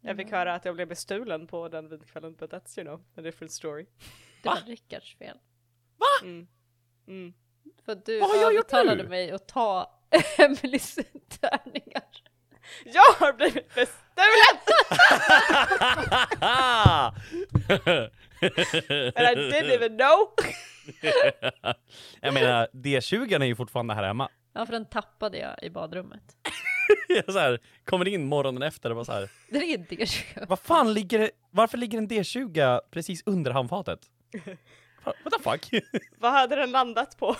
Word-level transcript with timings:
Jag 0.00 0.16
fick 0.16 0.30
höra 0.30 0.54
att 0.54 0.64
jag 0.64 0.74
blev 0.74 0.88
bestulen 0.88 1.46
på 1.46 1.68
den 1.68 1.88
vinkvällen, 1.88 2.34
but 2.34 2.50
that's 2.52 2.78
you 2.78 2.88
know, 2.88 3.04
a 3.16 3.20
different 3.20 3.52
story. 3.52 3.86
Det 4.42 4.48
var 4.48 4.56
Rickards 4.66 5.16
fel. 5.16 5.38
Mm. 6.22 6.46
Mm. 7.06 7.32
För 7.84 7.94
du 7.94 8.20
Vad 8.20 8.30
har 8.30 8.36
jag 8.36 8.54
gjort 8.54 8.72
övertalade 8.72 9.02
nu? 9.02 9.08
mig 9.08 9.30
att 9.30 9.48
ta 9.48 10.00
Emelies 10.38 10.94
tärningar. 11.40 12.02
Jag 12.84 13.12
har 13.18 13.32
blivit 13.32 13.74
bestulen! 13.74 14.58
And 19.16 19.38
I 19.38 19.52
didn't 19.52 19.70
even 19.74 19.96
know! 19.96 20.28
jag 22.20 22.34
menar, 22.34 22.68
D20 22.72 23.42
är 23.42 23.46
ju 23.46 23.56
fortfarande 23.56 23.94
här 23.94 24.02
hemma. 24.02 24.28
Ja, 24.52 24.66
för 24.66 24.72
den 24.72 24.84
tappade 24.84 25.38
jag 25.38 25.62
i 25.62 25.70
badrummet. 25.70 26.36
Jag 27.08 27.32
så 27.32 27.38
här, 27.38 27.58
kommer 27.84 28.08
in 28.08 28.24
morgonen 28.26 28.62
efter 28.62 28.90
och 28.90 28.96
bara 28.96 29.04
så 29.04 29.12
här. 29.12 29.30
Det 29.50 29.58
är 29.58 29.64
inte 29.78 29.96
kanske. 29.96 30.46
Vad 30.48 30.58
fan 30.58 30.92
ligger 30.94 31.18
det, 31.18 31.30
varför 31.50 31.78
ligger 31.78 31.98
en 31.98 32.08
D20 32.08 32.80
precis 32.90 33.22
under 33.26 33.50
handfatet? 33.50 34.00
What 35.04 35.32
the 35.36 35.42
fuck? 35.42 35.82
Vad 36.18 36.32
hade 36.32 36.56
den 36.56 36.70
landat 36.70 37.18
på? 37.18 37.36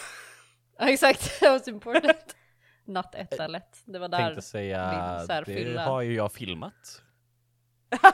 Ja, 0.79 0.89
exakt. 0.91 1.41
That 1.41 1.51
was 1.61 1.69
important. 1.69 2.37
Natt 2.85 3.15
ett 3.15 3.33
eller 3.33 3.59
ett. 3.59 3.83
Det 3.85 3.99
var 3.99 4.09
där. 4.09 4.19
Tänkte 4.19 4.43
säga, 4.43 5.17
min 5.19 5.27
så 5.27 5.33
här 5.33 5.45
det 5.45 5.55
fylla- 5.55 5.85
har 5.85 6.03
ju 6.03 6.15
jag 6.15 6.33
filmat. 6.33 7.03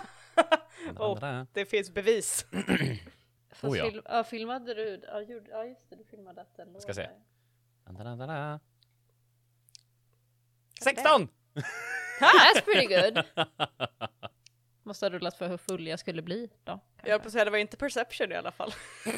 Oh, 0.96 1.44
det 1.52 1.64
finns 1.66 1.90
bevis. 1.94 2.46
Fast 3.50 3.64
Oh, 3.64 3.78
ja. 3.78 3.90
film, 3.90 4.02
ja, 4.04 4.24
filmade 4.24 4.74
du? 4.74 5.00
Ja, 5.08 5.20
gjorde, 5.20 5.50
ja, 5.50 5.64
just 5.64 5.90
det. 5.90 5.96
Du 5.96 6.04
filmade 6.04 6.40
att 6.40 6.56
den 6.56 6.80
Ska 6.80 6.94
se. 6.94 7.08
där. 7.86 8.58
16! 10.84 11.28
That's 12.20 12.60
pretty 12.64 12.86
good. 12.86 13.24
Måste 14.84 15.04
ha 15.06 15.10
rullat 15.10 15.38
för 15.38 15.48
hur 15.48 15.56
full 15.56 15.86
jag 15.86 15.98
skulle 15.98 16.22
bli 16.22 16.50
då. 16.64 16.80
Jag 17.02 17.10
höll 17.10 17.20
på 17.20 17.26
att 17.26 17.32
säga, 17.32 17.44
det 17.44 17.50
var 17.50 17.58
inte 17.58 17.76
perception 17.76 18.32
i 18.32 18.34
alla 18.34 18.52
fall. 18.52 18.74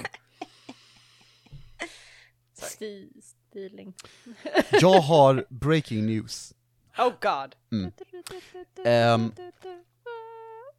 Sti, 2.53 3.11
stiling. 3.23 3.95
Jag 4.81 5.01
har 5.01 5.47
breaking 5.49 6.07
news. 6.07 6.55
Oh 6.99 7.13
god. 7.21 7.55
Ehm, 8.85 9.33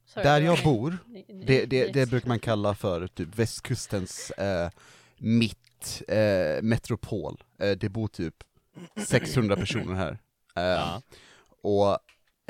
Sorry, 0.05 0.23
där 0.23 0.41
jag 0.41 0.63
bor, 0.63 0.97
det, 1.45 1.65
det, 1.65 1.87
det 1.93 2.09
brukar 2.09 2.27
man 2.27 2.39
kalla 2.39 2.75
för 2.75 3.07
typ 3.07 3.35
västkustens 3.35 4.31
eh, 4.31 4.69
mitt 5.17 6.01
eh, 6.07 6.61
metropol. 6.61 7.43
Eh, 7.59 7.71
det 7.71 7.89
bor 7.89 8.07
typ 8.07 8.35
600 9.07 9.55
personer 9.55 9.95
här. 9.95 10.19
Ja. 10.61 11.01
Och 11.61 11.91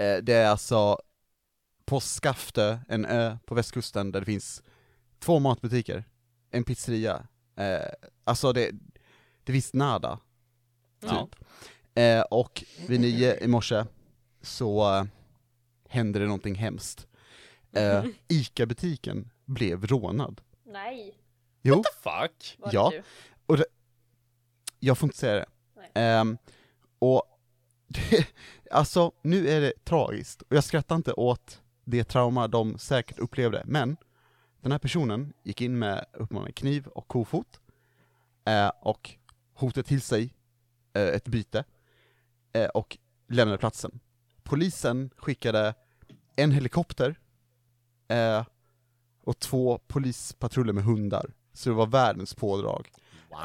eh, 0.04 0.18
det 0.24 0.34
är 0.34 0.48
alltså 0.50 1.00
på 1.86 2.00
Skaftö, 2.00 2.78
en 2.90 3.06
ö 3.06 3.38
på 3.46 3.56
västkusten 3.56 4.12
där 4.12 4.20
det 4.20 4.26
finns 4.26 4.64
två 5.20 5.40
matbutiker, 5.40 6.04
en 6.52 6.64
pizzeria, 6.64 7.28
eh, 7.56 8.08
alltså 8.24 8.54
det, 8.54 8.72
det 9.44 9.52
finns 9.52 9.74
nada, 9.74 10.20
typ. 11.02 11.12
Ja. 11.94 12.02
Eh, 12.02 12.22
och 12.22 12.64
vid 12.88 13.00
nio 13.00 13.38
i 13.40 13.48
morse 13.48 13.86
så 14.42 15.08
hände 15.90 16.20
det 16.20 16.26
någonting 16.26 16.56
hemskt. 16.56 17.08
Eh, 17.72 18.06
ICA-butiken 18.28 19.30
blev 19.46 19.86
rånad. 19.88 20.42
Nej, 20.66 21.18
Jo, 21.62 21.84
Fuck! 22.04 22.56
var 22.60 22.70
Ja. 22.74 22.92
det 23.48 23.56
du? 23.56 23.64
jag 24.80 24.98
får 24.98 25.08
inte 25.08 25.18
säga 25.18 25.34
det. 25.36 25.46
Ehm, 25.94 26.38
och 27.00 27.24
det, 27.88 28.28
alltså, 28.72 29.12
nu 29.22 29.50
är 29.50 29.62
det 29.62 29.74
tragiskt, 29.86 30.42
och 30.42 30.56
jag 30.56 30.64
skrattar 30.64 30.96
inte 30.96 31.14
åt 31.14 31.62
det 31.86 32.04
trauma 32.04 32.48
de 32.48 32.78
säkert 32.78 33.20
upplevde, 33.20 33.64
men 33.66 33.98
den 34.62 34.72
här 34.72 34.80
personen 34.80 35.34
gick 35.44 35.62
in 35.62 35.80
med 35.80 36.06
uppmaningen 36.14 36.54
kniv 36.54 36.88
och 36.88 37.08
kofot, 37.08 37.60
eh, 38.46 38.72
och 38.82 39.12
hotade 39.54 39.88
till 39.88 40.02
sig 40.02 40.34
eh, 40.94 41.08
ett 41.08 41.28
byte, 41.28 41.64
eh, 42.54 42.68
och 42.68 42.98
lämnade 43.28 43.58
platsen. 43.58 44.00
Polisen 44.44 45.10
skickade 45.18 45.74
en 46.36 46.52
helikopter, 46.52 47.20
eh, 48.08 48.46
och 49.24 49.40
två 49.40 49.80
polispatruller 49.88 50.74
med 50.74 50.84
hundar, 50.84 51.34
så 51.54 51.70
det 51.70 51.76
var 51.76 51.88
världens 51.88 52.36
pådrag. 52.36 52.92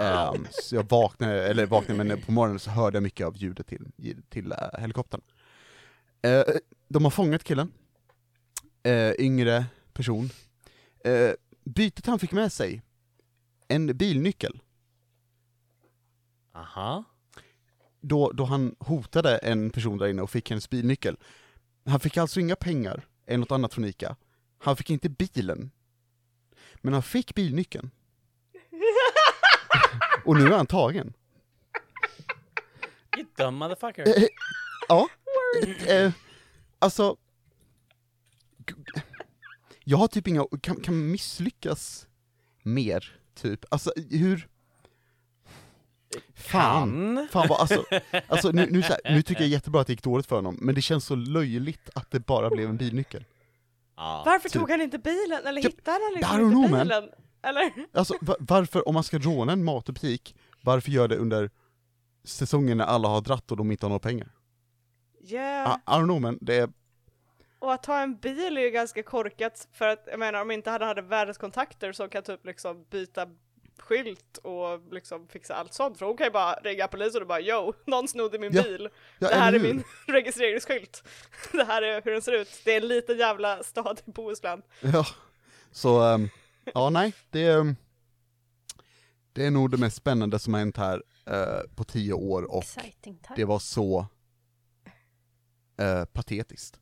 Ehm, 0.01 0.47
så 0.51 0.75
jag 0.75 0.89
vaknade, 0.89 1.49
eller 1.49 1.67
vaknade 1.67 2.05
men 2.05 2.21
på 2.23 2.33
morgonen 2.33 2.59
så 2.59 2.71
hörde 2.71 2.97
jag 2.97 3.03
mycket 3.03 3.27
av 3.27 3.37
ljudet 3.37 3.67
till, 3.67 3.87
till 4.29 4.53
eh, 4.53 4.81
helikoptern. 4.81 5.21
Eh, 6.23 6.43
de 6.89 7.05
har 7.05 7.11
fångat 7.11 7.45
killen, 7.45 7.73
Eh, 8.85 9.13
yngre 9.19 9.67
person. 9.93 10.31
Eh, 11.05 11.31
bytet 11.65 12.07
han 12.07 12.19
fick 12.19 12.33
med 12.33 12.53
sig, 12.53 12.83
en 13.69 13.87
bilnyckel, 13.87 14.61
Aha. 16.55 17.05
då, 18.01 18.33
då 18.33 18.45
han 18.45 18.77
hotade 18.79 19.39
en 19.39 19.71
person 19.71 19.99
där 19.99 20.09
inne 20.09 20.23
och 20.23 20.31
fick 20.31 20.51
hennes 20.51 20.71
bilnyckel. 20.71 21.17
Han 21.85 22.01
fick 22.01 22.17
alltså 22.17 22.41
inga 22.41 22.57
pengar, 22.57 23.07
eller 23.27 23.39
något 23.39 23.51
annat 23.53 23.75
från 23.75 23.85
Ica. 23.85 24.17
Han 24.59 24.77
fick 24.77 24.91
inte 24.91 25.09
bilen. 25.09 25.71
Men 26.77 26.93
han 26.93 27.03
fick 27.03 27.35
bilnyckeln. 27.35 27.91
Och 30.25 30.37
nu 30.37 30.47
är 30.47 30.57
han 30.57 30.67
tagen. 30.67 31.13
You 33.17 33.27
dumb 33.37 33.59
motherfucker. 33.59 34.09
Eh, 34.09 34.25
ja. 34.89 35.09
Eh, 35.89 36.13
alltså, 36.79 37.17
jag 39.85 39.99
har 39.99 40.09
typ 40.09 40.29
inga, 40.29 40.47
kan, 40.63 40.77
kan 40.77 41.11
misslyckas 41.11 42.07
mer, 42.63 43.21
typ. 43.35 43.65
Alltså 43.71 43.93
hur... 44.11 44.49
Fan. 46.35 47.29
Fan 47.33 47.49
vad, 47.49 47.61
alltså, 47.61 47.85
alltså 48.27 48.51
nu, 48.51 48.67
nu, 48.71 48.83
så 48.83 48.89
här, 48.89 49.15
nu 49.15 49.23
tycker 49.23 49.41
jag 49.41 49.51
jättebra 49.51 49.81
att 49.81 49.87
det 49.87 49.93
gick 49.93 50.03
dåligt 50.03 50.27
för 50.27 50.37
honom, 50.37 50.59
men 50.61 50.75
det 50.75 50.83
känns 50.83 51.05
så 51.05 51.15
löjligt 51.15 51.91
att 51.95 52.11
det 52.11 52.21
bara 52.21 52.51
blev 52.51 52.69
en 52.69 52.77
bilnyckel. 52.77 53.25
Varför 53.97 54.49
Typ. 54.49 54.61
tog 54.61 54.71
han 54.71 54.81
inte 54.81 54.99
bilen? 54.99 55.47
Eller 55.47 55.63
hittade 55.63 55.99
han 56.05 56.13
I 56.13 56.15
liksom 56.17 56.65
inte 56.65 56.71
man. 56.71 57.09
Eller? 57.43 57.73
Alltså 57.93 58.15
va- 58.21 58.37
varför, 58.39 58.89
om 58.89 58.95
man 58.95 59.05
ska 59.05 59.19
råna 59.19 59.53
en 59.53 59.65
matbutik, 59.65 60.37
varför 60.63 60.91
gör 60.91 61.09
det 61.09 61.17
under 61.17 61.51
säsongen 62.25 62.79
när 62.79 62.85
alla 62.85 63.09
har 63.09 63.21
dratt 63.21 63.51
och 63.51 63.57
de 63.57 63.71
inte 63.71 63.87
har 63.87 63.89
några 63.91 63.99
pengar? 64.01 64.29
Yeah. 65.25 65.71
I, 65.71 65.91
I 65.91 65.95
don't 65.95 66.05
know 66.05 66.21
men 66.21 66.39
det 66.41 66.57
är, 66.57 66.69
Och 67.59 67.73
att 67.73 67.83
ta 67.83 67.99
en 67.99 68.17
bil 68.17 68.59
är 68.59 68.63
ju 68.63 68.71
ganska 68.71 69.03
korkat 69.03 69.69
för 69.73 69.89
att 69.89 70.05
jag 70.11 70.19
menar 70.19 70.41
om 70.43 70.51
inte 70.51 70.71
han 70.71 70.83
hade 70.83 71.03
världens 71.03 71.39
kontakter 71.39 71.93
som 71.93 72.09
kan 72.09 72.23
typ 72.23 72.47
liksom 72.47 72.85
byta 72.91 73.27
skylt 73.79 74.39
och 74.43 74.93
liksom 74.93 75.29
fixa 75.29 75.55
allt 75.55 75.75
sånt 75.75 75.99
för 75.99 76.07
hon 76.07 76.17
kan 76.17 76.27
ju 76.27 76.31
bara 76.31 76.55
ringa 76.55 76.89
polisen 76.89 77.23
och 77.23 77.29
bara 77.29 77.41
yo, 77.41 77.73
någon 77.87 78.09
snodde 78.09 78.39
min 78.39 78.53
Ja. 78.53 78.63
bil. 78.63 78.89
ja, 79.19 79.29
det 79.29 79.35
här 79.35 79.53
är 79.53 79.59
hur? 79.59 79.67
min 79.75 79.85
registreringskylt. 80.07 81.03
Det 81.53 81.65
här 81.65 81.83
är 81.83 82.03
hur 82.05 82.13
den 82.13 82.23
ser 82.23 82.33
ut. 82.33 82.61
Det 82.65 82.73
är 82.73 82.81
en 82.81 82.89
liten 82.89 83.19
jävla 83.19 83.63
stad 83.63 84.01
i 84.07 84.11
Bohuslän. 84.11 84.63
Ja, 84.81 85.07
så, 85.73 86.03
ehm, 86.03 86.29
ja 86.75 86.91
nej, 86.91 87.15
det 87.31 87.45
är, 87.45 87.61
ehm, 87.61 87.77
det 89.33 89.47
är 89.47 89.51
nog 89.51 89.71
det 89.71 89.77
mest 89.77 89.97
spännande 89.97 90.39
som 90.39 90.53
har 90.55 90.61
hänt 90.61 90.77
här 90.77 91.03
eh, 91.27 91.75
på 91.75 91.85
tio 91.85 92.13
år 92.13 92.43
och 92.43 92.63
Exciting 92.63 93.19
det 93.37 93.45
var 93.45 93.59
så 93.59 94.07
eh, 95.79 96.05
patetiskt, 96.05 96.79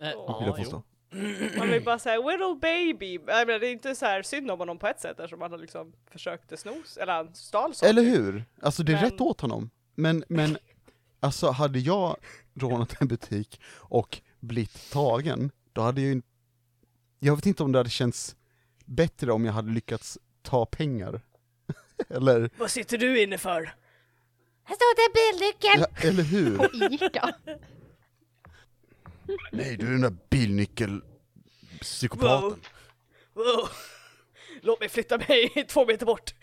Eh, 0.00 0.08
Vill 0.38 0.46
jag 0.46 0.56
påstå. 0.56 0.82
Man 1.58 1.68
vill 1.70 1.84
bara 1.84 1.98
säga 1.98 2.16
little 2.16 2.54
baby. 2.60 3.12
Jag 3.26 3.46
menar, 3.46 3.58
det 3.60 3.66
är 3.68 3.72
inte 3.72 3.94
så 3.94 4.04
här 4.06 4.22
synd 4.22 4.50
om 4.50 4.58
honom 4.58 4.78
på 4.78 4.86
ett 4.86 5.00
sätt 5.00 5.20
eftersom 5.20 5.40
han 5.40 5.50
har 5.50 5.58
liksom 5.58 5.92
försökte 6.10 6.56
snos, 6.56 6.96
eller 6.96 7.12
han 7.12 7.34
stal 7.34 7.74
saker. 7.74 7.90
Eller 7.90 8.02
hur? 8.02 8.44
Alltså 8.62 8.82
det 8.82 8.92
är 8.92 8.96
Men- 9.00 9.10
rätt 9.10 9.20
åt 9.20 9.40
honom, 9.40 9.70
men, 9.94 10.24
men 10.28 10.58
alltså 11.20 11.50
hade 11.50 11.78
jag 11.78 12.16
rånat 12.54 13.00
en 13.00 13.08
butik 13.08 13.60
och 13.74 14.20
blivit 14.40 14.90
tagen, 14.90 15.50
då 15.72 15.80
hade 15.80 16.00
jag 16.00 16.14
ju 16.14 16.22
jag 17.18 17.36
vet 17.36 17.46
inte 17.46 17.62
om 17.62 17.72
det 17.72 17.78
hade 17.78 17.90
känts 17.90 18.36
bättre 18.92 19.32
om 19.32 19.44
jag 19.44 19.52
hade 19.52 19.70
lyckats 19.70 20.18
ta 20.42 20.66
pengar. 20.66 21.20
eller, 22.08 22.50
Vad 22.58 22.70
sitter 22.70 22.98
du 22.98 23.22
inne 23.22 23.38
för? 23.38 23.74
Här 24.64 24.76
står 24.76 24.96
det 24.96 25.12
bilnyckel! 25.14 25.80
ja, 25.80 25.86
eller 26.08 26.22
hur? 26.22 26.58
På 26.58 26.68
Ica. 26.74 27.34
Nej, 29.52 29.76
du 29.76 29.86
är 29.86 29.90
den 29.90 30.00
där 30.00 30.16
bilnyckelpsykopaten. 30.30 32.42
Wow. 32.42 32.58
Wow. 33.34 33.68
Låt 34.60 34.80
mig 34.80 34.88
flytta 34.88 35.18
mig 35.18 35.48
två 35.68 35.86
meter 35.86 36.06
bort. 36.06 36.34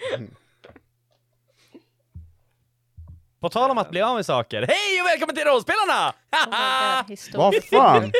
På 3.40 3.50
tal 3.50 3.72
om 3.72 3.78
att 3.78 3.90
bli 3.90 4.02
av 4.02 4.16
med 4.16 4.26
saker, 4.26 4.62
hej 4.62 5.02
och 5.02 5.08
välkommen 5.08 5.36
till 5.36 5.46
Rollspelarna! 5.46 6.14
Oh! 6.32 7.02
God. 7.08 7.18
Vad 7.34 7.64
fan? 7.64 8.04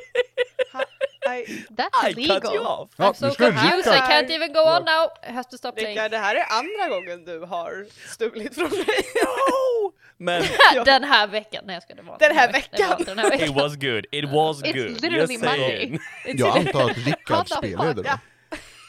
Nej, 1.30 1.46
That's 1.70 2.10
I 2.10 2.14
cut 2.14 2.18
you 2.18 2.26
illegal. 2.26 2.58
off! 2.68 2.90
Ja, 2.98 3.04
I'm 3.12 3.14
so 3.14 3.26
nu 3.26 3.32
ska 3.32 3.46
confused, 3.52 3.94
I 3.96 4.00
can't 4.00 4.30
even 4.36 4.54
go 4.54 4.60
on 4.60 4.84
now. 4.86 5.04
I 5.30 5.32
have 5.32 5.44
to 5.50 5.58
stop 5.58 5.72
playing. 5.72 5.96
Rickard, 5.96 6.12
det 6.12 6.18
här 6.18 6.36
är 6.36 6.46
andra 6.60 6.96
gången 6.96 7.26
du 7.26 7.40
har 7.46 7.86
stulit 8.14 8.56
från 8.56 8.70
mig. 8.70 8.86
No! 9.24 9.94
Men 10.18 10.44
Den 10.86 11.04
här 11.04 11.28
veckan, 11.28 11.64
nej 11.68 11.74
jag 11.74 11.84
ska 11.84 11.96
det 11.96 12.02
var 12.02 12.18
Den 12.20 12.36
här 12.36 12.48
Det 12.48 12.54
var 12.54 12.60
veckan. 12.60 13.00
inte 13.00 13.12
den 13.12 13.20
här 13.20 13.34
it 13.36 13.42
veckan. 13.42 13.56
was 13.56 13.76
good, 13.76 14.06
it 14.12 14.26
was 14.30 14.62
It's 14.64 14.74
good. 14.74 15.02
literally 15.02 15.34
Just 15.34 15.44
saying. 15.44 15.92
Monday. 15.92 16.00
Jag 16.38 16.58
antar 16.58 16.90
att 16.90 16.98
Rickard 16.98 17.48
spelade 17.50 17.94
då. 18.04 18.10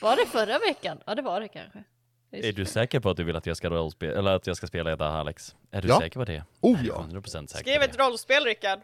Var 0.02 0.16
det 0.16 0.26
förra 0.26 0.58
veckan? 0.58 0.98
Ja 1.06 1.14
det 1.14 1.22
var 1.22 1.40
det 1.40 1.48
kanske. 1.48 1.78
Är 2.32 2.52
du 2.52 2.64
säker 2.64 3.00
på 3.00 3.10
att 3.10 3.16
du 3.16 3.25
vill 3.25 3.36
att 3.36 3.46
jag 3.46 3.56
ska 3.56 3.69
rollspela, 3.70 4.19
eller 4.19 4.34
att 4.36 4.46
jag 4.46 4.56
ska 4.56 4.66
spela 4.66 4.93
idag 4.93 5.14
Alex? 5.16 5.54
Är 5.72 5.82
du 5.82 5.88
Ja. 5.88 5.98
säker 6.00 6.19
på 6.20 6.25
det? 6.25 6.44
Oh 6.60 6.86
ja. 6.86 7.04
100% 7.10 7.46
säker 7.46 7.64
Skriv 7.64 7.78
på 7.78 7.84
ett 7.84 7.93
det. 7.93 8.02
rollspel 8.04 8.44
Rickard. 8.44 8.81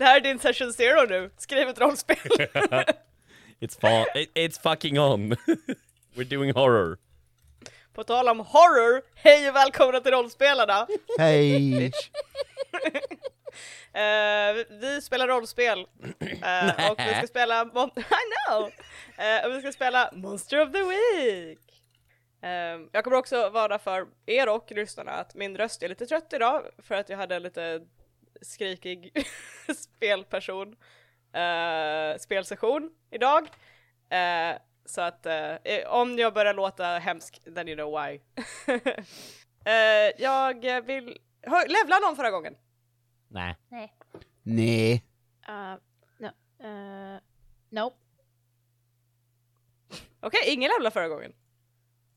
Det 0.00 0.04
här 0.06 0.16
är 0.16 0.20
din 0.20 0.38
session 0.38 0.72
zero 0.72 1.06
nu. 1.08 1.30
Skriv 1.36 1.68
ett 1.68 1.78
rollspel. 1.80 2.16
It's, 3.60 3.80
fa- 3.80 4.06
it, 4.14 4.30
it's 4.34 4.60
fucking 4.62 4.98
on. 4.98 5.32
We're 6.14 6.24
doing 6.36 6.52
horror. 6.54 6.98
På 7.94 8.04
tal 8.04 8.28
om 8.28 8.40
horror, 8.40 9.02
hej 9.14 9.48
och 9.48 9.56
välkomna 9.56 10.00
till 10.00 10.10
rollspelarna! 10.12 10.86
Hej! 11.18 11.92
Eh, 13.92 14.64
vi 14.80 15.00
spelar 15.02 15.28
rollspel 15.28 15.78
Eh, 16.42 16.90
och 16.90 16.98
vi 17.00 17.14
ska 17.14 17.26
spela 17.26 17.64
Mon- 17.64 17.98
I 17.98 18.02
know! 18.48 18.70
Eh, 19.26 19.46
och 19.46 19.52
vi 19.56 19.60
ska 19.60 19.72
spela 19.72 20.10
Monster 20.12 20.60
of 20.62 20.72
the 20.72 20.82
Week! 20.82 21.58
Eh, 22.42 22.80
jag 22.92 23.04
kommer 23.04 23.16
också 23.16 23.48
vara 23.48 23.78
för 23.78 24.06
er 24.26 24.48
och 24.48 24.66
lyssnarna 24.72 25.10
att 25.12 25.34
min 25.34 25.56
röst 25.56 25.82
är 25.82 25.88
lite 25.88 26.06
trött 26.06 26.32
idag 26.32 26.62
för 26.82 26.94
att 26.94 27.08
jag 27.08 27.16
hade 27.16 27.36
en 27.36 27.42
lite 27.42 27.80
skrikig 28.42 29.12
spelperson, 29.76 30.76
eh, 31.32 32.18
spelsession 32.18 32.90
idag. 33.10 33.48
Eh, 34.10 34.58
så 34.84 35.00
att 35.00 35.26
eh, 35.26 35.56
om 35.86 36.18
jag 36.18 36.34
börjar 36.34 36.54
låta 36.54 36.84
hemsk, 36.84 37.40
then 37.54 37.68
you 37.68 37.76
know 37.76 38.02
why. 38.02 38.20
Jag 40.16 40.82
vill... 40.82 41.18
Hör, 41.42 41.68
levla 41.68 41.98
någon 41.98 42.16
förra 42.16 42.30
gången? 42.30 42.56
Nej. 43.28 43.56
Nej. 43.68 43.94
Nej. 44.42 45.04
Uh, 45.48 45.76
no. 46.18 46.26
Uh, 46.66 47.20
nope. 47.68 47.96
Okej, 50.20 50.40
ingen 50.46 50.70
levla 50.70 50.90
förra 50.90 51.08
gången. 51.08 51.32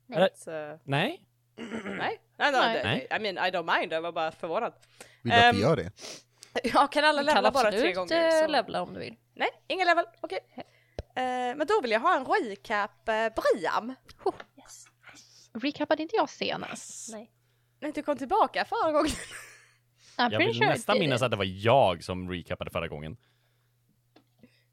Nej. 0.06 0.30
Uh, 0.48 0.80
Nej? 0.84 1.26
nej, 1.98 2.22
nej, 2.38 2.52
nej, 2.52 2.82
Nej. 2.84 3.08
nej. 3.10 3.20
I 3.20 3.34
mean 3.34 3.48
I 3.48 3.52
don't 3.52 3.80
mind, 3.80 3.94
jag 3.94 4.02
var 4.02 4.12
bara 4.12 4.32
förvånad. 4.32 4.74
Vill 5.22 5.32
du 5.32 5.38
att 5.38 5.44
Ehm, 5.44 5.56
vi 5.56 5.62
gör 5.62 5.76
det? 5.76 5.92
Ja, 6.64 6.88
kan 6.88 7.04
alla 7.04 7.22
Du 7.22 7.28
kan 7.28 7.36
levla 7.36 7.52
bara 7.52 7.68
absolut 7.68 7.84
tre 7.84 7.94
gånger? 7.94 8.26
eh, 8.28 8.42
Så... 8.42 8.48
levla 8.48 8.82
om 8.82 8.94
du 8.94 9.00
vill. 9.00 9.16
Nej, 9.36 9.50
ingen 9.68 9.88
level, 9.88 10.06
okej. 10.22 10.40
Eh, 11.16 11.24
men 11.56 11.68
då 11.68 11.82
vill 11.82 11.92
jag 11.92 12.00
ha 12.00 12.16
en 12.18 12.26
recap, 12.26 12.92
uh, 12.92 13.14
Briam. 13.44 13.96
Oh, 14.26 14.34
yes. 14.58 14.86
Recapade 15.54 16.02
inte 16.04 16.16
jag 16.16 16.30
senast? 16.30 17.10
Nej. 17.12 17.32
När 17.80 17.92
du 17.92 18.04
kom 18.04 18.18
tillbaka 18.18 18.66
förra 18.66 18.92
gången. 18.92 19.12
Jag 20.18 20.38
vill 20.40 20.54
sure 20.56 20.68
nästan 20.68 21.00
minnas 21.00 21.22
att 21.22 21.32
det 21.32 21.38
var 21.38 21.46
jag 21.66 22.04
som 22.04 22.30
recapade 22.32 22.72
förra 22.72 22.88
gången. 22.88 23.18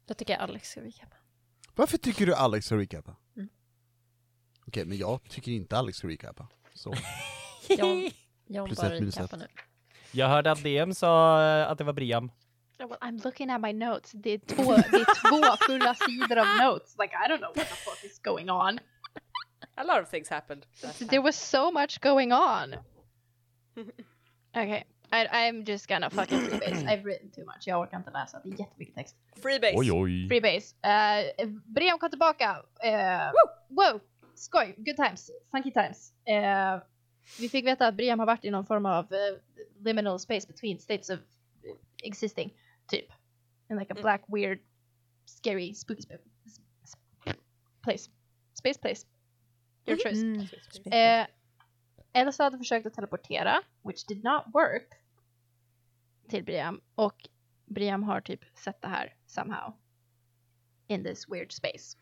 Då 0.05 0.13
tycker 0.13 0.33
jag 0.33 0.41
Alex 0.41 0.69
ska 0.69 0.81
recapa. 0.81 1.15
Varför 1.75 1.97
tycker 1.97 2.25
du 2.25 2.35
Alex 2.35 2.65
ska 2.65 2.77
recapa? 2.77 3.15
Mm. 3.35 3.49
Okej, 4.67 4.85
men 4.85 4.97
jag 4.97 5.29
tycker 5.29 5.51
inte 5.51 5.77
Alex 5.77 5.97
ska 5.97 6.07
recapa. 6.07 6.47
Så. 6.73 6.93
Jag, 7.77 8.11
jag 8.47 8.65
Plus 8.67 8.83
ett 8.83 8.91
minus 8.91 9.17
recapar 9.17 9.37
ett. 9.37 9.43
nu. 9.43 9.61
Jag 10.11 10.27
hörde 10.27 10.51
att 10.51 10.63
DM 10.63 10.93
sa 10.93 11.43
eh, 11.43 11.71
att 11.71 11.77
det 11.77 11.83
var 11.83 11.93
Briam. 11.93 12.31
Well, 12.79 12.97
I'm 13.01 13.23
looking 13.23 13.49
at 13.49 13.61
my 13.61 13.73
notes. 13.73 14.11
Det 14.11 14.29
är 14.29 14.37
två, 14.37 14.63
det 14.75 14.97
är 14.97 15.29
två 15.29 15.55
fulla 15.67 15.95
sidor 15.95 16.37
av 16.37 16.47
notes. 16.61 16.95
Like 16.99 17.13
I 17.15 17.29
don't 17.31 17.37
know 17.37 17.51
what 17.55 17.67
the 17.69 17.75
fuck 17.75 18.03
is 18.03 18.19
going 18.19 18.49
on. 18.49 18.79
A 19.75 19.83
lot 19.83 20.03
of 20.03 20.09
things 20.09 20.29
happened. 20.29 20.65
There 21.09 21.21
was 21.21 21.35
so 21.35 21.71
much 21.71 21.99
going 22.01 22.33
on. 22.33 22.75
Okay, 24.53 24.83
I, 25.13 25.27
I'm 25.31 25.63
just 25.63 25.87
gonna 25.87 26.09
fucking 26.09 26.39
freebase. 26.39 26.85
I've 26.85 27.05
written 27.05 27.31
too 27.31 27.45
much. 27.45 27.67
Jag 27.67 27.79
orkar 27.79 27.97
inte 27.97 28.11
läsa. 28.11 28.39
Det 28.43 28.49
är 28.49 28.59
jättemycket 28.59 28.95
text. 28.95 29.15
Freebase. 29.41 29.73
Oj 29.77 29.91
oj. 29.91 30.27
Freebase. 30.27 30.75
Uh, 30.85 31.47
Briam 31.65 31.99
kom 31.99 32.09
tillbaka. 32.09 32.51
Uh, 32.85 33.31
wow, 33.69 34.01
skoj, 34.35 34.75
good 34.77 34.95
times, 34.95 35.31
funky 35.51 35.71
times. 35.71 36.13
Uh, 36.29 36.81
vi 37.39 37.49
fick 37.49 37.65
veta 37.65 37.87
att 37.87 37.95
Briam 37.95 38.19
har 38.19 38.25
varit 38.25 38.45
i 38.45 38.49
någon 38.51 38.65
form 38.65 38.85
av 38.85 39.05
uh, 39.13 39.19
liminal 39.79 40.19
space 40.19 40.47
between 40.47 40.79
states 40.79 41.09
of 41.09 41.19
existing, 42.03 42.53
typ. 42.87 43.05
In 43.69 43.77
like 43.77 43.93
a 43.93 43.95
Mm. 43.95 44.01
black, 44.01 44.23
weird, 44.27 44.59
scary, 45.25 45.73
spooky 45.73 46.01
sp- 46.01 46.17
s- 46.45 46.97
place. 47.83 48.09
Space 48.53 48.79
place. 48.79 49.05
Your 49.85 49.97
choice. 49.97 50.21
Mm. 50.23 51.21
Eh, 51.21 51.27
Elsa 52.13 52.43
hade 52.43 52.57
försökt 52.57 52.85
att 52.85 52.93
teleportera, 52.93 53.61
which 53.83 54.05
did 54.07 54.23
not 54.23 54.43
work, 54.53 54.87
till 56.29 56.43
Briam. 56.43 56.81
Och 56.95 57.29
Briam 57.65 58.03
har 58.03 58.21
typ 58.21 58.39
sett 58.57 58.81
det 58.81 58.87
här 58.87 59.15
somehow. 59.25 59.73
In 60.87 61.03
this 61.03 61.29
weird 61.29 61.51
space. 61.51 61.97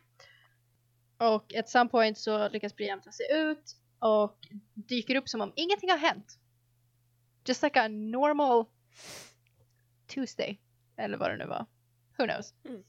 Och 1.18 1.54
at 1.56 1.70
some 1.70 1.90
point 1.90 2.18
så 2.18 2.50
lyckas 2.50 2.76
Briam 2.76 3.02
ta 3.02 3.12
sig 3.12 3.26
ut 3.34 3.76
och 4.00 4.38
dyker 4.74 5.16
upp 5.16 5.30
som 5.30 5.42
om 5.42 5.54
ingenting 5.56 5.90
har 5.90 5.98
hänt. 5.98 6.40
Just 7.46 7.64
like 7.64 7.82
a 7.82 7.88
normal 7.88 8.66
Tuesday. 10.08 10.60
Eller 10.96 11.18
vad 11.18 11.32
det 11.32 11.38
nu 11.38 11.46
var. 11.46 11.66
Who 12.18 12.28
knows. 12.28 12.54
Mm. 12.66 12.84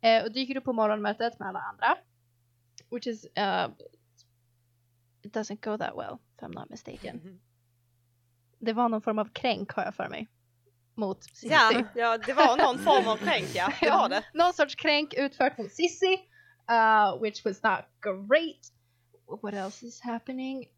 Eh, 0.00 0.24
och 0.24 0.32
dyker 0.32 0.56
upp 0.56 0.64
på 0.64 0.72
morgonmötet 0.72 1.38
med 1.38 1.48
alla 1.48 1.60
andra. 1.60 1.96
Which 2.90 3.06
is 3.06 3.24
uh, 3.24 3.68
it 5.22 5.36
doesn't 5.36 5.64
go 5.64 5.78
that 5.78 5.96
well, 5.96 6.18
if 6.36 6.42
I'm 6.42 6.54
not 6.54 6.70
mistaken. 6.70 7.16
Mhm. 7.16 7.40
Det 8.58 8.72
var 8.72 8.88
någon 8.88 9.02
form 9.02 9.18
av 9.18 9.24
kränk 9.32 9.72
har 9.72 9.84
jag 9.84 9.94
för 9.94 10.08
mig. 10.08 10.28
Mot 10.94 11.24
Cissi. 11.24 11.48
Ja, 11.48 11.84
ja, 11.94 12.18
det 12.18 12.32
var 12.32 12.56
någon 12.56 12.78
form 12.78 13.08
av 13.08 13.16
kränk 13.16 13.54
ja, 13.54 13.72
det 13.80 13.90
var 13.90 14.08
det. 14.08 14.24
Någon 14.34 14.52
sorts 14.52 14.74
kränk 14.74 15.14
utfört 15.14 15.58
mot 15.58 15.72
Sissi. 15.72 16.28
Uh, 16.70 17.22
which 17.22 17.44
was 17.44 17.62
not 17.62 17.80
great. 18.00 18.72
What 19.42 19.54
else 19.54 19.86
is 19.86 20.00
happening? 20.00 20.68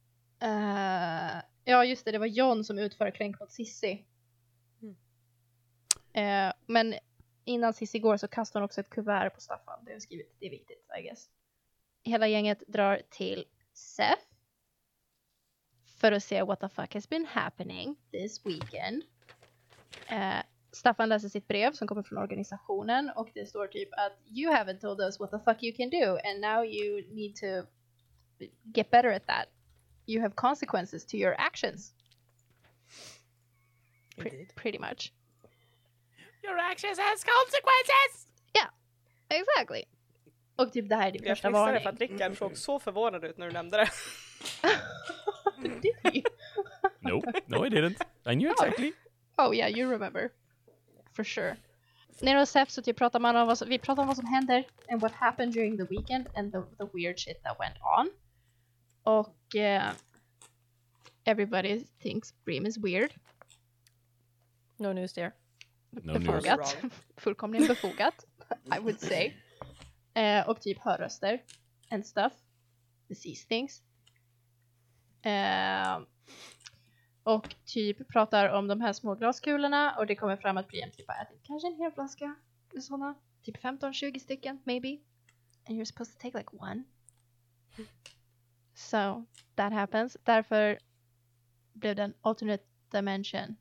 Uh, 0.43 1.43
ja 1.65 1.85
just 1.85 2.05
det, 2.05 2.13
det 2.13 2.19
var 2.19 2.27
John 2.27 2.65
som 2.65 2.79
utförde 2.79 3.11
kränk 3.11 3.41
mot 3.41 3.53
Sissi. 3.53 4.07
Mm. 4.83 4.97
Eh, 6.13 6.53
men 6.67 6.95
innan 7.45 7.75
Sissi 7.75 7.99
går 7.99 8.17
så 8.17 8.29
kastar 8.29 8.61
hon 8.61 8.65
också 8.65 8.81
ett 8.81 8.91
kuvert 8.91 9.31
på 9.31 9.41
Staffan. 9.41 9.85
Det 9.85 9.93
har 9.93 10.01
skrivit, 10.01 10.37
det 10.41 10.47
är 10.47 10.51
viktigt 10.51 10.87
I 10.99 11.03
guess. 11.03 11.31
Hela 12.03 12.29
gänget 12.29 12.63
drar 12.67 13.03
till 13.11 13.45
Seth. 13.73 14.23
För 15.97 16.13
att 16.13 16.25
se 16.25 16.43
what 16.43 16.61
the 16.61 16.69
fuck 16.69 16.95
has 16.95 17.09
been 17.09 17.27
happening 17.27 17.97
this 18.11 18.47
weekend. 18.47 19.03
Eh, 20.09 20.43
Staffan 20.73 21.09
läser 21.09 21.29
sitt 21.29 21.49
brev 21.49 21.73
som 21.73 21.89
kommer 21.89 22.03
från 22.03 22.19
organisationen 22.19 23.11
och 23.17 23.29
det 23.35 23.47
står 23.47 23.67
typ 23.67 23.89
att 23.93 24.19
you 24.27 24.53
haven't 24.53 24.81
told 24.81 25.01
us 25.01 25.21
what 25.21 25.31
the 25.31 25.39
fuck 25.39 25.63
you 25.63 25.77
can 25.77 25.91
do 25.91 26.19
and 26.25 26.41
now 26.41 26.65
you 26.65 27.15
need 27.15 27.37
to 27.37 27.67
get 28.73 28.91
better 28.91 29.13
at 29.13 29.27
that. 29.27 29.49
You 30.07 30.23
have 30.23 30.35
consequences 30.37 31.05
to 31.07 31.17
your 31.17 31.35
actions. 31.39 31.95
Pre- 34.19 34.49
pretty 34.55 34.79
much. 34.79 35.13
Your 36.43 36.59
actions 36.59 36.99
has 36.99 37.25
consequences! 37.25 38.27
Yeah. 38.55 38.69
Exactly. 39.29 39.85
Och 40.57 40.73
typ 40.73 40.89
det 40.89 40.97
här 40.97 41.09
är 41.09 41.13
din 41.13 41.23
Jag 41.25 41.37
första 41.37 41.49
fnissade 41.49 41.67
varning. 41.67 41.83
för 41.83 41.91
att 41.91 42.01
Rickard 42.01 42.39
såg 42.39 42.49
mm. 42.49 42.57
så 42.57 42.79
förvånad 42.79 43.25
ut 43.25 43.39
när 43.39 43.47
du 43.47 43.53
nämnde 43.53 43.77
det. 43.77 43.91
Did 45.81 45.95
he? 46.03 46.23
No, 47.01 47.23
no 47.47 47.67
I 47.67 47.69
didn't. 47.69 48.01
I 48.25 48.35
knew 48.35 48.51
exactly. 48.51 48.93
Oh, 49.37 49.49
oh 49.49 49.55
yeah, 49.55 49.69
you 49.69 49.91
remember. 49.91 50.31
For 51.13 51.25
sure. 51.25 51.57
Nere 52.21 52.39
hos 52.39 52.51
Seth 52.51 52.71
så 52.71 52.83
typ 52.83 52.97
pratar 52.97 53.21
man 53.21 53.37
om 53.37 53.47
vad 53.47 53.59
som, 53.59 53.69
vi 53.69 53.79
pratar 53.79 54.03
om 54.03 54.09
vad 54.09 54.17
som 54.17 54.27
händer 54.27 54.65
and 54.89 55.01
what 55.01 55.13
happened 55.13 55.53
during 55.53 55.77
the 55.77 55.85
weekend 55.85 56.27
and 56.37 56.53
the, 56.53 56.59
the 56.79 56.91
weird 56.93 57.19
shit 57.19 57.43
that 57.43 57.57
went 57.59 57.77
on. 57.99 58.11
Och 59.05 59.57
eh, 59.57 59.93
everybody 61.25 61.85
thinks 61.99 62.35
Bream 62.45 62.67
is 62.67 62.79
weird. 62.79 63.15
No 64.79 64.93
news 64.93 65.13
there. 65.13 65.33
No 65.91 66.13
news. 66.13 66.27
befogat. 66.27 66.77
Fullkomligen 67.17 67.69
befogat, 67.69 68.25
I 68.77 68.79
would 68.79 69.01
say. 69.01 69.35
Eh, 70.15 70.49
och 70.49 70.61
typ 70.61 70.79
hör 70.79 70.99
röster 70.99 71.43
and 71.91 72.07
stuff. 72.07 72.33
Sees 73.15 73.47
things. 73.47 73.83
Eh, 75.23 75.99
och 77.23 77.55
typ 77.65 78.09
pratar 78.09 78.49
om 78.49 78.69
de 78.69 78.81
här 78.81 78.93
små 78.93 79.15
glaskulorna 79.15 79.97
och 79.99 80.07
det 80.07 80.17
kommer 80.17 80.37
fram 80.37 80.57
att 80.57 80.69
Brian 80.69 80.91
typ 80.91 81.09
har 81.09 81.23
ätit 81.23 81.41
kanske 81.43 81.69
en 81.69 81.77
hel 81.77 81.93
flaska 81.93 82.35
sådana. 82.81 83.15
Typ 83.43 83.57
15-20 83.57 84.19
stycken, 84.19 84.59
maybe. 84.65 84.99
And 85.69 85.79
you're 85.79 85.85
supposed 85.85 86.15
to 86.15 86.23
take 86.23 86.39
like 86.39 86.51
one. 86.57 86.85
So, 88.75 89.25
that 89.55 89.73
happens. 89.73 90.17
Därför 90.25 90.79
blev 91.73 91.97
det 91.97 92.03
en 92.03 92.15
alternate 92.21 92.65
dimension. 92.91 93.57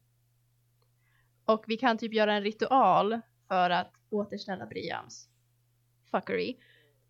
Och 1.45 1.63
vi 1.67 1.77
kan 1.77 1.97
typ 1.97 2.13
göra 2.13 2.33
en 2.33 2.43
ritual 2.43 3.21
för 3.47 3.69
att 3.69 3.93
återställa 4.09 4.65
Briams 4.65 5.29
fuckery. 6.11 6.57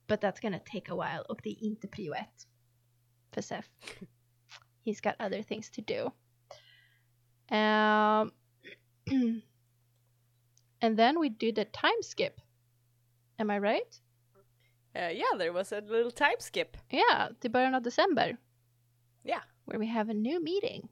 But 0.07 0.21
that's 0.21 0.41
gonna 0.41 0.59
take 0.59 0.91
a 0.91 0.95
while 0.95 1.21
och 1.29 1.39
det 1.43 1.49
är 1.49 1.63
inte 1.63 1.87
prio 1.87 2.13
ett. 2.13 2.47
För 3.31 3.41
Seth. 3.41 3.69
he's 4.85 5.01
got 5.01 5.15
other 5.19 5.43
things 5.43 5.69
to 5.71 5.81
do. 5.81 6.11
Um, 7.55 8.31
and 10.81 10.97
then 10.97 11.19
we 11.19 11.29
did 11.29 11.59
a 11.59 11.65
time 11.65 12.03
skip. 12.03 12.41
Am 13.39 13.51
I 13.51 13.59
right? 13.59 14.01
Uh, 14.95 15.09
yeah, 15.11 15.37
there 15.37 15.51
was 15.51 15.71
a 15.73 15.81
little 15.81 16.11
time 16.11 16.35
skip. 16.39 16.77
Ja, 16.89 17.29
till 17.39 17.51
början 17.51 17.75
av 17.75 17.81
december. 17.81 18.37
Ja. 19.23 19.41
Where 19.65 19.79
we 19.79 19.85
have 19.87 20.11
a 20.11 20.13
new 20.13 20.41
meeting. 20.43 20.89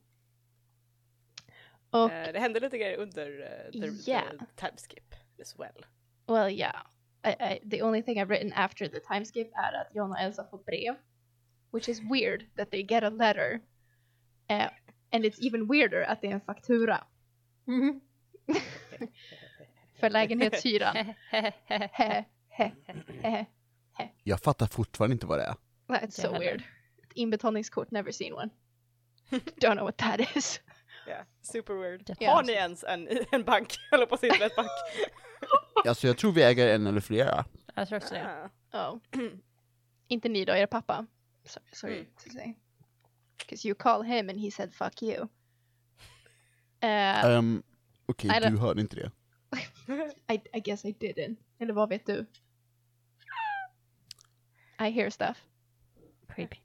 Och, 1.90 2.12
Eh, 2.12 2.34
det 2.34 2.40
hände 2.40 2.60
lite 2.60 2.78
grejer 2.78 2.98
under 2.98 3.40
uh, 3.40 3.72
the, 3.72 4.12
Yeah. 4.12 4.30
the 4.40 4.46
time 4.56 4.78
skip 4.78 5.16
as 5.42 5.60
well. 5.60 5.86
well 6.28 6.50
yeah. 6.52 6.82
I, 7.24 7.30
I, 7.30 7.60
the 7.70 7.82
only 7.84 8.04
thing 8.04 8.20
I've 8.22 8.30
written 8.30 8.54
after 8.54 8.88
the 8.88 9.00
time 9.00 9.26
skip 9.26 9.52
är 9.54 9.74
att 9.74 9.96
John 9.96 10.12
och 10.12 10.20
Elsa 10.20 10.48
får 10.52 10.58
brev. 10.58 10.96
Which 11.74 11.90
is 11.90 12.00
weird 12.02 12.46
that 12.56 12.72
they 12.72 12.84
get 12.84 13.04
a 13.04 13.10
letter. 13.10 13.60
Eh, 14.48 14.70
and 15.12 15.26
it's 15.26 15.48
even 15.48 15.68
weirder 15.68 16.02
att 16.02 16.22
det 16.22 16.28
är 16.28 16.32
en 16.32 16.42
faktura. 16.42 17.04
För 20.00 20.10
lägenhetshyran. 20.10 21.14
He. 23.94 24.10
Jag 24.24 24.40
fattar 24.40 24.68
fortfarande 24.68 25.14
inte 25.14 25.26
vad 25.26 25.40
det 25.40 25.44
är. 25.44 25.56
That's 25.88 26.10
so 26.22 26.32
weird. 26.40 26.62
Ett 27.04 27.12
inbetalningskort, 27.16 27.92
never 27.92 28.12
seen 28.12 28.34
one. 28.34 28.50
Don't 29.32 29.74
know 29.76 29.84
what 29.86 29.98
that 29.98 30.36
is. 30.36 30.62
Yeah, 31.08 31.26
super 31.42 31.74
weird. 31.74 32.10
Jätte- 32.10 32.26
Har 32.26 32.44
ni 32.44 32.52
ens 32.54 32.84
en, 32.84 33.08
en 33.32 33.44
bank? 33.44 33.78
Eller 33.92 34.06
på 34.06 34.18
sin 34.18 34.30
bank? 34.40 34.54
Alltså 35.88 36.08
jag 36.08 36.18
tror 36.18 36.32
vi 36.32 36.44
äger 36.44 36.76
en 36.76 36.88
eller 36.88 37.02
flera. 37.02 37.46
Jag 37.76 37.88
tror 37.88 37.98
också 37.98 38.14
det. 38.14 38.50
Oh. 38.74 38.98
Inte 40.08 40.30
ni 40.30 40.46
då, 40.46 40.54
er 40.56 40.66
pappa. 40.66 41.06
Sorry, 41.46 41.66
sorry 41.74 41.94
Mm. 42.00 42.06
to 42.24 42.30
say. 42.30 42.54
Because 43.40 43.68
you 43.68 43.76
call 43.76 44.04
him 44.04 44.30
and 44.30 44.40
he 44.40 44.52
said 44.52 44.74
fuck 44.74 45.04
you. 45.04 45.28
Uh, 46.84 47.26
Um, 47.38 47.64
Okej, 48.06 48.30
det- 48.42 48.50
du 48.50 48.58
hörde 48.58 48.82
inte 48.82 48.96
det. 48.96 49.12
I, 50.34 50.42
I 50.54 50.60
guess 50.60 50.86
I 50.86 50.92
didn't. 50.92 51.36
Eller 51.60 51.74
vad 51.74 51.90
vet 51.90 52.06
du? 52.06 52.26
I 54.88 54.90
hear 54.90 55.10
stuff. 55.10 55.44
Creepy. 56.28 56.58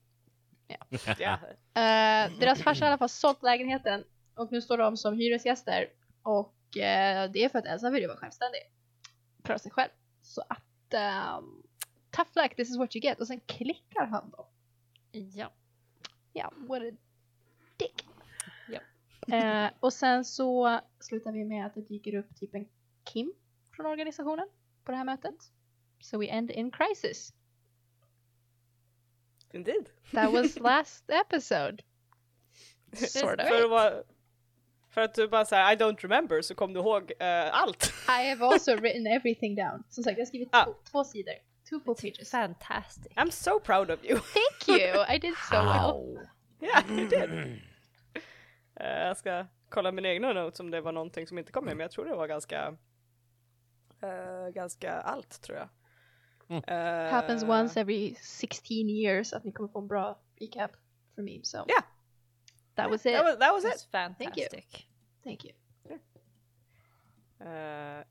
Ja. 1.18 1.38
Uh, 1.76 2.38
deras 2.38 2.62
farsa 2.62 2.85
har 2.85 2.88
i 2.88 2.92
alla 2.92 2.99
fall 2.99 3.08
sålt 3.08 3.42
lägenheten 3.42 4.04
och 4.35 4.52
nu 4.52 4.62
står 4.62 4.78
de 4.78 4.96
som 4.96 5.14
hyresgäster 5.14 5.88
och 6.23 6.76
eh, 6.76 7.30
det 7.30 7.44
är 7.44 7.49
för 7.49 7.58
att 7.58 7.66
Elsa 7.66 7.90
vill 7.90 8.02
ju 8.02 8.08
vara 8.08 8.18
självständig. 8.18 8.61
Klara 9.42 9.58
sig 9.58 9.70
själv. 9.70 9.90
Så 10.23 10.42
att 10.49 10.94
um, 11.38 11.62
tough 12.11 12.30
luck, 12.35 12.56
this 12.56 12.70
is 12.70 12.76
what 12.76 12.96
you 12.96 13.02
get. 13.02 13.20
Och 13.20 13.26
sen 13.26 13.40
klickar 13.40 14.06
han 14.06 14.30
då. 14.30 14.49
Ja. 15.12 15.52
Ja, 16.32 16.52
what 16.56 16.82
a 16.82 16.96
dick. 17.76 18.06
Ja. 18.68 18.80
Eh, 19.37 19.70
och 19.80 19.92
sen 19.92 20.25
så 20.25 20.80
slutar 21.00 21.32
vi 21.32 21.44
med 21.44 21.66
att 21.66 21.75
det 21.75 21.80
dyker 21.80 22.14
upp 22.14 22.37
typ 22.37 22.54
en 22.54 22.68
Kim 23.04 23.32
från 23.76 23.87
organisationen 23.87 24.49
på 24.85 24.90
det 24.90 24.96
här 24.96 25.04
mötet. 25.04 25.52
So 26.00 26.18
we 26.18 26.26
end 26.26 26.50
in 26.50 26.70
crisis. 26.70 27.32
Indeed. 29.56 29.88
That 30.12 30.32
was 30.32 30.60
last 30.60 31.04
episode. 31.10 31.82
Sort 32.92 33.40
of. 33.40 33.48
För 33.48 33.64
att, 33.64 33.70
vara, 33.70 33.92
för 34.90 35.00
att 35.00 35.14
du 35.14 35.28
bara 35.28 35.44
säger 35.44 35.72
I 35.72 35.76
don't 35.76 36.00
remember 36.02 36.42
så 36.42 36.54
kom 36.54 36.72
du 36.72 36.80
ihåg 36.80 37.12
eh, 37.18 37.54
allt. 37.62 37.92
I 38.08 38.28
have 38.30 38.44
also 38.46 38.76
written 38.76 39.06
everything 39.06 39.54
down. 39.54 39.84
Som 39.88 40.04
sagt, 40.04 40.18
jag 40.18 40.25
har 40.25 40.26
skrivit 40.28 40.48
Ah. 40.52 40.64
två, 40.64 40.75
två 40.90 41.04
sidor. 41.04 41.34
Two 41.70 41.80
full 41.84 41.94
pages. 41.94 42.30
Fantastic. 42.30 43.12
I'm 43.16 43.30
so 43.30 43.60
proud 43.60 43.90
of 43.90 44.04
you. 44.04 44.18
Thank 44.18 44.80
you! 44.80 45.04
I 45.14 45.18
did 45.18 45.34
so 45.50 45.56
well. 45.56 46.18
Yeah, 46.60 46.90
you 46.90 47.08
did. 47.08 47.30
Eh, 48.80 48.86
jag 49.06 49.16
ska 49.16 49.46
kolla 49.68 49.92
mina 49.92 50.08
egna 50.08 50.32
notes 50.32 50.60
om 50.60 50.70
det 50.70 50.80
var 50.80 50.92
någonting 50.92 51.26
som 51.26 51.38
inte 51.38 51.52
kom 51.52 51.64
med, 51.64 51.76
men 51.76 51.84
jag 51.84 51.90
tror 51.90 52.04
det 52.04 52.14
var 52.14 52.26
ganska 52.26 52.76
eh, 54.02 54.48
ganska 54.54 54.92
allt 54.92 55.42
tror 55.42 55.58
jag. 55.58 55.68
Eh, 56.48 57.10
Happens 57.10 57.42
once 57.42 57.80
every 57.80 58.14
16 58.22 58.88
years 58.88 59.32
att 59.32 59.44
ni 59.44 59.52
kommer 59.52 59.68
få 59.68 59.78
en 59.78 59.88
bra 59.88 60.18
recap 60.40 60.70
from 61.14 61.24
me. 61.24 61.40
So 61.42 61.56
Yeah. 61.68 61.82
that 62.74 62.90
was 62.90 63.06
it. 63.06 63.12
That 63.14 63.24
was, 63.24 63.38
that 63.38 63.52
was 63.52 63.64
That's 63.64 63.84
it. 63.84 63.90
fantastic. 63.92 64.86
Thank 65.24 65.44
you. 65.44 65.52
Eh, 67.40 68.04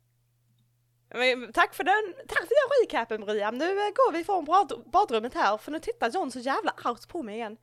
men, 1.10 1.54
tack 1.54 1.74
för 1.74 1.84
den, 1.84 2.13
tack 2.27 2.38
för 2.48 2.56
den 2.68 2.84
recapen 2.86 3.22
Maria. 3.22 3.51
Nu 3.51 3.65
eh, 3.72 3.75
går 3.96 4.12
vi 4.13 4.24
från 4.24 4.46
bad, 4.46 4.84
badrummet 4.94 5.34
här 5.34 5.58
för 5.58 5.72
nu 5.72 5.80
tittar 5.80 6.12
John 6.12 6.32
så 6.32 6.39
jävla 6.39 6.72
argt 6.84 7.08
på 7.08 7.24
mig 7.24 7.36
igen. 7.36 7.58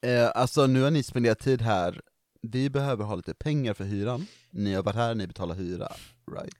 Eh, 0.00 0.30
alltså 0.34 0.66
nu 0.66 0.82
har 0.82 0.90
ni 0.90 1.02
spenderat 1.02 1.38
tid 1.38 1.62
här, 1.62 2.00
vi 2.42 2.70
behöver 2.70 3.04
ha 3.04 3.14
lite 3.14 3.34
pengar 3.34 3.74
för 3.74 3.84
hyran. 3.84 4.26
Ni 4.50 4.74
har 4.74 4.82
varit 4.82 4.96
här, 4.96 5.14
ni 5.14 5.26
betalar 5.26 5.54
hyra, 5.54 5.88
right? 6.32 6.54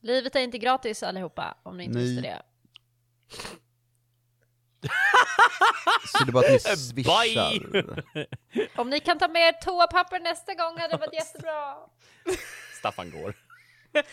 Livet 0.00 0.36
är 0.36 0.40
inte 0.40 0.58
gratis 0.58 1.02
allihopa, 1.02 1.58
om 1.62 1.76
ni 1.76 1.84
inte 1.84 1.98
visste 1.98 2.22
det. 2.22 2.42
Så 6.06 6.24
det 6.24 6.30
är 6.30 6.32
bara 6.32 6.46
att 6.46 6.52
ni 6.52 6.58
swishar. 6.76 8.04
Om 8.76 8.90
ni 8.90 9.00
kan 9.00 9.18
ta 9.18 9.28
med 9.28 9.42
er 9.48 9.52
toapapper 9.52 10.20
nästa 10.20 10.54
gång 10.54 10.78
hade 10.78 10.88
det 10.94 10.96
varit 10.96 11.14
jättebra. 11.14 11.76
Staffan 12.78 13.10
går. 13.10 13.34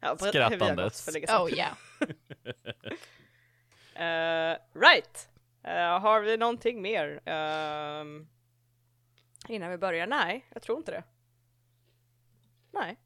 Ja, 0.00 0.14
berätta 0.14 0.48
hur 0.48 0.56
vi 0.58 0.64
har 0.64 0.74
gått 0.76 0.94
Skrattandes. 0.94 1.04
för 1.04 1.12
länge 1.12 1.26
sedan. 1.26 1.42
Oh 1.42 1.52
yeah. 1.52 1.72
Eh, 4.52 4.58
right. 4.74 5.28
Eh, 5.64 6.00
har 6.00 6.20
vi 6.20 6.36
någonting 6.36 6.82
mer 6.82 7.20
ehm, 7.24 8.28
innan 9.48 9.70
vi 9.70 9.78
börjar? 9.78 10.06
Nej, 10.06 10.46
jag 10.54 10.62
tror 10.62 10.78
inte 10.78 10.90
det. 10.90 11.02
Nej. 12.72 12.96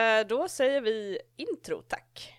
Eh, 0.00 0.26
då 0.26 0.48
säger 0.48 0.80
vi 0.80 1.18
intro, 1.36 1.82
tack. 1.82 2.31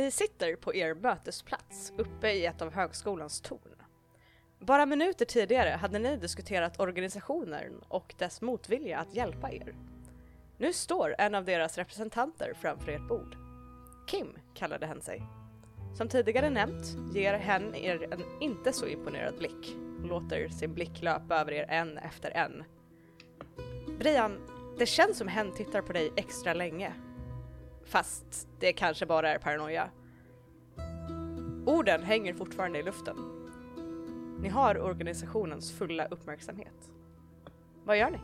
Ni 0.00 0.10
sitter 0.10 0.56
på 0.56 0.74
er 0.74 0.94
mötesplats 0.94 1.92
uppe 1.96 2.30
i 2.30 2.46
ett 2.46 2.62
av 2.62 2.72
högskolans 2.72 3.40
torn. 3.40 3.76
Bara 4.58 4.86
minuter 4.86 5.24
tidigare 5.24 5.68
hade 5.68 5.98
ni 5.98 6.16
diskuterat 6.16 6.80
organisationen 6.80 7.84
och 7.88 8.14
dess 8.18 8.40
motvilja 8.40 8.98
att 8.98 9.14
hjälpa 9.14 9.52
er. 9.52 9.74
Nu 10.58 10.72
står 10.72 11.14
en 11.18 11.34
av 11.34 11.44
deras 11.44 11.78
representanter 11.78 12.54
framför 12.60 12.92
ert 12.92 13.08
bord. 13.08 13.36
Kim 14.06 14.38
kallade 14.54 14.86
hen 14.86 15.02
sig. 15.02 15.22
Som 15.96 16.08
tidigare 16.08 16.50
nämnt 16.50 17.14
ger 17.14 17.34
hen 17.34 17.74
er 17.74 18.12
en 18.12 18.24
inte 18.40 18.72
så 18.72 18.86
imponerad 18.86 19.38
blick 19.38 19.76
och 20.02 20.08
låter 20.08 20.48
sin 20.48 20.74
blick 20.74 21.02
löpa 21.02 21.40
över 21.40 21.52
er 21.52 21.66
en 21.68 21.98
efter 21.98 22.30
en. 22.30 22.64
Brian, 23.98 24.40
det 24.78 24.86
känns 24.86 25.18
som 25.18 25.28
hen 25.28 25.52
tittar 25.52 25.82
på 25.82 25.92
dig 25.92 26.12
extra 26.16 26.54
länge. 26.54 26.94
Fast 27.90 28.48
det 28.58 28.72
kanske 28.72 29.06
bara 29.06 29.30
är 29.30 29.38
paranoia. 29.38 29.90
Orden 31.66 32.02
hänger 32.02 32.34
fortfarande 32.34 32.78
i 32.78 32.82
luften. 32.82 33.16
Ni 34.40 34.48
har 34.48 34.78
organisationens 34.78 35.72
fulla 35.72 36.06
uppmärksamhet. 36.06 36.90
Vad 37.84 37.98
gör 37.98 38.10
ni? 38.10 38.18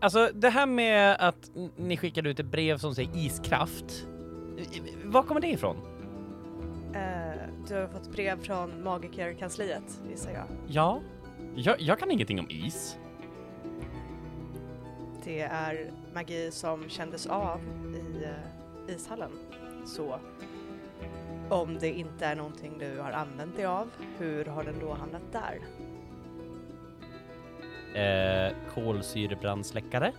Alltså 0.00 0.30
det 0.34 0.50
här 0.50 0.66
med 0.66 1.16
att 1.20 1.50
ni 1.76 1.96
skickade 1.96 2.30
ut 2.30 2.40
ett 2.40 2.46
brev 2.46 2.78
som 2.78 2.94
säger 2.94 3.16
iskraft. 3.16 4.06
Var 5.04 5.22
kommer 5.22 5.40
det 5.40 5.50
ifrån? 5.50 5.76
Eh, 6.94 7.48
du 7.68 7.74
har 7.74 7.88
fått 7.88 8.12
brev 8.12 8.42
från 8.42 8.84
magikerkansliet, 8.84 10.00
gissar 10.10 10.30
jag. 10.30 10.44
Ja, 10.68 11.00
jag, 11.54 11.80
jag 11.80 11.98
kan 11.98 12.10
ingenting 12.10 12.40
om 12.40 12.50
is. 12.50 12.98
Det 15.24 15.40
är 15.40 15.90
magi 16.14 16.50
som 16.50 16.88
kändes 16.88 17.26
av 17.26 17.60
i 17.94 18.24
eh, 18.24 18.94
ishallen. 18.94 19.30
Så 19.86 20.18
om 21.48 21.78
det 21.78 21.88
inte 21.88 22.26
är 22.26 22.36
någonting 22.36 22.78
du 22.78 22.98
har 22.98 23.10
använt 23.10 23.56
dig 23.56 23.64
av, 23.64 23.88
hur 24.18 24.44
har 24.44 24.64
den 24.64 24.74
då 24.80 24.94
hamnat 24.94 25.22
där? 25.32 25.58
Eh, 27.94 28.52
kolsyrebrandsläckare? 28.74 30.12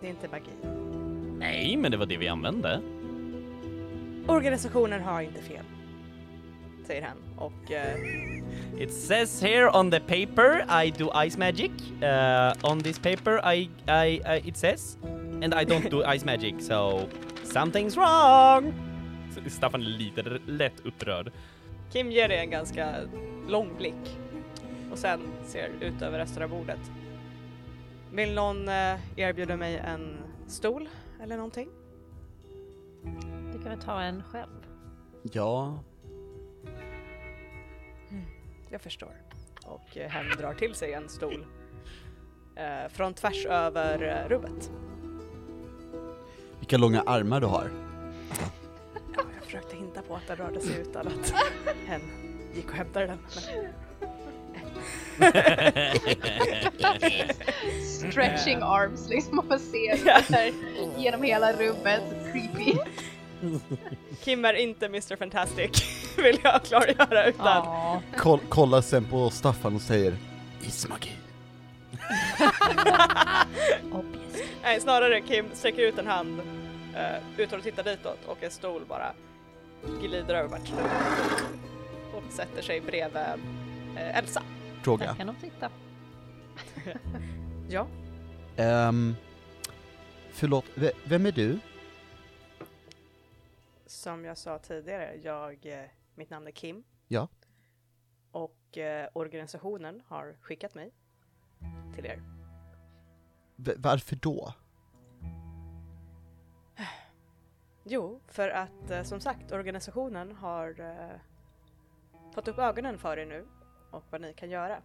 Det 0.00 0.06
är 0.06 0.10
inte 0.10 0.28
magi. 0.28 0.50
Nej, 1.38 1.76
men 1.76 1.90
det 1.90 1.96
var 1.96 2.06
det 2.06 2.16
vi 2.16 2.28
använde. 2.28 2.80
Organisationen 4.28 5.02
har 5.02 5.20
inte 5.20 5.42
fel, 5.42 5.64
säger 6.86 7.02
han 7.02 7.16
och 7.38 7.72
eh, 7.72 7.96
It 8.78 8.92
says 8.92 9.42
here 9.42 9.68
on 9.68 9.90
the 9.90 10.00
paper 10.00 10.64
I 10.68 10.90
do 10.90 11.10
ice 11.10 11.38
magic. 11.38 11.70
Uh, 12.02 12.52
on 12.62 12.78
this 12.78 12.98
paper 12.98 13.40
I, 13.42 13.70
I, 13.88 14.20
I 14.26 14.42
it 14.44 14.56
says, 14.56 14.98
and 15.42 15.54
I 15.54 15.64
don't 15.64 15.90
do 15.90 16.04
ice 16.14 16.24
magic, 16.24 16.60
so 16.60 17.08
something's 17.44 17.96
wrong. 17.96 18.74
Så 19.34 19.50
Staffan 19.50 19.82
är 19.82 19.86
lite 19.86 20.22
lätt 20.46 20.80
upprörd. 20.84 21.32
Kim 21.92 22.10
ger 22.10 22.28
dig 22.28 22.38
en 22.38 22.50
ganska 22.50 22.94
lång 23.48 23.76
blick 23.76 24.18
och 24.92 24.98
sen 24.98 25.20
ser 25.44 25.70
ut 25.80 26.02
över 26.02 26.18
resten 26.18 26.42
av 26.42 26.48
bordet. 26.48 26.80
Vill 28.12 28.34
någon 28.34 28.68
eh, 28.68 28.94
erbjuda 29.16 29.56
mig 29.56 29.76
en 29.76 30.18
stol 30.46 30.88
eller 31.22 31.36
någonting? 31.36 31.68
Du 33.52 33.58
kan 33.58 33.70
väl 33.70 33.80
ta 33.80 34.00
en 34.00 34.22
själv? 34.22 34.66
Ja, 35.22 35.78
Jag 38.76 38.82
förstår. 38.82 39.12
Och 39.64 39.96
eh, 39.96 40.10
hen 40.10 40.26
drar 40.38 40.54
till 40.54 40.74
sig 40.74 40.92
en 40.92 41.08
stol 41.08 41.46
eh, 42.56 42.88
från 42.92 43.14
tvärs 43.14 43.46
över 43.46 44.02
eh, 44.02 44.28
rummet. 44.28 44.70
vilka 46.58 46.76
långa 46.76 47.02
armar 47.06 47.40
du 47.40 47.46
har. 47.46 47.70
Ja, 49.16 49.22
jag 49.34 49.44
försökte 49.44 49.76
hinta 49.76 50.02
på 50.02 50.14
att 50.14 50.26
den 50.26 50.36
rörde 50.36 50.60
sig 50.60 50.80
utan 50.80 51.06
att 51.06 51.34
hen 51.86 52.00
gick 52.54 52.66
och 52.70 52.76
hämtade 52.76 53.06
den. 53.06 53.18
Men 56.78 56.92
Stretching 57.82 58.58
arms 58.62 59.08
liksom, 59.08 59.36
man 59.36 59.46
får 59.46 59.58
se 59.58 59.98
genom 60.96 61.22
hela 61.22 61.52
rummet. 61.52 62.02
Creepy. 62.32 62.78
Kim 64.20 64.44
är 64.44 64.54
inte 64.54 64.86
Mr 64.86 65.16
Fantastic, 65.16 65.84
vill 66.22 66.38
jag 66.44 66.62
klargöra 66.64 67.24
utan 67.26 67.46
Ja. 67.46 68.02
Koll, 68.16 68.40
kollar 68.48 68.80
sen 68.80 69.04
på 69.04 69.30
Staffan 69.30 69.74
och 69.74 69.80
säger 69.82 70.16
Ismagi. 70.60 71.10
Nej, 74.62 74.80
snarare 74.80 75.20
Kim 75.20 75.46
sträcker 75.52 75.82
ut 75.82 75.98
en 75.98 76.06
hand 76.06 76.40
uh, 76.40 77.40
utan 77.40 77.58
att 77.58 77.64
titta 77.64 77.82
ditåt 77.82 78.18
och 78.26 78.42
en 78.42 78.50
stol 78.50 78.82
bara 78.88 79.12
glider 80.00 80.34
över 80.34 80.60
och 82.14 82.22
sätter 82.32 82.62
sig 82.62 82.80
bredvid 82.80 83.16
eh, 83.96 84.18
Elsa. 84.18 84.42
Fråga. 84.82 85.06
Där 85.06 85.14
kan 85.14 85.26
de 85.26 85.36
titta. 85.36 85.70
Ja, 87.68 87.86
Um, 88.58 89.16
förlåt, 90.32 90.64
v- 90.74 90.92
vem 91.04 91.26
är 91.26 91.32
du? 91.32 91.58
som 93.86 94.24
jag 94.24 94.38
sa 94.38 94.58
tidigare, 94.58 95.10
jag, 95.22 95.52
eh, 95.66 95.78
mitt 96.16 96.30
namn 96.30 96.46
är 96.46 96.50
Kim. 96.50 96.84
Ja. 97.08 97.28
Och 98.30 98.78
eh, 98.78 99.08
organisationen 99.12 100.02
har 100.06 100.36
skickat 100.40 100.74
mig 100.74 100.92
till 101.94 102.06
er. 102.06 102.22
V- 103.56 103.74
varför 103.78 104.16
då? 104.16 104.54
Jo, 107.84 108.20
för 108.28 108.48
att 108.48 108.90
eh, 108.90 109.02
som 109.02 109.20
sagt 109.20 109.52
organisationen 109.52 110.32
har 110.36 110.80
eh, 110.80 111.16
fått 112.34 112.48
upp 112.48 112.58
ögonen 112.58 112.98
för 112.98 113.16
er 113.18 113.26
nu 113.26 113.46
och 113.90 114.04
vad 114.10 114.20
ni 114.20 114.34
kan 114.34 114.50
göra. 114.50 114.82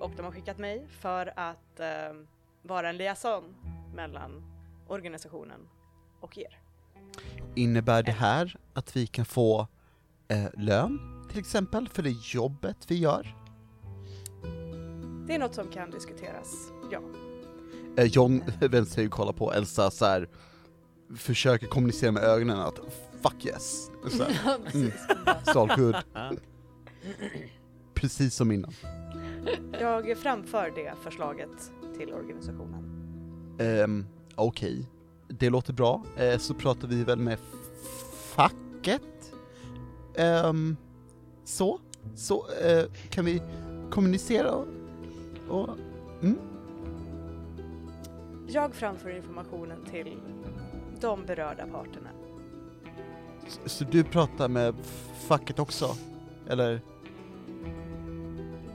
Och 0.00 0.10
de 0.16 0.22
har 0.24 0.32
skickat 0.32 0.58
mig 0.58 0.88
för 0.88 1.32
att 1.36 1.80
eh, 1.80 2.12
vara 2.62 2.88
en 2.88 2.96
liaison 2.96 3.54
mellan 3.94 4.42
organisationen 4.88 5.68
och 6.20 6.38
er. 6.38 6.58
Innebär 7.56 8.02
det 8.02 8.12
här 8.12 8.56
att 8.74 8.96
vi 8.96 9.06
kan 9.06 9.24
få 9.24 9.66
eh, 10.28 10.46
lön, 10.56 10.98
till 11.30 11.38
exempel, 11.38 11.88
för 11.88 12.02
det 12.02 12.10
jobbet 12.10 12.76
vi 12.88 12.98
gör? 12.98 13.36
Det 15.26 15.34
är 15.34 15.38
något 15.38 15.54
som 15.54 15.68
kan 15.68 15.90
diskuteras, 15.90 16.72
ja. 16.90 17.00
Eh, 17.96 18.04
John 18.04 18.42
vänder 18.60 18.84
sig 18.84 19.06
och 19.06 19.12
kollar 19.12 19.32
på 19.32 19.52
Elsa 19.52 19.90
så 19.90 20.04
här 20.04 20.28
försöker 21.16 21.66
kommunicera 21.66 22.12
med 22.12 22.22
ögonen 22.22 22.58
att 22.58 22.80
fuck 23.22 23.46
yes. 23.46 23.90
Så 24.10 24.24
här, 24.24 24.56
mm, 24.74 24.90
it's 25.24 25.76
good. 25.76 25.96
Precis 27.94 28.34
som 28.34 28.52
innan. 28.52 28.72
Jag 29.80 30.18
framför 30.18 30.72
det 30.74 30.94
förslaget 31.02 31.72
till 31.98 32.12
organisationen. 32.12 32.84
Um, 33.58 34.06
Okej, 34.34 34.86
det 35.28 35.50
låter 35.50 35.72
bra. 35.72 36.04
Eh, 36.16 36.38
så 36.38 36.54
pratar 36.54 36.88
vi 36.88 37.04
väl 37.04 37.18
med 37.18 37.38
facket? 38.34 39.02
Ehm, 40.18 40.76
så? 41.44 41.80
Så 42.14 42.46
eh, 42.62 42.84
kan 43.10 43.24
vi 43.24 43.42
kommunicera 43.90 44.52
och... 44.52 44.66
och 45.48 45.68
mm? 46.22 46.38
Jag 48.48 48.74
framför 48.74 49.10
informationen 49.10 49.84
till 49.90 50.16
de 51.00 51.26
berörda 51.26 51.66
parterna. 51.66 52.10
så, 53.48 53.68
så 53.68 53.84
du 53.84 54.04
pratar 54.04 54.48
med 54.48 54.74
facket 55.28 55.58
också? 55.58 55.96
Eller? 56.48 56.80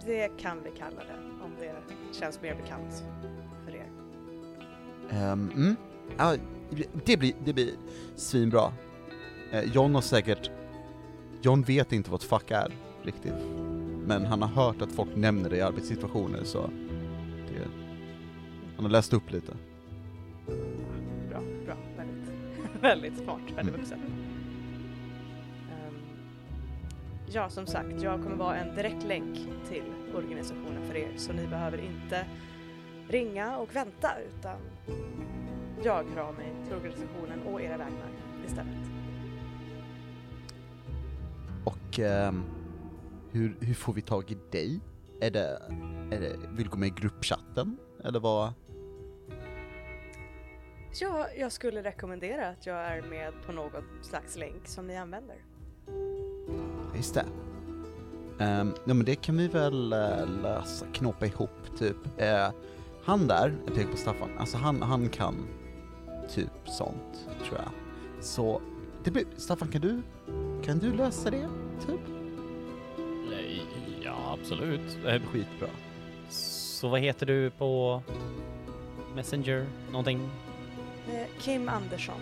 Det 0.05 0.27
kan 0.37 0.57
vi 0.63 0.71
kalla 0.71 0.99
det, 0.99 1.43
om 1.45 1.51
det 1.59 1.73
känns 2.19 2.41
mer 2.41 2.55
bekant 2.55 3.03
för 3.65 3.75
er. 3.75 3.89
Ehm, 5.09 5.51
mm. 5.55 5.75
Ja, 6.17 6.35
det 7.05 7.17
blir, 7.17 7.33
det 7.45 7.53
blir 7.53 7.71
svinbra. 8.15 8.73
Eh, 9.51 9.63
John 9.63 9.95
har 9.95 10.01
säkert... 10.01 10.51
John 11.45 11.61
vet 11.61 11.91
inte 11.91 12.11
vad 12.11 12.19
ett 12.19 12.27
fack 12.27 12.51
är, 12.51 12.71
riktigt. 13.03 13.33
Men 14.05 14.25
han 14.25 14.41
har 14.41 14.49
hört 14.49 14.81
att 14.81 14.91
folk 14.91 15.15
nämner 15.15 15.49
det 15.49 15.57
i 15.57 15.61
arbetssituationer, 15.61 16.43
så... 16.43 16.69
Det, 17.47 17.67
han 18.75 18.85
har 18.85 18.91
läst 18.91 19.13
upp 19.13 19.31
lite. 19.31 19.53
Bra, 21.29 21.39
bra, 21.65 21.75
väldigt, 21.97 22.31
väldigt 22.81 23.17
smart, 23.17 23.41
väldigt 23.55 23.75
Mm. 23.75 23.79
vuxen. 23.79 23.99
Ehm, 25.71 25.95
ja, 27.31 27.49
som 27.49 27.65
sagt, 27.67 28.01
jag 28.03 28.23
kommer 28.23 28.35
vara 28.35 28.55
en 28.55 28.75
direkt 28.75 29.03
länk 29.03 29.37
till 29.69 29.83
organisationen 30.15 30.87
för 30.87 30.95
er, 30.95 31.11
så 31.17 31.33
ni 31.33 31.47
behöver 31.47 31.77
inte 31.77 32.25
ringa 33.09 33.57
och 33.57 33.75
vänta, 33.75 34.09
utan 34.29 34.57
jag 35.83 36.03
hör 36.15 36.21
av 36.21 36.35
mig 36.35 36.53
till 36.67 36.75
organisationen 36.75 37.41
och 37.41 37.61
era 37.61 37.77
vägnar 37.77 38.09
istället. 38.45 38.92
Och 41.93 41.99
ehm, 41.99 42.43
hur, 43.31 43.55
hur 43.59 43.73
får 43.73 43.93
vi 43.93 44.01
tag 44.01 44.31
i 44.31 44.37
dig? 44.51 44.79
Är 45.21 45.31
det, 45.31 45.61
är 46.11 46.21
det, 46.21 46.37
vill 46.49 46.63
du 46.63 46.69
gå 46.69 46.77
med 46.77 46.87
i 46.87 46.93
gruppchatten? 47.01 47.77
Eller 48.03 48.19
vad? 48.19 48.53
Ja, 51.01 51.27
jag 51.37 51.51
skulle 51.51 51.83
rekommendera 51.83 52.49
att 52.49 52.65
jag 52.65 52.77
är 52.77 53.01
med 53.01 53.33
på 53.45 53.51
något 53.51 53.83
slags 54.01 54.37
länk 54.37 54.67
som 54.67 54.87
ni 54.87 54.97
använder. 54.97 55.35
Just 56.95 57.13
det. 57.13 57.25
Um, 58.39 58.73
ja 58.85 58.93
men 58.93 59.05
det 59.05 59.15
kan 59.15 59.37
vi 59.37 59.47
väl 59.47 59.93
uh, 59.93 60.41
lösa, 60.41 60.85
knåpa 60.93 61.25
ihop 61.25 61.77
typ. 61.77 61.97
Eh, 62.17 62.51
han 63.03 63.27
där, 63.27 63.55
jag 63.65 63.75
tänker 63.75 63.91
på 63.91 63.97
Staffan, 63.97 64.29
alltså 64.37 64.57
han, 64.57 64.81
han 64.81 65.09
kan 65.09 65.47
typ 66.29 66.51
sånt, 66.65 67.27
tror 67.43 67.59
jag. 67.59 67.71
Så, 68.23 68.61
det 69.03 69.11
blir, 69.11 69.25
Staffan 69.37 69.67
kan 69.67 69.81
du, 69.81 70.01
kan 70.63 70.79
du 70.79 70.93
lösa 70.93 71.31
det? 71.31 71.49
Typ? 71.85 71.99
Nej, 73.29 73.61
Ja, 74.01 74.37
absolut. 74.41 74.97
Eh, 75.05 75.21
Skitbra. 75.31 75.67
Så 76.29 76.87
vad 76.89 76.99
heter 76.99 77.25
du 77.25 77.49
på 77.49 78.01
Messenger? 79.15 79.65
Någonting? 79.91 80.29
Eh, 81.07 81.41
Kim 81.41 81.69
Andersson. 81.69 82.19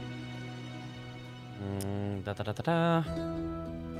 Mm, 1.61 2.23
da, 2.23 2.33
da, 2.33 2.43
da, 2.43 2.53
da. 2.53 3.03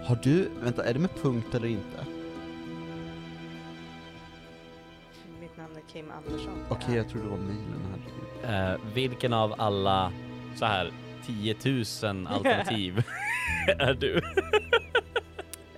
Har 0.06 0.20
du, 0.24 0.50
vänta, 0.64 0.86
är 0.86 0.94
det 0.94 1.00
med 1.00 1.16
punkt 1.22 1.56
eller 1.56 1.68
inte? 1.68 2.06
Mitt 5.42 5.58
namn 5.58 5.76
är 5.76 5.94
Kim 5.94 6.12
Andersson. 6.12 6.66
Okej, 6.70 6.96
jag 6.96 7.10
tror 7.10 7.22
det 7.24 7.30
var 7.30 7.38
mailen, 7.38 7.82
herregud. 8.44 8.80
Eh, 8.80 8.94
vilken 8.94 9.34
av 9.34 9.56
alla, 9.58 10.12
så 10.56 10.66
här, 10.66 10.92
10 11.26 11.56
000 12.04 12.28
alternativ 12.28 13.04
är 13.80 13.94
du? 13.94 14.22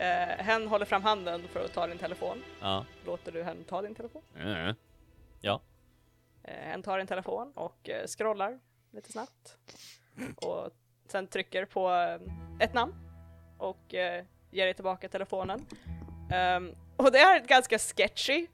Eh, 0.04 0.44
hen 0.46 0.68
håller 0.68 0.86
fram 0.86 1.04
handen 1.04 1.48
för 1.48 1.66
att 1.66 1.74
ta 1.74 1.88
din 1.88 1.98
telefon. 1.98 2.44
Ja. 2.62 2.86
Låter 3.06 3.32
du 3.32 3.44
hen 3.44 3.64
ta 3.64 3.82
din 3.82 3.96
telefon? 3.96 4.22
Mm. 4.40 4.76
Ja. 5.42 5.62
Eh, 6.44 6.54
hen 6.54 6.84
tar 6.84 6.98
din 6.98 7.08
telefon 7.08 7.52
och 7.56 7.90
eh, 7.90 8.06
scrollar 8.08 8.60
lite 8.92 9.12
snabbt. 9.12 9.58
Och 10.36 10.70
sen 11.08 11.28
trycker 11.28 11.66
på 11.66 11.90
eh, 11.90 12.20
ett 12.66 12.74
namn 12.74 12.94
och 13.58 13.94
eh, 13.94 14.26
ger 14.52 14.66
dig 14.66 14.74
tillbaka 14.74 15.10
telefonen. 15.10 15.66
Ehm, 16.32 16.76
och 16.98 17.12
det 17.12 17.20
är 17.20 17.38
ett 17.38 17.48
ganska 17.48 17.80
sketchy 17.80 18.48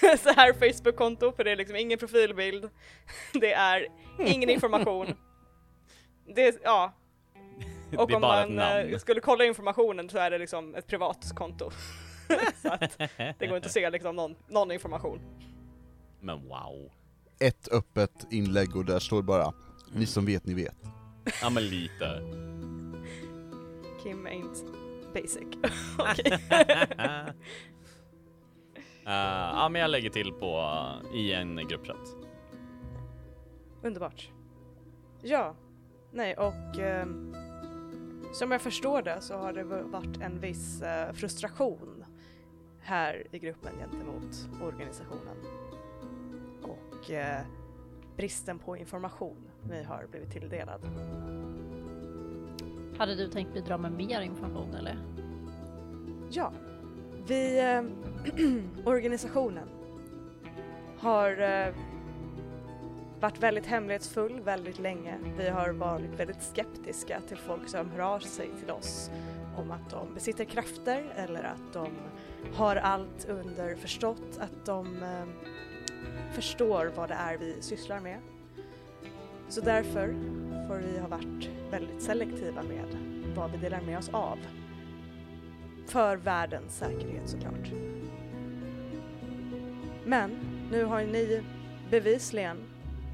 så 0.00 0.30
här 0.30 0.52
Facebook-konto 0.52 1.32
för 1.32 1.44
det 1.44 1.50
är 1.50 1.56
liksom 1.56 1.76
ingen 1.76 1.98
profilbild. 1.98 2.70
Det 3.32 3.52
är 3.52 3.88
ingen 4.18 4.50
information. 4.50 5.06
Det 6.34 6.46
är, 6.46 6.54
ja. 6.62 6.92
Och 7.98 8.14
om 8.14 8.20
man 8.20 8.48
eh, 8.48 8.54
namn. 8.54 9.00
skulle 9.00 9.20
kolla 9.20 9.44
informationen 9.44 10.08
så 10.08 10.18
är 10.18 10.30
det 10.30 10.38
liksom 10.38 10.74
ett 10.74 10.86
privat 10.86 11.32
konto. 11.34 11.70
så 12.62 12.68
att 12.68 12.98
det 13.38 13.46
går 13.46 13.56
inte 13.56 13.66
att 13.66 13.72
se 13.72 13.90
liksom 13.90 14.16
någon, 14.16 14.36
någon 14.48 14.72
information. 14.72 15.20
Men 16.20 16.48
wow. 16.48 16.92
Ett 17.40 17.68
öppet 17.72 18.26
inlägg 18.30 18.76
och 18.76 18.84
där 18.84 18.98
står 18.98 19.22
bara 19.22 19.52
Ni 19.92 20.06
som 20.06 20.26
vet, 20.26 20.46
ni 20.46 20.54
vet. 20.54 20.76
Ja 21.42 21.50
men 21.50 21.68
lite. 21.68 22.20
Kim 24.02 24.26
ain't 24.26 24.64
basic. 25.14 25.48
Okej. 25.98 26.38
Eh, 29.06 29.16
ja 29.54 29.68
men 29.68 29.80
jag 29.80 29.90
lägger 29.90 30.10
till 30.10 30.32
på 30.32 30.78
i 31.14 31.32
en 31.32 31.68
gruppchatt. 31.68 32.16
Underbart. 33.82 34.30
Ja, 35.22 35.54
nej 36.12 36.36
och 36.36 36.78
ehm, 36.78 37.34
som 38.32 38.50
jag 38.50 38.62
förstår 38.62 39.02
det 39.02 39.20
så 39.20 39.36
har 39.36 39.52
det 39.52 39.64
varit 39.64 40.20
en 40.20 40.40
viss 40.40 40.82
eh, 40.82 41.12
frustration 41.12 42.04
här 42.80 43.26
i 43.30 43.38
gruppen 43.38 43.72
gentemot 43.78 44.48
organisationen. 44.62 45.36
Och 46.62 47.10
eh, 47.10 47.40
bristen 48.16 48.58
på 48.58 48.76
information 48.76 49.36
vi 49.70 49.82
har 49.82 50.06
blivit 50.10 50.30
tilldelad. 50.30 50.80
Hade 52.98 53.14
du 53.14 53.28
tänkt 53.28 53.54
bidra 53.54 53.78
med 53.78 53.92
mer 53.92 54.20
information 54.20 54.74
eller? 54.74 54.98
Ja, 56.30 56.52
vi, 57.26 57.58
eh, 57.58 57.82
organisationen 58.84 59.68
har 60.98 61.40
eh, 61.40 61.74
varit 63.20 63.42
väldigt 63.42 63.66
hemlighetsfull 63.66 64.40
väldigt 64.40 64.78
länge. 64.78 65.18
Vi 65.38 65.48
har 65.48 65.70
varit 65.70 66.20
väldigt 66.20 66.42
skeptiska 66.42 67.20
till 67.28 67.36
folk 67.36 67.68
som 67.68 67.90
hör 67.90 68.00
av 68.00 68.20
sig 68.20 68.50
till 68.60 68.70
oss 68.70 69.10
om 69.56 69.70
att 69.70 69.90
de 69.90 70.14
besitter 70.14 70.44
krafter 70.44 71.12
eller 71.16 71.42
att 71.42 71.72
de 71.72 71.88
har 72.54 72.76
allt 72.76 73.28
underförstått, 73.28 74.38
att 74.38 74.66
de 74.66 75.02
eh, 75.02 75.50
förstår 76.32 76.92
vad 76.96 77.08
det 77.08 77.14
är 77.14 77.38
vi 77.38 77.56
sysslar 77.60 78.00
med. 78.00 78.18
Så 79.48 79.60
därför 79.60 80.14
får 80.68 80.76
vi 80.76 80.98
ha 80.98 81.08
varit 81.08 81.50
väldigt 81.70 82.02
selektiva 82.02 82.62
med 82.62 82.96
vad 83.36 83.50
vi 83.50 83.56
delar 83.56 83.80
med 83.80 83.98
oss 83.98 84.08
av. 84.08 84.38
För 85.86 86.16
världens 86.16 86.78
säkerhet 86.78 87.28
såklart. 87.28 87.72
Men 90.04 90.30
nu 90.70 90.84
har 90.84 91.00
ju 91.00 91.06
ni 91.06 91.42
bevisligen 91.90 92.69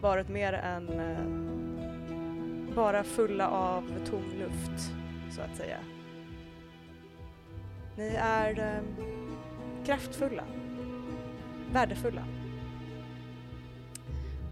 varit 0.06 0.28
mer 0.28 0.52
än 0.52 1.00
eh, 1.00 2.74
bara 2.74 3.04
fulla 3.04 3.48
av 3.48 3.82
tom 4.04 4.22
luft, 4.38 4.92
så 5.30 5.40
att 5.42 5.56
säga. 5.56 5.78
Ni 7.96 8.16
är 8.18 8.58
eh, 8.58 9.06
kraftfulla, 9.86 10.44
värdefulla. 11.72 12.24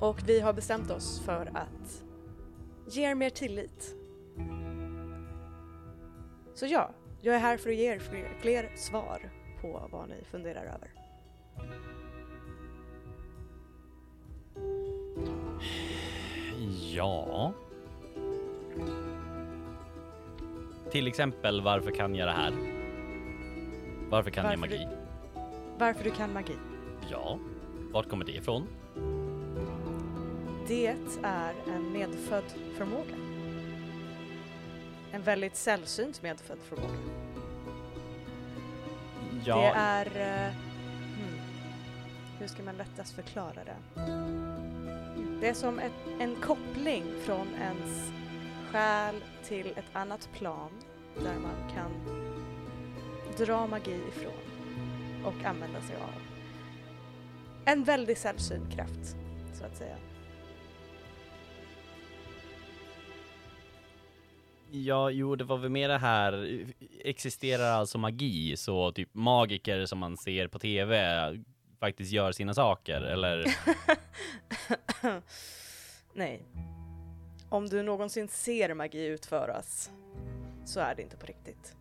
Och 0.01 0.29
vi 0.29 0.40
har 0.40 0.53
bestämt 0.53 0.90
oss 0.90 1.21
för 1.21 1.51
att 1.55 2.05
ge 2.87 3.11
er 3.11 3.14
mer 3.14 3.31
tillit. 3.31 3.95
Så 6.55 6.67
ja, 6.67 6.90
jag 7.21 7.35
är 7.35 7.40
här 7.40 7.57
för 7.57 7.71
att 7.71 7.77
ge 7.77 7.93
er 7.95 7.99
fler, 7.99 8.37
fler 8.40 8.73
svar 8.77 9.31
på 9.61 9.88
vad 9.93 10.09
ni 10.09 10.25
funderar 10.25 10.64
över. 10.64 10.90
Ja. 16.96 17.52
Till 20.90 21.07
exempel, 21.07 21.61
varför 21.61 21.90
kan 21.90 22.14
jag 22.14 22.28
det 22.28 22.33
här? 22.33 22.52
Varför 24.11 24.30
kan 24.30 24.44
jag 24.44 24.50
Varför 24.59 24.61
magi? 24.76 24.88
Varför 25.78 26.04
du 26.04 26.11
kan 26.11 26.33
magi? 26.33 26.57
Ja. 27.11 27.38
Vart 27.92 28.09
kommer 28.09 28.24
det 28.24 28.33
ifrån? 28.33 28.66
Det 30.68 30.96
är 31.22 31.52
en 31.74 31.92
medfödd 31.92 32.44
förmåga. 32.76 33.14
En 35.12 35.22
väldigt 35.22 35.57
sällsynt 35.57 36.22
medfödd 36.22 36.59
förmåga. 36.59 36.98
Ja, 39.44 39.57
Det 39.57 39.78
är... 39.78 40.07
eh, 40.46 40.52
hmm, 40.52 41.38
hur 42.38 42.46
ska 42.46 42.62
man 42.62 42.76
lättast 42.76 43.14
förklara 43.14 43.61
det? 43.64 44.00
Det 45.44 45.48
är 45.50 45.54
som 45.54 45.78
ett, 45.78 45.92
en 46.18 46.37
koppling 46.37 47.04
från 47.20 47.46
ens 47.54 48.12
själ 48.70 49.14
till 49.48 49.66
ett 49.66 49.90
annat 49.92 50.28
plan 50.33 50.70
där 51.16 51.38
man 51.38 51.70
kan 51.74 51.90
dra 53.38 53.66
magi 53.66 54.00
ifrån 54.09 54.42
och 55.24 55.44
använda 55.44 55.80
sig 55.80 55.96
av. 55.96 56.22
En 57.64 57.85
väldigt 57.85 58.18
sällsynt 58.18 58.74
kraft, 58.74 59.16
så 59.52 59.64
att 59.64 59.76
säga. 59.76 59.96
ja, 64.70 65.11
jo, 65.11 65.37
det 65.37 65.44
var 65.44 65.59
väl 65.59 65.70
mer 65.70 65.88
det 65.88 65.98
här. 65.98 66.64
Existerar 67.04 67.70
alltså 67.72 67.98
magi, 67.98 68.57
så 68.57 68.92
typ 68.92 69.14
magiker 69.14 69.87
som 69.87 69.98
man 69.98 70.16
ser 70.16 70.48
på 70.48 70.59
TV 70.59 70.98
faktiskt 71.85 72.12
gör 72.12 72.33
sina 72.33 72.55
saker, 72.55 73.01
eller? 73.01 73.57
Nej. 76.12 76.42
Om 77.49 77.68
du 77.68 77.83
någonsin 77.83 78.29
ser 78.29 78.75
magi 78.75 79.07
utföras 79.07 79.90
så 80.64 80.81
är 80.81 80.94
det 80.94 81.03
inte 81.03 81.16
på 81.16 81.27
riktigt. 81.27 81.77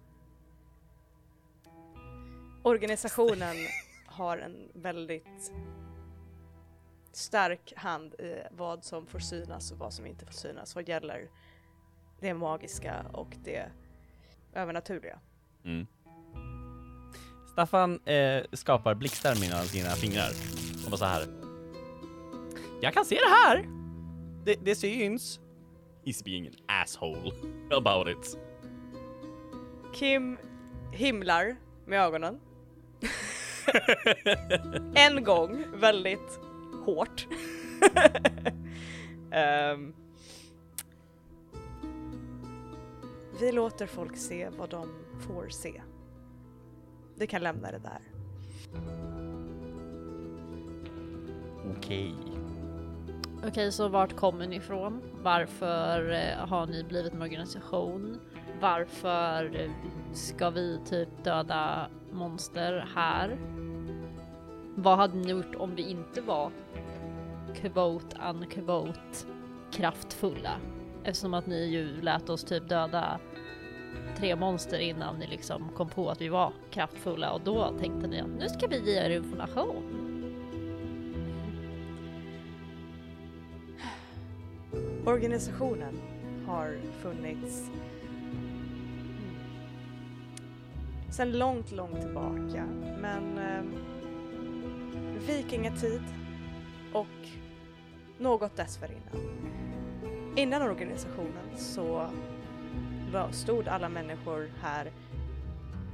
Organisationen 2.64 3.56
har 4.06 4.38
en 4.38 4.72
väldigt 4.74 5.54
stark 7.12 7.74
hand 7.76 8.14
i 8.14 8.44
vad 8.52 8.84
som 8.84 9.06
får 9.06 9.20
synas 9.20 9.72
och 9.72 9.78
vad 9.78 9.94
som 9.94 10.06
inte 10.06 10.26
får 10.26 10.34
synas 10.34 10.76
vad 10.76 10.90
gäller 10.90 11.30
det 12.20 12.34
magiska 12.34 13.06
och 13.14 13.38
det 13.44 13.72
övernaturliga. 14.54 15.20
Mm. 15.64 15.88
Staffan 17.54 18.00
eh, 18.06 18.44
skapar 18.52 18.96
blixtar 18.96 19.36
med 19.36 19.66
sina 19.66 19.90
fingrar 19.90 20.30
och 20.86 20.92
bara 20.92 20.98
så 20.98 21.06
här. 21.06 21.28
Jag 22.82 22.94
kan 22.94 23.06
se 23.06 23.16
det 23.16 23.30
här! 23.30 23.68
Det, 24.46 24.56
det 24.64 24.76
syns. 24.76 25.40
He's 26.06 26.24
being 26.24 26.48
an 26.48 26.54
asshole 26.82 27.32
about 27.72 28.08
it. 28.08 28.38
Kim 29.94 30.38
himlar 30.92 31.56
med 31.86 32.02
ögonen. 32.02 32.40
en 34.96 35.24
gång, 35.24 35.66
väldigt 35.76 36.40
hårt. 36.86 37.28
um, 39.74 39.94
vi 43.40 43.52
låter 43.52 43.88
folk 43.88 44.18
se 44.18 44.50
vad 44.58 44.70
de 44.70 44.90
får 45.28 45.50
se. 45.50 45.82
Vi 47.16 47.28
kan 47.28 47.42
lämna 47.42 47.72
det 47.72 47.80
där. 47.80 48.00
Okej. 51.78 52.16
Okej, 53.48 53.72
så 53.72 53.88
vart 53.88 54.16
kommer 54.16 54.48
ni 54.48 54.56
ifrån? 54.56 55.02
Varför 55.24 56.12
eh, 56.12 56.48
har 56.48 56.68
ni 56.68 56.84
blivit 56.84 57.14
en 57.14 57.22
organisation? 57.22 58.20
Varför 58.62 59.56
eh, 59.56 59.72
ska 60.14 60.50
vi 60.50 60.80
typ 60.86 61.10
döda 61.24 61.88
monster 62.12 62.88
här? 62.96 63.38
Vad 64.76 64.98
hade 64.98 65.18
ni 65.18 65.30
gjort 65.30 65.56
om 65.56 65.76
vi 65.76 65.90
inte 65.90 66.22
var 66.22 66.52
quote 67.56 68.18
unquote 68.30 69.28
kraftfulla? 69.72 70.58
Eftersom 71.04 71.34
att 71.34 71.46
ni 71.46 71.66
ju 71.66 72.02
lät 72.02 72.30
oss 72.30 72.44
typ 72.44 72.70
döda 72.70 73.20
tre 74.18 74.36
monster 74.36 74.80
innan 74.80 75.16
ni 75.16 75.28
liksom 75.28 75.70
kom 75.76 75.90
på 75.90 76.10
att 76.10 76.22
vi 76.22 76.30
var 76.30 76.54
kraftfulla 76.72 77.32
och 77.32 77.42
då 77.42 77.74
tänkte 77.80 78.08
ni 78.08 78.20
att 78.22 78.30
nu 78.40 78.50
ska 78.50 78.68
vi 78.68 78.92
ge 78.92 78.98
er 78.98 79.10
information. 79.10 80.04
Organisationen 85.06 86.02
har 86.48 86.78
funnits 87.02 87.70
mm, 87.70 88.32
sedan 91.12 91.32
långt, 91.32 91.72
långt 91.72 92.02
tillbaka. 92.02 92.66
Men 93.02 93.38
eh, 93.38 93.64
vikingatid 95.28 96.02
och 96.94 97.08
något 98.18 98.56
dessförinnan. 98.56 99.44
Innan 100.36 100.62
organisationen 100.62 101.58
så 101.58 102.08
stod 103.32 103.68
alla 103.68 103.90
människor 103.90 104.52
här 104.62 104.92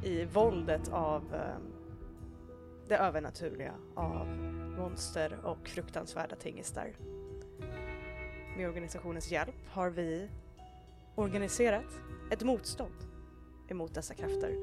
i 0.04 0.26
våldet 0.26 0.90
av 0.92 1.24
ehm, 1.34 1.62
det 2.88 2.98
övernaturliga, 2.98 3.74
av 3.96 4.28
monster 4.78 5.38
och 5.44 5.68
fruktansvärda 5.68 6.36
tingestar. 6.36 6.88
Med 8.58 8.68
organisationens 8.68 9.32
hjälp 9.32 9.56
har 9.68 9.90
vi 9.90 10.30
organiserat 11.16 12.00
ett 12.32 12.44
motstånd 12.44 12.94
emot 13.68 13.94
dessa 13.94 14.14
krafter. 14.14 14.56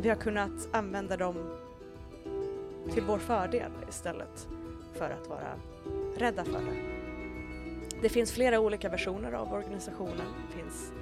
Vi 0.00 0.08
har 0.08 0.16
kunnat 0.16 0.68
använda 0.72 1.16
dem 1.16 1.36
till 2.92 3.02
vår 3.02 3.18
fördel 3.18 3.72
istället 3.88 4.48
för 4.92 5.10
att 5.10 5.28
vara 5.28 5.60
rädda 6.16 6.44
för 6.44 6.60
det. 6.60 6.96
Det 8.02 8.08
finns 8.08 8.32
flera 8.32 8.60
olika 8.60 8.88
versioner 8.88 9.32
av 9.32 9.52
organisationen. 9.52 10.26
Det 10.48 10.62
finns 10.62 10.92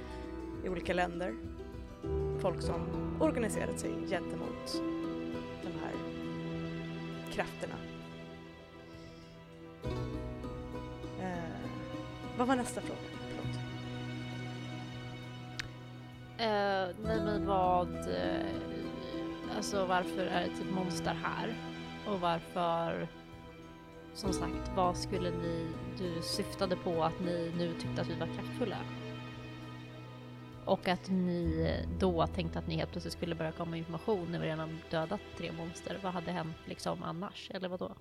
i 0.65 0.69
olika 0.69 0.95
länder 0.95 1.35
folk 2.45 2.63
som 2.63 2.81
organiserat 3.21 3.81
sig 3.81 3.91
gentemot 4.09 4.83
de 5.63 5.69
här 5.69 5.93
krafterna. 7.33 7.75
Eh, 11.21 11.69
vad 12.39 12.49
var 12.49 12.57
nästa 12.57 12.81
fråga? 12.81 13.01
Förlåt. 13.29 13.57
Eh, 16.39 16.97
nej 17.05 17.25
men 17.25 17.47
vad, 17.47 17.95
eh, 17.97 19.57
alltså 19.57 19.87
varför 19.87 20.27
är 20.27 20.41
det 20.41 20.49
typ 20.49 20.71
monster 20.75 21.17
här? 21.23 21.55
Och 22.07 22.21
varför, 22.21 23.09
som 24.15 24.33
sagt, 24.33 24.71
vad 24.77 24.97
skulle 24.97 25.31
ni, 25.31 25.67
du 25.99 26.23
syftade 26.23 26.77
på 26.77 27.05
att 27.05 27.21
ni 27.21 27.53
nu 27.59 27.73
tyckte 27.81 28.03
att 28.03 28.09
vi 28.09 28.19
var 28.19 28.27
kraftfulla? 28.27 28.79
Och 30.67 30.89
att 30.89 31.11
ni 31.11 31.87
då 31.99 32.27
tänkte 32.27 32.59
att 32.59 32.67
ni 32.67 32.77
helt 32.77 32.91
plötsligt 32.91 33.13
skulle 33.15 33.35
börja 33.35 33.53
komma 33.53 33.77
information 33.77 34.33
när 34.33 34.41
vi 34.41 34.47
redan 34.47 34.79
dödat 34.91 35.21
tre 35.37 35.53
monster. 35.53 36.01
Vad 36.03 36.13
hade 36.13 36.33
hänt 36.33 36.57
liksom 36.67 37.03
annars? 37.03 37.51
Eller 37.55 37.69
vad 37.69 37.79
då? 37.79 37.97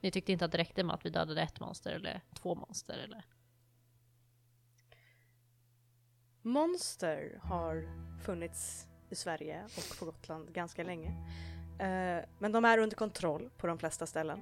Ni 0.00 0.10
tyckte 0.10 0.32
inte 0.32 0.44
att 0.44 0.52
det 0.52 0.58
räckte 0.58 0.84
med 0.84 0.94
att 0.94 1.06
vi 1.06 1.10
dödade 1.10 1.42
ett 1.42 1.60
monster 1.60 1.92
eller 1.92 2.20
två 2.34 2.54
monster 2.54 2.98
eller? 2.98 3.24
Monster 6.42 7.38
har 7.42 7.88
funnits 8.22 8.86
i 9.10 9.14
Sverige 9.14 9.64
och 9.64 9.98
på 9.98 10.04
Gotland 10.04 10.52
ganska 10.52 10.84
länge. 10.84 11.08
Eh, 11.78 12.24
men 12.38 12.52
de 12.52 12.64
är 12.64 12.78
under 12.78 12.96
kontroll 12.96 13.50
på 13.56 13.66
de 13.66 13.78
flesta 13.78 14.06
ställen. 14.06 14.40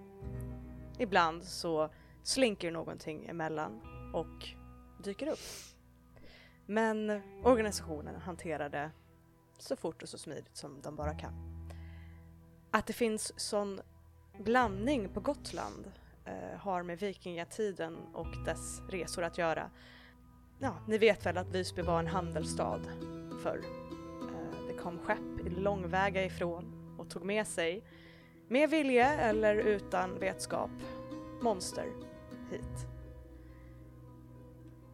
Ibland 0.99 1.45
så 1.45 1.91
slinker 2.23 2.71
någonting 2.71 3.27
emellan 3.27 3.81
och 4.15 4.49
dyker 5.05 5.27
upp. 5.27 5.74
Men 6.67 7.23
organisationen 7.43 8.21
hanterar 8.21 8.69
det 8.69 8.91
så 9.59 9.77
fort 9.77 10.03
och 10.03 10.09
så 10.09 10.19
smidigt 10.19 10.57
som 10.57 10.81
de 10.83 10.97
bara 10.97 11.15
kan. 11.15 11.33
Att 12.71 12.87
det 12.87 12.93
finns 12.93 13.41
sån 13.41 13.81
blandning 14.39 15.09
på 15.09 15.21
Gotland 15.21 15.93
eh, 16.25 16.59
har 16.59 16.83
med 16.83 16.99
vikingatiden 16.99 17.97
och 18.13 18.45
dess 18.45 18.81
resor 18.89 19.23
att 19.23 19.39
göra. 19.39 19.71
Ja, 20.59 20.77
ni 20.89 20.99
vet 20.99 21.27
väl 21.27 21.39
att 21.39 21.55
Visby 21.55 21.83
var 21.83 21.99
en 21.99 22.07
handelsstad 22.07 22.81
förr. 23.43 23.65
Eh, 24.23 24.67
det 24.67 24.75
kom 24.75 24.99
skepp 24.99 25.59
långväga 25.59 26.25
ifrån 26.25 26.97
och 26.99 27.11
tog 27.11 27.25
med 27.25 27.47
sig, 27.47 27.85
med 28.49 28.71
vilje 28.71 29.15
eller 29.15 29.55
utan 29.55 30.19
vetskap, 30.19 30.71
monster 31.43 31.87
hit. 32.51 32.87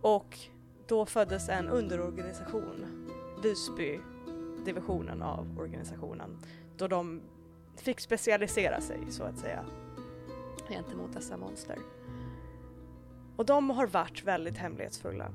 Och 0.01 0.39
då 0.91 1.07
föddes 1.07 1.49
en 1.49 1.69
underorganisation, 1.69 2.87
Visby-divisionen 3.43 5.23
av 5.23 5.59
organisationen, 5.59 6.39
då 6.77 6.89
de 6.89 7.21
fick 7.77 8.01
specialisera 8.01 8.81
sig 8.81 8.99
så 9.11 9.23
att 9.23 9.39
säga 9.39 9.65
gentemot 10.69 11.13
dessa 11.13 11.37
monster. 11.37 11.79
Och 13.37 13.47
de 13.47 13.71
har 13.71 13.87
varit 13.87 14.25
väldigt 14.25 14.57
hemlighetsfulla. 14.57 15.33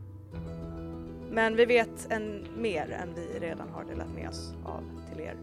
Men 1.31 1.55
vi 1.55 1.65
vet 1.65 2.11
en, 2.11 2.47
mer 2.57 2.91
än 2.91 3.13
vi 3.13 3.39
redan 3.39 3.69
har 3.69 3.83
delat 3.83 4.13
med 4.15 4.29
oss 4.29 4.53
av 4.65 4.83
till 5.09 5.21
er. 5.21 5.37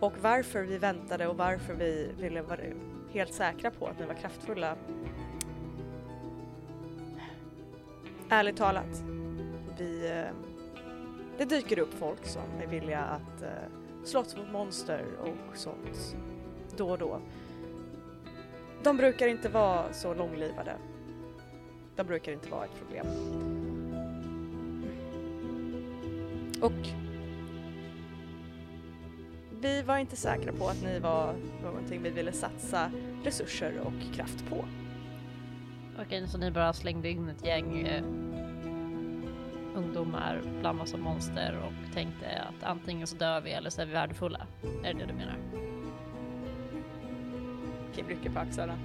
Och 0.00 0.12
varför 0.22 0.62
vi 0.62 0.78
väntade 0.78 1.26
och 1.26 1.36
varför 1.36 1.74
vi 1.74 2.12
ville 2.18 2.42
vara 2.42 2.60
helt 3.12 3.34
säkra 3.34 3.70
på 3.70 3.86
att 3.86 3.98
ni 3.98 4.06
var 4.06 4.14
kraftfulla. 4.14 4.76
Ärligt 8.28 8.56
talat, 8.56 9.02
vi, 9.78 10.10
ehm, 10.10 10.36
det 11.38 11.44
dyker 11.44 11.78
upp 11.78 11.94
folk 11.94 12.26
som 12.26 12.42
är 12.62 12.66
villiga 12.66 13.00
att 13.00 13.42
eh, 13.42 13.48
slåss 14.04 14.36
mot 14.36 14.52
monster 14.52 15.04
och 15.20 15.56
sånt 15.56 16.16
då 16.76 16.90
och 16.90 16.98
då. 16.98 17.20
De 18.82 18.96
brukar 18.96 19.28
inte 19.28 19.48
vara 19.48 19.92
så 19.92 20.14
långlivade. 20.14 20.76
De 21.96 22.06
brukar 22.06 22.32
inte 22.32 22.48
vara 22.48 22.64
ett 22.64 22.74
problem. 22.78 23.06
Och 26.60 26.88
vi 29.60 29.82
var 29.82 29.98
inte 29.98 30.16
säkra 30.16 30.52
på 30.52 30.68
att 30.68 30.82
ni 30.82 30.98
var 30.98 31.34
någonting 31.62 32.02
vi 32.02 32.10
ville 32.10 32.32
satsa 32.32 32.90
resurser 33.24 33.78
och 33.78 34.14
kraft 34.14 34.48
på. 34.48 34.64
Okej, 36.02 36.28
så 36.28 36.38
ni 36.38 36.50
bara 36.50 36.72
slängde 36.72 37.10
in 37.10 37.28
ett 37.28 37.44
gäng 37.44 37.80
eh, 37.80 38.04
ungdomar 39.76 40.42
bland 40.60 40.78
massa 40.78 40.96
monster 40.96 41.58
och 41.66 41.94
tänkte 41.94 42.42
att 42.42 42.64
antingen 42.64 43.06
så 43.06 43.16
dör 43.16 43.40
vi 43.40 43.50
eller 43.52 43.70
så 43.70 43.82
är 43.82 43.86
vi 43.86 43.92
värdefulla. 43.92 44.46
Är 44.84 44.94
det 44.94 44.98
det 45.00 45.06
du 45.06 45.14
menar? 45.14 45.38
Kim 47.94 48.06
rycker 48.08 48.30
på 48.30 48.38
axlarna. 48.38 48.78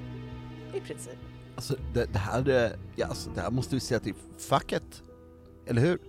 I 0.73 0.79
princip. 0.79 1.17
Alltså 1.55 1.75
det, 1.93 2.13
det 2.13 2.19
här, 2.19 2.49
är- 2.49 2.77
ja, 2.95 3.07
alltså, 3.07 3.29
det 3.35 3.41
här 3.41 3.51
måste 3.51 3.75
vi 3.75 3.79
säga 3.79 3.99
till 3.99 4.13
facket. 4.49 5.03
Eller 5.67 5.81
hur? 5.81 5.99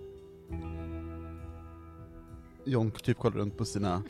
Jonk 2.65 3.03
typ 3.03 3.19
kollar 3.19 3.37
runt 3.37 3.57
på 3.59 3.65
sina 3.65 4.03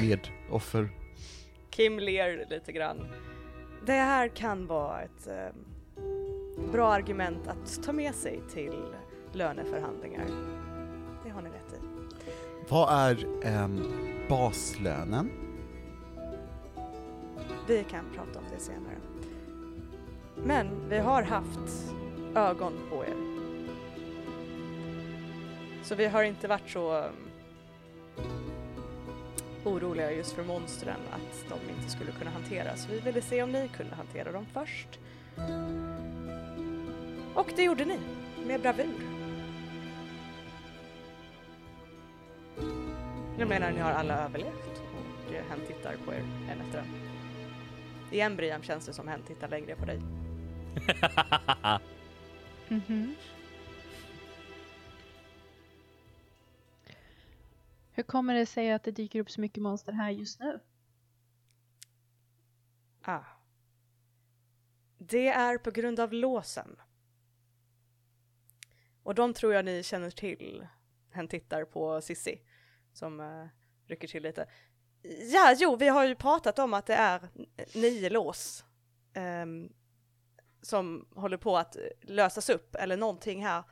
medoffer. 0.00 0.88
Kim 1.70 1.98
ler 1.98 2.46
lite 2.50 2.72
grann. 2.72 3.06
Det 3.86 3.92
här 3.92 4.28
kan 4.28 4.66
vara 4.66 5.02
ett 5.02 5.26
eh, 5.26 5.54
bra 6.72 6.92
argument 6.92 7.48
att 7.48 7.82
ta 7.82 7.92
med 7.92 8.14
sig 8.14 8.40
till 8.52 8.82
löneförhandlingar. 9.32 10.26
Det 11.24 11.30
har 11.30 11.42
ni 11.42 11.48
rätt 11.48 11.72
i. 11.72 11.76
Vad 12.68 12.92
är 12.92 13.26
ehm, 13.42 13.82
baslönen? 14.28 15.30
Vi 17.66 17.84
kan 17.84 18.04
prata 18.14 18.38
om 18.38 18.44
det 18.54 18.60
senare. 18.60 18.96
Men 20.36 20.88
vi 20.88 20.98
har 20.98 21.22
haft 21.22 21.94
ögon 22.34 22.72
på 22.90 23.04
er. 23.04 23.14
Så 25.82 25.94
vi 25.94 26.06
har 26.06 26.22
inte 26.22 26.48
varit 26.48 26.70
så 26.70 26.98
um, 26.98 27.14
oroliga 29.64 30.12
just 30.12 30.32
för 30.32 30.44
monstren 30.44 30.96
att 31.10 31.48
de 31.48 31.72
inte 31.72 31.90
skulle 31.90 32.12
kunna 32.12 32.30
hanteras. 32.30 32.88
Vi 32.90 33.00
ville 33.00 33.22
se 33.22 33.42
om 33.42 33.52
ni 33.52 33.68
kunde 33.76 33.94
hantera 33.94 34.32
dem 34.32 34.46
först. 34.52 34.98
Och 37.34 37.52
det 37.56 37.62
gjorde 37.62 37.84
ni, 37.84 37.98
med 38.46 38.60
bravur. 38.60 39.09
Jag 43.38 43.48
menar, 43.48 43.72
ni 43.72 43.78
har 43.78 43.92
alla 43.92 44.24
överlevt 44.24 44.82
och 44.94 45.34
eh, 45.34 45.44
hen 45.44 45.60
tittar 45.66 45.96
på 46.04 46.12
er 46.12 46.24
en 46.50 46.60
efter 46.60 46.78
en. 46.78 46.86
Igen 48.12 48.36
Brian 48.36 48.62
känns 48.62 48.86
det 48.86 48.92
som 48.92 49.08
hen 49.08 49.22
tittar 49.22 49.48
längre 49.48 49.76
på 49.76 49.84
dig. 49.84 50.00
Mhm. 52.68 53.14
Hur 57.92 58.02
kommer 58.02 58.34
det 58.34 58.46
sig 58.46 58.72
att 58.72 58.82
det 58.82 58.90
dyker 58.90 59.20
upp 59.20 59.30
så 59.30 59.40
mycket 59.40 59.62
monster 59.62 59.92
här 59.92 60.10
just 60.10 60.40
nu? 60.40 60.60
Ah. 63.02 63.24
Det 64.98 65.28
är 65.28 65.58
på 65.58 65.70
grund 65.70 66.00
av 66.00 66.12
låsen. 66.12 66.76
Och 69.02 69.14
de 69.14 69.34
tror 69.34 69.54
jag 69.54 69.64
ni 69.64 69.82
känner 69.82 70.10
till. 70.10 70.66
Hen 71.10 71.28
tittar 71.28 71.64
på 71.64 72.00
Sissi 72.00 72.40
som 72.92 73.20
uh, 73.20 73.46
rycker 73.86 74.08
till 74.08 74.22
lite. 74.22 74.46
Ja, 75.32 75.54
jo, 75.58 75.76
vi 75.76 75.88
har 75.88 76.06
ju 76.06 76.14
pratat 76.14 76.58
om 76.58 76.74
att 76.74 76.86
det 76.86 76.94
är 76.94 77.28
nio 77.74 78.10
lås 78.10 78.64
ehm, 79.12 79.72
som 80.62 81.08
håller 81.14 81.36
på 81.36 81.56
att 81.56 81.76
eh, 81.76 81.82
lösas 82.00 82.50
upp 82.50 82.74
eller 82.74 82.96
någonting 82.96 83.44
här. 83.44 83.64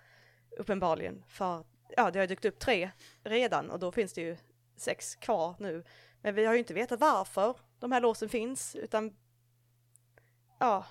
uppenbarligen. 0.58 1.24
För 1.28 1.64
ja, 1.96 2.10
det 2.10 2.18
har 2.18 2.26
dykt 2.26 2.44
upp 2.44 2.58
tre 2.58 2.90
redan 3.22 3.70
och 3.70 3.78
då 3.78 3.92
finns 3.92 4.12
det 4.12 4.20
ju 4.20 4.36
sex 4.76 5.14
kvar 5.14 5.56
nu. 5.58 5.84
Men 6.22 6.34
vi 6.34 6.44
har 6.44 6.52
ju 6.52 6.58
inte 6.58 6.74
vetat 6.74 7.00
varför 7.00 7.56
de 7.78 7.92
här 7.92 8.00
låsen 8.00 8.28
finns, 8.28 8.76
utan 8.76 9.16
ja, 10.58 10.86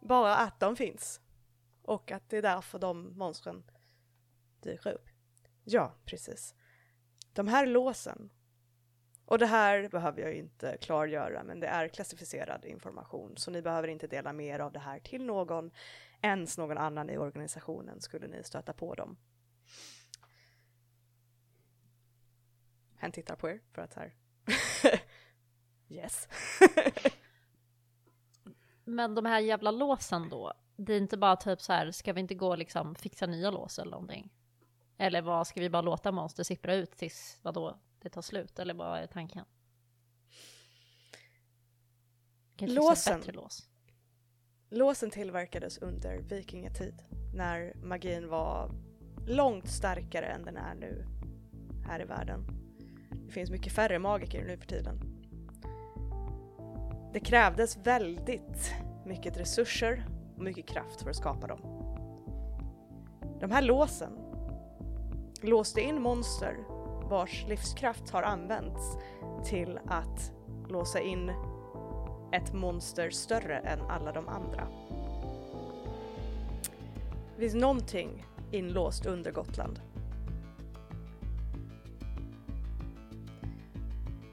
bara 0.00 0.36
att 0.36 0.60
de 0.60 0.76
finns. 0.76 1.20
Och 1.82 2.12
att 2.12 2.28
det 2.28 2.36
är 2.36 2.42
därför 2.42 2.78
de 2.78 3.18
monstren 3.18 3.70
dyker 4.62 4.92
upp. 4.92 5.08
Ja, 5.64 5.94
precis. 6.04 6.54
De 7.36 7.48
här 7.48 7.66
låsen, 7.66 8.30
och 9.24 9.38
det 9.38 9.46
här 9.46 9.88
behöver 9.88 10.22
jag 10.22 10.34
inte 10.34 10.76
klargöra, 10.80 11.44
men 11.44 11.60
det 11.60 11.66
är 11.66 11.88
klassificerad 11.88 12.64
information, 12.64 13.36
så 13.36 13.50
ni 13.50 13.62
behöver 13.62 13.88
inte 13.88 14.06
dela 14.06 14.32
mer 14.32 14.58
av 14.58 14.72
det 14.72 14.78
här 14.78 14.98
till 14.98 15.24
någon, 15.24 15.70
ens 16.20 16.58
någon 16.58 16.78
annan 16.78 17.10
i 17.10 17.18
organisationen 17.18 18.00
skulle 18.00 18.26
ni 18.26 18.42
stöta 18.44 18.72
på 18.72 18.94
dem. 18.94 19.16
Han 22.98 23.12
tittar 23.12 23.36
på 23.36 23.48
er 23.48 23.60
för 23.72 23.82
att 23.82 23.94
här. 23.94 24.14
yes. 25.88 26.28
Men 28.84 29.14
de 29.14 29.24
här 29.24 29.40
jävla 29.40 29.70
låsen 29.70 30.28
då, 30.28 30.52
det 30.76 30.92
är 30.94 30.98
inte 30.98 31.16
bara 31.16 31.36
typ 31.36 31.60
så 31.60 31.72
här, 31.72 31.90
ska 31.90 32.12
vi 32.12 32.20
inte 32.20 32.34
gå 32.34 32.48
och 32.48 32.58
liksom 32.58 32.94
fixa 32.94 33.26
nya 33.26 33.50
lås 33.50 33.78
eller 33.78 33.90
någonting? 33.90 34.35
Eller 34.98 35.22
vad, 35.22 35.46
ska 35.46 35.60
vi 35.60 35.70
bara 35.70 35.82
låta 35.82 36.12
monster 36.12 36.44
sippra 36.44 36.74
ut 36.74 36.90
tills 36.90 37.38
vadå, 37.42 37.78
det 37.98 38.08
tar 38.08 38.22
slut? 38.22 38.58
Eller 38.58 38.74
vad 38.74 38.98
är 38.98 39.06
tanken? 39.06 39.44
Kanske 42.56 42.74
Låsen. 42.74 43.22
lås. 43.26 43.68
Låsen 44.70 45.10
tillverkades 45.10 45.78
under 45.78 46.18
vikingatid 46.18 47.02
när 47.34 47.74
magin 47.74 48.28
var 48.28 48.70
långt 49.26 49.68
starkare 49.68 50.26
än 50.26 50.44
den 50.44 50.56
är 50.56 50.74
nu 50.74 51.06
här 51.86 52.00
i 52.00 52.04
världen. 52.04 52.46
Det 53.26 53.32
finns 53.32 53.50
mycket 53.50 53.72
färre 53.72 53.98
magiker 53.98 54.44
nu 54.44 54.58
för 54.58 54.66
tiden. 54.66 55.00
Det 57.12 57.20
krävdes 57.20 57.76
väldigt 57.76 58.72
mycket 59.06 59.36
resurser 59.36 60.06
och 60.36 60.42
mycket 60.42 60.68
kraft 60.68 61.02
för 61.02 61.10
att 61.10 61.16
skapa 61.16 61.46
dem. 61.46 61.60
De 63.40 63.50
här 63.50 63.62
låsen 63.62 64.25
låste 65.46 65.80
in 65.80 66.02
monster 66.02 66.56
vars 67.08 67.46
livskraft 67.48 68.10
har 68.10 68.22
använts 68.22 68.98
till 69.44 69.78
att 69.86 70.32
låsa 70.68 71.00
in 71.00 71.32
ett 72.32 72.52
monster 72.52 73.10
större 73.10 73.58
än 73.58 73.80
alla 73.80 74.12
de 74.12 74.28
andra. 74.28 74.68
Det 77.34 77.40
finns 77.40 77.54
någonting 77.54 78.26
inlåst 78.50 79.06
under 79.06 79.32
Gotland. 79.32 79.80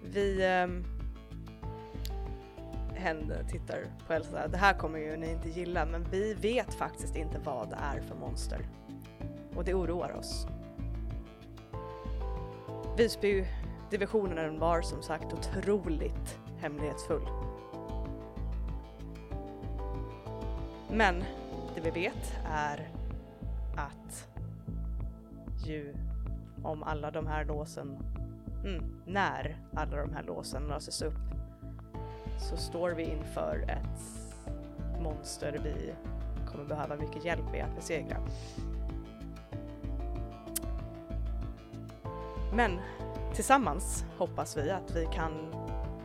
Vi... 0.04 0.46
Ähm, 0.46 0.86
händer, 3.04 3.44
tittar 3.44 3.86
på 4.08 4.14
Elsa. 4.14 4.48
Det 4.48 4.58
här 4.58 4.74
kommer 4.74 5.00
ju 5.00 5.18
ni 5.18 5.32
inte 5.32 5.50
gilla, 5.50 5.86
men 5.86 6.08
vi 6.12 6.34
vet 6.34 6.74
faktiskt 6.74 7.16
inte 7.16 7.40
vad 7.40 7.70
det 7.70 7.76
är 7.76 8.02
för 8.02 8.16
monster. 8.16 8.68
Och 9.56 9.64
det 9.64 9.74
oroar 9.74 10.16
oss. 10.16 10.48
Visby-divisionen 12.98 14.60
var 14.60 14.82
som 14.82 15.02
sagt 15.02 15.34
otroligt 15.34 16.40
hemlighetsfull. 16.60 17.28
Men 20.92 21.24
det 21.76 21.82
vi 21.82 21.90
vet 21.90 22.38
är 22.52 22.90
att 23.76 24.28
ju 25.66 25.96
om 26.64 26.84
alla 26.84 27.12
de 27.12 27.28
här 27.28 27.46
låsen, 27.46 27.98
mm, 28.66 29.02
när 29.06 29.58
alla 29.74 29.98
de 29.98 30.14
här 30.14 30.24
låsen 30.24 30.68
löses 30.68 31.02
upp 31.02 31.14
så 32.40 32.58
står 32.58 32.92
vi 32.92 33.04
inför 33.04 33.66
ett 33.68 34.24
monster 35.02 35.60
vi 35.64 35.94
kommer 36.52 36.66
behöva 36.66 36.96
mycket 36.96 37.26
hjälp 37.26 37.52
med 37.52 37.66
att 37.66 37.76
besegra. 37.76 38.18
Men 42.56 42.80
tillsammans 43.36 44.06
hoppas 44.18 44.58
vi 44.58 44.72
att 44.72 44.96
vi 44.96 45.06
kan 45.14 45.32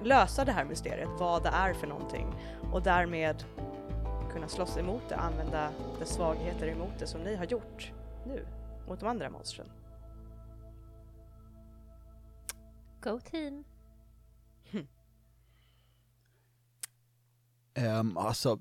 lösa 0.05 0.45
det 0.45 0.53
här 0.53 0.65
mysteriet, 0.65 1.09
vad 1.19 1.43
det 1.43 1.49
är 1.49 1.75
för 1.75 1.87
någonting 1.87 2.35
och 2.73 2.83
därmed 2.83 3.45
kunna 4.33 4.49
slåss 4.49 4.77
emot 4.77 5.03
det, 5.09 5.17
använda 5.17 5.71
dess 5.99 6.09
svagheter 6.09 6.67
emot 6.67 6.99
det 6.99 7.07
som 7.07 7.21
ni 7.21 7.37
har 7.37 7.45
gjort 7.45 7.93
nu 8.27 8.47
mot 8.89 9.01
de 9.01 9.07
andra 9.07 9.31
monstren. 9.31 9.69
Go 13.01 13.21
team! 13.21 13.65
Um, 18.01 18.17
alltså, 18.17 18.59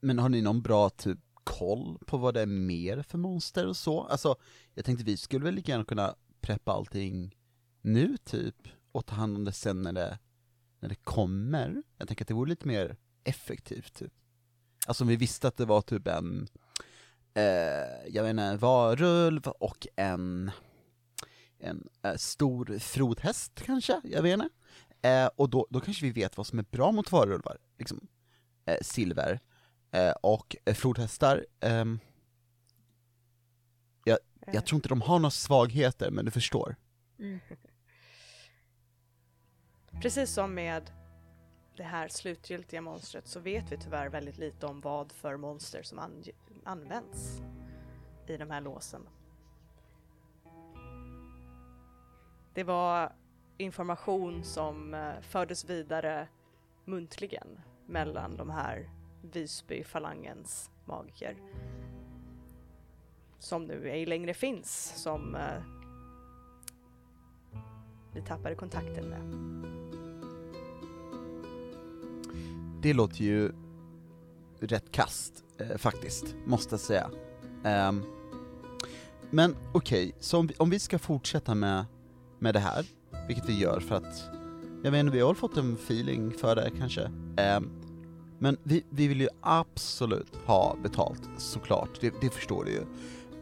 men 0.00 0.18
har 0.18 0.28
ni 0.28 0.42
någon 0.42 0.62
bra 0.62 0.90
typ 0.90 1.18
koll 1.44 1.98
på 2.06 2.16
vad 2.16 2.34
det 2.34 2.40
är 2.40 2.46
mer 2.46 3.02
för 3.02 3.18
monster 3.18 3.66
och 3.66 3.76
så? 3.76 4.02
Alltså, 4.02 4.36
jag 4.74 4.84
tänkte 4.84 5.04
vi 5.04 5.16
skulle 5.16 5.44
väl 5.44 5.54
lika 5.54 5.72
gärna 5.72 5.84
kunna 5.84 6.14
preppa 6.44 6.72
allting 6.72 7.36
nu 7.82 8.16
typ, 8.16 8.68
och 8.92 9.06
ta 9.06 9.14
hand 9.14 9.36
om 9.36 9.44
det 9.44 9.52
sen 9.52 9.82
när 9.82 9.92
det, 9.92 10.18
när 10.80 10.88
det 10.88 10.94
kommer. 10.94 11.82
Jag 11.98 12.08
tänker 12.08 12.24
att 12.24 12.28
det 12.28 12.34
vore 12.34 12.50
lite 12.50 12.68
mer 12.68 12.96
effektivt 13.24 13.94
typ. 13.94 14.12
Alltså 14.86 15.04
om 15.04 15.08
vi 15.08 15.16
visste 15.16 15.48
att 15.48 15.56
det 15.56 15.64
var 15.64 15.82
typ 15.82 16.06
en, 16.06 16.48
eh, 17.34 18.06
jag 18.08 18.22
menar 18.24 18.52
en 18.52 18.58
varulv 18.58 19.46
och 19.46 19.86
en, 19.96 20.50
en 21.58 21.88
eh, 22.02 22.16
stor 22.16 22.78
flodhäst 22.78 23.62
kanske, 23.64 24.00
jag 24.04 24.22
vet 24.22 24.32
inte. 24.32 24.48
Eh, 25.08 25.26
och 25.36 25.50
då, 25.50 25.66
då 25.70 25.80
kanske 25.80 26.06
vi 26.06 26.12
vet 26.12 26.36
vad 26.36 26.46
som 26.46 26.58
är 26.58 26.66
bra 26.70 26.92
mot 26.92 27.12
varulvar, 27.12 27.58
liksom 27.78 28.08
eh, 28.66 28.78
silver. 28.82 29.40
Eh, 29.90 30.12
och 30.22 30.56
eh, 30.64 30.74
flodhästar, 30.74 31.46
ehm, 31.60 31.98
jag, 34.52 34.66
tror 34.66 34.76
inte 34.76 34.88
de 34.88 35.00
har 35.00 35.18
några 35.18 35.30
svagheter, 35.30 36.10
men 36.10 36.24
du 36.24 36.30
förstår. 36.30 36.76
Mm. 37.18 37.40
Precis 40.02 40.30
som 40.30 40.54
med 40.54 40.90
det 41.76 41.82
här 41.82 42.08
slutgiltiga 42.08 42.80
monstret 42.80 43.28
så 43.28 43.40
vet 43.40 43.72
vi 43.72 43.76
tyvärr 43.76 44.08
väldigt 44.08 44.38
lite 44.38 44.66
om 44.66 44.80
vad 44.80 45.12
för 45.12 45.36
monster 45.36 45.82
som 45.82 45.98
an 45.98 46.24
används 46.64 47.42
i 48.26 48.36
de 48.36 48.50
här 48.50 48.60
låsen. 48.60 49.08
Det 52.54 52.64
var 52.64 53.12
information 53.58 54.44
som 54.44 54.94
eh, 54.94 55.20
fördes 55.20 55.64
vidare 55.64 56.28
muntligen 56.84 57.60
mellan 57.86 58.36
de 58.36 58.50
här 58.50 58.90
Visby-falangens 59.22 60.70
magiker. 60.84 61.36
Som 63.44 63.64
nu 63.64 63.90
ej 63.90 64.06
längre 64.06 64.34
finns, 64.34 64.92
som 64.96 65.34
eh, 65.34 65.62
vi 68.14 68.22
tappade 68.22 68.54
kontakten 68.54 69.08
med. 69.08 69.20
Det 72.82 72.92
låter 72.92 73.24
ju 73.24 73.52
rätt 74.60 74.92
kast 74.92 75.44
eh, 75.58 75.76
faktiskt, 75.76 76.36
måste 76.44 76.72
jag 76.72 76.80
säga. 76.80 77.10
Um, 77.88 78.04
men 79.30 79.56
okej, 79.72 80.14
så 80.20 80.38
om 80.38 80.46
vi, 80.46 80.54
om 80.58 80.70
vi 80.70 80.78
ska 80.78 80.98
fortsätta 80.98 81.54
med, 81.54 81.84
med 82.38 82.54
det 82.54 82.60
här, 82.60 82.86
vilket 83.28 83.48
vi 83.48 83.58
gör 83.58 83.80
för 83.80 83.94
att, 83.94 84.30
jag 84.84 84.90
vet 84.90 85.00
inte, 85.00 85.12
vi 85.12 85.20
har 85.20 85.28
väl 85.28 85.36
fått 85.36 85.56
en 85.56 85.74
feeling 85.74 86.30
för 86.30 86.56
det 86.56 86.70
kanske. 86.78 87.02
Um, 87.56 87.80
men 88.38 88.56
vi, 88.62 88.84
vi 88.90 89.08
vill 89.08 89.20
ju 89.20 89.28
absolut 89.40 90.36
ha 90.46 90.76
betalt, 90.82 91.22
såklart, 91.38 92.00
det, 92.00 92.14
det 92.20 92.30
förstår 92.30 92.64
du 92.64 92.70
ju. 92.70 92.82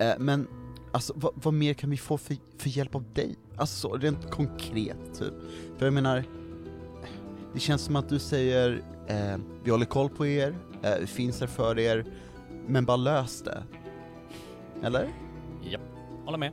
Eh, 0.02 0.14
men 0.18 0.48
alltså 0.92 1.12
vad, 1.16 1.32
vad 1.34 1.54
mer 1.54 1.74
kan 1.74 1.90
vi 1.90 1.96
få 1.96 2.18
för, 2.18 2.36
för 2.58 2.68
hjälp 2.68 2.94
av 2.94 3.04
dig? 3.12 3.36
Alltså 3.56 3.88
så, 3.88 3.96
rent 3.96 4.30
konkret 4.30 5.18
typ. 5.18 5.34
För 5.78 5.86
jag 5.86 5.92
menar, 5.92 6.24
det 7.52 7.60
känns 7.60 7.82
som 7.82 7.96
att 7.96 8.08
du 8.08 8.18
säger 8.18 8.82
eh, 9.08 9.36
vi 9.64 9.70
håller 9.70 9.86
koll 9.86 10.08
på 10.08 10.26
er, 10.26 10.56
eh, 10.82 10.94
vi 11.00 11.06
finns 11.06 11.40
här 11.40 11.46
för 11.46 11.78
er, 11.78 12.04
men 12.66 12.84
bara 12.84 12.96
lös 12.96 13.42
det. 13.42 13.62
Eller? 14.82 15.08
Japp, 15.62 15.80
håller 16.24 16.38
med. 16.38 16.52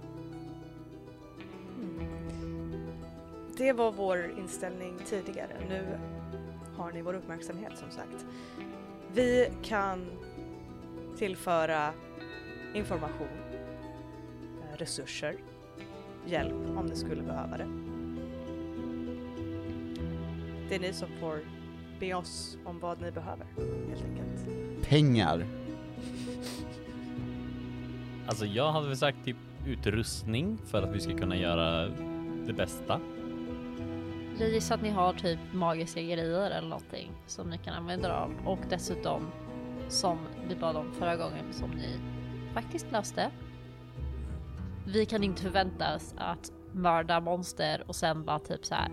Det 3.58 3.74
var 3.74 3.92
vår 3.92 4.34
inställning 4.38 4.94
tidigare. 5.06 5.52
Nu 5.70 5.98
har 6.76 6.92
ni 6.92 7.02
vår 7.02 7.14
uppmärksamhet 7.14 7.72
som 7.78 7.92
sagt. 7.92 8.26
Vi 9.14 9.52
kan 9.64 10.06
tillföra 11.18 11.94
information, 12.74 13.28
eh, 14.62 14.78
resurser, 14.78 15.36
hjälp 16.26 16.78
om 16.78 16.86
ni 16.86 16.96
skulle 16.96 17.22
behöva 17.22 17.58
det. 17.58 17.68
Det 20.70 20.76
är 20.76 20.80
ni 20.80 20.94
som 20.94 21.10
får 21.20 21.40
be 22.00 22.14
oss 22.14 22.58
om 22.66 22.80
vad 22.80 23.02
ni 23.02 23.12
behöver 23.12 23.46
helt 23.90 24.04
enkelt. 24.04 24.48
Pengar. 24.90 25.46
Alltså 28.28 28.46
jag 28.46 28.72
hade 28.72 28.88
väl 28.88 28.98
sagt 28.98 29.26
typ 29.26 29.38
utrustning 29.68 30.58
för 30.66 30.82
att 30.82 30.96
vi 30.96 31.00
ska 31.00 31.18
kunna 31.18 31.38
göra 31.38 31.88
det 32.46 32.54
bästa. 32.54 33.00
Jag 34.40 34.50
gissar 34.50 34.76
att 34.76 34.82
ni 34.82 34.90
har 34.90 35.14
typ 35.14 35.40
magiska 35.52 36.02
grejer 36.02 36.52
eller 36.52 36.70
någonting 36.70 37.12
som 37.28 37.50
ni 37.50 37.58
kan 37.58 37.74
använda 37.74 38.14
av 38.14 38.32
och 38.46 38.60
dessutom 38.70 39.28
som 39.88 40.18
vi 40.50 40.56
bad 40.56 40.76
om 40.76 40.92
förra 40.92 41.16
gången 41.16 41.46
som 41.52 41.70
ni 41.70 42.00
faktiskt 42.54 42.92
löste. 42.92 43.32
Vi 44.88 45.06
kan 45.06 45.24
inte 45.24 45.42
förvänta 45.42 45.96
oss 45.96 46.14
att 46.18 46.52
mörda 46.72 47.20
monster 47.20 47.84
och 47.88 47.96
sen 47.96 48.26
bara 48.26 48.40
typ 48.40 48.66
så 48.66 48.76
här 48.76 48.92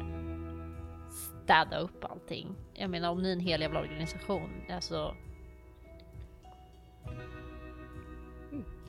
städa 1.44 1.78
upp 1.78 2.04
allting. 2.04 2.54
Jag 2.74 2.90
menar 2.90 3.10
om 3.10 3.22
ni 3.22 3.28
är 3.28 3.32
en 3.32 3.40
hel 3.40 3.60
jävla 3.60 3.80
organisation, 3.80 4.50
alltså 4.70 5.14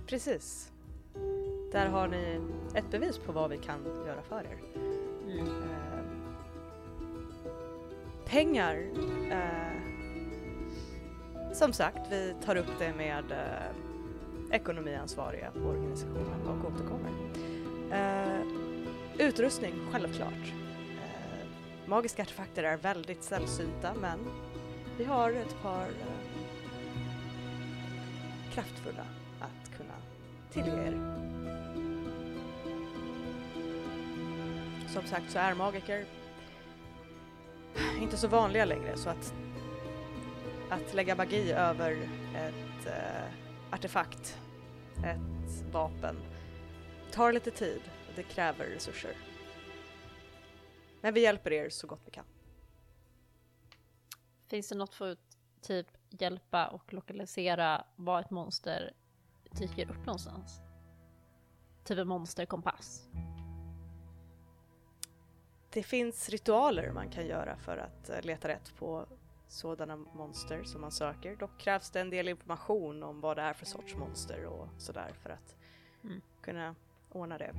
Precis. 0.07 0.71
Där 1.71 1.87
har 1.87 2.07
ni 2.07 2.41
ett 2.75 2.91
bevis 2.91 3.17
på 3.17 3.31
vad 3.31 3.49
vi 3.49 3.57
kan 3.57 3.85
göra 4.05 4.21
för 4.21 4.39
er. 4.39 4.57
mm. 5.25 5.47
Eh, 5.47 5.99
pengar. 8.25 8.87
Eh, 9.31 9.81
som 11.53 11.73
sagt, 11.73 12.11
vi 12.11 12.35
tar 12.45 12.55
upp 12.55 12.79
det 12.79 12.93
med 12.93 13.31
eh, 13.31 13.86
ekonomiansvariga 14.51 15.51
på 15.51 15.59
organisationen 15.59 16.47
och 16.47 16.65
återkommer. 16.71 17.11
Eh, 17.91 18.41
utrustning, 19.27 19.73
självklart. 19.91 20.53
Eh, 21.03 21.47
magiska 21.85 22.21
artefakter 22.21 22.63
är 22.63 22.77
väldigt 22.77 23.23
sällsynta 23.23 23.93
men 24.01 24.19
vi 24.97 25.03
har 25.03 25.31
ett 25.31 25.61
par 25.61 25.83
eh, 25.83 26.37
kraftfulla 28.53 29.05
att 29.39 29.77
kunna 29.77 29.93
tillge 30.51 30.87
er. 30.87 30.97
Som 34.87 35.03
sagt 35.05 35.31
så 35.31 35.39
är 35.39 35.53
magiker 35.55 36.05
inte 38.01 38.17
så 38.17 38.27
vanliga 38.27 38.65
längre 38.65 38.97
så 38.97 39.09
att 39.09 39.33
att 40.69 40.93
lägga 40.93 41.15
magi 41.15 41.51
över 41.51 41.91
ett 42.35 42.87
eh, 42.87 43.46
artefakt, 43.71 44.39
ett 45.05 45.71
vapen, 45.71 46.15
tar 47.11 47.33
lite 47.33 47.51
tid 47.51 47.81
och 48.07 48.13
det 48.15 48.23
kräver 48.23 48.65
resurser. 48.65 49.17
Men 51.01 51.13
vi 51.13 51.21
hjälper 51.21 51.53
er 51.53 51.69
så 51.69 51.87
gott 51.87 52.01
vi 52.05 52.11
kan. 52.11 52.25
Finns 54.47 54.69
det 54.69 54.75
något 54.75 54.93
för 54.93 55.11
att 55.11 55.37
typ 55.61 55.87
hjälpa 56.09 56.67
och 56.67 56.93
lokalisera 56.93 57.85
var 57.95 58.19
ett 58.21 58.29
monster 58.29 58.93
dyker 59.51 59.89
upp 59.91 60.05
någonstans? 60.05 60.61
Typ 61.83 61.97
en 61.97 62.07
monsterkompass. 62.07 63.07
Det 65.69 65.83
finns 65.83 66.29
ritualer 66.29 66.91
man 66.91 67.09
kan 67.09 67.27
göra 67.27 67.57
för 67.57 67.77
att 67.77 68.09
eh, 68.09 68.21
leta 68.21 68.47
rätt 68.47 68.75
på 68.79 69.07
sådana 69.47 69.95
monster 69.95 70.63
som 70.63 70.81
man 70.81 70.91
söker. 70.91 71.35
Dock 71.35 71.57
krävs 71.57 71.89
det 71.91 72.01
en 72.01 72.09
del 72.09 72.27
information 72.27 73.03
om 73.03 73.21
vad 73.21 73.37
det 73.37 73.41
är 73.41 73.53
för 73.53 73.65
sorts 73.65 73.95
monster 73.95 74.45
och 74.45 74.67
sådär 74.77 75.11
för 75.23 75.29
att 75.29 75.55
Mm. 76.03 76.21
kunna 76.41 76.75
ordna 77.11 77.37
det. 77.37 77.53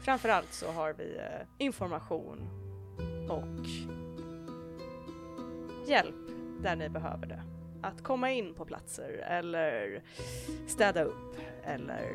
Framförallt 0.00 0.52
så 0.52 0.70
har 0.72 0.92
vi 0.92 1.16
eh, 1.16 1.46
information 1.58 2.48
och 3.30 3.66
hjälp 5.88 6.14
där 6.62 6.76
ni 6.76 6.88
behöver 6.88 7.26
det. 7.26 7.42
Att 7.82 8.02
komma 8.04 8.30
in 8.30 8.54
på 8.54 8.64
platser 8.64 9.24
eller 9.28 10.02
städa 10.66 11.02
upp 11.04 11.36
eller 11.64 12.12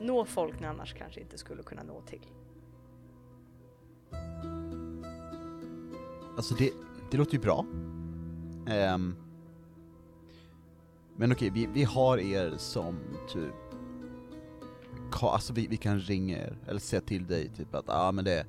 nå 0.00 0.24
folk 0.24 0.60
ni 0.60 0.66
annars 0.66 0.94
kanske 0.94 1.20
inte 1.20 1.38
skulle 1.38 1.62
kunna 1.62 1.82
nå 1.82 2.00
till. 2.00 2.26
Alltså 6.36 6.54
det, 6.54 6.72
det 7.10 7.16
låter 7.16 7.32
ju 7.32 7.38
bra. 7.38 7.66
Ehm, 8.68 9.16
men 11.16 11.32
okej, 11.32 11.50
vi, 11.50 11.66
vi 11.66 11.84
har 11.84 12.18
er 12.18 12.54
som 12.56 12.98
typ, 13.32 13.54
alltså 15.22 15.52
vi, 15.52 15.66
vi 15.66 15.76
kan 15.76 16.00
ringa 16.00 16.38
er, 16.38 16.58
eller 16.68 16.80
säga 16.80 17.00
till 17.00 17.26
dig 17.26 17.50
typ 17.56 17.74
att 17.74 17.84
ah, 17.88 18.12
men 18.12 18.24
det, 18.24 18.46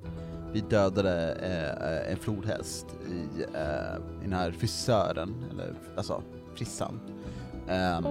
vi 0.54 0.62
dödade 0.62 1.34
eh, 1.34 2.12
en 2.12 2.18
flodhäst 2.18 2.86
i, 3.10 3.42
eh, 3.42 3.98
i 4.20 4.24
den 4.24 4.34
här 4.34 4.52
frisören, 4.52 5.46
eller 5.52 5.76
alltså 5.96 6.24
frissan. 6.56 7.00
Åh, 7.68 7.74
eh, 7.76 8.02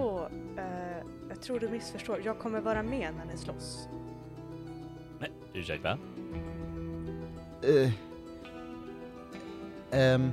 jag 1.37 1.43
tror 1.43 1.61
du 1.61 1.69
missförstår. 1.69 2.21
Jag 2.25 2.39
kommer 2.39 2.61
vara 2.61 2.83
med 2.83 3.15
när 3.15 3.25
ni 3.25 3.37
slåss. 3.37 3.89
Nej, 5.19 5.31
ursäkta? 5.53 5.99
eh, 7.63 7.93
ehm, 9.91 10.31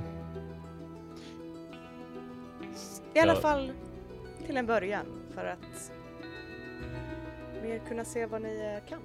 I 3.14 3.18
alla 3.18 3.34
fall 3.34 3.72
till 4.46 4.56
en 4.56 4.66
början 4.66 5.06
för 5.34 5.44
att 5.46 5.92
mer 7.62 7.78
kunna 7.88 8.04
se 8.04 8.26
vad 8.26 8.42
ni 8.42 8.80
eh, 8.82 8.88
kan. 8.88 9.00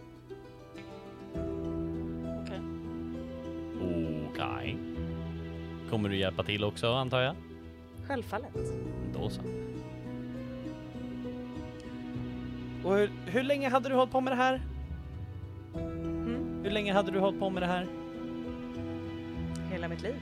Okej. 2.43 2.62
Okej. 4.32 4.78
Kommer 5.89 6.10
du 6.10 6.18
hjälpa 6.18 6.43
till 6.43 6.64
också 6.64 6.93
antar 6.93 7.22
jag? 7.22 7.36
Självfallet. 8.08 8.74
Då 9.14 9.30
så. 9.30 9.41
Och 12.84 12.96
hur, 12.96 13.12
hur 13.26 13.44
länge 13.44 13.70
hade 13.70 13.90
du 13.90 13.96
hållit 13.96 14.12
på 14.12 14.22
med 14.22 14.34
det 14.34 14.38
här? 14.38 14.62
Mm. 15.76 16.62
Hur 16.64 16.72
länge 16.72 16.94
hade 16.94 17.12
du 17.12 17.20
hållit 17.20 17.40
på 17.40 17.50
med 17.50 17.64
det 17.64 17.68
här? 17.68 17.88
Hela 19.72 19.88
mitt 19.88 20.02
liv. 20.02 20.16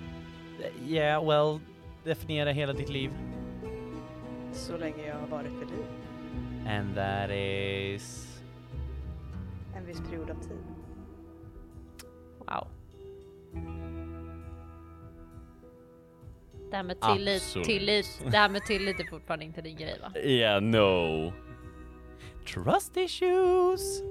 Yeah, 0.88 1.28
well, 1.28 1.60
definiera 2.04 2.52
hela 2.52 2.74
ditt 2.74 2.90
liv. 2.90 3.12
Så 4.54 4.78
länge 4.78 5.08
jag 5.08 5.16
har 5.16 5.28
varit 5.28 5.52
vid 5.52 5.70
liv. 5.70 5.86
And 6.68 6.96
that 6.96 7.32
is... 7.32 8.34
En 9.76 9.86
viss 9.86 10.02
period 10.10 10.30
av 10.30 10.36
tid. 10.42 10.58
Wow. 12.40 12.68
Det 16.70 16.76
här 16.76 16.84
med 16.84 17.02
tillit, 17.02 17.36
Absolut. 17.36 17.66
tillit, 17.66 18.22
det 18.32 18.38
här 18.38 18.50
med 18.50 18.62
tillit 18.66 19.00
är 19.00 19.04
fortfarande 19.10 19.46
inte 19.46 19.62
din 19.62 19.78
grej 19.78 20.00
va? 20.02 20.20
Yeah, 20.20 20.62
no. 20.62 21.34
Trust 22.54 22.98
issues. 22.98 24.02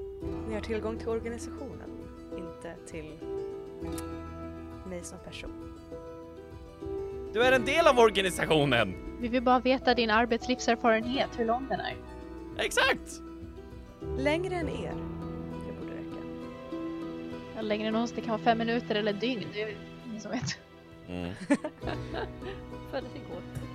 Ni 0.49 0.55
har 0.55 0.61
tillgång 0.61 0.99
till 0.99 1.09
organisationen, 1.09 1.91
inte 2.37 2.75
till 2.87 3.13
mig 4.87 5.01
som 5.03 5.19
person. 5.19 5.73
Du 7.33 7.43
är 7.43 7.53
en 7.53 7.65
del 7.65 7.87
av 7.87 7.99
organisationen. 7.99 8.95
Vi 9.21 9.29
vill 9.29 9.43
bara 9.43 9.61
veta 9.61 9.95
din 9.95 10.11
arbetslivserfarenhet, 10.11 11.29
hur 11.39 11.45
lång 11.45 11.67
den 11.69 11.81
är. 11.81 11.97
Exakt. 12.59 13.21
Längre 14.19 14.55
än 14.55 14.69
er. 14.69 14.95
Det 15.67 15.73
borde 15.81 15.93
räcka. 15.93 16.27
Ja, 17.57 17.61
Längre 17.63 17.89
än 17.89 17.95
oss, 17.95 18.13
det 18.13 18.21
kan 18.21 18.31
vara 18.31 18.43
fem 18.43 18.59
minuter 18.59 18.95
eller 18.95 19.13
dygn, 19.13 19.47
det 19.53 19.63
är 19.63 19.77
ingen 20.07 20.21
som 20.21 20.31
vet. 20.31 20.59
Mm. 21.09 21.35
Föddes 22.91 23.15
igår. 23.15 23.66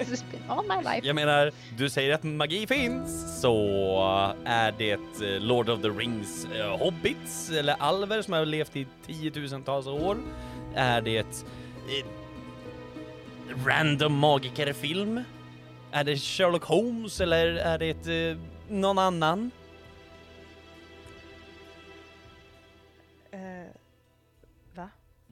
It's 0.00 0.22
been 0.30 0.42
all 0.48 0.64
my 0.64 0.82
life. 0.82 1.06
Jag 1.06 1.14
menar, 1.14 1.52
du 1.76 1.90
säger 1.90 2.14
att 2.14 2.22
magi 2.22 2.66
finns, 2.66 3.40
så 3.40 3.56
är 4.44 4.74
det 4.78 4.92
eh, 4.92 5.40
Lord 5.40 5.68
of 5.68 5.82
the 5.82 5.88
Rings 5.88 6.46
eh, 6.56 6.78
hobbits 6.78 7.50
eller 7.50 7.74
alver 7.78 8.22
som 8.22 8.32
har 8.34 8.44
levt 8.44 8.76
i 8.76 8.86
tiotusentals 9.06 9.86
år? 9.86 10.16
Är 10.74 11.00
det 11.00 11.18
eh, 11.18 12.06
random 13.66 14.14
magikerfilm? 14.18 15.22
Är 15.92 16.04
det 16.04 16.16
Sherlock 16.16 16.64
Holmes 16.64 17.20
eller 17.20 17.46
är 17.46 17.78
det 17.78 18.30
eh, 18.30 18.36
någon 18.68 18.98
annan? 18.98 19.50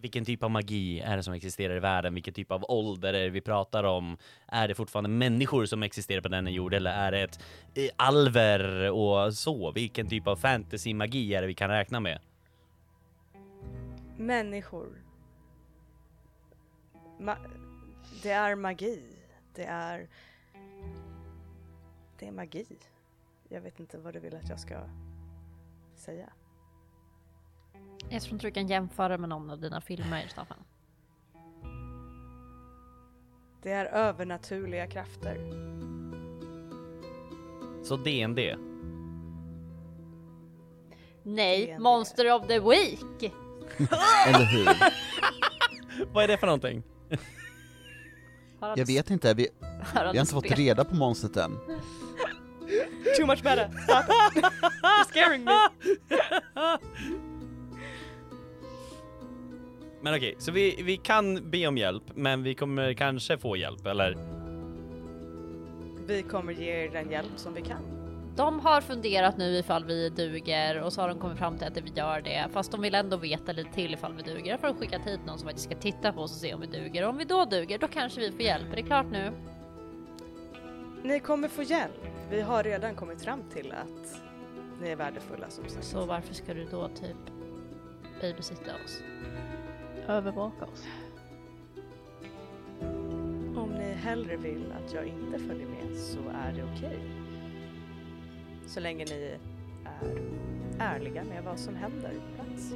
Vilken 0.01 0.25
typ 0.25 0.43
av 0.43 0.51
magi 0.51 1.01
är 1.01 1.17
det 1.17 1.23
som 1.23 1.35
existerar 1.35 1.77
i 1.77 1.81
världen? 1.81 2.15
Vilken 2.15 2.35
typ 2.35 2.53
av 2.53 2.65
ålder 2.69 3.15
är 3.15 3.23
det 3.23 3.31
vi 3.31 3.41
pratar 3.41 3.85
om? 3.85 4.17
Är 4.47 4.69
det 4.69 4.75
fortfarande 4.75 5.11
människor 5.11 5.67
som 5.67 5.83
existerar 5.83 6.21
på 6.21 6.29
denna 6.29 6.51
jord 6.51 6.75
eller 6.75 6.91
är 6.91 7.13
det 7.13 7.21
ett, 7.23 7.41
eh, 7.75 7.89
alver 7.97 8.91
och 8.91 9.35
så? 9.35 9.73
Vilken 9.73 10.09
typ 10.09 10.27
av 10.27 10.37
fantasy-magi 10.37 11.35
är 11.35 11.41
det 11.41 11.47
vi 11.47 11.55
kan 11.55 11.71
räkna 11.71 12.01
med? 12.01 12.21
Människor. 14.17 15.05
Ma- 17.21 17.51
det 18.23 18.31
är 18.31 18.55
magi. 18.57 19.03
Det 19.55 19.65
är... 19.65 20.09
Det 22.19 22.27
är 22.27 22.33
magi. 22.33 22.67
Jag 23.49 23.61
vet 23.61 23.81
inte 23.81 23.99
vad 23.99 24.15
du 24.15 24.21
vill 24.21 24.35
att 24.35 24.49
jag 24.49 24.61
ska 24.61 24.81
säga. 25.97 26.29
Jag 28.11 28.23
tror 28.23 28.33
inte 28.35 28.47
du 28.47 28.51
kan 28.51 28.67
jämföra 28.67 29.19
med 29.19 29.29
någon 29.29 29.51
av 29.51 29.61
dina 29.61 29.81
filmer, 29.81 30.27
Staffan. 30.29 30.59
Det 33.63 33.73
är 33.73 33.85
övernaturliga 33.87 34.87
krafter. 34.87 35.37
Så 37.85 37.97
DND. 37.97 38.39
Nej, 41.23 41.71
är 41.71 41.79
Monster 41.79 42.33
of 42.35 42.47
the 42.47 42.59
Week! 42.61 43.23
Eller 44.27 44.45
hur? 44.45 44.69
Vad 46.13 46.25
är 46.25 46.29
det 46.29 46.37
för 46.37 46.47
någonting? 46.47 46.83
Jag 48.77 48.87
vet 48.87 49.11
inte, 49.11 49.35
vi, 49.35 49.49
Har 49.61 50.13
vi 50.13 50.19
har 50.19 50.21
inte 50.21 50.33
fått 50.33 50.51
reda 50.51 50.85
på 50.85 50.95
monstret 50.95 51.37
än. 51.37 51.59
Too 53.17 53.27
much! 53.27 53.39
Stop 53.39 53.51
it! 54.37 54.45
You're 54.83 55.05
scaring 55.11 55.45
me! 55.45 55.53
Men 60.01 60.15
okej, 60.15 60.35
så 60.39 60.53
vi, 60.53 60.83
vi 60.83 60.97
kan 60.97 61.51
be 61.51 61.67
om 61.67 61.77
hjälp, 61.77 62.05
men 62.15 62.43
vi 62.43 62.55
kommer 62.55 62.93
kanske 62.93 63.39
få 63.39 63.57
hjälp, 63.57 63.87
eller? 63.87 64.17
Vi 66.07 66.23
kommer 66.23 66.53
ge 66.53 66.85
er 66.85 66.91
den 66.91 67.11
hjälp 67.11 67.33
som 67.37 67.55
vi 67.55 67.63
kan. 67.63 67.99
De 68.37 68.61
har 68.61 68.81
funderat 68.81 69.37
nu 69.37 69.57
ifall 69.57 69.85
vi 69.85 70.09
duger 70.09 70.83
och 70.83 70.93
så 70.93 71.01
har 71.01 71.09
de 71.09 71.19
kommit 71.19 71.39
fram 71.39 71.59
till 71.59 71.67
att 71.67 71.77
vi 71.77 71.93
gör 71.95 72.21
det. 72.21 72.49
Fast 72.53 72.73
de 72.73 72.81
vill 72.81 72.95
ändå 72.95 73.17
veta 73.17 73.53
lite 73.53 73.73
till 73.73 73.95
ifall 73.95 74.15
vi 74.15 74.23
duger. 74.23 74.57
För 74.57 74.69
att 74.69 74.77
skicka 74.77 74.99
hit 74.99 75.21
någon 75.27 75.39
som 75.39 75.49
faktiskt 75.49 75.67
ska 75.71 75.77
titta 75.77 76.13
på 76.13 76.21
oss 76.21 76.33
och 76.33 76.41
se 76.41 76.55
om 76.55 76.61
vi 76.61 76.67
duger. 76.67 77.05
Om 77.05 77.17
vi 77.17 77.25
då 77.25 77.45
duger, 77.45 77.79
då 77.79 77.89
kanske 77.89 78.21
vi 78.21 78.31
får 78.31 78.41
hjälp. 78.41 78.73
Är 78.73 78.77
det 78.77 78.83
klart 78.83 79.07
nu? 79.11 79.33
Ni 81.03 81.21
kommer 81.21 81.49
få 81.49 81.63
hjälp. 81.63 82.07
Vi 82.31 82.41
har 82.41 82.65
redan 82.65 82.95
kommit 82.95 83.23
fram 83.23 83.43
till 83.55 83.73
att 83.73 84.23
ni 84.81 84.89
är 84.89 84.97
värdefulla 84.97 85.51
som 85.51 85.69
sagt. 85.69 85.85
Så 85.85 86.07
varför 86.07 86.35
ska 86.35 86.55
du 86.55 86.65
då 86.65 86.89
typ 86.89 87.33
babysitta 88.21 88.75
oss? 88.85 89.03
Övervaka 90.09 90.65
oss. 90.65 90.87
Om 93.57 93.75
ni 93.79 93.93
hellre 93.93 94.37
vill 94.37 94.73
att 94.73 94.95
jag 94.95 95.07
inte 95.07 95.39
följer 95.39 95.67
med 95.67 95.97
så 95.97 96.19
är 96.35 96.53
det 96.53 96.65
okej. 96.77 96.99
Så 98.67 98.81
länge 98.81 99.05
ni 99.05 99.23
är 99.23 99.39
ärliga 100.79 101.25
med 101.25 101.45
vad 101.45 101.59
som 101.59 101.77
händer 101.77 102.11
på 102.11 102.43
plats. 102.45 102.75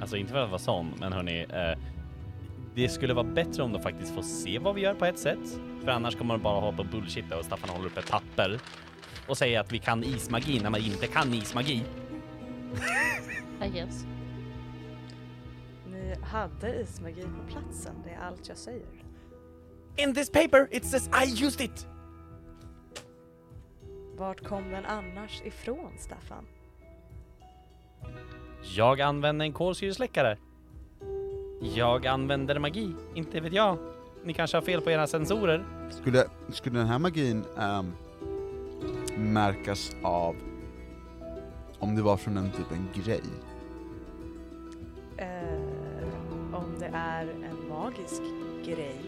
Alltså 0.00 0.16
inte 0.16 0.32
för 0.32 0.42
att 0.42 0.50
vara 0.50 0.58
sån, 0.58 0.94
men 1.00 1.12
hörni, 1.12 1.46
eh, 1.48 1.78
det 2.74 2.88
skulle 2.88 3.14
vara 3.14 3.26
bättre 3.26 3.62
om 3.62 3.72
de 3.72 3.82
faktiskt 3.82 4.14
får 4.14 4.22
se 4.22 4.58
vad 4.58 4.74
vi 4.74 4.80
gör 4.80 4.94
på 4.94 5.04
ett 5.04 5.18
sätt. 5.18 5.60
För 5.84 5.90
annars 5.90 6.16
kommer 6.16 6.34
de 6.34 6.42
bara 6.42 6.60
hålla 6.60 6.76
på 6.76 6.82
och 6.82 6.88
bullshitta 6.88 7.38
och 7.38 7.44
Staffan 7.44 7.70
håller 7.70 7.86
upp 7.86 7.98
ett 7.98 8.10
papper 8.10 8.60
och 9.28 9.38
säger 9.38 9.60
att 9.60 9.72
vi 9.72 9.78
kan 9.78 10.04
ismagi 10.04 10.60
när 10.62 10.70
man 10.70 10.80
inte 10.80 11.06
kan 11.06 11.34
ismagi. 11.34 11.84
I 13.64 13.68
guess. 13.68 14.06
Ni 16.08 16.14
hade 16.22 16.80
ismagi 16.80 17.22
på 17.22 17.52
platsen, 17.52 17.94
det 18.04 18.10
är 18.10 18.20
allt 18.20 18.48
jag 18.48 18.56
säger. 18.56 18.86
In 19.96 20.14
this 20.14 20.30
paper 20.30 20.68
it 20.70 20.84
says 20.84 21.08
I 21.08 21.44
used 21.44 21.60
it! 21.60 21.86
Vart 24.16 24.44
kom 24.44 24.70
den 24.70 24.84
annars 24.84 25.42
ifrån, 25.44 25.92
Staffan? 25.98 26.44
Jag 28.76 29.00
använde 29.00 29.44
en 29.44 29.52
kolsyresläckare. 29.52 30.38
Jag 31.60 32.06
använder 32.06 32.58
magi, 32.58 32.94
inte 33.14 33.40
vet 33.40 33.52
jag. 33.52 33.78
Ni 34.24 34.34
kanske 34.34 34.56
har 34.56 34.62
fel 34.62 34.80
på 34.80 34.90
era 34.90 35.06
sensorer. 35.06 35.64
Skulle, 35.90 36.24
skulle 36.48 36.78
den 36.78 36.86
här 36.86 36.98
magin 36.98 37.44
ehm, 37.58 37.92
märkas 39.16 39.96
av 40.02 40.36
om 41.78 41.96
det 41.96 42.02
var 42.02 42.16
från 42.16 42.36
en 42.36 42.50
typ 42.52 42.72
en 42.72 43.02
grej? 43.02 43.22
Det 46.90 46.96
är 46.98 47.22
en 47.26 47.68
magisk 47.68 48.22
grej, 48.64 49.00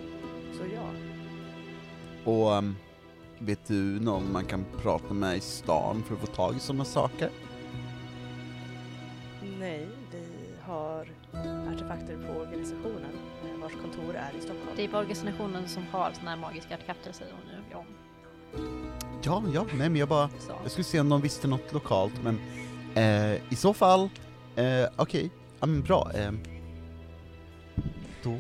så 0.52 0.62
ja. 0.74 0.90
Och 2.32 2.54
ehm, 2.56 2.76
vet 3.38 3.66
du 3.66 3.74
någon 4.00 4.32
man 4.32 4.44
kan 4.44 4.64
prata 4.82 5.14
med 5.14 5.36
i 5.36 5.40
stan 5.40 6.02
för 6.02 6.14
att 6.14 6.20
få 6.20 6.26
tag 6.26 6.56
i 6.56 6.60
sådana 6.60 6.84
saker? 6.84 7.30
Nej, 9.58 9.88
vi 10.12 10.24
har 10.62 11.06
artefakter 11.74 12.18
på 12.26 12.40
organisationen 12.40 13.10
eh, 13.44 13.60
vars 13.62 13.72
kontor 13.72 14.14
är 14.14 14.38
i 14.38 14.40
Stockholm. 14.40 14.70
Det 14.76 14.84
är 14.84 14.88
bara 14.88 15.00
organisationen 15.00 15.68
som 15.68 15.82
har 15.92 16.12
såna 16.12 16.30
här 16.30 16.36
magiska 16.36 16.74
artefakter 16.74 17.12
säger 17.12 17.32
hon 17.32 17.40
nu. 17.46 17.62
Ja. 17.70 17.84
Ja, 19.22 19.42
ja, 19.54 19.66
nej 19.78 19.88
men 19.90 19.96
jag 19.96 20.08
bara, 20.08 20.28
Så. 20.28 20.52
jag 20.62 20.70
skulle 20.70 20.84
se 20.84 21.00
om 21.00 21.08
de 21.08 21.20
visste 21.20 21.48
något 21.48 21.72
lokalt 21.72 22.14
men 22.22 22.38
eh, 22.94 23.52
i 23.52 23.56
så 23.56 23.74
fall, 23.74 24.10
eh, 24.56 24.86
okej, 24.96 25.30
ja 25.60 25.66
men 25.66 25.82
bra. 25.82 26.10
Eh, 26.14 26.32
då... 28.22 28.38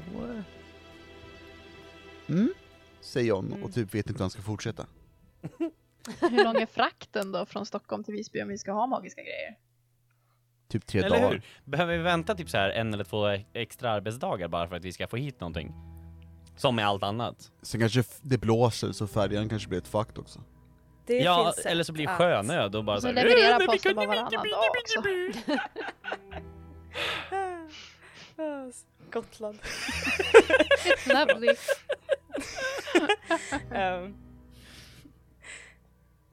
Mm, 2.28 2.52
säger 3.00 3.28
John 3.28 3.62
och 3.62 3.74
typ 3.74 3.94
vet 3.94 4.06
inte 4.06 4.12
hur 4.18 4.24
han 4.24 4.30
ska 4.30 4.42
fortsätta. 4.42 4.86
Hur 6.20 6.44
lång 6.44 6.56
är 6.56 6.66
frakten 6.66 7.32
då 7.32 7.46
från 7.46 7.66
Stockholm 7.66 8.04
till 8.04 8.14
Visby 8.14 8.42
om 8.42 8.48
vi 8.48 8.58
ska 8.58 8.72
ha 8.72 8.86
magiska 8.86 9.22
grejer? 9.22 9.56
Typ 10.68 10.86
tre 10.86 11.00
Eller 11.00 11.16
dagar. 11.20 11.30
hur? 11.32 11.42
Behöver 11.64 11.96
vi 11.96 12.02
vänta 12.02 12.34
typ 12.34 12.50
så 12.50 12.56
här 12.56 12.70
en 12.70 12.94
eller 12.94 13.04
två 13.04 13.26
extra 13.52 13.90
arbetsdagar 13.90 14.48
bara 14.48 14.68
för 14.68 14.76
att 14.76 14.84
vi 14.84 14.92
ska 14.92 15.06
få 15.08 15.16
hit 15.16 15.40
någonting? 15.40 15.72
Som 16.56 16.76
med 16.76 16.86
allt 16.86 17.02
annat. 17.02 17.52
Sen 17.62 17.80
kanske 17.80 18.00
f- 18.00 18.18
det 18.22 18.38
blåser 18.38 18.92
så 18.92 19.06
färjan 19.06 19.48
kanske 19.48 19.68
blir 19.68 19.78
ett 19.78 19.88
fakt 19.88 20.18
också. 20.18 20.40
Det 21.06 21.18
ja, 21.18 21.52
finns 21.54 21.66
eller 21.66 21.84
så 21.84 21.92
blir 21.92 22.06
det 22.06 22.12
att- 22.12 22.18
sjönöd 22.18 22.74
och 22.76 22.84
bara 22.84 22.96
Och 22.96 23.02
så 23.02 23.08
så 23.08 23.14
här, 23.14 23.26
"Eh, 23.26 23.50
men 23.50 23.58
vi 23.58 23.66
posten 23.66 23.78
kunde 23.94 24.06
bara 24.06 24.16
varannan 24.22 24.42
bli- 24.42 24.50
dag 24.50 24.60
också. 24.82 25.00
Ah, 27.30 28.70
Gotland. 29.10 29.58
Lovely. 31.06 31.54
Ehm, 33.72 34.14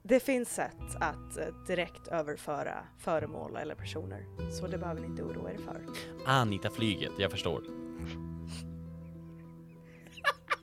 det 0.04 0.20
finns 0.20 0.50
sätt 0.56 0.96
att 1.00 1.38
eh, 1.38 1.48
direkt 1.68 2.08
överföra 2.08 2.86
föremål 3.00 3.56
eller 3.56 3.76
personer, 3.76 4.26
så 4.52 4.68
det 4.68 4.78
behöver 4.78 5.02
ni 5.02 5.08
inte 5.08 5.24
oroa 5.24 5.52
er 5.52 5.58
för. 5.58 5.82
Anita 6.26 6.70
flyget, 6.70 7.12
jag 7.18 7.32
förstår. 7.32 7.64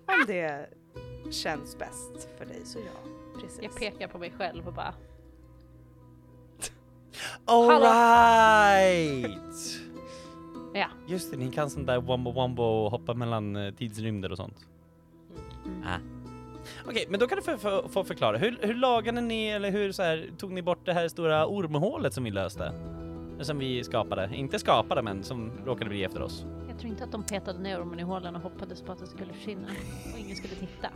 Om 0.07 0.25
det 0.27 0.69
känns 1.31 1.79
bäst 1.79 2.29
för 2.39 2.47
dig 2.47 2.61
så 2.65 2.79
ja, 2.79 3.11
precis. 3.41 3.63
Jag 3.63 3.77
pekar 3.77 4.09
på 4.09 4.19
mig 4.19 4.33
själv 4.39 4.67
och 4.67 4.75
bara 4.75 4.95
Alright! 7.45 9.15
Ja. 10.75 10.87
Just 11.07 11.31
det, 11.31 11.37
ni 11.37 11.51
kan 11.51 11.71
sån 11.71 11.87
där 11.87 12.01
wombo 12.01 12.33
wombo 12.33 12.63
och 12.63 12.91
hoppa 12.91 13.15
mellan 13.15 13.57
eh, 13.57 13.75
tidsrymder 13.75 14.33
och 14.33 14.37
sånt. 14.37 14.67
Mm. 15.67 15.83
Ah. 15.87 15.99
Okej, 16.87 17.07
men 17.09 17.21
då 17.21 17.27
kan 17.27 17.37
du 17.39 17.43
få, 17.43 17.59
få, 17.59 17.89
få 17.89 18.05
förklara. 18.05 18.39
Hur, 18.39 18.59
hur 18.63 18.75
lagade 18.75 19.21
ni, 19.21 19.47
eller 19.47 19.71
hur 19.71 19.93
så 19.93 20.03
här, 20.03 20.31
tog 20.39 20.53
ni 20.53 20.63
bort 20.63 20.87
det 20.87 20.93
här 20.93 21.09
stora 21.09 21.47
ormhålet 21.47 22.15
som 22.15 22.25
vi 22.25 22.31
löste? 22.31 22.73
Som 23.41 23.59
vi 23.59 23.85
skapade. 23.85 24.31
Inte 24.35 24.59
skapade, 24.59 25.03
men 25.03 25.23
som 25.23 25.53
råkade 25.67 25.91
bli 25.91 26.05
efter 26.05 26.23
oss. 26.23 26.45
Jag 26.69 26.79
tror 26.79 26.91
inte 26.91 27.05
att 27.05 27.13
de 27.13 27.23
petade 27.23 27.59
ner 27.59 27.81
ormen 27.81 28.01
i 28.01 28.03
hålen 28.03 28.37
och 28.37 28.43
hoppades 28.43 28.83
på 28.83 28.93
att 28.93 28.99
det 28.99 29.07
skulle 29.07 29.33
försvinna 29.33 29.69
och 30.13 30.19
ingen 30.19 30.37
skulle 30.37 30.55
titta. 30.55 30.89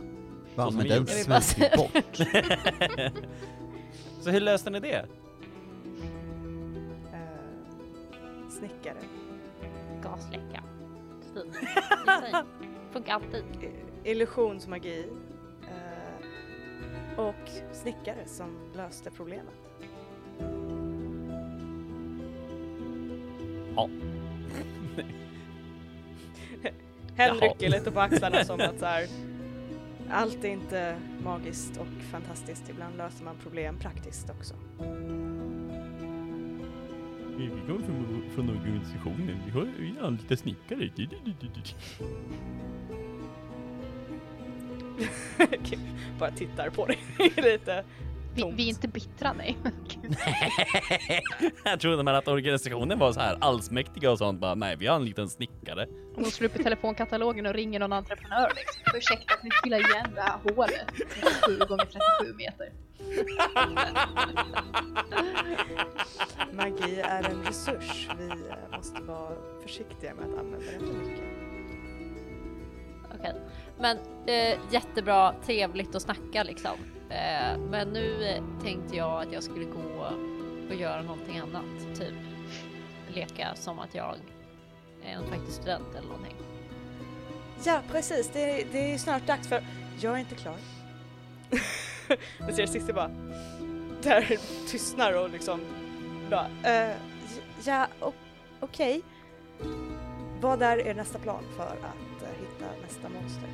Va, 0.55 0.71
men 0.71 0.87
den 0.87 1.07
smälter 1.07 1.71
ju 1.71 1.77
bort. 1.77 2.17
Så 4.21 4.29
hur 4.29 4.39
löste 4.39 4.69
ni 4.69 4.79
det? 4.79 5.05
Eh, 7.13 8.49
snickare. 8.49 8.97
Gasläcka. 10.03 10.63
Stil. 11.31 11.51
Design. 12.05 12.45
Funkar 12.91 13.13
alltid. 13.13 13.43
Illusionsmagi. 14.03 15.05
eh, 15.61 17.19
och 17.19 17.49
snickare 17.71 18.25
som 18.25 18.57
löste 18.75 19.11
problemet. 19.11 19.53
Ja. 23.75 23.89
Hen 27.15 27.35
rycker 27.35 27.69
lite 27.69 27.91
på 27.91 27.99
axlarna 27.99 28.43
som 28.43 28.59
att 28.61 28.79
så 28.79 28.85
här, 28.85 29.07
allt 30.09 30.43
är 30.45 30.49
inte 30.49 30.95
magiskt 31.23 31.77
och 31.77 32.03
fantastiskt. 32.11 32.69
Ibland 32.69 32.97
löser 32.97 33.25
man 33.25 33.35
problem 33.43 33.79
praktiskt 33.79 34.29
också. 34.29 34.53
Vi 37.39 37.47
kommer 37.47 37.85
från, 37.85 38.23
från 38.35 38.49
organisationen. 38.49 39.41
Vi 39.45 39.51
har 39.51 39.67
vi 39.79 39.93
anlitar 40.01 40.35
snickare. 40.35 40.89
Bara 46.19 46.31
tittar 46.31 46.69
på 46.69 46.85
dig 46.85 46.97
lite 47.35 47.83
Vi, 48.35 48.51
vi 48.55 48.63
är 48.63 48.69
inte 48.69 48.87
bittra, 48.87 49.33
nej. 49.33 49.57
Jag 51.63 51.79
trodde 51.79 52.03
man 52.03 52.15
att 52.15 52.27
organisationen 52.27 52.99
var 52.99 53.13
så 53.13 53.19
här 53.19 53.37
allsmäktiga 53.41 54.11
och 54.11 54.17
sånt. 54.17 54.39
Bara, 54.39 54.55
nej, 54.55 54.75
vi 54.79 54.87
har 54.87 54.95
en 54.95 55.05
liten 55.05 55.29
snickare. 55.29 55.87
Om 56.15 56.23
de 56.23 56.31
slår 56.31 56.49
upp 56.49 56.59
i 56.59 56.63
telefonkatalogen 56.63 57.45
och 57.45 57.53
ringer 57.53 57.79
någon 57.79 57.93
entreprenör 57.93 58.51
liksom. 58.55 58.81
Ursäkta, 58.97 59.33
kan 59.33 59.39
ni 59.43 59.49
fylla 59.63 59.77
igen 59.77 60.07
det 60.15 60.21
här 60.21 60.37
hålet? 60.43 60.85
37 61.47 61.65
gånger 61.67 61.85
37 61.85 62.33
meter. 62.37 62.69
Magi 66.51 66.99
är 66.99 67.29
en 67.29 67.43
resurs. 67.43 68.09
Vi 68.17 68.29
eh, 68.29 68.77
måste 68.77 69.01
vara 69.01 69.35
försiktiga 69.61 70.15
med 70.15 70.25
att 70.25 70.39
använda 70.39 70.71
den 70.71 70.79
för 70.79 70.93
mycket. 70.93 71.23
Okej. 73.19 73.33
Men 73.79 73.97
eh, 74.25 74.59
jättebra, 74.71 75.35
trevligt 75.45 75.95
att 75.95 76.01
snacka 76.01 76.43
liksom. 76.43 76.77
Eh, 77.09 77.57
men 77.69 77.89
nu 77.89 78.23
eh, 78.23 78.43
tänkte 78.63 78.95
jag 78.95 79.21
att 79.21 79.33
jag 79.33 79.43
skulle 79.43 79.65
gå 79.65 80.07
och 80.69 80.75
göra 80.75 81.01
någonting 81.01 81.37
annat. 81.37 81.97
Typ 81.99 82.13
leka 83.07 83.55
som 83.55 83.79
att 83.79 83.95
jag 83.95 84.15
är 85.03 85.13
en 85.13 85.29
faktisk 85.29 85.53
student 85.53 85.95
eller 85.95 86.07
någonting. 86.07 86.35
Ja, 87.65 87.81
precis. 87.91 88.29
Det, 88.33 88.67
det 88.71 88.93
är 88.93 88.97
snart 88.97 89.27
dags 89.27 89.47
för... 89.47 89.63
Jag 89.99 90.13
är 90.13 90.17
inte 90.17 90.35
klar. 90.35 90.55
Jag 92.39 92.53
ser 92.55 92.65
Cissi 92.65 92.93
bara... 92.93 93.11
Där 94.03 94.37
tystnar 94.67 95.23
och 95.23 95.29
liksom... 95.29 95.59
Bara, 96.29 96.47
eh, 96.63 96.95
ja, 97.65 97.87
okej. 98.59 99.01
Vad 100.41 100.61
är 100.61 100.77
er 100.77 100.93
nästa 100.93 101.19
plan 101.19 101.43
för 101.57 101.63
att 101.63 102.23
eh, 102.23 102.29
hitta 102.39 102.65
nästa 102.81 103.09
monster? 103.09 103.49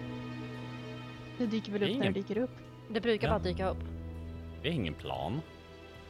Det 1.37 1.45
dyker 1.45 1.71
väl 1.71 1.83
upp 1.83 1.87
när 1.89 1.95
Ingen. 1.95 2.13
det 2.13 2.19
dyker 2.19 2.37
upp. 2.37 2.51
Det 2.89 3.01
brukar 3.01 3.27
Ja. 3.27 3.33
bara 3.33 3.43
dyka 3.43 3.69
upp. 3.69 3.83
Det 4.61 4.67
är 4.67 4.73
ingen 4.73 4.93
plan. 4.93 5.41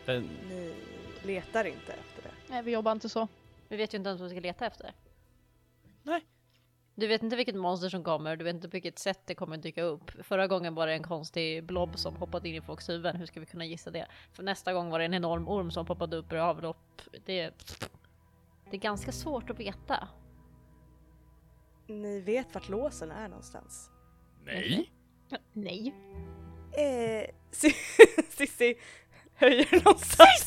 Den, 0.06 0.30
Ni 0.50 0.74
letar 1.24 1.66
inte 1.66 1.91
efter 1.93 2.24
det. 2.24 2.30
Nej, 2.48 2.64
vi 2.64 2.72
jobbar 2.72 2.91
inte 2.91 3.10
så. 3.10 3.28
Vi 3.68 3.78
vet 3.78 3.93
ju 3.93 3.98
inte 3.98 4.10
ens 4.10 4.22
vad 4.22 4.30
vi 4.30 4.36
ska 4.36 4.41
leta 4.48 4.66
efter. 4.66 4.93
Nej. 6.04 6.22
Du 6.98 7.08
vet 7.08 7.24
inte 7.24 7.36
vilket 7.36 7.56
monster 7.56 7.89
som 7.89 8.04
kommer, 8.04 8.36
du 8.36 8.43
vet 8.43 8.56
inte 8.56 8.70
på 8.70 8.72
vilket 8.76 9.00
sätt 9.00 9.20
det 9.26 9.36
kommer 9.36 9.58
dyka 9.58 9.84
upp. 9.84 10.12
Förra 10.24 10.48
gången 10.48 10.76
var 10.76 10.88
det 10.88 10.93
en 10.93 11.04
konstig 11.04 11.64
blob 11.64 12.00
som 12.00 12.16
hoppade 12.16 12.50
in 12.50 12.56
i 12.56 12.62
folks 12.62 12.89
huvuden, 12.89 13.16
hur 13.16 13.26
ska 13.26 13.39
vi 13.39 13.46
kunna 13.46 13.66
gissa 13.66 13.91
det? 13.91 14.08
För 14.34 14.43
nästa 14.43 14.74
gång 14.74 14.89
var 14.89 15.00
det 15.00 15.06
en 15.06 15.14
enorm 15.14 15.48
orm 15.48 15.72
som 15.72 15.86
poppade 15.86 16.18
upp 16.18 16.34
ur 16.34 16.38
avlopp. 16.38 17.02
Det, 17.26 17.52
det 18.72 18.78
är 18.78 18.82
ganska 18.82 19.12
svårt 19.12 19.50
att 19.50 19.60
veta. 19.60 20.08
Ni 21.88 22.20
vet 22.20 22.54
vart 22.54 22.70
låsen 22.70 23.12
är 23.12 23.28
någonstans? 23.28 23.89
nej. 24.46 24.91
Nej. 25.54 25.93
Eh, 26.78 27.30
Cissi 28.30 28.76
höjer 29.38 29.67
någonstans! 29.86 30.45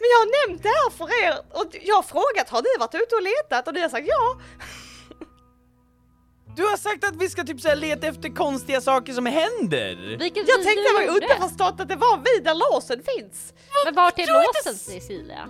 Men 0.00 0.06
jag 0.12 0.18
har 0.18 0.48
nämnt 0.48 0.62
det 0.62 0.68
här 0.68 0.90
för 0.90 1.24
er 1.24 1.34
och 1.52 1.66
jag 1.82 1.94
har 1.94 2.02
frågat 2.02 2.48
har 2.50 2.62
ni 2.62 2.68
varit 2.80 2.94
ute 2.94 3.14
och 3.14 3.22
letat 3.22 3.68
och 3.68 3.74
ni 3.74 3.80
har 3.80 3.88
sagt 3.88 4.06
ja. 4.08 4.40
Du 6.56 6.64
har 6.64 6.76
sagt 6.76 7.04
att 7.04 7.16
vi 7.16 7.28
ska 7.28 7.44
typ 7.44 7.60
så 7.60 7.68
här 7.68 7.76
leta 7.76 8.06
efter 8.06 8.28
konstiga 8.28 8.80
saker 8.80 9.12
som 9.12 9.26
händer. 9.26 10.16
Vilket 10.18 10.48
Jag 10.48 10.58
vi 10.58 10.64
tänkte 10.64 10.82
det 10.82 10.94
var 10.94 11.02
gjorde. 11.02 11.26
underförstått 11.26 11.80
att 11.80 11.88
det 11.88 11.96
var 11.96 12.16
vid 12.16 12.44
där 12.44 12.54
låsen 12.72 13.02
finns. 13.16 13.52
Men 13.84 13.94
vart 13.94 14.18
är 14.18 14.22
inte 14.22 14.32
låsen 14.32 14.74
s- 14.74 14.84
Cecilia? 14.86 15.48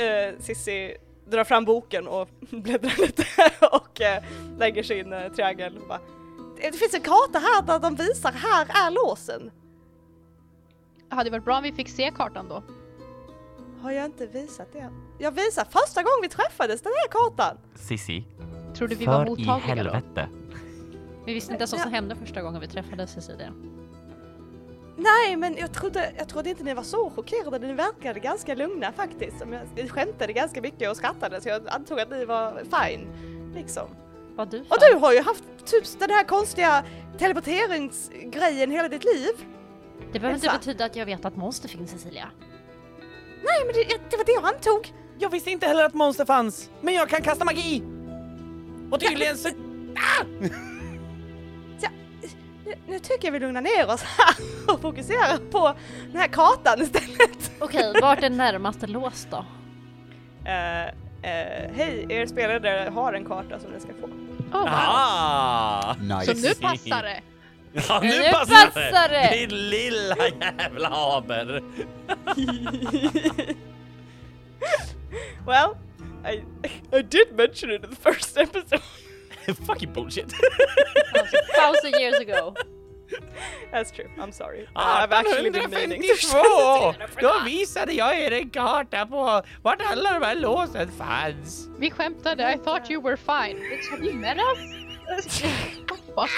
Uh, 0.00 0.40
Sissi 0.40 0.96
drar 1.30 1.44
fram 1.44 1.64
boken 1.64 2.08
och 2.08 2.28
bläddrar 2.40 3.00
lite 3.00 3.24
och 3.60 4.00
eh, 4.00 4.22
lägger 4.58 4.82
sin 4.82 5.12
uh, 5.12 5.32
triangel 5.32 5.76
och 5.78 5.88
bara 5.88 6.00
det 6.62 6.72
finns 6.72 6.94
en 6.94 7.00
karta 7.00 7.38
här 7.38 7.62
där 7.62 7.78
de 7.78 7.94
visar 7.94 8.32
här 8.32 8.66
är 8.86 8.90
låsen. 8.90 9.50
Hade 11.08 11.30
varit 11.30 11.44
bra 11.44 11.56
om 11.56 11.62
vi 11.62 11.72
fick 11.72 11.88
se 11.88 12.10
kartan 12.10 12.48
då. 12.48 12.62
Har 13.82 13.90
jag 13.90 14.04
inte 14.04 14.26
visat 14.26 14.72
det? 14.72 14.90
Jag 15.18 15.32
visar 15.32 15.64
första 15.64 16.02
gången 16.02 16.18
vi 16.22 16.28
träffades 16.28 16.80
den 16.82 16.92
här 16.92 17.08
kartan. 17.08 17.56
Sissi, 17.74 18.24
Trodde 18.74 18.94
vi 18.94 19.06
var 19.06 19.14
för 19.26 19.26
i 19.26 19.46
mottagliga 19.46 19.84
då. 19.84 19.90
helvete. 19.90 20.28
Vi 21.26 21.34
visste 21.34 21.52
inte 21.52 21.62
ens 21.62 21.72
vad 21.72 21.80
som 21.80 21.92
hände 21.92 22.16
första 22.16 22.42
gången 22.42 22.60
vi 22.60 22.66
träffades 22.68 23.10
Cecilia. 23.12 23.52
Nej 24.96 25.36
men 25.36 25.56
jag 25.56 25.72
trodde, 25.72 26.12
jag 26.18 26.28
trodde 26.28 26.50
inte 26.50 26.64
ni 26.64 26.74
var 26.74 26.82
så 26.82 27.10
chockerade, 27.10 27.66
ni 27.66 27.72
verkade 27.72 28.20
ganska 28.20 28.54
lugna 28.54 28.92
faktiskt. 28.92 29.36
Ni 29.76 29.88
skämtade 29.88 30.32
ganska 30.32 30.60
mycket 30.60 30.90
och 30.90 30.96
skrattade 30.96 31.40
så 31.40 31.48
jag 31.48 31.68
antog 31.68 32.00
att 32.00 32.10
ni 32.10 32.24
var 32.24 32.62
fine. 32.64 33.06
Liksom. 33.54 33.88
Var 34.40 34.46
du 34.46 34.60
Och 34.60 34.76
du 34.80 34.98
har 34.98 35.12
ju 35.12 35.20
haft 35.20 35.44
typ 35.64 35.98
den 35.98 36.10
här 36.10 36.24
konstiga 36.24 36.84
teleporteringsgrejen 37.18 38.70
hela 38.70 38.88
ditt 38.88 39.04
liv. 39.04 39.30
Det 40.12 40.18
behöver 40.18 40.34
inte 40.34 40.46
Elsa? 40.46 40.58
betyda 40.58 40.84
att 40.84 40.96
jag 40.96 41.06
vet 41.06 41.24
att 41.24 41.36
monster 41.36 41.68
finns 41.68 41.90
Cecilia. 41.90 42.28
Nej 43.44 43.64
men 43.66 43.74
det, 43.74 44.10
det 44.10 44.16
var 44.16 44.24
det 44.24 44.32
jag 44.32 44.54
antog. 44.54 44.92
Jag 45.18 45.30
visste 45.30 45.50
inte 45.50 45.66
heller 45.66 45.84
att 45.84 45.94
monster 45.94 46.24
fanns, 46.24 46.70
men 46.80 46.94
jag 46.94 47.08
kan 47.08 47.22
kasta 47.22 47.44
magi! 47.44 47.82
Och 48.90 49.00
tydligen 49.00 49.36
så... 49.36 49.48
Nu, 52.64 52.74
nu 52.88 52.98
tycker 52.98 53.28
jag 53.28 53.32
vi 53.32 53.38
lugnar 53.38 53.60
ner 53.60 53.94
oss 53.94 54.02
här 54.02 54.34
och 54.74 54.80
fokuserar 54.80 55.50
på 55.50 55.74
den 56.06 56.16
här 56.16 56.28
kartan 56.28 56.82
istället. 56.82 57.52
Okej, 57.58 57.94
vart 58.00 58.22
är 58.22 58.30
närmaste 58.30 58.86
lås 58.86 59.26
då? 59.30 59.36
Eh, 60.50 60.94
eh, 61.22 61.70
hej, 61.74 62.06
er 62.10 62.26
spelare 62.26 62.90
har 62.94 63.12
en 63.12 63.24
karta 63.24 63.58
som 63.58 63.70
ni 63.72 63.80
ska 63.80 63.92
få. 64.00 64.06
Oh, 64.52 64.60
wow. 64.60 64.68
Ah! 64.68 65.94
Nice. 66.00 66.34
Så 66.34 66.48
nu 66.48 66.54
passar 66.54 67.02
det. 67.02 67.20
Ja, 67.72 68.00
nu, 68.02 68.08
Nu 68.08 68.22
passar, 68.32 68.66
passar 68.66 69.08
det! 69.08 69.46
Din 69.46 69.70
lilla 69.70 70.16
jävla 70.40 70.88
haber! 70.88 71.62
Well, 75.46 75.76
I, 76.24 76.42
I 76.92 77.02
did 77.02 77.32
mention 77.32 77.70
it 77.70 77.84
in 77.84 77.90
the 77.90 77.96
first 77.96 78.36
episode. 78.36 78.82
Fucking 79.66 79.92
bullshit! 79.92 80.32
Thousand 81.56 81.94
years 81.98 82.18
ago. 82.20 82.54
That's 83.72 83.90
true, 83.90 84.08
I'm 84.18 84.32
sorry. 84.32 84.66
I've 84.76 85.12
actually 85.12 85.50
been 85.50 85.70
meaning 85.70 86.02
to 86.02 86.08
1852! 86.08 87.20
Då 87.20 87.44
visade 87.44 87.92
jag 87.92 88.18
er 88.18 88.30
en 88.32 88.50
karta 88.50 89.06
på 89.06 89.42
vart 89.62 89.80
alla 89.90 90.12
de 90.12 90.22
här 90.26 90.34
låsen 90.34 90.90
fanns. 90.92 91.68
Vi 91.78 91.90
skämtade. 91.90 92.52
I 92.54 92.58
thought 92.58 92.90
you 92.90 93.02
were 93.02 93.16
fine. 93.16 93.60
Bitch, 93.60 93.90
have 93.90 94.04
you 94.04 94.14
met 94.14 94.36
us? 94.38 95.42
What? 96.14 96.30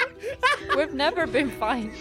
We've 0.76 0.94
never 0.94 1.26
been 1.26 1.50
fine. 1.50 1.92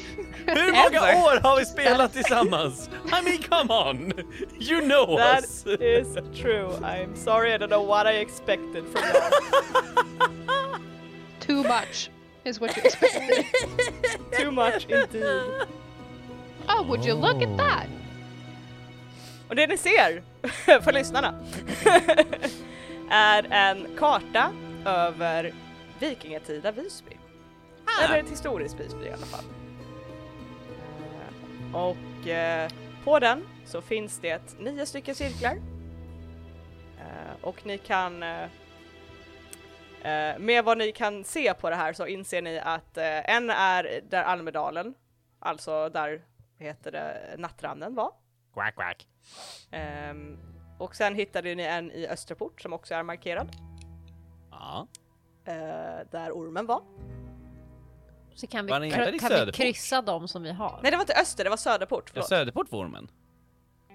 Hur 0.47 0.71
många 0.71 1.07
Ever. 1.07 1.23
år 1.23 1.39
har 1.43 1.59
vi 1.59 1.65
spelat 1.65 2.13
tillsammans? 2.13 2.89
I 3.05 3.21
mean 3.25 3.41
come 3.41 3.73
on! 3.73 4.11
You 4.59 4.81
know 4.81 5.17
That 5.17 5.43
us! 5.43 5.65
is 5.65 6.17
true. 6.41 6.69
I'm 6.83 7.15
sorry, 7.15 7.53
I 7.53 7.57
don't 7.57 7.69
know 7.69 7.87
what 7.87 8.07
I 8.07 8.19
expected 8.21 8.83
from 8.91 9.03
y'all. 9.03 10.79
Too 11.39 11.63
much 11.63 12.09
is 12.43 12.59
what 12.61 12.77
you 12.77 12.83
expected. 12.83 13.45
Too 14.31 14.51
much 14.51 14.85
indeed. 14.89 15.23
Oh, 16.69 16.83
would 16.87 17.05
you 17.05 17.13
look 17.15 17.41
at 17.43 17.57
that? 17.57 17.87
Och 19.49 19.55
det 19.55 19.67
ni 19.67 19.77
ser, 19.77 20.21
för 20.81 20.91
lyssnarna, 20.91 21.33
är 23.09 23.47
en 23.51 23.87
karta 23.97 24.51
över 24.85 25.53
vikingatida 25.99 26.71
Visby. 26.71 27.17
Eller 28.03 28.17
ett 28.19 28.29
historiskt 28.31 28.79
Visby 28.79 29.05
i 29.05 29.11
alla 29.11 29.25
fall. 29.25 29.45
Eh, 31.71 31.75
Och 31.75 32.27
eh, 32.27 32.69
på 33.03 33.19
den 33.19 33.47
så 33.65 33.81
finns 33.81 34.19
det 34.19 34.59
nio 34.59 34.85
stycken 34.85 35.15
cirklar. 35.15 35.55
Eh, 36.99 37.35
Och 37.41 37.65
ni 37.65 37.77
kan 37.77 38.23
eh, 38.23 38.45
eh, 40.03 40.39
med 40.39 40.63
vad 40.65 40.77
ni 40.77 40.91
kan 40.91 41.23
se 41.23 41.53
på 41.53 41.69
det 41.69 41.75
här 41.75 41.93
så 41.93 42.05
inser 42.07 42.41
ni 42.41 42.59
att 42.59 42.97
eh, 42.97 43.29
en 43.35 43.49
är 43.49 44.01
där 44.09 44.23
Almedalen, 44.23 44.93
alltså 45.39 45.89
där 45.89 46.25
heter 46.57 46.91
det, 46.91 47.35
Nattranden 47.37 47.95
var. 47.95 48.11
Quack 48.53 48.75
quack. 48.75 49.07
Ehm, 49.71 50.39
och 50.79 50.95
sen 50.95 51.15
hittade 51.15 51.55
ni 51.55 51.63
en 51.63 51.91
i 51.91 52.07
Österport 52.07 52.61
som 52.61 52.73
också 52.73 52.93
är 52.93 53.03
markerad, 53.03 53.49
Ja. 54.51 54.87
eh, 55.45 55.53
där 56.11 56.31
ormen 56.31 56.65
var. 56.65 56.81
Så 58.35 58.47
kan 58.47 58.65
vi, 58.65 58.71
Var 58.71 58.89
kan 58.91 59.11
vi 59.11 59.19
Söderport? 59.19 59.55
kryssa 59.55 60.01
dem 60.01 60.27
som 60.27 60.43
vi 60.43 60.51
har. 60.51 60.79
Nej 60.83 60.91
det 60.91 60.97
var 60.97 61.03
inte 61.03 61.21
Öster, 61.21 61.43
det 61.43 61.49
var 61.49 61.57
Söderport, 61.57 62.03
Ja, 62.05 62.11
förlåt. 62.13 62.27
Söderportvormen. 62.29 63.07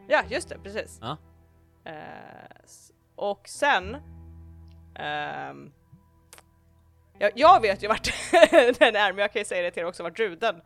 Ja, 0.08 0.22
just 0.28 0.48
det, 0.48 0.58
precis. 0.58 0.98
Ja. 1.02 1.16
Eh, 1.84 1.94
och 3.16 3.48
sen... 3.48 3.96
ehm, 4.94 5.72
ja, 7.18 7.30
jag 7.34 7.60
vet 7.60 7.82
ju 7.82 7.88
vart 7.88 8.04
den 8.78 8.96
är, 8.96 9.12
men 9.12 9.18
jag 9.18 9.32
kan 9.32 9.40
ju 9.40 9.44
säga 9.46 9.62
det 9.62 9.70
till 9.70 9.82
er 9.82 9.86
också, 9.86 10.02
vart 10.02 10.18
Ruden 10.18 10.60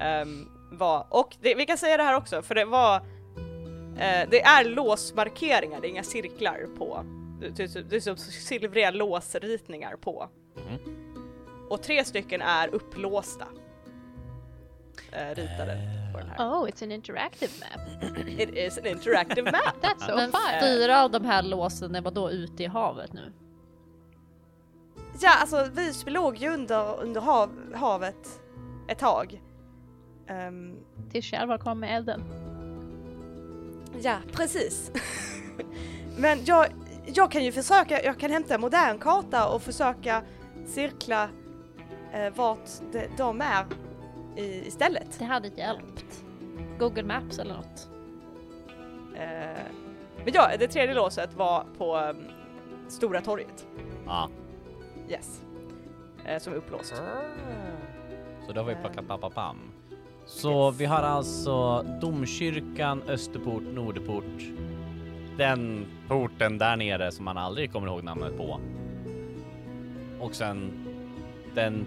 ehm, 0.00 0.48
var. 0.72 1.06
Och 1.08 1.36
det, 1.40 1.54
vi 1.54 1.66
kan 1.66 1.78
säga 1.78 1.96
det 1.96 2.02
här 2.02 2.16
också, 2.16 2.42
för 2.42 2.54
det 2.54 2.64
var... 2.64 2.96
eh, 3.98 4.28
det 4.30 4.42
är 4.42 4.64
låsmarkeringar, 4.64 5.80
det 5.80 5.86
är 5.86 5.90
inga 5.90 6.02
cirklar 6.02 6.66
på. 6.78 7.04
Det, 7.40 7.48
det, 7.48 7.90
det 7.90 7.96
är 7.96 8.00
som 8.00 8.16
silvriga 8.16 8.90
låsritningar 8.90 9.96
på. 9.96 10.28
Och 11.70 11.82
tre 11.82 12.04
stycken 12.04 12.42
är 12.42 12.68
upplåsta. 12.68 13.46
Eh, 15.12 15.28
ritade 15.28 15.78
på 16.12 16.18
den 16.18 16.28
här. 16.28 16.48
Oh, 16.48 16.68
it's 16.68 16.84
an 16.84 16.92
interactive 16.92 17.52
map. 17.60 18.02
It 18.28 18.50
is 18.50 18.78
an 18.78 18.86
interactive 18.86 19.52
map. 19.52 19.74
That's 19.82 20.06
so 20.06 20.16
Men 20.16 20.32
fun. 20.32 20.60
fyra 20.60 21.02
av 21.02 21.10
de 21.10 21.24
här 21.24 21.42
låsen 21.42 21.94
är 21.94 22.00
vadå 22.00 22.30
ute 22.30 22.62
i 22.62 22.66
havet 22.66 23.12
nu? 23.12 23.32
Ja, 25.22 25.30
alltså 25.40 25.66
Visby 25.72 26.10
låg 26.10 26.36
ju 26.36 26.48
under, 26.48 27.00
under 27.00 27.20
hav, 27.20 27.74
havet 27.74 28.40
ett 28.88 28.98
tag. 28.98 29.42
Ehm, 30.26 30.76
Tills 31.12 31.24
Kärvar 31.24 31.58
kom 31.58 31.80
med 31.80 31.96
elden. 31.96 32.24
Ja, 34.00 34.16
precis. 34.32 34.90
Men 36.18 36.44
jag, 36.44 36.66
jag 37.06 37.30
kan 37.30 37.44
ju 37.44 37.52
försöka, 37.52 38.02
jag 38.02 38.18
kan 38.18 38.30
hämta 38.30 38.54
en 38.54 38.60
modern 38.60 38.98
karta 38.98 39.48
och 39.48 39.62
försöka 39.62 40.22
cirkla 40.66 41.28
eh, 42.12 42.34
vart 42.34 42.68
de, 42.92 43.06
de 43.16 43.40
är 43.40 43.66
i, 44.36 44.66
istället. 44.66 45.18
Det 45.18 45.24
hade 45.24 45.48
hjälpt. 45.48 46.24
Google 46.78 47.02
Maps 47.02 47.38
eller 47.38 47.54
något. 47.54 47.88
Eh, 49.16 49.62
men 50.24 50.32
ja, 50.34 50.50
det 50.58 50.68
tredje 50.68 50.94
låset 50.94 51.34
var 51.34 51.64
på 51.78 51.96
ehm, 51.96 52.24
Stora 52.88 53.20
torget. 53.20 53.66
Ja. 54.06 54.30
Yes. 55.10 55.44
Eh, 56.24 56.38
som 56.38 56.52
är 56.52 56.56
upplåst. 56.56 56.96
Så 58.46 58.52
då 58.52 58.60
har 58.60 58.68
vi 58.68 58.74
plockat 58.74 59.08
papapam. 59.08 59.56
Så 60.26 60.70
vi 60.70 60.84
har 60.84 61.02
alltså 61.02 61.82
domkyrkan, 61.82 63.02
Österport, 63.08 63.62
Nordport. 63.62 64.42
Den 65.36 65.86
porten 66.08 66.58
där 66.58 66.76
nere 66.76 67.12
som 67.12 67.24
man 67.24 67.38
aldrig 67.38 67.72
kommer 67.72 67.86
ihåg 67.86 68.04
namnet 68.04 68.36
på. 68.36 68.60
Och 70.20 70.34
sen 70.34 70.72
den, 71.54 71.86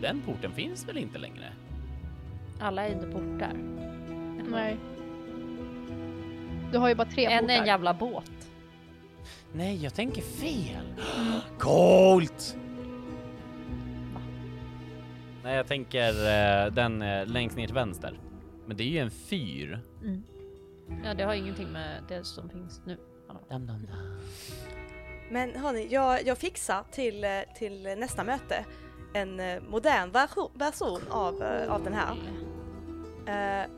den 0.00 0.20
porten 0.20 0.52
finns 0.52 0.88
väl 0.88 0.98
inte 0.98 1.18
längre? 1.18 1.44
Alla 2.60 2.86
är 2.86 2.92
inte 2.92 3.06
portar. 3.06 3.52
Nej. 4.50 4.76
Du 6.72 6.78
har 6.78 6.88
ju 6.88 6.94
bara 6.94 7.08
tre 7.08 7.24
En 7.24 7.50
är 7.50 7.60
en 7.60 7.66
jävla 7.66 7.94
båt. 7.94 8.31
Nej, 9.54 9.82
jag 9.82 9.94
tänker 9.94 10.22
fel. 10.22 10.94
Coolt! 11.58 12.56
Nej, 15.44 15.56
jag 15.56 15.66
tänker 15.66 16.08
eh, 16.08 16.72
den 16.72 17.02
eh, 17.02 17.26
längst 17.26 17.56
ner 17.56 17.66
till 17.66 17.74
vänster. 17.74 18.20
Men 18.66 18.76
det 18.76 18.82
är 18.82 18.88
ju 18.88 18.98
en 18.98 19.10
fyr. 19.10 19.80
Ja, 21.04 21.14
det 21.14 21.24
har 21.24 21.34
ingenting 21.34 21.72
med 21.72 22.02
det 22.08 22.24
som 22.24 22.48
finns 22.48 22.80
nu. 22.86 22.96
Dam, 23.48 23.66
dam, 23.66 23.86
dam. 23.86 24.18
Men 25.30 25.54
hörni, 25.54 25.88
jag, 25.90 26.26
jag 26.26 26.38
fixar 26.38 26.84
till, 26.90 27.24
eh, 27.24 27.30
till 27.58 27.82
nästa 27.82 28.24
möte 28.24 28.64
en 29.12 29.40
eh, 29.40 29.62
modern 29.68 30.10
version, 30.10 30.50
version 30.54 31.00
av, 31.10 31.42
eh, 31.42 31.72
av 31.72 31.84
den 31.84 31.92
här. 31.92 32.16
Eh, 33.26 33.70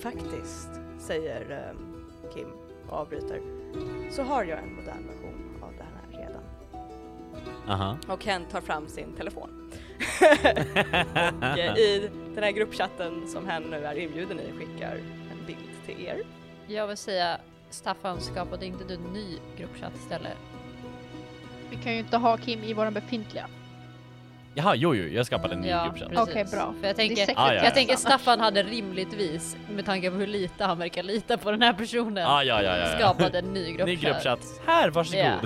faktiskt, 0.00 0.68
säger 0.98 1.50
eh, 1.50 1.78
Kim 2.34 2.48
och 2.88 2.92
avbryter, 2.92 3.40
så 4.10 4.22
har 4.22 4.44
jag 4.44 4.58
en 4.58 4.74
modern 4.74 5.06
version 5.06 5.62
av 5.62 5.72
det 5.78 5.84
här 5.84 6.26
redan. 6.26 6.42
Aha. 7.68 7.98
Och 8.08 8.20
Ken 8.20 8.44
tar 8.44 8.60
fram 8.60 8.88
sin 8.88 9.12
telefon. 9.12 9.50
och 11.52 11.78
i 11.78 12.10
den 12.34 12.44
här 12.44 12.50
gruppchatten 12.50 13.28
som 13.28 13.46
hen 13.46 13.62
nu 13.62 13.76
är 13.76 13.98
inbjuden 13.98 14.40
i 14.40 14.52
skickar 14.58 14.96
en 15.30 15.46
bild 15.46 15.86
till 15.86 16.06
er. 16.06 16.22
Jag 16.66 16.86
vill 16.86 16.96
säga, 16.96 17.38
Staffan 17.70 18.20
skapade 18.20 18.66
inte 18.66 18.84
du 18.84 18.94
en 18.94 19.12
ny 19.12 19.38
gruppchatt 19.56 19.96
istället? 19.96 20.36
Vi 21.70 21.76
kan 21.76 21.92
ju 21.92 21.98
inte 21.98 22.16
ha 22.16 22.36
Kim 22.36 22.64
i 22.64 22.72
våran 22.72 22.94
befintliga. 22.94 23.46
Jaha, 24.54 24.74
jo, 24.74 24.94
jo, 24.94 25.04
jag 25.08 25.26
skapade 25.26 25.54
en 25.54 25.60
ny 25.60 25.68
Ja, 25.68 25.84
gruppchatt. 25.84 26.08
precis. 26.08 26.28
Okej, 26.28 26.44
bra. 26.44 26.74
För 26.80 26.86
jag 26.86 26.96
tänker, 26.96 27.22
Ah, 27.36 27.48
ja, 27.48 27.54
ja. 27.54 27.64
jag 27.64 27.74
tänker. 27.74 27.96
Staffan 27.96 28.40
hade 28.40 28.62
rimligtvis, 28.62 29.56
med 29.70 29.84
tanke 29.86 30.10
på 30.10 30.16
hur 30.16 30.26
lite 30.26 30.64
han 30.64 30.78
verkar 30.78 31.02
lita 31.02 31.38
på 31.38 31.50
den 31.50 31.62
här 31.62 31.72
personen, 31.72 32.26
Ah, 32.26 32.42
ja, 32.42 32.62
ja, 32.62 32.76
ja, 32.76 32.90
ja. 32.90 32.98
skapat 32.98 33.34
en 33.34 33.52
ny 33.52 33.66
gruppchatt. 33.72 33.86
Ny 33.86 33.96
gruppchatt. 33.96 34.60
Här, 34.66 34.90
varsågod. 34.90 35.24
Ja. 35.24 35.38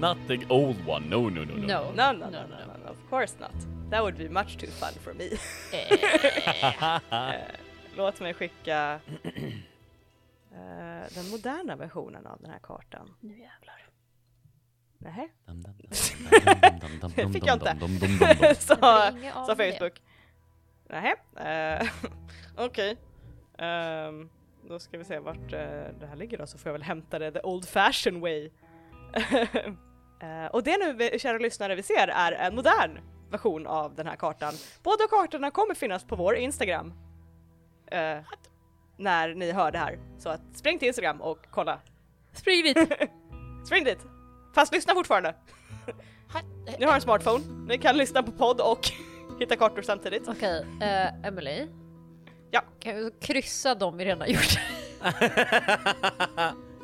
Not 0.00 0.18
the 0.28 0.38
old 0.48 0.88
one. 0.88 1.06
No, 1.06 1.16
no, 1.16 1.40
no, 1.40 1.44
no. 1.44 1.66
No. 1.66 1.92
No, 1.94 2.12
no, 2.12 2.12
no, 2.12 2.30
no, 2.30 2.84
no, 2.84 2.90
of 2.90 3.10
course 3.10 3.34
not. 3.40 3.50
That 3.90 4.00
would 4.00 4.16
be 4.18 4.28
much 4.28 4.58
too 4.58 4.66
fun 4.70 4.92
for 5.04 5.14
me. 5.14 5.24
Eh, 5.72 7.00
Eh, 7.10 7.40
Låt 7.96 8.20
mig 8.20 8.34
skicka 8.34 9.00
eh, 10.52 11.14
den 11.14 11.28
moderna 11.30 11.76
versionen 11.76 12.26
av 12.26 12.38
den 12.40 12.50
här 12.50 12.58
kartan. 12.62 13.14
nu 13.20 13.30
jävlar. 13.30 13.75
Nähä? 15.06 15.28
Det 17.16 17.28
fick 17.32 17.46
jag 17.46 17.56
inte. 17.56 18.54
sa, 18.54 18.76
sa. 19.46 19.56
Facebook. 19.56 20.02
Nähä? 20.88 21.14
Eh, 21.36 21.88
Okej. 22.66 22.96
Ehm, 23.58 24.28
då 24.68 24.78
ska 24.78 24.98
vi 24.98 25.04
se 25.04 25.18
vart 25.18 25.52
eh, 25.52 25.60
det 26.00 26.06
här 26.08 26.16
ligger 26.16 26.38
då 26.38 26.46
så 26.46 26.58
får 26.58 26.68
jag 26.68 26.72
väl 26.72 26.82
hämta 26.82 27.18
det 27.18 27.32
the 27.32 27.40
old 27.42 27.68
fashion 27.68 28.20
way. 28.20 28.50
Eh, 30.20 30.46
och 30.46 30.62
det 30.62 30.76
nu, 30.78 31.18
kära 31.18 31.38
lyssnare, 31.38 31.74
vi 31.74 31.82
ser 31.82 32.08
är 32.08 32.32
en 32.32 32.54
modern 32.54 32.98
version 33.30 33.66
av 33.66 33.94
den 33.94 34.06
här 34.06 34.16
kartan. 34.16 34.52
Båda 34.82 35.06
kartorna 35.10 35.50
kommer 35.50 35.74
finnas 35.74 36.04
på 36.04 36.16
vår 36.16 36.36
Instagram. 36.36 36.92
Eh, 37.86 38.18
när 38.96 39.34
ni 39.34 39.52
hör 39.52 39.72
det 39.72 39.78
här. 39.78 39.98
Så 40.18 40.28
att 40.28 40.40
spring 40.54 40.78
till 40.78 40.88
Instagram 40.88 41.20
och 41.20 41.46
kolla. 41.50 41.80
Spring 42.32 42.62
dit! 42.62 42.78
Spring 43.66 43.84
dit! 43.84 44.15
Fast 44.56 44.72
lyssna 44.72 44.94
fortfarande. 44.94 45.34
Ni 46.78 46.84
har 46.86 46.94
en 46.94 47.00
smartphone, 47.00 47.44
ni 47.68 47.78
kan 47.78 47.96
lyssna 47.96 48.22
på 48.22 48.32
podd 48.32 48.60
och 48.60 48.90
hitta 49.40 49.56
kartor 49.56 49.82
samtidigt. 49.82 50.28
Okej, 50.28 50.66
eh, 50.80 51.26
Emily. 51.26 51.66
Ja. 52.50 52.62
Kan 52.80 52.96
vi 52.96 53.10
kryssa 53.20 53.74
dem 53.74 53.96
vi 53.96 54.04
redan 54.04 54.30
gjort? 54.30 54.58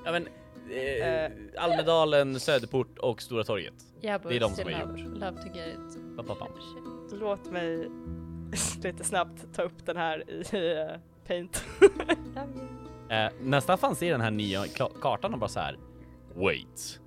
ja, 0.04 0.12
men, 0.12 0.28
eh, 0.70 1.30
Almedalen, 1.58 2.40
Söderport 2.40 2.98
och 2.98 3.22
Stora 3.22 3.44
torget. 3.44 3.74
Yeah, 4.02 4.22
Det 4.28 4.36
är 4.36 4.40
de 4.40 4.54
som 4.54 4.68
love, 4.68 5.00
gjort. 5.00 5.18
love 5.18 5.42
to 5.42 5.48
get 5.54 5.68
it. 5.68 6.16
Pa, 6.16 6.22
pa, 6.22 6.34
pa. 6.34 6.48
Låt 7.12 7.50
mig 7.50 7.90
lite 8.82 9.04
snabbt 9.04 9.54
ta 9.54 9.62
upp 9.62 9.86
den 9.86 9.96
här 9.96 10.30
i 10.30 10.76
eh, 10.78 11.00
Paint. 11.26 11.64
Eh, 13.08 13.28
när 13.40 13.60
Staffan 13.60 13.96
ser 13.96 14.10
den 14.12 14.20
här 14.20 14.30
nya 14.30 14.64
kartan 15.02 15.32
och 15.32 15.38
bara 15.40 15.48
så 15.48 15.60
här. 15.60 15.78
Wait. 16.34 16.98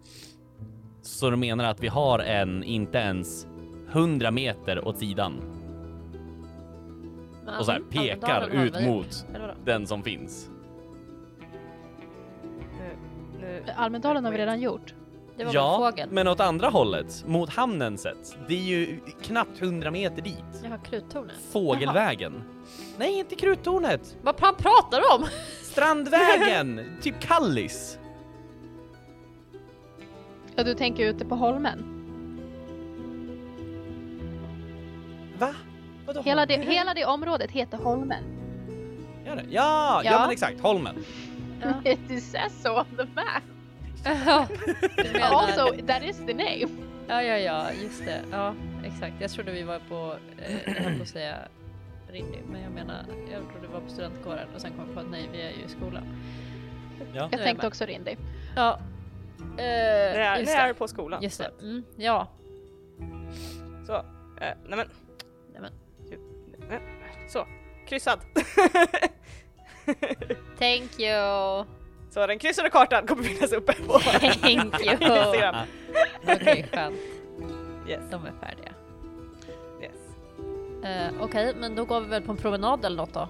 Så 1.06 1.30
du 1.30 1.36
menar 1.36 1.66
att 1.66 1.80
vi 1.80 1.88
har 1.88 2.20
en 2.20 2.64
inte 2.64 2.98
ens 2.98 3.48
100 3.92 4.32
meter 4.32 4.88
åt 4.88 5.00
sidan 5.00 5.42
och 7.60 7.66
så 7.66 7.72
här 7.72 7.80
Mm, 7.80 7.90
pekar 7.90 8.42
har 8.42 8.48
ut 8.50 8.82
mot 8.82 9.26
den 9.66 9.88
som 9.88 10.04
finns. 10.04 10.50
Almedalen 13.76 14.26
har 14.26 14.32
vi 14.32 14.38
redan 14.38 14.62
gjort. 14.62 14.94
Det 15.38 15.46
var 15.46 15.54
Ja, 15.54 15.94
men 16.10 16.28
åt 16.28 16.40
andra 16.40 16.70
hållet, 16.70 17.24
mot 17.28 17.50
hamnen 17.50 17.98
sett. 17.98 18.38
Det 18.48 18.54
är 18.54 18.64
ju 18.64 19.00
knappt 19.22 19.62
100 19.62 19.92
meter 19.92 20.22
dit. 20.22 20.36
Jaha, 20.64 20.78
kruttornet. 20.78 21.36
Fågelvägen. 21.52 22.44
Nej, 22.98 23.20
inte 23.20 23.36
kruttornet. 23.36 24.18
Vad 24.22 24.38
pratar 24.38 25.02
du 25.02 25.24
om? 25.24 25.28
Strandvägen, 25.62 26.82
typ 27.02 27.20
Kallis. 27.20 28.00
Ja, 30.56 30.64
du 30.64 30.74
tänker 30.74 31.06
ute 31.10 31.26
på 31.26 31.36
holmen. 31.36 31.84
Va? 35.40 35.54
Vadå? 36.06 36.22
Hela 36.22 36.46
det, 36.46 36.58
hela 36.58 36.94
det 36.94 37.06
området 37.06 37.52
heter 37.52 37.78
holmen. 37.78 38.24
Gör 39.26 39.36
det? 39.36 39.44
Ja, 39.50 40.02
ja, 40.04 40.12
Ja. 40.12 40.20
men 40.22 40.30
exakt, 40.32 40.60
Holmen. 40.62 40.96
Ja. 41.62 41.92
It 41.92 42.24
says 42.24 42.62
so 42.64 42.70
on 42.80 42.86
the 42.98 43.06
map. 43.16 43.44
Ja, 44.26 44.48
du 44.98 45.12
menar- 45.12 45.48
Also, 45.48 45.86
that 45.88 46.04
is 46.04 46.18
the 46.18 46.34
name. 46.34 46.68
ja, 47.08 47.22
ja, 47.22 47.38
ja, 47.38 47.66
just 47.84 48.06
det. 48.06 48.20
Ja, 48.32 48.54
exakt. 48.84 49.14
Jag 49.20 49.32
trodde 49.32 49.52
vi 49.52 49.64
var 49.64 49.80
på, 49.90 50.16
eh, 50.38 50.56
jag 50.66 50.74
höll 50.84 50.96
på 50.96 51.02
att 51.02 51.08
säga 51.08 51.36
Rindy, 52.12 52.38
men 52.52 52.62
jag 52.62 52.72
menar, 52.72 53.06
jag 53.32 53.42
trodde 53.52 53.68
vi 53.68 53.74
var 53.74 53.80
på 53.82 53.90
studentkåren 53.90 54.48
och 54.56 54.62
sen 54.62 54.72
kom 54.72 54.86
jag 54.86 54.94
på 54.94 55.00
att 55.00 55.10
nej, 55.12 55.30
vi 55.32 55.42
är 55.42 55.50
ju 55.50 55.64
i 55.66 55.70
skolan. 55.70 56.04
Ja. 57.00 57.06
Jag 57.14 57.24
är 57.34 57.38
tänkte 57.38 57.54
med. 57.64 57.66
också 57.66 57.86
Rindy. 57.86 58.16
Ja. 58.56 58.80
Eh, 59.58 59.64
Ni 59.64 60.20
är, 60.20 60.38
just 60.40 60.52
ni 60.54 60.58
är 60.60 60.74
på 60.74 60.88
skolan. 60.88 61.22
Just 61.24 61.38
det. 61.38 61.52
Mm, 61.62 61.84
ja. 61.96 62.28
Så, 63.88 63.94
eh, 63.96 64.02
nej 64.42 64.78
men. 64.78 64.88
Nej, 65.54 65.62
men. 65.62 65.72
Eh, 66.72 66.80
Så, 67.28 67.48
kryssad. 67.88 68.20
Thank 70.60 71.00
you. 71.00 71.66
Så 72.10 72.28
den 72.28 72.40
kryssade 72.40 72.70
kartan 72.70 73.08
kommer 73.08 73.24
finnas 73.24 73.52
uppe 73.54 73.74
på 73.74 74.00
Thank 74.20 74.46
you. 74.50 74.52
Instagram. 74.52 75.56
Okej, 76.24 76.68
skönt. 76.74 76.96
Yes, 77.88 78.02
De 78.12 78.26
är 78.26 78.32
färdiga. 78.42 78.72
yes. 79.82 80.16
Eh, 80.84 81.24
Okej, 81.24 81.54
men 81.58 81.76
då 81.76 81.86
går 81.86 82.02
vi 82.02 82.08
väl 82.08 82.22
på 82.22 82.32
en 82.32 82.38
promenad 82.38 82.86
eller 82.86 82.98
något 82.98 83.14
då? 83.14 83.28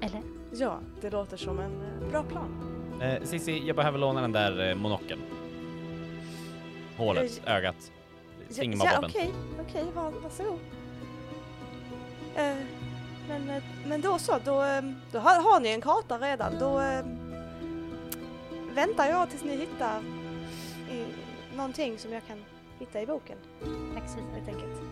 Eller? 0.00 0.22
Ja, 0.52 0.78
det 1.00 1.10
låter 1.10 1.36
som 1.36 1.58
en 1.58 1.82
eh, 2.02 2.08
bra 2.10 2.22
plan. 2.22 2.67
Eh, 3.02 3.22
Cissi, 3.22 3.62
jag 3.66 3.76
behöver 3.76 3.98
låna 3.98 4.20
den 4.20 4.32
där 4.32 4.68
eh, 4.68 4.74
monokeln. 4.74 5.20
Hålet, 6.96 7.40
ögat. 7.46 7.92
Ja, 8.48 8.54
Thingamabobben. 8.54 9.10
okej, 9.10 9.30
okej, 9.68 9.84
var, 9.94 10.10
varsågod. 10.10 10.58
Eh, 12.36 12.56
men, 13.28 13.50
eh, 13.50 13.62
men 13.86 14.00
då 14.00 14.18
så, 14.18 14.38
då, 14.44 14.62
eh, 14.62 14.82
då 15.12 15.18
har, 15.18 15.42
har 15.42 15.60
ni 15.60 15.68
en 15.68 15.80
karta 15.80 16.18
redan. 16.18 16.58
Då 16.58 16.80
eh, 16.80 17.04
väntar 18.74 19.06
jag 19.06 19.30
tills 19.30 19.44
ni 19.44 19.56
hittar 19.56 20.00
i, 20.90 21.04
någonting 21.56 21.98
som 21.98 22.12
jag 22.12 22.26
kan 22.26 22.44
hitta 22.78 23.02
i 23.02 23.06
boken. 23.06 23.38
Tack 23.94 24.08
så 24.08 24.16
Helt 24.34 24.48
enkelt. 24.48 24.82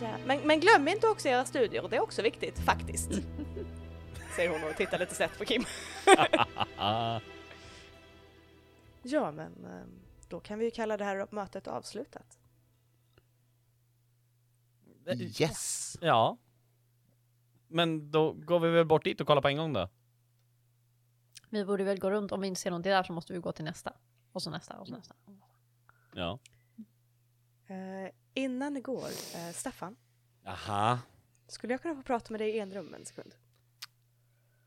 Ja. 0.00 0.08
Men, 0.26 0.40
men 0.44 0.60
glöm 0.60 0.88
inte 0.88 1.08
också 1.08 1.28
era 1.28 1.44
studier, 1.44 1.88
det 1.90 1.96
är 1.96 2.02
också 2.02 2.22
viktigt 2.22 2.58
faktiskt. 2.58 3.10
Säger 4.36 4.50
hon 4.50 4.70
och 4.70 4.76
tittar 4.76 4.98
lite 4.98 5.14
snett 5.14 5.38
på 5.38 5.44
Kim. 5.44 5.64
Ja 9.04 9.30
men 9.32 9.64
ehm, 9.64 10.00
då 10.28 10.40
kan 10.40 10.58
vi 10.58 10.64
ju 10.64 10.70
kalla 10.70 10.96
det 10.96 11.04
här 11.04 11.26
mötet 11.30 11.66
avslutat. 11.66 12.38
Yes! 15.40 15.96
Ja. 16.00 16.38
Men 17.68 18.10
då 18.10 18.32
går 18.32 18.60
vi 18.60 18.70
väl 18.70 18.86
bort 18.86 19.04
dit 19.04 19.20
och 19.20 19.26
kollar 19.26 19.42
på 19.42 19.48
en 19.48 19.56
gång 19.56 19.72
då? 19.72 19.88
Vi 21.50 21.64
borde 21.64 21.84
väl 21.84 21.98
gå 21.98 22.10
runt, 22.10 22.32
om 22.32 22.40
vi 22.40 22.46
inte 22.46 22.60
ser 22.60 22.70
någonting 22.70 22.92
där 22.92 23.02
så 23.02 23.12
måste 23.12 23.32
vi 23.32 23.38
gå 23.38 23.52
till 23.52 23.64
nästa. 23.64 23.92
Och 24.32 24.42
så 24.42 24.50
nästa 24.50 24.78
och 24.80 24.86
så 24.86 24.96
nästa. 24.96 25.14
Ja. 26.14 26.38
Eh, 27.66 28.10
innan 28.34 28.74
det 28.74 28.80
går, 28.80 29.06
eh, 29.34 29.52
Staffan, 29.52 29.96
Aha. 30.46 30.98
skulle 31.48 31.72
jag 31.72 31.82
kunna 31.82 31.94
få 31.94 32.02
prata 32.02 32.32
med 32.32 32.40
dig 32.40 32.50
i 32.50 32.58
enrum 32.58 32.94
en 32.94 33.04
sekund? 33.04 33.34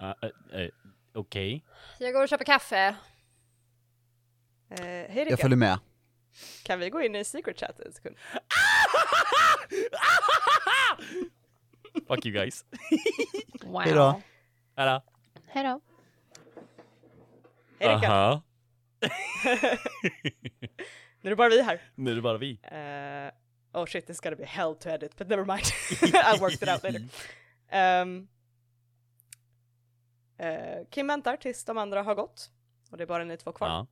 Uh, 0.02 0.14
uh, 0.24 0.60
uh, 0.60 0.70
Okej. 1.14 1.66
Jag 2.00 2.14
går 2.14 2.24
och 2.24 2.30
köper 2.30 2.46
kaffe. 2.46 2.96
Eh, 4.70 4.78
hej 4.80 5.08
Jag 5.16 5.26
Rickard, 5.26 5.40
följer 5.40 5.58
med. 5.58 5.80
kan 6.64 6.80
vi 6.80 6.90
gå 6.90 7.02
in 7.02 7.16
i 7.16 7.24
secret 7.26 7.60
chat 7.60 7.80
en 7.80 7.94
sekund? 7.94 8.16
Fuck 12.08 12.26
you 12.26 12.34
guys. 12.36 12.66
Wow. 13.64 13.82
Hejdå. 13.82 14.22
Hejdå. 14.76 15.02
Hej 15.48 15.64
då. 15.64 15.82
Hej 17.80 17.96
Rickard, 17.96 18.12
Aha. 18.12 18.42
nu 21.22 21.30
är 21.30 21.30
det 21.30 21.36
bara 21.36 21.50
vi 21.50 21.62
här. 21.62 21.82
Nu 21.96 22.12
är 22.12 22.16
det 22.16 22.22
bara 22.22 22.38
vi. 22.38 22.60
Uh, 22.72 23.80
oh 23.82 23.86
shit, 23.86 24.08
this 24.08 24.16
is 24.16 24.22
gonna 24.22 24.36
be 24.36 24.46
hell 24.46 24.76
to 24.76 24.90
edit, 24.90 25.18
but 25.18 25.28
never 25.28 25.46
mind. 25.46 25.64
I'll 26.26 26.40
work 26.40 26.54
it 26.54 26.70
out 26.70 26.84
later. 26.84 27.02
Um, 27.72 28.28
eh, 30.38 30.86
Kim 30.90 31.08
väntar 31.08 31.38
tills 31.38 31.66
de 31.66 31.78
andra 31.78 32.04
har 32.04 32.16
gått. 32.16 32.52
Och 32.92 32.98
det 32.98 33.04
är 33.04 33.08
bara 33.08 33.24
ni 33.24 33.38
två 33.38 33.52
kvar. 33.52 33.68
Ja. 33.68 33.88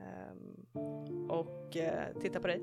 Ehm, 0.00 1.30
och 1.30 1.76
uh, 1.76 2.20
titta 2.20 2.40
på 2.40 2.46
dig. 2.46 2.62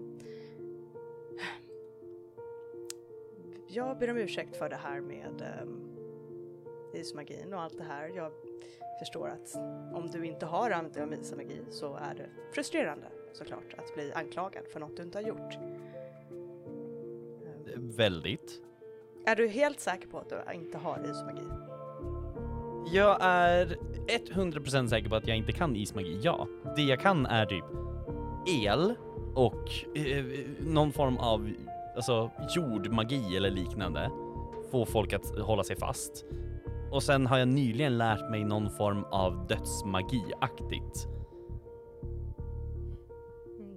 Jag 3.70 3.98
ber 3.98 4.12
om 4.12 4.18
ursäkt 4.18 4.58
för 4.58 4.70
det 4.70 4.76
här 4.76 5.02
med 5.02 5.62
um, 5.62 5.98
ismagin 6.94 7.54
och 7.54 7.62
allt 7.62 7.78
det 7.78 7.84
här. 7.84 8.08
Jag 8.16 8.32
förstår 9.00 9.28
att 9.28 9.56
om 9.94 10.10
du 10.12 10.26
inte 10.26 10.46
har 10.46 10.72
använt 10.72 11.22
ismagi 11.22 11.62
så 11.70 11.96
är 11.96 12.16
det 12.16 12.30
frustrerande 12.54 13.08
såklart 13.34 13.74
att 13.78 13.94
bli 13.94 14.14
anklagad 14.14 14.68
för 14.68 14.80
något 14.80 14.98
du 14.98 15.04
inte 15.04 15.18
har 15.18 15.24
gjort. 15.24 15.56
Ehm, 17.76 17.92
Väldigt. 17.92 18.62
är 19.26 19.36
du 19.36 19.48
helt 19.48 19.80
säker 19.80 20.08
på 20.08 20.20
att 20.20 20.30
du 20.30 20.54
inte 20.54 20.78
har 20.78 21.10
ismagi? 21.10 21.77
Jag 22.94 23.18
är 23.20 23.78
100% 24.08 24.88
säker 24.88 25.10
på 25.10 25.16
att 25.16 25.28
jag 25.28 25.38
inte 25.38 25.52
kan 25.52 25.76
ismagi, 25.76 26.20
ja. 26.22 26.48
Det 26.76 26.82
jag 26.82 27.00
kan 27.00 27.26
är 27.26 27.46
typ 27.46 27.66
el 28.64 28.94
och 29.36 29.72
eh, 29.96 30.26
någon 30.60 30.92
form 30.92 31.18
av 31.18 31.50
alltså, 31.96 32.32
jordmagi 32.56 33.38
eller 33.38 33.50
liknande. 33.50 34.12
Få 34.72 34.86
folk 34.86 35.14
att 35.14 35.40
hålla 35.40 35.64
sig 35.64 35.76
fast. 35.76 36.26
Och 36.92 37.04
sen 37.04 37.28
har 37.28 37.38
jag 37.38 37.48
nyligen 37.48 37.98
lärt 37.98 38.32
mig 38.32 38.44
någon 38.44 38.70
form 38.70 39.04
av 39.04 39.48
dödsmagi-aktigt. 39.48 41.08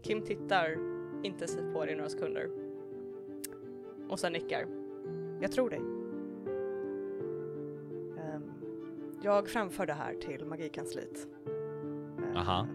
Kim 0.03 0.23
tittar 0.23 0.77
intensivt 1.23 1.75
på 1.75 1.85
dig 1.85 1.95
i 1.95 1.97
några 1.97 2.11
sekunder. 2.11 2.49
Och 4.09 4.19
sen 4.19 4.33
nickar. 4.33 4.67
Jag 5.41 5.53
tror 5.53 5.71
dig. 5.71 6.00
Jag 9.23 9.49
framför 9.49 9.87
det 9.87 9.93
här 9.93 10.15
till 10.15 10.47
magikansliet. 10.47 11.27
Aha. 12.37 12.67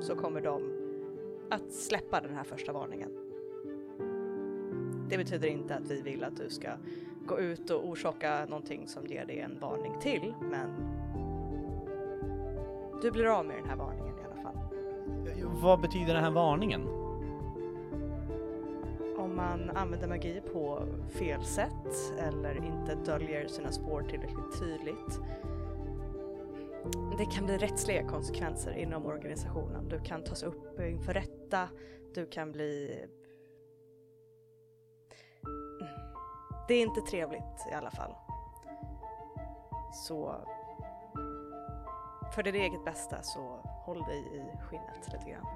Så 0.00 0.14
kommer 0.14 0.40
de 0.40 0.62
att 1.50 1.72
släppa 1.72 2.20
den 2.20 2.34
här 2.34 2.44
första 2.44 2.72
varningen. 2.72 3.10
Det 5.08 5.18
betyder 5.18 5.48
inte 5.48 5.74
att 5.74 5.90
vi 5.90 6.02
vill 6.02 6.24
att 6.24 6.36
du 6.36 6.48
ska 6.48 6.68
gå 7.26 7.38
ut 7.38 7.70
och 7.70 7.88
orsaka 7.88 8.46
någonting 8.48 8.88
som 8.88 9.06
ger 9.06 9.26
dig 9.26 9.40
en 9.40 9.58
varning 9.60 10.00
till, 10.00 10.34
men 10.40 10.68
du 13.02 13.10
blir 13.10 13.38
av 13.38 13.46
med 13.46 13.56
den 13.56 13.68
här 13.68 13.76
varningen 13.76 14.18
i 14.18 14.24
alla 14.24 14.42
fall. 14.42 14.56
Vad 15.62 15.80
betyder 15.80 16.14
den 16.14 16.24
här 16.24 16.30
varningen? 16.30 16.82
Om 19.18 19.36
man 19.36 19.70
använder 19.74 20.08
magi 20.08 20.42
på 20.52 20.82
fel 21.08 21.44
sätt 21.44 22.14
eller 22.18 22.56
inte 22.56 22.94
döljer 22.94 23.46
sina 23.46 23.72
spår 23.72 24.02
tillräckligt 24.02 24.58
tydligt. 24.60 25.20
Det 27.18 27.24
kan 27.24 27.46
bli 27.46 27.58
rättsliga 27.58 28.08
konsekvenser 28.08 28.72
inom 28.72 29.06
organisationen. 29.06 29.88
Du 29.88 30.00
kan 30.00 30.24
tas 30.24 30.42
upp 30.42 30.80
inför 30.80 31.14
rätta, 31.14 31.68
du 32.14 32.26
kan 32.26 32.52
bli... 32.52 33.04
Det 36.68 36.74
är 36.74 36.82
inte 36.82 37.00
trevligt 37.00 37.66
i 37.72 37.74
alla 37.74 37.90
fall. 37.90 38.14
Så 39.92 40.34
för 42.34 42.42
ditt 42.42 42.54
eget 42.54 42.84
bästa 42.84 43.22
så 43.22 43.40
håll 43.64 44.02
dig 44.02 44.18
i 44.18 44.66
skinnet 44.66 45.12
lite 45.12 45.30
grann. 45.30 45.46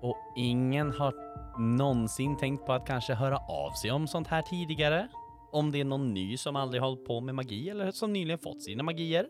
Och 0.00 0.16
ingen 0.36 0.92
har 0.92 1.14
någonsin 1.60 2.36
tänkt 2.36 2.66
på 2.66 2.72
att 2.72 2.86
kanske 2.86 3.14
höra 3.14 3.38
av 3.38 3.72
sig 3.72 3.90
om 3.90 4.06
sånt 4.06 4.28
här 4.28 4.42
tidigare? 4.42 5.08
Om 5.52 5.72
det 5.72 5.80
är 5.80 5.84
någon 5.84 6.14
ny 6.14 6.36
som 6.36 6.56
aldrig 6.56 6.82
hållit 6.82 7.04
på 7.04 7.20
med 7.20 7.34
magi 7.34 7.70
eller 7.70 7.90
som 7.90 8.12
nyligen 8.12 8.38
fått 8.38 8.62
sina 8.62 8.82
magier? 8.82 9.26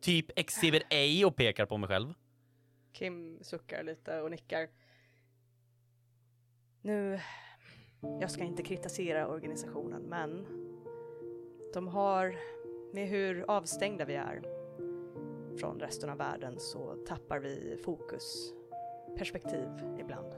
Typ 0.00 0.30
Exhibit 0.36 0.82
A 0.90 1.26
och 1.26 1.36
pekar 1.36 1.66
på 1.66 1.76
mig 1.76 1.88
själv. 1.88 2.14
Kim 2.92 3.38
suckar 3.42 3.82
lite 3.82 4.20
och 4.20 4.30
nickar. 4.30 4.68
Nu, 6.82 7.20
jag 8.20 8.30
ska 8.30 8.44
inte 8.44 8.62
kritisera 8.62 9.28
organisationen, 9.28 10.02
men 10.02 10.46
de 11.74 11.88
har, 11.88 12.36
med 12.92 13.08
hur 13.08 13.44
avstängda 13.50 14.04
vi 14.04 14.14
är 14.14 14.42
från 15.58 15.80
resten 15.80 16.10
av 16.10 16.18
världen 16.18 16.60
så 16.60 16.94
tappar 17.06 17.38
vi 17.38 17.80
fokus, 17.84 18.54
perspektiv 19.16 19.68
ibland. 20.00 20.32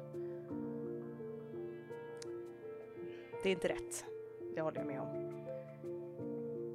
Det 3.42 3.48
är 3.48 3.52
inte 3.52 3.68
rätt, 3.68 4.04
det 4.54 4.60
håller 4.60 4.78
jag 4.78 4.86
med 4.86 5.00
om. 5.00 5.32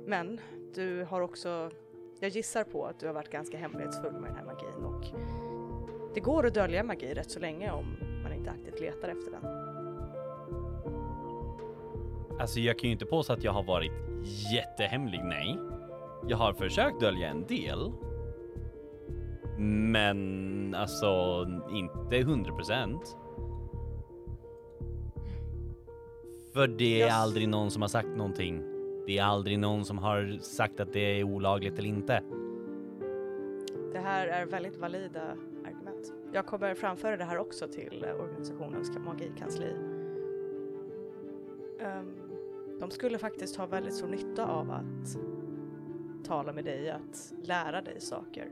Men 0.06 0.42
du 0.74 1.04
har 1.04 1.22
också, 1.22 1.72
jag 2.20 2.30
gissar 2.30 2.63
på 2.63 2.86
att 2.86 2.99
du 2.99 3.07
har 3.07 3.13
varit 3.13 3.30
ganska 3.30 3.57
hemlighetsfull 3.57 4.13
med 4.13 4.30
den 4.30 4.36
här 4.36 4.45
magin 4.45 4.86
och 4.86 5.05
det 6.13 6.20
går 6.20 6.45
att 6.45 6.53
dölja 6.53 6.84
magi 6.84 7.13
rätt 7.13 7.32
så 7.32 7.39
länge 7.39 7.72
om 7.72 7.97
man 8.24 8.34
inte 8.34 8.49
aktivt 8.51 8.80
letar 8.80 9.09
efter 9.09 9.32
den. 9.32 9.68
Alltså 12.39 12.59
jag 12.59 12.80
kan 12.80 12.88
ju 12.88 12.93
inte 12.93 13.05
påstå 13.05 13.34
att 13.34 13.43
jag 13.43 13.51
har 13.51 13.63
varit 13.63 13.91
jättehemlig, 14.53 15.22
nej. 15.24 15.57
Jag 16.28 16.38
har 16.38 16.53
försökt 16.53 16.99
dölja 16.99 17.28
en 17.28 17.45
del. 17.45 17.91
Men 19.91 20.76
alltså 20.76 21.45
inte 21.72 22.18
100 22.18 22.51
procent. 22.51 23.18
För 26.53 26.68
det 26.68 27.01
är 27.01 27.07
Jag 27.07 27.15
aldrig 27.15 27.49
någon 27.49 27.72
som 27.72 27.82
har 27.82 27.89
sagt 27.89 28.07
någonting. 28.07 28.76
Det 29.08 29.18
är 29.18 29.24
aldrig 29.24 29.60
någon 29.60 29.86
som 29.86 29.97
har 29.97 30.38
sagt 30.41 30.80
att 30.80 30.93
det 30.93 31.20
är 31.20 31.24
olagligt 31.24 31.80
eller 31.80 31.89
inte. 31.89 32.24
Det 33.93 33.99
här 33.99 34.28
är 34.28 34.45
väldigt 34.45 34.78
valida 34.78 35.22
argument. 35.66 36.14
Jag 36.34 36.45
kommer 36.45 36.76
framföra 36.76 37.18
det 37.18 37.24
här 37.24 37.38
också 37.38 37.68
till 37.68 38.05
eh, 38.08 38.22
organisationens 38.22 38.91
magikansli. 39.05 39.76
Ehm, 41.80 42.16
de 42.80 42.91
skulle 42.91 43.18
faktiskt 43.18 43.55
ha 43.55 43.66
väldigt 43.66 43.93
stor 43.93 44.08
nytta 44.08 44.45
av 44.45 44.72
att 44.72 45.18
tala 46.26 46.53
med 46.53 46.66
dig, 46.66 46.89
att 46.89 47.34
lära 47.43 47.82
dig 47.82 48.01
saker. 48.01 48.49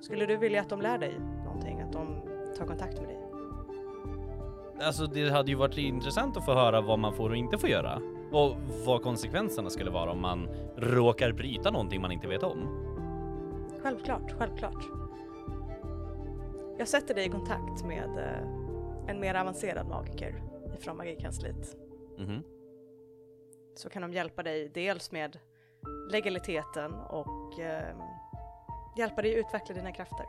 Skulle 0.00 0.26
du 0.26 0.36
vilja 0.36 0.60
att 0.60 0.68
de 0.68 0.80
lär 0.80 0.98
dig 0.98 1.20
någonting, 1.44 1.80
att 1.80 1.92
de 1.92 2.22
tar 2.58 2.66
kontakt 2.66 3.00
med 3.00 3.08
dig? 3.08 3.18
Alltså 4.80 5.06
det 5.06 5.30
hade 5.30 5.50
ju 5.50 5.56
varit 5.56 5.78
intressant 5.78 6.36
att 6.36 6.44
få 6.44 6.54
höra 6.54 6.80
vad 6.80 6.98
man 6.98 7.14
får 7.14 7.30
och 7.30 7.36
inte 7.36 7.58
får 7.58 7.70
göra. 7.70 8.13
Och 8.34 8.56
vad 8.86 9.02
konsekvenserna 9.02 9.70
skulle 9.70 9.90
vara 9.90 10.10
om 10.10 10.20
man 10.20 10.48
råkar 10.76 11.32
bryta 11.32 11.70
någonting 11.70 12.00
man 12.00 12.12
inte 12.12 12.26
vet 12.26 12.42
om. 12.42 12.84
Självklart, 13.82 14.34
självklart. 14.38 14.84
Jag 16.78 16.88
sätter 16.88 17.14
dig 17.14 17.26
i 17.26 17.28
kontakt 17.28 17.84
med 17.84 18.18
eh, 18.18 19.10
en 19.10 19.20
mer 19.20 19.34
avancerad 19.34 19.88
magiker 19.88 20.42
ifrån 20.78 20.96
magikansliet. 20.96 21.76
Mhm. 22.18 22.42
så 23.76 23.88
kan 23.88 24.02
de 24.02 24.12
hjälpa 24.12 24.42
dig 24.42 24.68
dels 24.74 25.12
med 25.12 25.38
legaliteten 26.10 26.94
och 26.94 27.60
eh, 27.60 27.96
hjälpa 28.96 29.22
dig 29.22 29.34
utveckla 29.34 29.74
dina 29.74 29.92
krafter. 29.92 30.26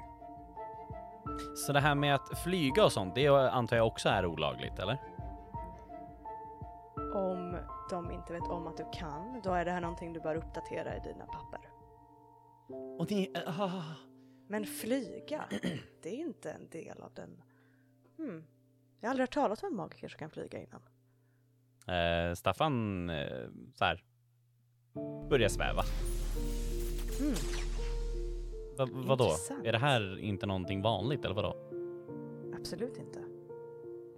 Så 1.55 1.73
det 1.73 1.79
här 1.79 1.95
med 1.95 2.15
att 2.15 2.39
flyga 2.43 2.85
och 2.85 2.91
sånt, 2.91 3.15
det 3.15 3.27
antar 3.27 3.77
jag 3.77 3.87
också 3.87 4.09
är 4.09 4.25
olagligt, 4.25 4.79
eller? 4.79 4.97
Om 7.15 7.57
de 7.89 8.11
inte 8.11 8.33
vet 8.33 8.47
om 8.47 8.67
att 8.67 8.77
du 8.77 8.85
kan, 8.93 9.41
då 9.43 9.53
är 9.53 9.65
det 9.65 9.71
här 9.71 9.81
någonting 9.81 10.13
du 10.13 10.19
bör 10.19 10.35
uppdatera 10.35 10.97
i 10.97 10.99
dina 10.99 11.25
papper. 11.25 11.59
Och 12.99 13.11
ni... 13.11 13.31
ah. 13.45 13.83
Men 14.47 14.65
flyga, 14.65 15.45
det 16.01 16.09
är 16.09 16.19
inte 16.19 16.51
en 16.51 16.69
del 16.69 17.01
av 17.01 17.13
den... 17.13 17.41
Hmm. 18.17 18.43
Jag 18.99 19.07
har 19.07 19.11
aldrig 19.11 19.23
hört 19.23 19.33
talas 19.33 19.63
om 19.63 19.69
en 19.69 19.75
magiker 19.75 20.07
som 20.07 20.19
kan 20.19 20.29
flyga 20.29 20.59
innan. 20.59 20.81
Eh, 21.87 22.33
Staffan, 22.33 23.09
eh, 23.09 23.49
så 23.75 23.85
här, 23.85 24.03
börjar 25.29 25.49
sväva. 25.49 25.83
Hmm. 27.19 27.35
Va, 28.77 28.87
vadå? 28.91 29.23
Intressant. 29.23 29.65
Är 29.65 29.71
det 29.71 29.77
här 29.77 30.19
inte 30.19 30.45
någonting 30.45 30.81
vanligt, 30.81 31.25
eller 31.25 31.35
vadå? 31.35 31.57
Absolut 32.59 32.97
inte. 32.97 33.19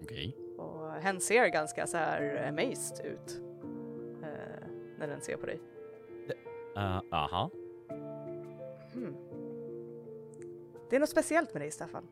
Okej. 0.01 0.37
Och 0.57 0.91
hen 0.91 1.21
ser 1.21 1.47
ganska 1.47 1.87
så 1.87 1.97
här 1.97 2.47
amazed 2.47 3.05
ut. 3.05 3.46
När 4.99 5.07
den 5.07 5.21
ser 5.21 5.37
på 5.37 5.45
dig. 5.45 5.59
Uh, 6.77 7.01
aha. 7.11 7.49
Hmm. 8.93 9.15
Det 10.89 10.95
är 10.95 10.99
något 10.99 11.09
speciellt 11.09 11.53
med 11.53 11.61
dig, 11.61 11.71
Staffan. 11.71 12.07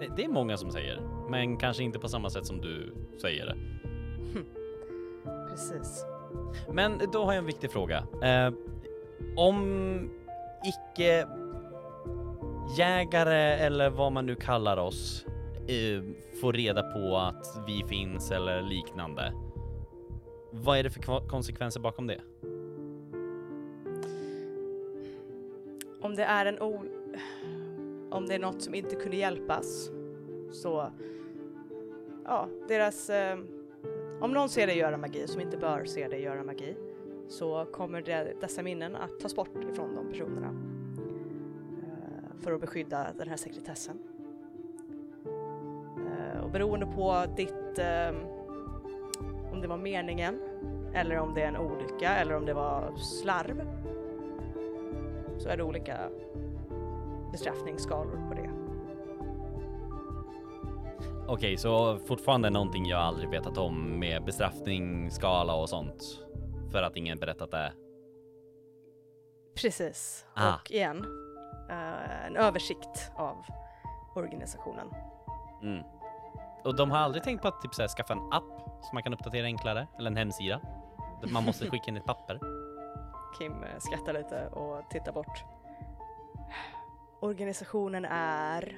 Det, 0.00 0.08
det 0.16 0.24
är 0.24 0.28
många 0.28 0.56
som 0.56 0.70
säger, 0.70 1.00
men 1.30 1.56
kanske 1.56 1.82
inte 1.82 1.98
på 1.98 2.08
samma 2.08 2.30
sätt 2.30 2.46
som 2.46 2.60
du 2.60 2.94
säger 3.20 3.46
det. 3.46 3.56
Precis. 5.50 6.04
Men 6.68 7.00
då 7.12 7.24
har 7.24 7.32
jag 7.32 7.38
en 7.38 7.46
viktig 7.46 7.70
fråga. 7.70 8.06
Eh, 8.22 8.52
om 9.36 10.10
icke 10.64 11.28
jägare 12.78 13.52
eller 13.52 13.90
vad 13.90 14.12
man 14.12 14.26
nu 14.26 14.34
kallar 14.34 14.76
oss 14.76 15.26
eh, 15.68 16.02
får 16.40 16.52
reda 16.52 16.82
på 16.82 17.16
att 17.16 17.46
vi 17.66 17.84
finns 17.88 18.30
eller 18.30 18.62
liknande. 18.62 19.32
Vad 20.54 20.78
är 20.78 20.82
det 20.82 20.90
för 20.90 21.28
konsekvenser 21.28 21.80
bakom 21.80 22.06
det? 22.06 22.20
Om 26.00 26.14
det 26.14 26.24
är 26.24 26.46
en 26.46 26.60
o... 26.60 26.82
Om 28.10 28.26
det 28.26 28.34
är 28.34 28.38
något 28.38 28.62
som 28.62 28.74
inte 28.74 28.96
kunde 28.96 29.16
hjälpas 29.16 29.90
så... 30.52 30.92
Ja, 32.24 32.48
deras... 32.68 33.10
Eh, 33.10 33.38
om 34.20 34.32
någon 34.32 34.48
ser 34.48 34.66
dig 34.66 34.78
göra 34.78 34.96
magi 34.96 35.26
som 35.26 35.40
inte 35.40 35.56
bör 35.56 35.84
se 35.84 36.08
dig 36.08 36.22
göra 36.22 36.44
magi 36.44 36.76
så 37.28 37.64
kommer 37.72 38.02
det, 38.02 38.32
dessa 38.40 38.62
minnen 38.62 38.96
att 38.96 39.20
tas 39.20 39.36
bort 39.36 39.64
ifrån 39.72 39.94
de 39.94 40.08
personerna. 40.08 40.54
Eh, 41.82 42.40
för 42.40 42.52
att 42.52 42.60
beskydda 42.60 43.06
den 43.18 43.28
här 43.28 43.36
sekretessen. 43.36 43.98
Eh, 45.96 46.44
och 46.44 46.50
beroende 46.50 46.86
på 46.86 47.24
ditt... 47.36 47.78
Eh, 47.78 48.31
om 49.52 49.60
det 49.60 49.68
var 49.68 49.76
meningen 49.76 50.40
eller 50.94 51.18
om 51.18 51.34
det 51.34 51.42
är 51.42 51.48
en 51.48 51.56
olycka 51.56 52.16
eller 52.16 52.36
om 52.36 52.46
det 52.46 52.54
var 52.54 52.96
slarv 52.96 53.66
så 55.38 55.48
är 55.48 55.56
det 55.56 55.62
olika 55.62 56.08
bestraffningsskalor 57.32 58.28
på 58.28 58.34
det. 58.34 58.50
Okej, 61.28 61.56
så 61.56 61.98
fortfarande 61.98 62.50
någonting 62.50 62.86
jag 62.86 63.00
aldrig 63.00 63.30
vetat 63.30 63.58
om 63.58 63.98
med 63.98 64.24
bestraffningsskala 64.24 65.54
och 65.54 65.68
sånt. 65.68 66.20
För 66.72 66.82
att 66.82 66.96
ingen 66.96 67.18
berättat 67.18 67.50
det. 67.50 67.72
Precis. 69.54 70.26
Ah. 70.34 70.54
Och 70.54 70.70
igen, 70.70 71.06
eh, 71.70 72.26
en 72.26 72.36
översikt 72.36 73.10
av 73.16 73.36
organisationen. 74.14 74.86
Mm. 75.62 75.82
Och 76.64 76.76
de 76.76 76.90
har 76.90 76.98
aldrig 76.98 77.22
tänkt 77.22 77.42
på 77.42 77.48
att 77.48 77.62
typ 77.62 77.74
så 77.74 77.82
här, 77.82 77.88
skaffa 77.88 78.12
en 78.12 78.32
app 78.32 78.58
som 78.82 78.90
man 78.92 79.02
kan 79.02 79.14
uppdatera 79.14 79.46
enklare, 79.46 79.86
eller 79.98 80.10
en 80.10 80.16
hemsida. 80.16 80.60
Man 81.32 81.44
måste 81.44 81.70
skicka 81.70 81.84
in 81.88 81.96
ett 81.96 82.04
papper. 82.04 82.40
Kim 83.38 83.52
eh, 83.52 83.78
skrattar 83.78 84.12
lite 84.12 84.46
och 84.46 84.90
tittar 84.90 85.12
bort. 85.12 85.44
Organisationen 87.20 88.04
är 88.04 88.76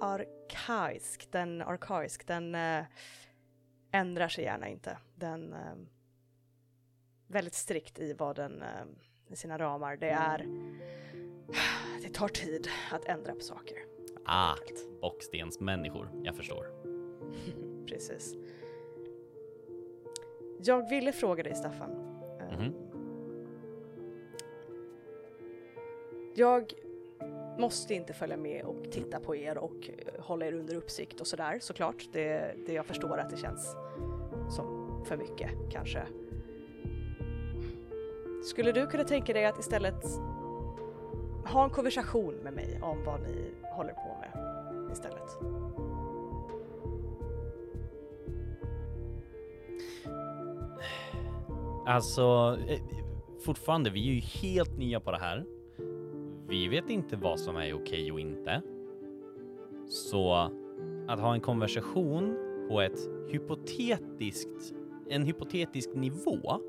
arkaisk. 0.00 1.28
Den 1.32 1.62
arkaisk, 1.62 2.26
den 2.26 2.54
äh, 2.54 2.84
ändrar 3.92 4.28
sig 4.28 4.44
gärna 4.44 4.68
inte. 4.68 4.98
Den 5.14 5.52
äh, 5.52 5.74
väldigt 7.26 7.54
strikt 7.54 7.98
i 7.98 8.12
vad 8.12 8.36
den 8.36 8.62
äh, 8.62 8.68
i 9.32 9.36
sina 9.36 9.58
ramar. 9.58 9.96
Det 9.96 10.10
är 10.10 10.46
det 12.02 12.14
tar 12.14 12.28
tid 12.28 12.68
att 12.92 13.04
ändra 13.04 13.34
på 13.34 13.40
saker. 13.40 13.89
Ah, 14.24 14.54
bockstensmänniskor. 15.00 16.08
Jag 16.22 16.36
förstår. 16.36 16.66
Precis. 17.86 18.34
Jag 20.62 20.90
ville 20.90 21.12
fråga 21.12 21.42
dig 21.42 21.54
Staffan. 21.54 21.90
Eh, 22.40 22.58
Mhm. 22.58 22.74
Jag 26.34 26.72
måste 27.58 27.94
inte 27.94 28.12
följa 28.12 28.36
med 28.36 28.64
och 28.64 28.92
titta 28.92 29.20
på 29.20 29.36
er 29.36 29.58
och 29.58 29.90
eh, 29.90 30.22
hålla 30.22 30.46
er 30.46 30.52
under 30.52 30.74
uppsikt 30.74 31.20
och 31.20 31.26
sådär 31.26 31.58
såklart. 31.60 32.08
Det, 32.12 32.54
det 32.66 32.72
jag 32.72 32.86
förstår 32.86 33.18
att 33.18 33.30
det 33.30 33.36
känns 33.36 33.76
som 34.56 34.90
för 35.04 35.16
mycket 35.16 35.50
kanske. 35.70 36.02
Skulle 38.44 38.72
du 38.72 38.86
kunna 38.86 39.04
tänka 39.04 39.32
dig 39.32 39.44
att 39.46 39.58
istället 39.58 40.04
ha 41.44 41.64
en 41.64 41.70
konversation 41.70 42.34
med 42.34 42.52
mig 42.52 42.78
om 42.82 43.04
vad 43.04 43.20
ni 43.20 43.52
håller 43.76 43.92
på 43.92 44.16
med 44.20 44.92
istället? 44.92 45.38
Alltså, 51.86 52.58
eh, 52.68 52.80
fortfarande, 53.40 53.90
vi 53.90 54.08
är 54.08 54.12
ju 54.12 54.20
helt 54.20 54.78
nya 54.78 55.00
på 55.00 55.10
det 55.10 55.18
här. 55.18 55.44
Vi 56.48 56.68
vet 56.68 56.90
inte 56.90 57.16
vad 57.16 57.40
som 57.40 57.56
är 57.56 57.74
okej 57.74 58.12
och 58.12 58.20
inte. 58.20 58.62
Så 59.88 60.32
att 61.08 61.20
ha 61.20 61.34
en 61.34 61.40
konversation 61.40 62.36
på 62.68 62.80
ett 62.80 62.98
hypotetiskt, 63.28 64.74
en 65.08 65.22
hypotetisk 65.22 65.90
nivå. 65.94 66.60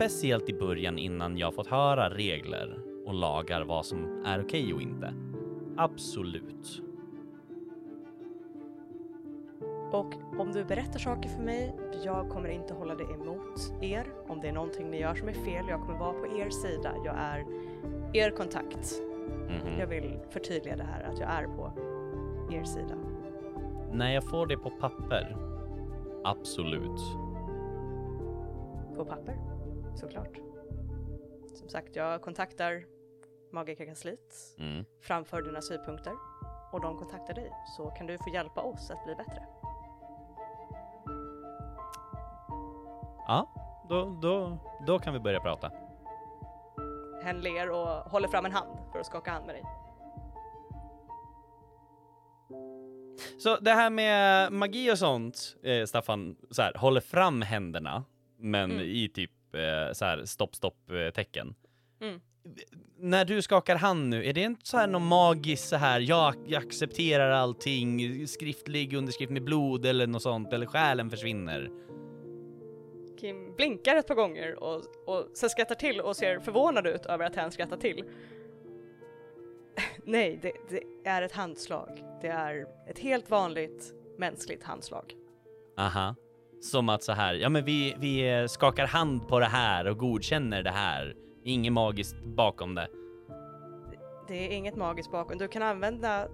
Speciellt 0.00 0.48
i 0.48 0.54
början 0.54 0.98
innan 0.98 1.38
jag 1.38 1.54
fått 1.54 1.66
höra 1.66 2.10
regler 2.10 2.78
och 3.06 3.14
lagar 3.14 3.64
vad 3.64 3.86
som 3.86 4.24
är 4.26 4.44
okej 4.44 4.74
och 4.74 4.82
inte. 4.82 5.14
Absolut. 5.76 6.82
Och 9.92 10.14
om 10.38 10.52
du 10.52 10.64
berättar 10.64 10.98
saker 10.98 11.28
för 11.28 11.42
mig, 11.42 11.76
jag 12.04 12.28
kommer 12.28 12.48
inte 12.48 12.74
hålla 12.74 12.94
det 12.94 13.04
emot 13.04 13.72
er. 13.80 14.06
Om 14.28 14.40
det 14.40 14.48
är 14.48 14.52
någonting 14.52 14.90
ni 14.90 15.00
gör 15.00 15.14
som 15.14 15.28
är 15.28 15.32
fel, 15.32 15.64
jag 15.68 15.80
kommer 15.80 15.98
vara 15.98 16.12
på 16.12 16.38
er 16.38 16.50
sida. 16.50 16.92
Jag 17.04 17.14
är 17.18 17.46
er 18.12 18.30
kontakt. 18.30 19.02
Mhm. 19.48 19.78
Jag 19.78 19.86
vill 19.86 20.18
förtydliga 20.30 20.76
det 20.76 20.84
här, 20.84 21.02
att 21.02 21.20
jag 21.20 21.30
är 21.30 21.44
på 21.44 21.72
er 22.52 22.64
sida. 22.64 22.94
När 23.92 24.14
jag 24.14 24.24
får 24.24 24.46
det 24.46 24.56
på 24.56 24.70
papper, 24.70 25.36
absolut. 26.24 27.00
På 28.96 29.04
papper, 29.04 29.36
såklart. 29.94 30.36
Som 31.54 31.68
sagt, 31.68 31.96
jag 31.96 32.22
kontaktar 32.22 32.84
Magikerkansliet, 33.52 34.34
Mm. 34.58 34.84
framför 35.02 35.42
dina 35.42 35.60
synpunkter 35.62 36.12
och 36.72 36.80
de 36.80 36.96
kontaktar 36.98 37.34
dig. 37.34 37.50
Så 37.76 37.90
kan 37.90 38.06
du 38.06 38.18
få 38.18 38.30
hjälpa 38.30 38.60
oss 38.62 38.90
att 38.90 39.04
bli 39.04 39.14
bättre. 39.14 39.46
Ja, 43.26 43.50
då, 43.88 44.18
då, 44.22 44.58
då 44.86 44.98
kan 44.98 45.12
vi 45.12 45.20
börja 45.20 45.40
prata. 45.40 45.72
Hen 47.22 47.40
ler 47.40 47.70
och 47.70 47.86
håller 48.10 48.28
fram 48.28 48.44
en 48.46 48.52
hand 48.52 48.78
för 48.92 48.98
att 49.00 49.06
skaka 49.06 49.30
hand 49.30 49.46
med 49.46 49.54
dig. 49.54 49.64
Så 53.38 53.56
det 53.60 53.70
här 53.70 53.90
med 53.90 54.52
magi 54.52 54.92
och 54.92 54.98
sånt, 54.98 55.56
eh, 55.62 55.84
Staffan, 55.84 56.36
så 56.50 56.62
här, 56.62 56.74
håller 56.74 57.00
fram 57.00 57.42
händerna, 57.42 58.04
men 58.38 58.70
Mm. 58.70 58.82
i 58.82 59.08
typ 59.14 59.30
eh, 59.54 59.92
så 59.92 60.04
här 60.04 60.24
stopp, 60.24 60.54
stopp 60.54 60.90
eh, 60.90 61.10
tecken. 61.10 61.54
Mm. 62.00 62.20
När 62.98 63.24
du 63.24 63.42
skakar 63.42 63.76
hand 63.76 64.08
nu, 64.08 64.26
är 64.26 64.32
det 64.32 64.42
inte 64.42 64.66
så 64.66 64.76
här 64.76 64.86
någon 64.86 65.06
magiskt 65.06 65.68
så 65.68 65.76
här, 65.76 66.00
jag, 66.00 66.34
jag 66.46 66.62
accepterar 66.62 67.30
allting, 67.30 68.26
skriftlig 68.28 68.92
underskrift 68.92 69.32
med 69.32 69.44
blod 69.44 69.86
eller 69.86 70.06
något 70.06 70.22
sånt, 70.22 70.52
eller 70.52 70.66
själen 70.66 71.10
försvinner? 71.10 71.70
Kim 73.20 73.54
blinkar 73.56 73.96
ett 73.96 74.06
par 74.06 74.14
gånger 74.14 74.62
och, 74.62 74.82
och 75.06 75.26
sen 75.34 75.50
skrattar 75.50 75.74
till 75.74 76.00
och 76.00 76.16
ser 76.16 76.38
förvånad 76.38 76.86
ut 76.86 77.06
över 77.06 77.24
att 77.24 77.36
hen 77.36 77.50
skrattar 77.50 77.76
till. 77.76 78.04
Nej, 80.04 80.38
det, 80.42 80.52
det 80.68 81.08
är 81.08 81.22
ett 81.22 81.32
handslag. 81.32 82.04
Det 82.20 82.28
är 82.28 82.66
ett 82.88 82.98
helt 82.98 83.30
vanligt 83.30 83.94
mänskligt 84.18 84.62
handslag. 84.62 85.14
Aha. 85.76 86.14
Som 86.60 86.88
att 86.88 87.02
så 87.02 87.12
här, 87.12 87.34
ja 87.34 87.48
men 87.48 87.64
vi, 87.64 87.96
vi 87.98 88.46
skakar 88.48 88.86
hand 88.86 89.28
på 89.28 89.38
det 89.38 89.46
här 89.46 89.86
och 89.86 89.98
godkänner 89.98 90.62
det 90.62 90.70
här. 90.70 91.14
Inget 91.44 91.72
magiskt 91.72 92.24
bakom 92.24 92.74
det. 92.74 92.88
Det 94.28 94.46
är 94.46 94.56
inget 94.56 94.76
magiskt 94.76 95.10
bakom. 95.10 95.38
Du 95.38 95.48
kan 95.48 95.62
använda, 95.62 96.28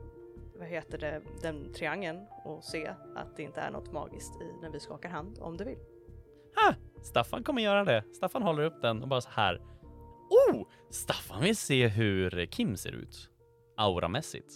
vad 0.58 0.68
heter 0.68 0.98
det, 0.98 1.22
den 1.42 1.72
triangeln 1.72 2.26
och 2.44 2.64
se 2.64 2.86
att 3.16 3.36
det 3.36 3.42
inte 3.42 3.60
är 3.60 3.70
något 3.70 3.92
magiskt 3.92 4.42
i 4.42 4.62
när 4.62 4.70
vi 4.70 4.80
skakar 4.80 5.08
hand 5.08 5.38
om 5.40 5.56
du 5.56 5.64
vill. 5.64 5.78
Ha! 6.56 6.74
Staffan 7.02 7.44
kommer 7.44 7.62
göra 7.62 7.84
det. 7.84 8.04
Staffan 8.14 8.42
håller 8.42 8.62
upp 8.62 8.82
den 8.82 9.02
och 9.02 9.08
bara 9.08 9.20
så 9.20 9.30
här. 9.30 9.60
Oh! 10.30 10.66
Staffan 10.90 11.42
vill 11.42 11.56
se 11.56 11.88
hur 11.88 12.46
Kim 12.46 12.76
ser 12.76 12.92
ut. 12.92 13.30
Auramässigt. 13.76 14.52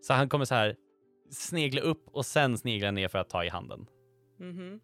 Så 0.00 0.12
han 0.14 0.28
kommer 0.28 0.44
så 0.44 0.54
här 0.54 0.76
snegla 1.30 1.80
upp 1.80 2.08
och 2.12 2.26
sen 2.26 2.58
snegla 2.58 2.90
ner 2.90 3.08
för 3.08 3.18
att 3.18 3.30
ta 3.30 3.44
i 3.44 3.48
handen. 3.48 3.86
Mhm. 4.38 4.80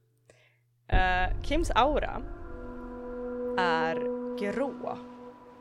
Eh, 0.88 1.42
Kims 1.42 1.70
aura 1.70 2.22
är 3.58 3.94
grå. 4.38 4.98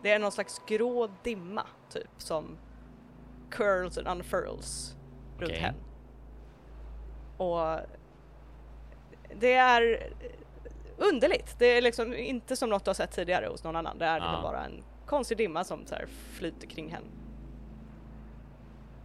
Det 0.03 0.11
är 0.11 0.19
någon 0.19 0.31
slags 0.31 0.61
grå 0.67 1.09
dimma 1.23 1.63
typ 1.89 2.09
som 2.17 2.57
curls 3.51 3.97
and 3.97 4.07
unfurls 4.07 4.95
runt 5.39 5.51
Okej. 5.51 5.59
henne. 5.59 5.77
Och 7.37 7.79
det 9.39 9.53
är 9.53 10.13
underligt. 10.97 11.55
Det 11.59 11.65
är 11.77 11.81
liksom 11.81 12.13
inte 12.13 12.55
som 12.55 12.69
något 12.69 12.85
du 12.85 12.89
har 12.89 12.93
sett 12.95 13.11
tidigare 13.11 13.45
hos 13.47 13.63
någon 13.63 13.75
annan. 13.75 13.97
Det 13.97 14.05
är 14.05 14.17
Ja. 14.19 14.39
bara 14.43 14.65
en 14.65 14.83
konstig 15.05 15.37
dimma 15.37 15.63
som 15.63 15.85
så 15.85 15.95
här 15.95 16.05
flyter 16.31 16.67
kring 16.67 16.89
henne. 16.91 17.07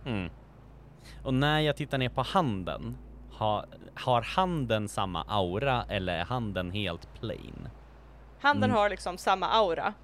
Mm. 0.07 0.31
Och 1.25 1.35
när 1.35 1.61
jag 1.61 1.77
tittar 1.77 1.99
ner 1.99 2.09
på 2.09 2.23
handen, 2.23 2.97
har, 3.33 3.67
har 3.95 4.23
handen 4.23 4.89
samma 4.89 5.23
aura 5.29 5.85
eller 5.89 6.19
är 6.19 6.25
handen 6.25 6.71
helt 6.71 7.15
plain? 7.15 7.69
Handen 8.41 8.71
Mm. 8.71 8.77
har 8.77 8.91
liksom 8.91 9.19
samma 9.19 9.47
aura. 9.49 9.95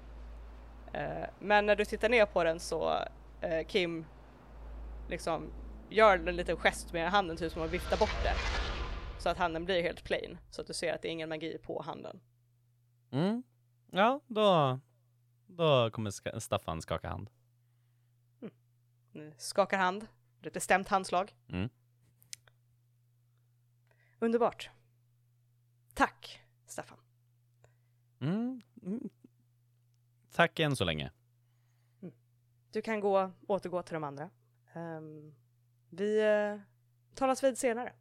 Eh, 0.93 1.25
men 1.39 1.65
när 1.65 1.75
du 1.75 1.85
tittar 1.85 2.09
ner 2.09 2.25
på 2.25 2.43
den 2.43 2.59
så 2.59 2.93
eh, 3.41 3.67
Kim 3.67 4.05
liksom 5.09 5.51
gör 5.89 6.27
en 6.27 6.35
liten 6.35 6.57
gest 6.57 6.93
med 6.93 7.11
handen 7.11 7.37
typ 7.37 7.51
som 7.51 7.61
att 7.61 7.71
vifta 7.73 7.97
bort 7.97 8.23
det. 8.23 8.33
Så 9.19 9.29
att 9.29 9.37
handen 9.37 9.65
blir 9.65 9.81
helt 9.83 10.03
plain. 10.03 10.37
Så 10.49 10.61
att 10.61 10.67
du 10.67 10.73
ser 10.73 10.93
att 10.93 11.01
det 11.01 11.07
är 11.07 11.11
ingen 11.11 11.29
magi 11.29 11.57
på 11.63 11.81
handen. 11.81 12.19
Mm. 13.11 13.43
Ja, 13.91 14.19
då, 14.27 14.79
då 15.47 15.89
kommer 15.91 16.39
Staffan 16.39 16.81
skaka 16.81 17.09
hand. 17.09 17.29
Ni 19.11 19.33
skakar 19.37 19.77
hand. 19.77 20.07
Ett 20.45 20.53
bestämt 20.53 20.87
handslag. 20.87 21.35
Mm. 21.47 21.69
Underbart. 24.19 24.69
Tack 25.93 26.41
Staffan. 26.65 26.97
Mm. 28.19 28.61
Mm. 28.83 29.09
Tack 30.31 30.59
än 30.59 30.75
så 30.75 30.83
länge. 30.83 31.11
Du 32.71 32.81
kan 32.81 32.99
gå, 32.99 33.31
återgå 33.47 33.81
till 33.81 33.93
de 33.93 34.03
andra. 34.03 34.29
Ehm, 34.73 35.35
vi 35.89 36.23
uh, 36.23 36.61
talas 37.13 37.43
vid 37.43 37.57
senare. 37.57 37.93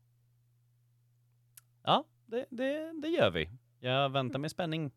Ja, 1.83 2.05
det, 2.27 2.47
det, 2.51 2.93
det 3.03 3.09
gör 3.09 3.31
vi. 3.31 3.51
Jag 3.79 4.11
väntar 4.11 4.39
med 4.39 4.51
spänning. 4.51 4.93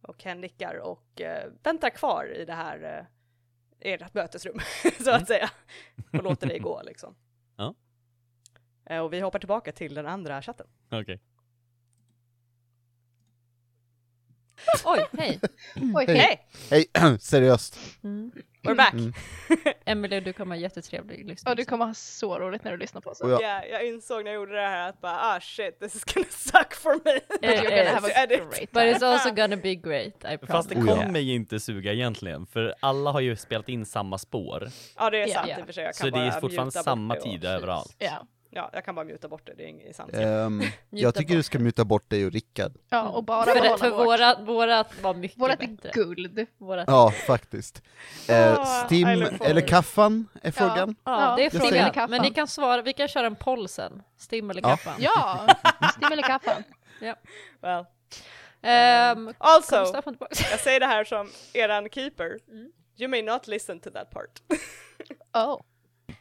Och 0.00 0.18
Ken 0.18 0.40
nickar 0.40 0.74
och 0.74 1.20
eh, 1.20 1.52
väntar 1.62 1.90
kvar 1.90 2.32
i 2.36 2.44
det 2.44 2.54
här 2.54 2.98
eh, 2.98 3.06
ert 3.80 4.14
mötesrum, 4.14 4.60
så 5.04 5.10
att 5.10 5.26
säga. 5.26 5.50
Och 6.12 6.22
låter 6.22 6.46
dig 6.46 6.58
gå 6.58 6.82
liksom. 6.82 7.14
Ja. 7.56 7.74
Eh, 8.86 8.98
och 8.98 9.12
vi 9.12 9.20
hoppar 9.20 9.38
tillbaka 9.38 9.72
till 9.72 9.94
den 9.94 10.06
andra 10.06 10.42
chatten. 10.42 10.66
Okej. 10.90 11.20
Oj, 14.84 15.06
hej! 15.18 15.40
Oj, 15.94 16.04
Hej. 16.06 16.16
hej. 16.16 16.46
Hej! 16.70 16.86
Hej, 16.94 17.18
seriöst. 17.20 17.78
Mm. 18.02 18.32
We're 18.62 18.74
back! 18.74 18.92
Mm. 18.92 19.12
Emily, 19.84 20.20
du 20.20 20.32
kommer 20.32 20.56
ha 20.56 20.62
jättetrevlig 20.62 21.18
lyssning. 21.18 21.50
Ja, 21.50 21.54
du 21.54 21.64
kommer 21.64 21.86
ha 21.86 21.94
så 21.94 22.38
roligt 22.38 22.64
när 22.64 22.70
du 22.70 22.76
lyssnar 22.76 23.00
på 23.00 23.10
oss. 23.10 23.20
Ja, 23.22 23.64
jag 23.70 23.86
insåg 23.86 24.24
när 24.24 24.30
jag 24.30 24.34
gjorde 24.40 24.54
det 24.54 24.68
här 24.68 24.88
att 24.88 25.00
bara 25.00 25.18
ah 25.20 25.40
shit, 25.40 25.80
this 25.80 25.94
is 25.96 26.04
gonna 26.04 26.26
suck 26.30 26.74
for 26.74 26.94
me. 27.04 27.10
Eh, 27.42 27.62
You're 27.62 27.62
gonna 27.62 28.08
eh, 28.08 28.26
great 28.26 28.70
But 28.72 28.82
it's 28.82 29.06
also 29.06 29.30
gonna 29.30 29.56
be 29.56 29.74
great, 29.74 30.06
I 30.06 30.36
promise. 30.38 30.46
Fast 30.46 30.68
det 30.68 30.76
Oh, 30.76 30.86
kommer 30.96 31.20
ju 31.20 31.34
inte 31.34 31.60
suga 31.60 31.92
egentligen, 31.92 32.46
för 32.46 32.74
alla 32.80 33.10
har 33.10 33.20
ju 33.20 33.36
spelat 33.36 33.68
in 33.68 33.86
samma 33.86 34.18
spår. 34.18 34.68
Ja 34.96 35.10
det 35.10 35.22
är 35.22 35.26
sant 35.26 35.48
Ja. 35.48 35.58
i 35.58 35.62
och 35.62 35.66
för 35.66 35.72
sig. 35.72 35.84
Jag 35.84 35.94
kan 35.94 36.06
Så 36.10 36.16
det 36.16 36.22
är 36.22 36.30
bara 36.30 36.40
fortfarande 36.40 36.72
samma 36.72 37.16
tid 37.16 37.44
överallt. 37.44 37.96
Ja. 37.98 38.26
Ja, 38.52 38.70
jag 38.72 38.84
kan 38.84 38.94
bara 38.94 39.04
muta 39.04 39.28
bort 39.28 39.46
det, 39.46 39.54
det 39.54 39.62
är 39.64 39.66
inget 39.66 39.96
sant. 39.96 40.14
Ehm, 40.14 40.58
Njuta 40.58 40.72
jag 40.90 41.14
tycker 41.14 41.34
bort. 41.34 41.38
du 41.38 41.42
ska 41.42 41.58
muta 41.58 41.84
bort 41.84 42.10
dig 42.10 42.26
och 42.26 42.32
Rickard. 42.32 42.72
ja, 42.88 43.08
och 43.08 43.24
bara 43.24 43.44
För, 43.44 43.54
det, 43.60 43.78
för 43.78 43.90
vårt. 43.90 44.06
vårat, 44.06 44.40
vårat 44.40 45.02
var 45.02 45.14
mycket 45.14 45.38
Vårat 45.38 45.58
bättre. 45.58 45.90
guld. 45.94 46.46
Vårat, 46.58 46.84
Ja, 46.88 47.10
faktiskt. 47.26 47.82
Eh, 48.28 48.52
Ah, 48.58 48.64
Stim 48.86 49.06
eller 49.40 49.60
kaffan 49.68 50.28
är 50.42 50.50
frågan. 50.50 50.96
ja, 51.04 51.34
det 51.36 51.42
är 51.42 51.44
Ja, 51.44 51.50
frågan. 51.50 51.74
eller 51.74 51.92
kaffan. 51.92 52.10
Men 52.10 52.22
ni 52.22 52.30
kan 52.30 52.46
svara, 52.48 52.82
vi 52.82 52.92
kan 52.92 53.08
köra 53.08 53.26
en 53.26 53.36
poll 53.36 53.68
sen. 53.68 54.02
Stim 54.18 54.50
eller 54.50 54.62
Ja. 54.62 54.68
kaffan. 54.68 54.94
Ja, 54.98 55.46
Stim 55.96 56.12
eller 56.12 56.22
kaffan. 56.22 56.62
Well, 57.60 57.84
Ehm, 58.62 59.26
kom 59.26 59.34
also, 59.38 59.84
tillbaka? 60.02 60.26
jag 60.50 60.60
säger 60.60 60.80
det 60.80 60.86
här 60.86 61.04
som 61.04 61.30
eran 61.52 61.88
keeper. 61.88 62.38
Mm. 62.48 62.72
You 62.96 63.08
may 63.10 63.22
not 63.22 63.46
listen 63.48 63.80
to 63.80 63.90
that 63.90 64.10
part. 64.10 64.42
Oh. 65.34 65.60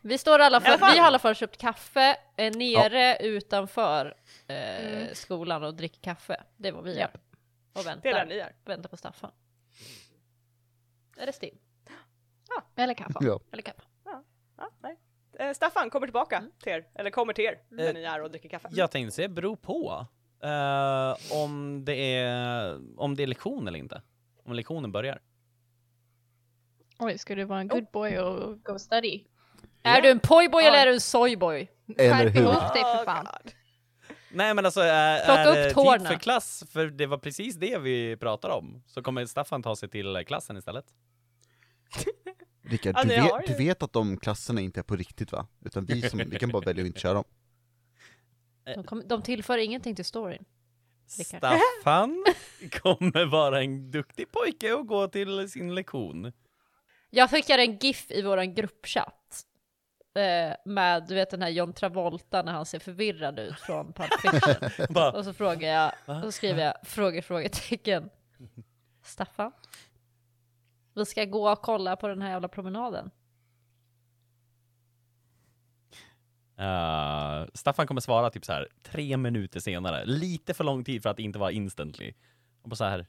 Vi 0.01 0.17
står 0.17 0.39
i 0.39 0.43
alla 0.43 0.55
I 0.55 0.57
alla 0.57 0.61
fall, 0.65 0.79
fall. 0.79 0.91
vi 0.93 0.97
har 0.99 1.05
i 1.05 1.07
alla 1.07 1.19
fall 1.19 1.35
köpt 1.35 1.57
kaffe 1.57 2.17
eh, 2.37 2.55
nere 2.55 3.17
utanför 3.17 4.15
eh, 4.47 4.85
Mm. 4.85 5.15
skolan 5.15 5.63
och 5.63 5.75
dricker 5.75 6.01
kaffe. 6.01 6.43
Det 6.57 6.67
är 6.67 6.71
vad 6.73 6.83
vi 6.83 6.93
Ja. 6.93 6.99
gör. 6.99 7.09
Och 7.13 7.19
Det 7.73 7.79
är 7.79 7.83
väntar, 7.95 8.25
ni 8.25 8.37
är. 8.37 8.55
väntar 8.65 8.89
på 8.89 8.97
Staffan. 8.97 9.31
Är 11.17 11.25
det 11.25 11.33
Stim? 11.33 11.57
Eller 12.75 12.93
kaffan. 12.93 13.25
Ja. 13.25 13.39
Eller 13.51 13.61
kaffe? 13.63 13.81
Ja, 14.57 14.69
nej. 14.81 14.97
Eh, 15.39 15.53
Staffan 15.53 15.89
kommer 15.89 16.07
tillbaka 16.07 16.37
Mm. 16.37 16.51
till 16.59 16.71
er, 16.73 16.87
eller 16.95 17.09
kommer 17.11 17.33
till 17.33 17.45
er 17.45 17.59
när 17.69 17.87
Eh, 17.87 17.93
ni 17.93 18.03
är 18.03 18.21
och 18.23 18.31
dricker 18.31 18.49
kaffe. 18.49 18.67
Jag 18.71 18.91
tänkte 18.91 19.11
säga 19.15 19.27
beror 19.29 19.55
på 19.55 20.07
eh, 20.43 21.15
om, 21.43 21.85
det 21.85 21.95
är, 22.15 22.79
om 22.99 23.15
det 23.15 23.23
är 23.23 23.27
lektion 23.27 23.67
eller 23.67 23.79
inte. 23.79 24.01
Om 24.43 24.53
lektionen 24.53 24.91
börjar. 24.91 25.21
Oj, 26.99 27.17
ska 27.17 27.35
du 27.35 27.43
vara 27.43 27.59
en 27.59 27.67
good 27.67 27.85
boy 27.93 28.19
och 28.19 28.63
go 28.63 28.79
study? 28.79 29.23
Är 29.83 30.01
du 30.01 30.09
en 30.09 30.19
pojboy 30.19 30.63
eller 30.63 30.77
Ja. 30.77 30.81
är 30.81 30.85
du 30.87 30.93
en 30.93 31.01
soyboy? 31.01 31.69
Eller 31.97 32.09
Skärp 32.25 32.35
hur? 32.35 32.41
ihop 32.41 32.73
dig 32.73 32.83
för 32.83 33.05
fan. 33.05 33.27
Nej 34.31 34.53
men 34.53 34.65
alltså 34.65 34.81
är, 34.81 35.25
Plocka 35.25 35.39
är 35.41 35.47
upp 35.47 35.55
det 35.55 35.63
tid 35.65 35.73
tårna. 35.73 36.09
för 36.09 36.15
klass? 36.19 36.63
För 36.69 36.85
det 36.87 37.05
var 37.05 37.17
precis 37.17 37.55
det 37.55 37.77
vi 37.77 38.17
pratade 38.17 38.53
om. 38.53 38.83
Så 38.87 39.01
kommer 39.03 39.25
Staffan 39.25 39.63
ta 39.63 39.75
sig 39.75 39.89
till 39.89 40.23
klassen 40.27 40.57
istället. 40.57 40.85
Rickard, 42.63 42.95
Ja, 42.97 43.03
du, 43.03 43.09
vet, 43.21 43.47
du 43.47 43.53
vet 43.65 43.83
att 43.83 43.93
de 43.93 44.17
klasserna 44.17 44.61
inte 44.61 44.79
är 44.79 44.83
på 44.83 44.95
riktigt 44.95 45.31
va? 45.31 45.47
Utan 45.65 45.85
vi, 45.85 46.01
som, 46.09 46.19
vi 46.25 46.39
kan 46.39 46.49
bara 46.49 46.61
välja 46.61 46.81
att 46.83 46.87
inte 46.87 46.99
köra 46.99 47.13
dem. 47.13 47.23
De, 48.75 48.83
kom, 48.83 49.03
de 49.07 49.21
tillför 49.21 49.57
ingenting 49.57 49.95
till 49.95 50.05
storyn. 50.05 50.45
Rickard. 51.17 51.39
Staffan 51.39 52.25
kommer 52.81 53.25
vara 53.25 53.61
en 53.61 53.91
duktig 53.91 54.31
pojke 54.31 54.73
och 54.73 54.87
gå 54.87 55.07
till 55.07 55.49
sin 55.49 55.75
lektion. 55.75 56.31
Jag 57.09 57.29
skickar 57.29 57.57
en 57.59 57.77
GIF 57.77 58.11
i 58.11 58.21
våran 58.21 58.53
gruppchatt. 58.53 59.45
Eh, 60.13 60.55
med 60.65 61.07
du 61.07 61.15
vet 61.15 61.29
den 61.29 61.41
här 61.41 61.49
John 61.49 61.73
Travolta 61.73 62.41
när 62.43 62.51
han 62.51 62.65
ser 62.65 62.79
förvirrad 62.79 63.39
ut 63.39 63.59
från 63.59 63.93
Pulp 63.93 64.09
Fiction. 64.21 64.69
Bara, 64.93 65.11
Och 65.11 65.25
så 65.25 65.33
frågar 65.33 65.69
jag, 65.69 65.91
och 66.17 66.23
så 66.23 66.31
skriver 66.31 66.63
jag 66.63 66.73
frågor, 66.83 67.21
frågetecken. 67.21 68.09
Staffan? 69.03 69.51
Vi 70.93 71.05
ska 71.05 71.25
gå 71.25 71.51
och 71.51 71.61
kolla 71.61 71.95
på 71.95 72.07
den 72.07 72.21
här 72.21 72.29
jävla 72.31 72.47
promenaden. 72.47 73.11
eh, 76.57 77.45
Staffan 77.53 77.87
kommer 77.87 78.01
svara 78.01 78.29
typ 78.29 78.45
så 78.45 78.53
här 78.53 78.67
tre 78.83 79.17
minuter 79.17 79.59
senare. 79.59 80.05
Lite 80.05 80.53
för 80.53 80.63
lång 80.63 80.83
tid 80.83 81.03
för 81.03 81.09
att 81.09 81.19
inte 81.19 81.39
vara 81.39 81.51
instantly. 81.51 82.13
Och 82.61 82.69
bara 82.69 82.75
så 82.75 82.83
här. 82.83 83.07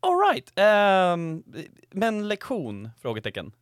Alright, 0.00 0.52
um, 0.58 1.44
men 1.90 2.28
lektion? 2.28 2.90
Frågetecken. 2.98 3.52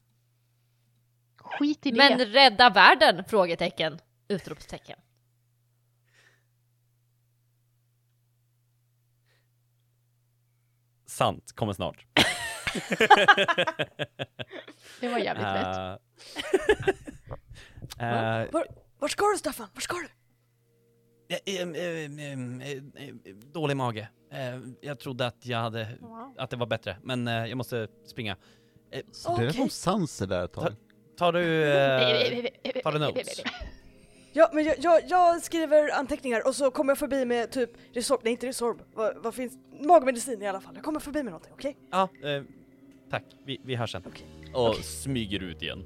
Skit 1.58 1.86
i 1.86 1.90
det. 1.90 1.96
Men 1.96 2.18
rädda 2.18 2.70
världen? 2.70 3.24
Frågetecken. 3.24 3.98
Utropstecken. 4.28 4.98
Sant, 11.06 11.52
kommer 11.52 11.72
snart. 11.72 12.06
Det 15.00 15.08
var 15.08 15.18
jävligt 15.18 15.44
rätt. 15.46 16.00
Eh, 17.98 18.40
eh, 18.40 18.50
Var, 18.52 18.66
vart 18.98 19.10
ska 19.10 19.24
du 19.26 19.38
Staffan? 19.38 19.68
Vart 19.74 19.82
ska 19.82 19.96
du? 19.96 20.08
Dålig 23.52 23.76
mage. 23.76 24.08
Eh, 24.32 24.60
Jag 24.80 24.98
trodde 25.00 25.26
att 25.26 25.46
jag 25.46 25.58
hade, 25.58 25.98
att 26.38 26.50
det 26.50 26.56
var 26.56 26.66
bättre, 26.66 26.96
men 27.02 27.26
jag 27.26 27.56
måste 27.56 27.88
springa. 28.06 28.36
Eh, 28.90 29.00
Det 29.38 29.44
är 29.46 29.50
som 29.50 29.68
sanser 29.68 30.26
där 30.26 30.44
ett 30.44 30.52
tag. 30.52 30.74
Tar 31.20 31.32
du, 31.32 31.64
eh, 31.64 32.82
tar 32.82 32.92
du 32.92 32.98
notes? 32.98 33.42
Ja, 34.32 34.50
men 34.52 34.64
jag, 34.64 34.76
jag, 34.78 35.00
jag 35.08 35.42
skriver 35.42 35.98
anteckningar 35.98 36.46
och 36.46 36.54
så 36.54 36.70
kommer 36.70 36.90
jag 36.90 36.98
förbi 36.98 37.24
med 37.24 37.50
typ 37.52 37.70
Resorb, 37.92 38.20
nej 38.24 38.30
inte 38.30 38.46
Resorb, 38.46 38.82
vad, 38.94 39.16
vad 39.16 39.34
finns, 39.34 39.58
magmedicin 39.80 40.42
i 40.42 40.48
alla 40.48 40.60
fall. 40.60 40.74
Jag 40.74 40.84
kommer 40.84 41.00
förbi 41.00 41.22
med 41.22 41.32
någonting, 41.32 41.52
okej? 41.52 41.76
Ja, 41.90 42.08
eh, 42.24 42.42
tack. 43.10 43.24
Vi, 43.44 43.60
vi 43.64 43.74
hörs 43.74 43.92
sen. 43.92 44.02
Okej. 44.06 44.26
Och 44.54 44.68
Okej. 44.68 44.82
smyger 44.82 45.42
ut 45.42 45.62
igen. 45.62 45.84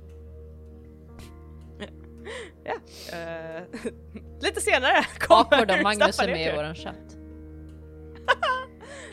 Ja. 2.65 2.75
Eh, 3.19 3.63
lite 4.43 4.61
senare 4.61 5.07
kommer 5.19 5.41
Awkward 5.41 5.83
Magnus 5.83 6.19
är 6.19 6.29
med 6.29 6.53
i 6.53 6.57
våran 6.57 6.75
chatt. 6.75 7.14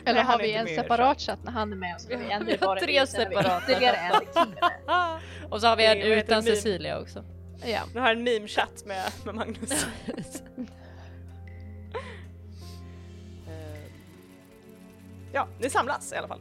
Eller 0.04 0.22
har 0.22 0.38
vi 0.38 0.52
en 0.54 0.66
separat 0.66 1.20
chatt 1.20 1.38
när 1.44 1.52
han 1.52 1.72
är 1.72 1.76
med 1.76 1.94
och 1.96 2.00
så 2.00 2.12
har 2.12 2.18
vi 2.18 2.30
en 2.32 2.46
Vi 2.46 2.56
har 2.60 2.76
tre 2.76 2.92
vi, 2.92 3.00
vi 3.00 3.06
separata 3.06 3.62
Ytterligare 3.72 3.96
en. 3.96 5.50
Och 5.50 5.60
så 5.60 5.66
har 5.66 5.76
vi 5.76 5.82
Det 5.82 5.88
en 5.88 6.18
utan? 6.18 6.42
Cecilia 6.42 7.00
också. 7.00 7.24
Ja. 7.66 7.80
Nu 7.94 8.00
har 8.00 8.12
en 8.12 8.22
meme-chatt 8.22 8.84
med, 8.86 9.12
med 9.24 9.34
Magnus. 9.34 9.86
Eh, 13.48 13.90
ja, 15.32 15.48
ni 15.60 15.70
samlas 15.70 16.12
i 16.12 16.16
alla 16.16 16.28
fall. 16.28 16.40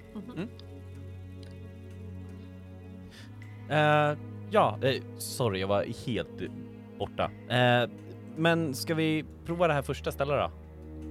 Eh, 3.69 4.17
ja, 4.49 4.77
eh, 4.81 5.01
sorry, 5.17 5.59
jag 5.59 5.67
var 5.67 6.05
helt 6.05 6.51
borta. 6.99 7.31
Eh, 7.49 7.89
men 8.35 8.73
ska 8.73 8.95
vi 8.95 9.25
prova 9.45 9.67
det 9.67 9.73
här 9.73 9.81
första 9.81 10.11
stället 10.11 10.35
då? 10.39 10.51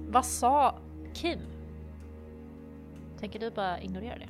Vad 0.09 0.25
sa 0.25 0.79
Kim? 1.13 1.39
Tänker 3.21 3.39
du 3.39 3.49
bara 3.49 3.81
ignorera 3.81 4.17
det? 4.17 4.29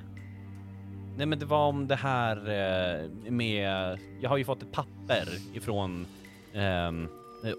Nej, 1.18 1.26
men 1.26 1.40
det 1.40 1.46
var 1.46 1.68
om 1.68 1.88
det 1.88 1.96
här 1.96 2.38
eh, 2.38 3.10
med... 3.32 3.98
Jag 4.22 4.30
har 4.30 4.38
ju 4.38 4.44
fått 4.44 4.64
ett 4.64 4.72
papper 4.72 5.28
ifrån 5.54 6.06
eh, 6.54 6.92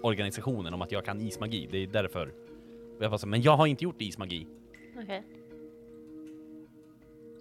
organisationen 0.01 0.73
om 0.73 0.81
att 0.81 0.91
jag 0.91 1.05
kan 1.05 1.21
ismagi. 1.21 1.67
Det 1.71 1.77
är 1.77 1.87
därför. 1.87 2.33
Jag 2.99 3.09
var 3.09 3.17
så, 3.17 3.27
men 3.27 3.41
jag 3.41 3.57
har 3.57 3.67
inte 3.67 3.83
gjort 3.83 4.01
ismagi. 4.01 4.47
Okej. 5.03 5.23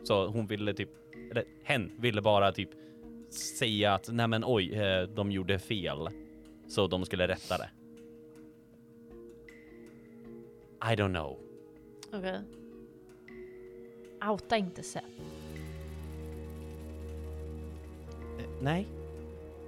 Så 0.03 0.27
hon 0.27 0.47
ville 0.47 0.75
typ, 0.75 0.91
eller 1.31 1.45
hen 1.65 1.93
ville 1.99 2.23
bara 2.23 2.53
typ 2.53 2.71
säga 3.59 3.95
att 3.95 4.09
nej 4.13 4.29
men 4.29 4.45
oj, 4.47 4.75
eh, 4.75 5.03
de 5.03 5.33
gjorde 5.33 5.59
fel. 5.59 6.09
Så 6.69 6.87
de 6.87 7.05
skulle 7.05 7.29
rätta 7.29 7.59
det. 7.59 7.71
I 10.93 10.97
don't 10.97 11.13
know. 11.13 11.39
Okej. 12.13 12.41
Outa 14.31 14.57
inte 14.57 14.83
Seth. 14.83 15.07
Eh, 18.39 18.45
nej. 18.61 18.87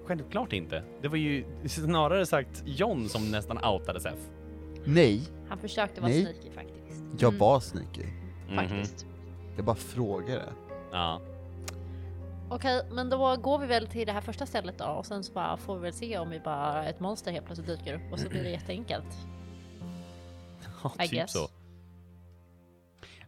Självklart 0.06 0.52
inte. 0.52 0.82
Det 1.02 1.08
var 1.08 1.16
ju 1.16 1.44
snarare 1.68 2.26
sagt 2.26 2.62
John 2.66 3.08
som 3.08 3.30
nästan 3.30 3.64
outade 3.64 4.00
Sef. 4.00 4.18
Nej, 4.84 5.22
Han 5.48 5.58
försökte 5.58 6.00
vara 6.00 6.10
Nej. 6.12 6.22
sneaky 6.22 6.50
faktiskt. 6.50 7.02
jag 7.18 7.28
Mm. 7.28 7.38
var 7.38 7.60
sneaky. 7.60 8.04
Mhm. 8.48 8.56
Faktiskt. 8.56 9.06
Jag 9.56 9.64
bara 9.64 9.76
frågade. 9.76 10.42
Ja. 10.92 11.20
Okej, 12.50 12.82
men 12.92 13.10
då 13.10 13.36
går 13.36 13.58
vi 13.58 13.66
väl 13.66 13.86
till 13.86 14.06
det 14.06 14.12
här 14.12 14.20
första 14.20 14.46
stället 14.46 14.78
då 14.78 14.84
och 14.84 15.06
sen 15.06 15.24
så 15.24 15.32
bara 15.32 15.56
får 15.56 15.74
vi 15.76 15.82
väl 15.82 15.92
se 15.92 16.18
om 16.18 16.30
vi 16.30 16.40
bara 16.40 16.84
ett 16.84 17.00
monster 17.00 17.32
helt 17.32 17.46
plötsligt 17.46 17.68
dyker 17.68 17.94
upp 17.94 18.12
och 18.12 18.18
så 18.18 18.28
blir 18.28 18.42
det 18.42 18.50
jätteenkelt. 18.50 19.16
ja 20.82 20.92
I 20.98 21.02
typ 21.02 21.10
guess. 21.10 21.32
så. 21.32 21.48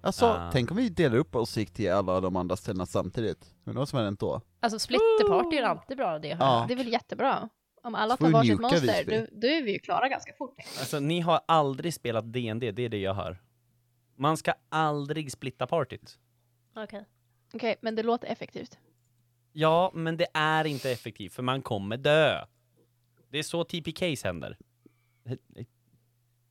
Alltså, 0.07 0.27
Ah. 0.27 0.51
tänk 0.53 0.71
om 0.71 0.77
vi 0.77 0.89
delar 0.89 1.17
upp 1.17 1.35
oss 1.37 1.57
och 1.57 1.61
gick 1.61 1.71
till 1.73 1.93
alla 1.93 2.21
de 2.21 2.37
andra 2.37 2.57
ställena 2.57 2.87
samtidigt. 2.87 3.55
Undrar 3.65 3.79
vad 3.81 3.89
som 3.89 3.99
hänt 3.99 4.21
då? 4.21 4.41
Alltså 4.61 4.79
splitterparty 4.79 5.57
är 5.57 5.63
alltid 5.63 5.97
bra 5.97 6.19
det. 6.19 6.29
Ja. 6.41 6.65
Det 6.69 6.75
är 6.75 6.77
väl 6.77 6.93
jättebra. 6.93 7.49
Om 7.83 7.95
alla 7.95 8.17
tar 8.17 8.31
varsitt 8.31 8.61
monster, 8.61 9.05
då, 9.05 9.27
då 9.41 9.47
är 9.47 9.63
vi 9.63 9.73
ju 9.73 9.79
klara 9.79 10.09
ganska 10.09 10.33
fort. 10.39 10.57
Alltså 10.79 11.01
ni 11.01 11.21
har 11.21 11.41
aldrig 11.49 11.95
spelat 11.95 12.33
D&D, 12.33 12.73
det 12.73 12.83
är 12.83 12.89
det 12.89 12.99
jag 13.01 13.15
hör. 13.15 13.43
Man 14.17 14.37
ska 14.37 14.53
aldrig 14.69 15.33
splitta 15.33 15.67
partyt. 15.67 16.19
Okej. 16.77 17.05
Okej, 17.55 17.77
men 17.83 17.95
det 17.95 18.03
låter 18.03 18.29
effektivt. 18.29 18.79
Ja, 19.53 19.91
men 19.95 20.17
det 20.17 20.27
är 20.35 20.65
inte 20.65 20.91
effektivt 20.91 21.33
för 21.33 21.43
man 21.43 21.63
kommer 21.63 21.97
dö. 21.97 22.45
Det 23.31 23.39
är 23.39 23.43
så 23.43 23.65
TPKs 23.65 24.25
händer. 24.25 24.59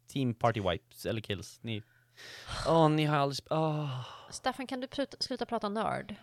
Team 0.07 0.33
party 0.33 0.61
wipes 0.61 1.05
eller 1.05 1.21
kills. 1.21 1.59
Ni... 1.61 1.83
Åh, 2.67 2.89
ni 2.89 3.05
har 3.05 3.17
aldrig... 3.17 3.47
åh. 3.51 4.01
Staffan, 4.31 4.67
kan 4.67 4.79
du 4.81 4.87
pruta, 4.87 5.17
sluta 5.19 5.45
prata 5.45 5.69
nörd? 5.69 6.15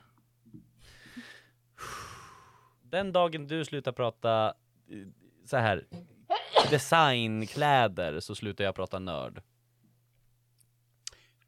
Den 2.82 3.12
dagen 3.12 3.46
du 3.46 3.64
slutar 3.64 3.92
prata 3.92 4.54
eh, 4.88 4.96
så 5.46 5.56
här 5.56 5.86
designkläder 6.70 8.20
så 8.20 8.34
slutar 8.34 8.64
jag 8.64 8.74
prata 8.74 8.98
nörd. 8.98 9.42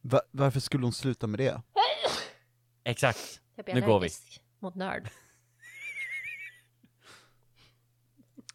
Va- 0.01 0.23
varför 0.31 0.61
skulle 0.61 0.85
hon 0.87 0.93
sluta 0.93 1.27
med 1.27 1.41
det? 1.41 1.63
Exakt. 2.85 3.41
Nu 3.67 3.81
går 3.81 4.01
vi. 4.01 4.09
mot 4.59 4.75
nörd. 4.75 5.09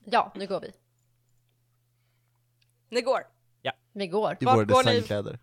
ja, 0.06 0.32
nu 0.36 0.48
går 0.48 0.61
vi. 0.61 0.72
Ni 2.90 3.02
går. 3.02 3.22
Vi 3.94 4.07
går. 4.07 4.38
I 4.40 4.45
Vart 4.45 4.56
våra 4.57 4.64
går 4.66 4.84
ni? 4.84 4.91
designkläder? 4.91 5.40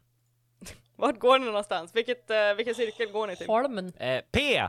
Vart 0.97 1.19
går 1.19 1.39
ni 1.39 1.47
någonstans? 1.47 1.95
Vilket, 1.95 2.31
uh, 2.31 2.57
vilken 2.57 2.75
cirkel 2.75 3.11
går 3.13 3.27
ni 3.27 3.37
till? 3.37 3.47
Holmen. 3.47 3.93
Eh, 3.97 4.21
P! 4.33 4.69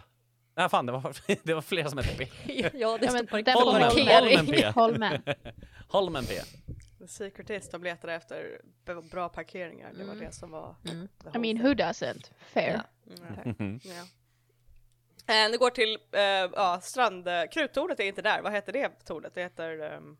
Nej 0.56 0.70
fan, 0.70 0.86
det 0.86 0.92
var, 0.92 1.18
det 1.44 1.54
var 1.54 1.62
flera 1.62 1.90
som 1.90 1.98
hette 1.98 2.18
P. 2.18 2.28
ja, 2.54 2.70
det 2.72 2.78
Ja, 2.80 2.98
står 2.98 3.14
men 3.14 3.28
på 3.28 3.52
får 3.52 3.66
Holmen. 3.66 3.92
Holmen 4.24 4.46
P. 4.48 4.66
Holmen. 4.76 5.22
Holmen 5.88 6.26
P. 6.26 6.34
The 7.00 7.08
Secretist, 7.08 7.72
de 7.72 7.84
letade 7.84 8.14
efter 8.14 8.62
bra 9.12 9.30
parkeringar. 9.30 9.92
Det 9.94 10.04
var 10.04 10.14
Mm. 10.14 10.26
det 10.26 10.32
som 10.32 10.52
var... 10.52 10.76
Mm. 10.90 11.08
the 11.24 11.38
I 11.38 11.40
mean, 11.40 11.58
who 11.66 11.74
doesn't? 11.74 12.32
Fair. 12.40 12.82
Ja. 13.06 13.14
Mm, 13.60 13.80
ja. 13.84 14.04
Eh, 15.34 15.52
det 15.52 15.58
går 15.58 15.70
till 15.70 15.98
uh, 16.16 16.22
ja, 16.56 16.80
strand... 16.84 17.28
Kruttornet 17.52 18.00
är 18.00 18.04
inte 18.04 18.22
där. 18.22 18.42
Vad 18.42 18.54
heter 18.54 18.74
det 18.74 19.06
tornet? 19.06 19.34
Det 19.36 19.42
heter... 19.42 19.94
Um, 19.98 20.18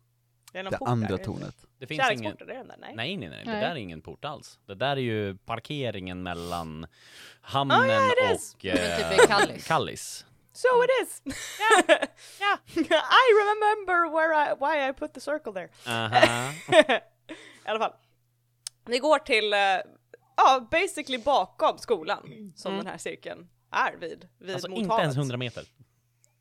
det 0.52 0.62
Det 0.62 0.78
port 0.78 0.88
andra 0.88 1.06
där, 1.08 1.14
är 1.14 1.18
det? 1.18 1.22
Det 1.22 1.24
tornet. 1.24 1.88
finns 1.88 2.10
ingen... 2.20 2.32
Är 2.40 2.46
den 2.46 2.68
där? 2.68 2.76
Nej. 2.78 2.94
Nej, 2.96 3.16
nej, 3.16 3.28
nej, 3.28 3.44
det 3.44 3.52
Nej. 3.52 3.60
där 3.60 3.70
är 3.70 3.74
ingen 3.76 4.00
port 4.02 4.24
alls. 4.24 4.58
Det 4.66 4.74
där 4.74 4.96
är 4.96 5.00
ju 5.00 5.36
parkeringen 5.36 6.22
mellan 6.22 6.86
hamnen 7.40 7.80
Ah, 7.80 7.86
ja, 7.86 8.12
it 8.32 8.36
is. 8.36 8.54
och 8.54 8.64
eh, 8.64 9.10
typ 9.10 9.24
i 9.24 9.26
Kallis. 9.26 9.66
Kallis. 9.66 10.26
So 10.52 10.68
it 10.84 10.90
is! 11.08 11.22
yeah. 12.40 12.58
I 13.10 13.26
remember 13.42 14.10
where 14.12 14.32
I, 14.34 14.54
why 14.60 14.88
I 14.88 14.92
put 14.92 15.14
the 15.14 15.20
circle 15.20 15.52
there. 15.52 15.68
Aha. 15.86 16.52
I 17.66 17.68
alla 17.70 17.78
fall. 17.78 17.92
Ni 18.86 18.98
går 18.98 19.18
till, 19.18 19.52
eh, 19.52 19.58
ja, 20.36 20.68
basically 20.70 21.18
bakom 21.18 21.78
skolan 21.78 22.52
som 22.56 22.76
den 22.76 22.86
här 22.86 22.98
cirkeln 22.98 23.48
är 23.70 23.96
vid, 23.96 24.28
vid 24.38 24.54
Alltså 24.54 24.68
mot 24.70 24.78
inte 24.78 24.90
havet. 24.90 25.02
ens 25.02 25.16
100 25.16 25.36
meter. 25.36 25.64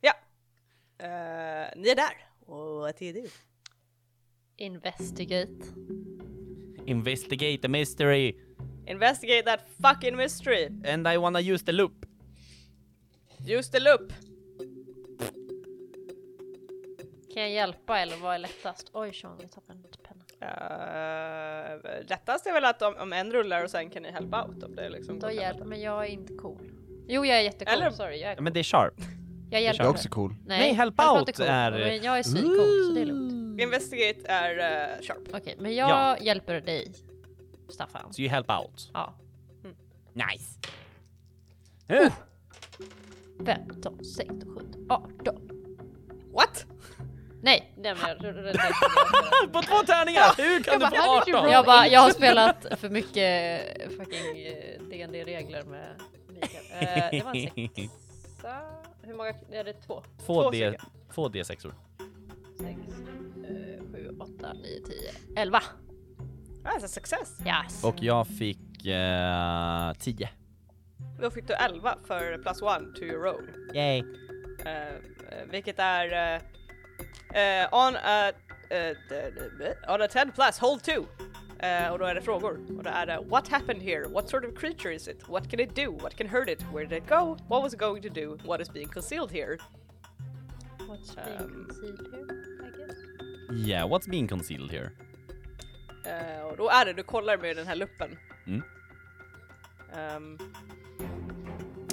Ja. 0.01 0.13
Eh, 0.99 1.07
ni 1.75 1.89
är 1.89 1.95
där. 1.95 2.27
Och 2.45 2.57
vad 2.57 3.01
är 3.01 3.13
det? 3.13 3.29
Investigate. 4.57 5.65
Investigate 6.85 7.57
the 7.61 7.67
mystery 7.67 8.35
Investigate 8.88 9.43
that 9.43 9.59
fucking 9.81 10.15
mystery. 10.15 10.65
and 10.85 11.07
I 11.07 11.17
wanna 11.17 11.39
use 11.39 11.65
the 11.65 11.71
loop. 11.71 12.05
Use 13.45 13.71
the 13.71 13.79
loop. 13.79 14.13
Kan 17.34 17.41
jag 17.43 17.51
hjälpa 17.51 17.99
eller 17.99 18.17
vad 18.17 18.35
är 18.35 18.39
lättast? 18.39 18.89
Oj, 18.93 19.13
Sean, 19.13 19.38
jag 19.41 19.51
tappade 19.51 19.79
en 19.79 19.84
penna. 20.03 20.23
Uh, 20.41 21.81
lättast 22.09 22.47
är 22.47 22.53
väl 22.53 22.65
att 22.65 22.81
om, 22.81 22.95
om 22.99 23.13
en 23.13 23.31
rullar 23.31 23.63
och 23.63 23.69
sen 23.69 23.89
kan 23.89 24.03
ni 24.03 24.11
help 24.11 24.34
out 24.34 24.63
om 24.63 24.75
det 24.75 24.89
liksom 24.89 25.19
Då 25.19 25.31
hjälp, 25.31 25.65
men 25.65 25.81
jag 25.81 26.05
är 26.05 26.09
inte 26.09 26.34
cool. 26.34 26.71
Jo, 27.07 27.25
jag 27.25 27.38
är 27.38 27.41
jättecool. 27.41 27.73
Eller- 27.81 27.91
Sorry, 27.91 28.21
jag 28.21 28.31
är 28.31 28.35
cool. 28.35 28.43
men 28.43 28.53
det 28.53 28.59
är 28.59 28.63
sharp. 28.63 28.93
Jag 29.51 29.61
hjälper. 29.61 29.84
Jag 29.84 29.89
är 29.89 29.93
också 29.93 30.09
cool. 30.09 30.35
Nej, 30.45 30.73
help 30.73 30.99
out 30.99 31.35
cool. 31.38 31.45
är- 31.47 31.71
Men 31.71 32.03
jag 32.03 32.19
är 32.19 32.23
svincool, 32.23 32.85
så 32.88 32.91
det 32.95 33.01
är 33.01 33.05
lugnt. 33.05 33.36
Investigate 33.57 34.19
är 34.27 34.53
uh, 34.97 35.01
sharp. 35.01 35.17
Okej, 35.34 35.55
men 35.59 35.75
jag 35.75 35.89
Ja. 35.89 36.17
hjälper 36.21 36.61
dig, 36.61 36.91
Staffan. 37.69 38.13
So 38.13 38.21
you 38.21 38.29
help 38.29 38.49
out. 38.51 38.89
Ja. 38.93 39.13
Nice. 40.13 40.59
Eh, 41.88 42.13
15, 43.45 44.05
16, 44.05 44.39
17, 44.57 44.85
18. 44.89 45.49
What? 46.34 46.65
Nej, 47.41 47.73
nej 47.77 47.95
men 47.95 48.07
jag... 48.09 48.19
På 49.53 49.61
två 49.61 49.75
tärningar! 49.85 50.38
Hur 50.38 50.63
kan 50.63 50.73
Jag 50.73 50.79
du 50.79 50.79
bara, 50.79 50.89
få 50.89 51.11
how 51.11 51.19
did 51.25 51.27
you 51.27 51.38
18? 51.38 51.43
roll? 51.43 51.51
Jag 51.51 51.65
bara, 51.65 51.88
jag 51.88 51.99
har 52.01 52.09
spelat 52.09 52.65
för 52.79 52.89
mycket 52.89 53.61
fucking 53.97 54.45
eh, 54.45 55.07
dd 55.07 55.25
regler 55.25 55.63
med 55.63 56.01
Mikael. 56.27 56.65
Eh, 56.79 57.03
det 57.11 57.23
var 57.25 57.35
en 57.35 57.69
sexa. 57.69 58.57
Hur 59.01 59.13
många? 59.15 59.29
Är 59.51 59.63
det 59.63 59.73
två? 59.73 60.03
Två, 60.25 60.41
Två 60.43 60.49
D, 60.51 60.77
två 61.13 61.29
D6or. 61.29 61.73
Sex, 62.59 62.79
eh, 63.49 63.84
sju, 63.91 64.09
åtta, 64.19 64.53
nio, 64.53 64.79
tio, 64.85 65.11
elva. 65.35 65.61
Ah, 66.63 66.77
it's 66.77 66.85
a 66.85 66.88
success. 66.88 67.39
Yes. 67.45 67.84
Och 67.84 67.95
jag 67.99 68.27
fick 68.27 68.85
eh, 68.85 69.93
10. 69.99 70.29
Då 71.21 71.29
fick 71.31 71.47
du 71.47 71.53
11 71.53 71.97
för 72.07 72.38
plus 72.38 72.61
one 72.61 72.93
to 72.95 73.03
your 73.03 73.19
roll. 73.23 73.49
Yay. 73.73 74.03
Eh, 74.65 74.88
eh, 74.88 75.45
vilket 75.51 75.79
är 75.79 76.35
eh, 77.34 77.61
eh, 77.63 77.73
on 77.73 77.95
a, 77.95 78.31
d- 78.69 79.73
on 79.88 80.01
a 80.01 80.07
10 80.07 80.25
plus, 80.35 80.59
hold 80.59 80.84
2. 80.84 80.91
Eh, 81.59 81.89
och 81.91 81.99
då 81.99 82.05
är 82.05 82.15
det 82.15 82.21
frågor. 82.21 82.59
Och 82.77 82.84
då 82.84 82.89
är 82.89 83.05
det 83.05 83.19
What 83.25 83.47
happened 83.47 83.81
here? 83.81 84.07
What 84.07 84.29
sort 84.29 84.45
of 84.45 84.55
creature 84.59 84.95
is 84.95 85.07
it? 85.07 85.29
What 85.29 85.49
can 85.49 85.59
it 85.59 85.75
do? 85.75 85.91
What 85.91 86.15
can 86.17 86.27
hurt 86.27 86.49
it? 86.49 86.61
Where 86.73 86.85
did 86.85 86.97
it 87.03 87.09
go? 87.09 87.38
What 87.47 87.63
was 87.63 87.73
it 87.73 87.79
going 87.79 88.01
to 88.03 88.09
do? 88.09 88.38
What 88.45 88.61
is 88.61 88.69
being 88.73 88.88
concealed 88.89 89.31
here? 89.31 89.57
What's 90.88 91.15
being 91.15 91.38
Um, 91.41 91.65
concealed 91.67 92.07
here? 92.13 92.36
Yeah, 93.52 93.88
what's 93.90 94.10
being 94.10 94.28
concealed 94.28 94.72
here? 94.72 94.91
Eh, 96.06 96.41
och 96.45 96.57
då 96.57 96.69
är 96.69 96.86
det, 96.86 96.94
du 96.94 97.03
kollar 97.03 97.38
med 97.38 97.56
den 97.56 97.68
här 97.68 97.76
luppen. 97.76 98.18
Mm. 98.48 98.61
Ehm, 99.95 100.38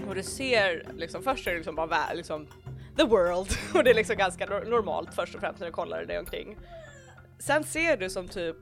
och 0.09 0.15
du 0.15 0.23
ser 0.23 0.87
liksom, 0.95 1.23
först 1.23 1.47
är 1.47 1.51
det 1.51 1.57
liksom 1.57 1.75
bara 1.75 1.87
vä- 1.87 2.15
liksom 2.15 2.47
the 2.97 3.05
world 3.05 3.49
och 3.75 3.85
det 3.85 3.91
är 3.91 3.95
liksom 3.95 4.17
ganska 4.17 4.47
nor- 4.47 4.65
normalt 4.71 5.15
först 5.15 5.35
och 5.35 5.41
främst 5.41 5.61
när 5.61 5.67
du 5.67 5.73
kollar 5.73 6.05
dig 6.05 6.19
omkring. 6.19 6.57
Sen 7.39 7.65
ser 7.65 7.97
du 7.97 8.11
som 8.11 8.29
typ 8.29 8.57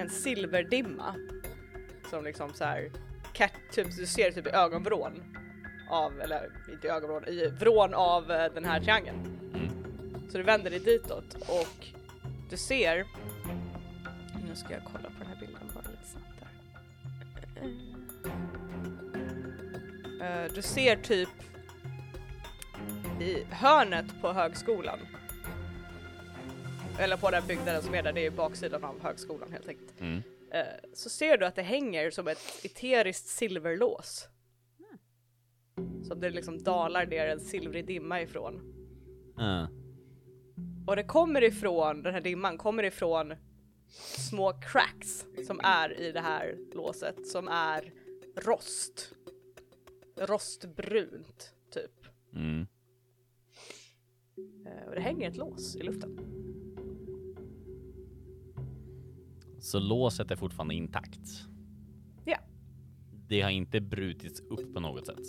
en 0.00 0.10
silverdimma 0.10 1.14
som 2.10 2.24
liksom 2.24 2.54
så 2.54 2.64
här, 2.64 2.90
cat, 3.32 3.52
typ, 3.72 3.96
du 3.96 4.06
ser 4.06 4.30
typ 4.30 4.46
i 4.46 4.50
ögonvrån 4.50 5.22
av, 5.90 6.20
eller 6.20 6.50
inte 6.72 6.86
i 6.86 6.90
ögonvrån, 6.90 7.24
i 7.28 7.46
vrån 7.46 7.94
av 7.94 8.30
eh, 8.30 8.52
den 8.54 8.64
här 8.64 8.80
triangeln. 8.80 9.38
Så 10.32 10.38
du 10.38 10.44
vänder 10.44 10.70
dig 10.70 10.80
ditåt 10.80 11.34
och 11.34 11.86
du 12.50 12.56
ser 12.56 13.06
nu 14.48 14.56
ska 14.56 14.72
jag 14.72 14.82
kolla 14.84 15.10
på 15.10 15.18
den 15.18 15.26
här 15.26 15.36
bilden 15.40 15.70
bara 15.74 15.84
lite 15.90 16.06
snabbt 16.06 16.40
där. 16.40 16.48
Eh, 20.26 20.52
du 20.54 20.62
ser 20.62 20.96
typ 20.96 21.28
i 23.20 23.44
hörnet 23.50 24.06
på 24.20 24.32
högskolan. 24.32 24.98
Eller 26.98 27.16
på 27.16 27.30
den 27.30 27.46
byggnaden 27.46 27.82
som 27.82 27.94
är 27.94 28.02
där, 28.02 28.12
det 28.12 28.26
är 28.26 28.30
baksidan 28.30 28.84
av 28.84 29.02
högskolan 29.02 29.52
helt 29.52 29.68
enkelt. 29.68 30.00
Mm. 30.00 30.22
Eh, 30.50 30.66
så 30.94 31.10
ser 31.10 31.38
du 31.38 31.46
att 31.46 31.54
det 31.54 31.62
hänger 31.62 32.10
som 32.10 32.28
ett 32.28 32.60
eteriskt 32.62 33.26
silverlås. 33.26 34.28
Som 36.02 36.20
det 36.20 36.30
liksom 36.30 36.62
dalar 36.62 37.06
ner 37.06 37.26
en 37.26 37.40
silvrig 37.40 37.86
dimma 37.86 38.22
ifrån. 38.22 38.60
Uh. 39.38 39.81
Och 40.86 40.96
det 40.96 41.04
kommer 41.04 41.42
ifrån, 41.42 42.02
den 42.02 42.14
här 42.14 42.20
dimman 42.20 42.58
kommer 42.58 42.82
ifrån 42.82 43.34
små 44.18 44.52
cracks 44.52 45.26
som 45.46 45.60
är 45.62 46.00
i 46.00 46.12
det 46.12 46.20
här 46.20 46.56
låset 46.74 47.26
som 47.26 47.48
är 47.48 47.92
rost. 48.36 49.14
Rostbrunt, 50.16 51.54
typ. 51.70 52.06
Mm. 52.34 52.66
Eh, 54.66 54.88
Och 54.88 54.94
det 54.94 55.00
hänger 55.00 55.28
ett 55.28 55.36
lås 55.36 55.76
i 55.76 55.82
luften. 55.82 56.18
Så 59.60 59.78
låset 59.78 60.30
är 60.30 60.36
fortfarande 60.36 60.74
intakt? 60.74 61.46
Ja. 62.24 62.38
Det 63.28 63.40
har 63.40 63.50
inte 63.50 63.80
brutits 63.80 64.40
upp 64.40 64.74
på 64.74 64.80
något 64.80 65.06
sätt? 65.06 65.26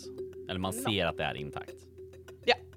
Eller 0.49 0.59
man 0.59 0.73
ser 0.73 1.05
att 1.05 1.17
det 1.17 1.23
är 1.23 1.35
intakt? 1.35 1.87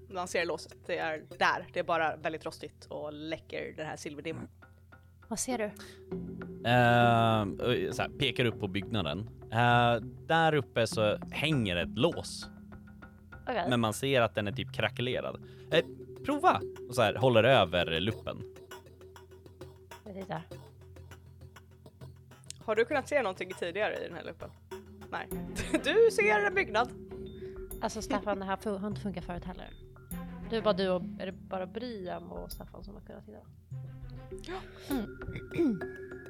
Man 0.08 0.28
ser 0.28 0.46
låset. 0.46 0.76
Det 0.86 0.98
är 0.98 1.22
där. 1.38 1.66
Det 1.72 1.80
är 1.80 1.84
bara 1.84 2.16
väldigt 2.16 2.46
rostigt 2.46 2.86
och 2.88 3.12
läcker 3.12 3.74
den 3.76 3.86
här 3.86 3.96
silverdimman. 3.96 4.48
Vad 5.28 5.38
ser 5.38 5.58
du? 5.58 5.64
Uh, 5.64 7.92
så 7.92 8.02
här, 8.02 8.08
pekar 8.18 8.44
upp 8.44 8.60
på 8.60 8.68
byggnaden. 8.68 9.28
Eh, 9.52 9.94
där 10.26 10.54
uppe 10.54 10.86
så 10.86 11.16
hänger 11.30 11.76
ett 11.76 11.98
lås, 11.98 12.48
Okej. 13.42 13.64
men 13.68 13.80
man 13.80 13.92
ser 13.92 14.20
att 14.20 14.34
den 14.34 14.48
är 14.48 14.52
typ 14.52 14.74
krackelerad. 14.74 15.42
Eh, 15.70 15.84
prova! 16.24 16.60
Och 16.88 16.94
så 16.94 17.02
här, 17.02 17.14
håller 17.14 17.44
över 17.44 18.00
luppen. 18.00 18.42
Jag 20.04 20.14
tittar. 20.14 20.42
Har 22.64 22.76
du 22.76 22.84
kunnat 22.84 23.08
se 23.08 23.22
någonting 23.22 23.52
tidigare 23.58 23.94
i 23.94 24.08
den 24.08 24.16
här 24.16 24.24
luppen? 24.24 24.50
Nej. 25.10 25.28
Du 25.84 26.10
ser 26.10 26.46
en 26.46 26.54
byggnad. 26.54 26.90
Alltså 27.80 28.02
Staffan, 28.02 28.38
det 28.38 28.44
här 28.44 28.78
har 28.78 28.88
inte 28.88 29.00
funkat 29.00 29.24
förut 29.24 29.44
heller. 29.44 29.68
Det 30.50 30.56
är 30.56 30.62
bara 30.62 30.74
du 30.74 30.88
och, 30.88 31.02
är 31.18 31.26
det 31.26 31.32
bara 31.32 31.66
Briam 31.66 32.32
och 32.32 32.52
Staffan 32.52 32.84
som 32.84 32.94
har 32.94 33.00
kunnat 33.00 33.26
titta? 33.26 33.38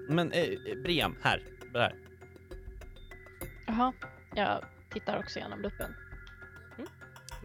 Men 0.09 0.33
eh, 0.33 0.49
Briam, 0.83 1.17
här. 1.23 1.43
Där. 1.73 1.95
Jaha, 3.67 3.93
jag 4.35 4.65
tittar 4.91 5.19
också 5.19 5.39
genom 5.39 5.61
luppen. 5.61 5.95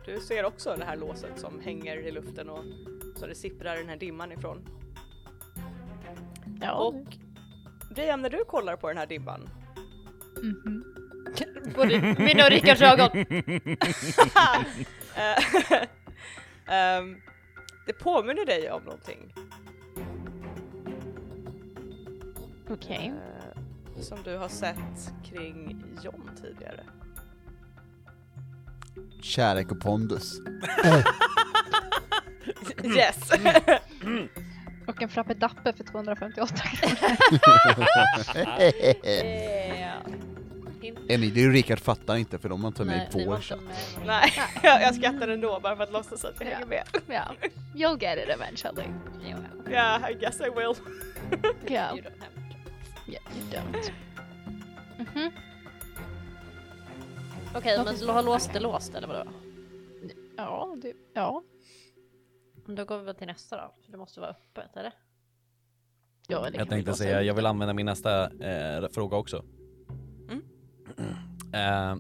Du 0.06 0.20
ser 0.20 0.46
också 0.46 0.76
det 0.78 0.86
här 0.86 0.98
låset 0.98 1.40
som 1.40 1.60
hänger 1.60 1.98
i 1.98 2.12
luften 2.12 2.50
och 2.50 2.64
så 3.16 3.28
det 3.28 3.36
sipprar 3.36 3.78
den 3.78 3.90
här 3.90 3.98
dimman 3.98 4.32
ifrån. 4.32 4.68
Ja, 6.62 6.74
Och 6.74 7.04
Brian, 7.96 8.22
när 8.22 8.30
du 8.30 8.46
kollar 8.46 8.76
på 8.76 8.88
den 8.88 8.98
här 8.98 9.08
dimman 9.08 9.50
mhm. 10.44 10.84
Både 11.76 12.16
mina 12.20 12.44
och 12.44 12.50
Rickards 12.50 12.82
ögon. 12.82 13.10
Ehm, 16.72 17.16
det 17.86 17.94
påminner 17.94 18.46
dig 18.46 18.72
om 18.72 18.84
någonting 18.84 19.34
okej. 22.70 23.14
eh, 23.96 24.02
som 24.02 24.18
du 24.24 24.38
har 24.38 24.50
sett 24.50 25.14
kring 25.24 25.84
John 26.04 26.30
tidigare. 26.42 26.84
Kärlek 29.22 29.72
och 29.72 29.80
pondus. 29.82 30.40
Yes! 32.84 33.32
Och 34.88 35.02
en 35.02 35.10
frappe 35.10 35.34
dappe 35.34 35.74
för 35.74 35.84
258 35.84 36.56
kronor. 36.56 37.18
Eh, 39.04 39.96
Emil, 41.10 41.34
det 41.34 41.40
är 41.40 41.44
ju 41.44 41.52
Rickard 41.52 41.80
fattar 41.80 42.16
inte 42.16 42.38
för 42.38 42.50
de 42.50 42.62
har 42.62 42.68
inte 42.68 42.86
med 42.86 43.16
i 43.16 43.26
vår 43.26 43.38
chatt. 43.38 43.60
Nej, 44.06 44.34
jag, 44.64 44.82
jag 44.82 44.96
skrattar 44.96 45.28
ändå 45.28 45.60
bara 45.60 45.76
för 45.76 45.84
att 45.84 45.92
låtsas 45.92 46.26
att 46.26 46.36
jag 46.40 46.50
Ja. 46.50 46.54
hänger 46.54 46.66
med. 46.68 46.84
Ja, 47.08 47.36
you'll 47.76 48.02
get 48.04 48.18
it 48.24 48.30
eventually. 48.30 48.84
Yeah, 49.70 50.12
I 50.12 50.14
guess 50.14 50.42
I 50.42 50.44
will. 50.44 50.76
Ja, 51.68 51.92
You 51.96 52.02
don't 52.02 52.20
have 52.20 52.52
to. 52.52 53.12
yeah, 53.12 53.24
you 53.38 53.52
don't. 53.52 53.92
Mhm. 54.98 55.32
Okej, 57.56 57.78
men 57.86 58.10
har 58.10 58.24
låst 58.24 58.56
är 58.56 58.60
låst 58.60 58.96
eller 58.96 59.08
vadå? 59.08 59.32
Ja, 60.38 60.76
det, 60.82 60.94
ja. 61.14 61.44
Men 62.66 62.76
Då 62.76 62.86
går 62.86 62.98
vi 62.98 63.04
väl 63.06 63.16
till 63.16 63.28
nästa 63.28 63.58
då, 63.58 63.74
för 63.86 63.92
det 63.92 63.98
måste 63.98 64.20
vara 64.20 64.30
öppet 64.32 64.78
eller? 64.78 64.94
ja 66.28 66.50
det 66.50 66.58
Jag 66.58 66.70
tänkte 66.70 66.94
säga, 66.94 67.22
jag 67.22 67.34
vill 67.34 67.46
använda 67.46 67.74
min 67.74 67.86
nästa 67.86 68.24
eh, 68.24 68.90
fråga 68.94 69.18
också. 69.18 69.44
Eh, 71.54 71.96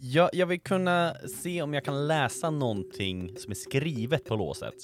jag, 0.00 0.30
jag 0.32 0.46
vill 0.46 0.60
kunna 0.60 1.14
se 1.14 1.62
om 1.62 1.74
jag 1.74 1.84
kan 1.84 2.06
läsa 2.06 2.50
någonting 2.50 3.36
som 3.36 3.50
är 3.50 3.54
skrivet 3.54 4.24
på 4.24 4.36
låset. 4.36 4.74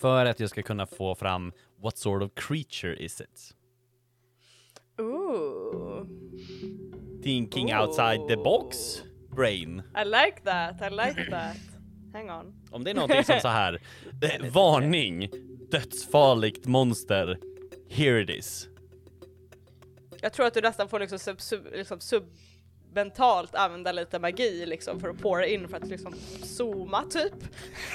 För 0.00 0.26
att 0.26 0.40
jag 0.40 0.50
ska 0.50 0.62
kunna 0.62 0.86
få 0.86 1.14
fram 1.14 1.52
what 1.82 1.98
sort 1.98 2.22
of 2.22 2.30
creature 2.34 2.96
is 2.96 3.20
it? 3.20 3.54
Ooh, 5.00 6.06
Thinking 7.22 7.74
outside 7.74 8.28
the 8.28 8.36
box, 8.36 9.02
brain. 9.36 9.82
I 9.96 10.04
like 10.04 10.40
that, 10.44 10.82
I 10.82 10.90
like 10.90 11.30
that. 11.30 11.56
Hang 12.12 12.30
on. 12.30 12.54
Om 12.70 12.84
det 12.84 12.90
är 12.90 12.94
någonting 12.94 13.24
som 13.24 13.40
så 13.40 13.48
här, 13.48 13.80
eh, 14.22 14.52
varning, 14.52 15.28
dödsfarligt 15.70 16.66
monster, 16.66 17.38
here 17.88 18.22
it 18.22 18.30
is. 18.30 18.68
Jag 20.24 20.32
tror 20.32 20.46
att 20.46 20.54
du 20.54 20.60
nästan 20.60 20.88
får 20.88 21.00
liksom, 21.00 21.18
sub, 21.18 21.40
sub, 21.40 21.66
liksom 21.72 22.00
submentalt 22.00 23.54
använda 23.54 23.92
lite 23.92 24.18
magi 24.18 24.66
liksom 24.66 25.00
för 25.00 25.08
att 25.08 25.18
påra 25.18 25.46
in 25.46 25.68
för 25.68 25.76
att 25.76 25.86
liksom 25.86 26.14
zooma 26.42 27.04
typ. 27.10 27.32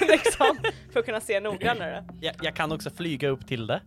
liksom, 0.00 0.58
för 0.92 1.00
att 1.00 1.06
kunna 1.06 1.20
se 1.20 1.40
noggrannare. 1.40 2.04
Jag, 2.20 2.34
jag 2.42 2.56
kan 2.56 2.72
också 2.72 2.90
flyga 2.90 3.28
upp 3.28 3.46
till 3.48 3.66
det. 3.66 3.82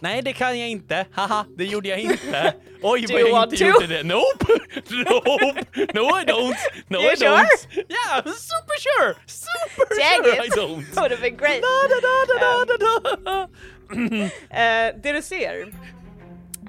Nej, 0.00 0.22
det 0.22 0.32
kan 0.32 0.58
jag 0.58 0.68
inte. 0.68 1.06
Haha, 1.12 1.46
det 1.56 1.64
gjorde 1.64 1.88
jag 1.88 1.98
inte. 1.98 2.54
Oj, 2.82 3.06
vad 3.10 3.20
jag 3.20 3.44
inte 3.44 3.56
to? 3.56 3.64
gjorde 3.64 3.86
det. 3.86 4.02
Nope, 4.02 4.46
nope, 4.90 5.64
no 5.94 6.20
I 6.20 6.24
don't. 6.24 6.56
No 6.88 6.96
You 6.96 7.12
I 7.12 7.16
sure? 7.16 7.28
don't. 7.28 7.74
Yeah, 7.74 8.24
super 8.24 8.76
sure. 8.80 9.14
Super 9.26 9.94
Dang 10.00 10.24
sure 10.24 10.46
it. 10.46 10.54
I 10.54 10.60
don't. 10.60 11.00
Would 11.00 11.10
have 11.10 11.20
been 11.20 11.36
great. 11.36 11.62
Da, 11.62 11.88
da, 11.88 12.00
da, 12.00 12.64
da, 12.66 12.76
da, 12.78 13.16
da. 13.24 13.48
Eh, 14.50 14.94
det 15.02 15.12
du 15.12 15.22
ser 15.22 15.72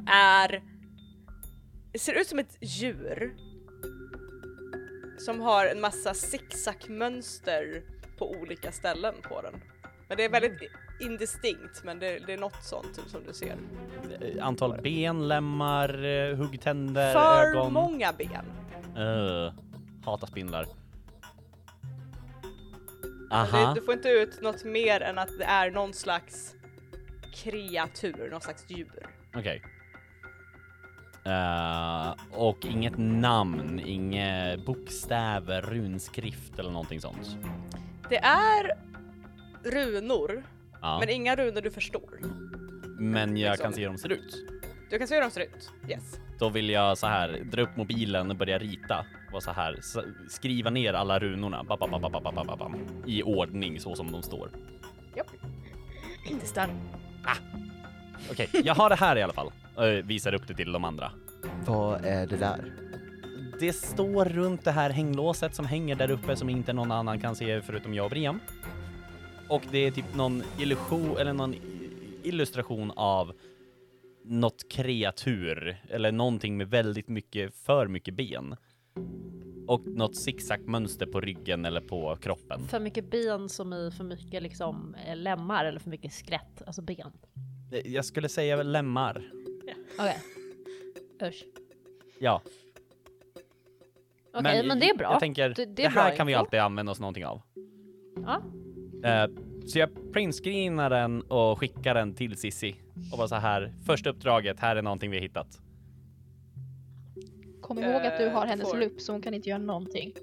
är, 0.08 0.64
ser 2.00 2.14
ut 2.14 2.28
som 2.28 2.40
ett 2.40 2.58
djur 2.62 3.36
som 5.18 5.42
har 5.42 5.66
en 5.66 5.82
massa 5.82 6.14
zigzagmönster 6.14 7.84
på 8.18 8.32
olika 8.32 8.72
ställen 8.72 9.16
på 9.24 9.42
den. 9.42 9.54
Men 10.08 10.18
det 10.18 10.26
är 10.26 10.30
väldigt 10.30 10.72
indistinkt 11.02 11.84
men 11.84 12.00
det, 12.00 12.20
det 12.28 12.34
är 12.34 12.38
något 12.38 12.64
sånt 12.64 12.96
typ, 12.96 13.08
som 13.08 13.24
du 13.28 13.34
ser. 13.34 13.58
Antal 14.42 14.82
ben, 14.82 15.28
lemmar, 15.28 16.04
eh, 16.04 16.36
huggtänder, 16.36 17.14
För 17.14 17.50
ögon. 17.50 17.74
många 17.74 18.14
ben. 18.14 18.46
Uh, 18.98 19.54
hatar 20.06 20.28
spindlar. 20.28 20.68
Aha. 23.32 23.74
du 23.74 23.82
får 23.82 23.94
inte 23.94 24.10
ut 24.10 24.42
något 24.42 24.64
mer 24.64 25.02
än 25.02 25.18
att 25.18 25.38
det 25.38 25.46
är 25.46 25.72
någon 25.72 25.94
slags 25.94 26.56
kreatur, 27.34 28.30
någon 28.32 28.42
slags 28.42 28.70
djur. 28.70 29.08
Okej. 29.36 29.64
Eh, 31.26 32.14
och 32.32 32.66
inget 32.66 32.98
namn, 32.98 33.82
inga 33.86 34.58
bokstäver, 34.58 35.62
runskrift 35.62 36.60
eller 36.60 36.72
någonting 36.72 37.02
sånt. 37.02 37.38
Det 38.10 38.18
är 38.18 38.72
runor, 39.64 40.44
ja. 40.82 41.00
men 41.00 41.10
inga 41.10 41.36
runor 41.36 41.62
du 41.62 41.72
förstår. 41.72 42.20
Men 43.00 43.38
jag 43.38 43.52
liksom. 43.52 43.64
kan 43.64 43.74
se 43.74 43.82
hur 43.82 43.88
de 43.88 43.98
ser 43.98 44.12
ut. 44.12 44.46
Du 44.90 44.98
kan 44.98 45.08
se 45.08 45.16
hur 45.16 45.22
de 45.22 45.32
ser 45.32 45.42
ut, 45.42 45.72
yes. 45.90 46.20
Då 46.40 46.50
vill 46.50 46.70
jag 46.70 46.98
så 46.98 47.08
här 47.08 47.42
dra 47.52 47.62
upp 47.62 47.76
mobilen 47.76 48.32
och 48.32 48.38
börja 48.38 48.58
rita 48.58 49.06
och 49.34 49.44
så 49.44 49.52
här 49.52 49.80
skriva 50.30 50.70
ner 50.70 50.94
alla 50.94 51.20
runorna 51.20 51.64
bam, 51.64 51.80
bam, 51.80 52.02
bam, 52.02 52.12
bam, 52.12 52.36
bam, 52.36 52.58
bam, 52.58 52.76
i 53.06 53.24
ordning 53.24 53.80
så 53.80 53.96
som 53.96 54.12
de 54.12 54.24
står. 54.24 54.50
Japp. 55.16 55.28
Inte 56.30 56.46
stör. 56.46 56.70
Ah. 57.24 57.36
Okej, 58.32 58.48
okay, 58.50 58.62
jag 58.66 58.76
har 58.76 58.90
det 58.90 58.96
här 58.96 59.16
i 59.16 59.22
alla 59.22 59.34
fall 59.34 59.52
och 59.76 60.10
visar 60.10 60.34
upp 60.34 60.48
det 60.48 60.54
till 60.54 60.72
de 60.72 60.84
andra. 60.84 61.12
Vad 61.66 62.06
är 62.06 62.28
det 62.28 62.38
där? 62.38 62.74
Det 63.60 63.74
står 63.74 64.26
runt 64.26 64.64
det 64.64 64.72
här 64.72 64.90
hänglåset 64.90 65.56
som 65.56 65.66
hänger 65.66 65.96
där 65.96 66.12
uppe 66.12 66.36
som 66.36 66.50
inte 66.50 66.74
någon 66.74 66.92
annan 66.92 67.20
kan 67.20 67.36
se 67.36 67.62
förutom 67.62 67.94
jag 67.94 68.04
och 68.06 68.10
Brian. 68.10 68.40
Och 69.50 69.62
det 69.72 69.78
är 69.78 69.92
typ 69.92 70.16
någon 70.16 70.44
illusion 70.60 71.18
eller 71.18 71.34
någon 71.34 71.56
illustration 72.24 72.92
av 72.96 73.34
något 74.26 74.70
kreatur 74.70 75.78
eller 75.90 76.12
någonting 76.12 76.58
med 76.58 76.70
väldigt 76.70 77.08
mycket, 77.08 77.56
för 77.56 77.88
mycket 77.88 78.14
ben. 78.14 78.56
Och 79.68 79.88
något 79.88 80.16
zigzag-mönster 80.16 81.06
på 81.06 81.22
ryggen 81.22 81.66
eller 81.66 81.82
på 81.82 82.16
kroppen. 82.16 82.68
För 82.68 82.80
mycket 82.80 83.12
ben 83.12 83.50
som 83.50 83.74
i 83.74 83.92
för 83.92 84.04
mycket 84.04 84.44
liksom 84.44 84.96
eh, 85.08 85.16
lemmar 85.16 85.66
eller 85.66 85.80
för 85.80 85.90
mycket 85.90 86.14
skelett, 86.14 86.62
alltså 86.66 86.82
ben. 86.82 87.12
Jag 87.86 88.06
skulle 88.06 88.30
säga 88.30 88.64
lemmar. 88.64 89.24
Okej. 90.00 90.18
Usch. 91.24 91.44
Ja. 92.20 92.42
Okej, 94.34 94.68
men, 94.68 94.80
det 94.80 94.90
är 94.90 94.98
bra. 94.98 95.12
Jag 95.12 95.20
tänker, 95.20 95.50
det, 95.50 95.56
det, 95.56 95.66
det 95.66 95.84
är 95.84 95.90
här 95.90 96.16
kan 96.16 96.28
vi 96.28 96.34
info. 96.34 96.40
alltid 96.40 96.60
använda 96.60 96.92
oss 96.92 97.00
någonting 97.00 97.26
av. 97.26 97.42
Ja. 98.26 98.42
Eh, 99.10 99.28
så 99.68 99.80
jag 99.80 100.14
printscreenar 100.14 100.90
den 100.90 101.22
och 101.22 101.60
skickar 101.60 101.94
den 101.96 102.14
till 102.16 102.38
Sissi 102.38 102.76
och 103.12 103.18
bara 103.18 103.28
så 103.28 103.36
här. 103.36 103.74
Första 103.86 104.10
uppdraget, 104.10 104.60
här 104.60 104.76
är 104.76 104.82
någonting 104.82 105.12
vi 105.12 105.18
har 105.18 105.22
hittat. 105.24 105.60
Kom 107.62 107.80
ihåg 107.80 108.02
att 108.06 108.18
du 108.18 108.30
har 108.30 108.44
Eh, 108.44 108.50
hennes 108.50 108.70
får- 108.72 108.78
lupp 108.78 109.02
så 109.02 109.12
hon 109.12 109.22
kan 109.22 109.34
inte 109.34 109.50
göra 109.50 109.60
någonting. 109.60 110.14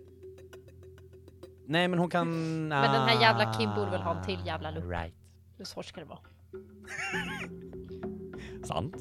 Nej, 1.67 1.89
men 1.89 1.99
hon 1.99 2.11
kan... 2.11 2.29
Men 2.69 2.93
den 2.93 3.03
här 3.09 3.21
jävla 3.21 3.55
Kim 3.55 3.71
borde 3.77 3.91
väl 3.91 4.01
ha 4.03 4.19
en 4.19 4.25
till 4.25 4.39
jävla 4.47 4.71
lupp. 4.71 4.85
Right. 4.91 5.15
Hur 5.59 5.65
svårt 5.65 5.85
ska 5.85 6.01
det 6.01 6.07
vara? 6.07 6.19
Sant. 8.65 8.97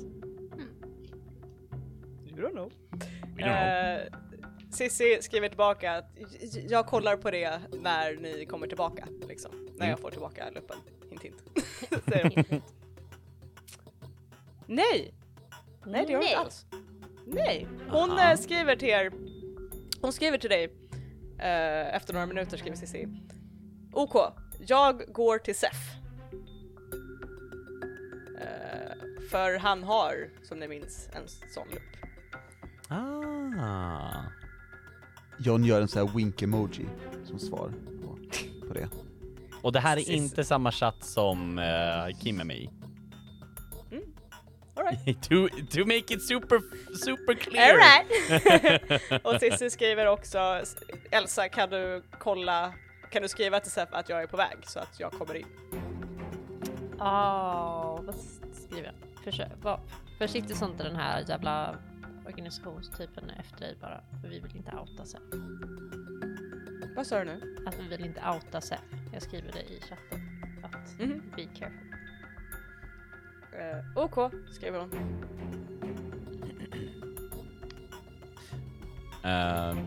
Don't 2.42 2.52
know. 2.52 2.72
We 3.36 3.44
don't 3.44 4.10
know. 4.10 4.20
Sissi 4.72 5.18
skriver 5.22 5.48
tillbaka 5.48 5.92
att 5.98 6.06
"J- 6.42 6.66
jag 6.70 6.86
kollar 6.88 7.18
på 7.18 7.32
det 7.32 7.60
när 7.80 8.16
ni 8.16 8.46
kommer 8.46 8.68
tillbaka, 8.68 9.08
liksom. 9.28 9.52
När 9.78 9.86
jag 9.86 9.88
Mm. 9.88 10.02
får 10.02 10.12
tillbaka 10.12 10.50
luppen. 10.50 10.78
Hint 11.10 11.24
hint. 11.24 11.44
Nej! 14.66 15.14
Nej 15.86 16.06
det 16.06 16.12
gör 16.12 16.20
hon 16.20 16.28
inte 16.28 16.38
alls. 16.40 16.66
Nej! 17.26 17.68
Hon 17.90 18.12
Aha. 18.12 18.32
eh, 18.32 18.38
skriver 18.38 18.76
till 18.76 18.90
er, 18.90 19.12
hon 20.02 20.14
skriver 20.14 20.38
till 20.38 20.50
dig 20.50 20.64
eh, 21.40 21.96
efter 21.96 22.14
några 22.14 22.26
minuter 22.26 22.58
skriver 22.58 22.78
Cissi. 22.78 23.08
OK, 23.94 24.16
jag 24.68 25.14
går 25.14 25.38
till 25.38 25.56
Sef. 25.56 25.96
Eh, 28.42 28.92
för 29.30 29.58
han 29.58 29.84
har, 29.84 30.30
som 30.44 30.60
ni 30.60 30.68
minns, 30.68 31.10
en 31.14 31.28
sån 31.28 31.68
lupp. 31.68 31.82
Ah. 32.92 34.24
John 35.40 35.64
gör 35.64 35.82
en 35.82 35.88
sån 35.88 36.08
här 36.08 36.16
wink-emoji 36.16 36.86
som 37.26 37.40
svar 37.40 37.74
på, 38.02 38.18
på 38.68 38.74
det. 38.74 38.90
Och 39.62 39.72
det 39.72 39.80
här 39.80 39.92
är 39.92 39.96
Precis. 39.96 40.16
inte 40.16 40.44
samma 40.44 40.72
chatt 40.72 41.04
som 41.04 41.60
uh, 41.60 42.20
Kim 42.20 42.40
är 42.40 42.44
med 42.44 42.58
i. 42.58 42.70
All 44.76 44.84
right. 44.84 45.24
to, 45.30 45.48
to 45.72 45.86
make 45.86 46.14
it 46.14 46.24
super, 46.28 46.60
super 46.96 47.34
clear. 47.34 47.74
Alright! 47.74 49.26
och 49.26 49.40
Cissi 49.40 49.70
skriver 49.70 50.06
också, 50.06 50.62
Elsa 51.12 51.50
kan 51.50 51.70
du 51.70 52.04
kolla, 52.20 52.74
kan 53.12 53.22
du 53.22 53.28
skriva 53.28 53.60
till 53.60 53.72
Sef 53.72 53.90
att 53.92 54.10
jag 54.10 54.24
är 54.24 54.28
på 54.28 54.38
väg 54.38 54.58
så 54.64 54.80
att 54.80 55.00
jag 55.00 55.12
kommer 55.12 55.36
in? 55.36 55.46
Åh, 57.00 58.00
vad 58.04 58.16
skriver 58.54 58.86
jag? 58.86 59.24
Försök, 59.24 59.52
var 59.62 59.80
försiktig 60.18 60.56
så 60.56 60.66
inte 60.66 60.84
den 60.84 60.96
här 60.96 61.24
jävla 61.28 61.76
organisationstypen 62.32 63.30
efter 63.30 63.60
dig 63.60 63.76
bara. 63.82 64.02
För 64.22 64.28
vi 64.30 64.40
vill 64.40 64.56
inte 64.58 64.72
outa 64.76 65.06
sig. 65.06 65.20
Vad 66.96 67.08
sa 67.08 67.20
du 67.20 67.26
nu? 67.26 67.64
Att 67.68 67.80
vi 67.80 67.88
vill 67.88 68.06
inte 68.06 68.22
outa 68.36 68.62
sig. 68.62 68.78
Jag 69.14 69.22
skriver 69.22 69.52
det 69.52 69.62
i 69.62 69.82
chatten. 69.82 70.20
Att 70.64 71.00
Mhm. 71.00 71.22
be 71.36 71.46
careful. 71.46 71.94
Eh, 73.60 74.04
OK, 74.04 74.32
skriver 74.52 74.80
hon. 74.80 74.92
Eh, 79.24 79.78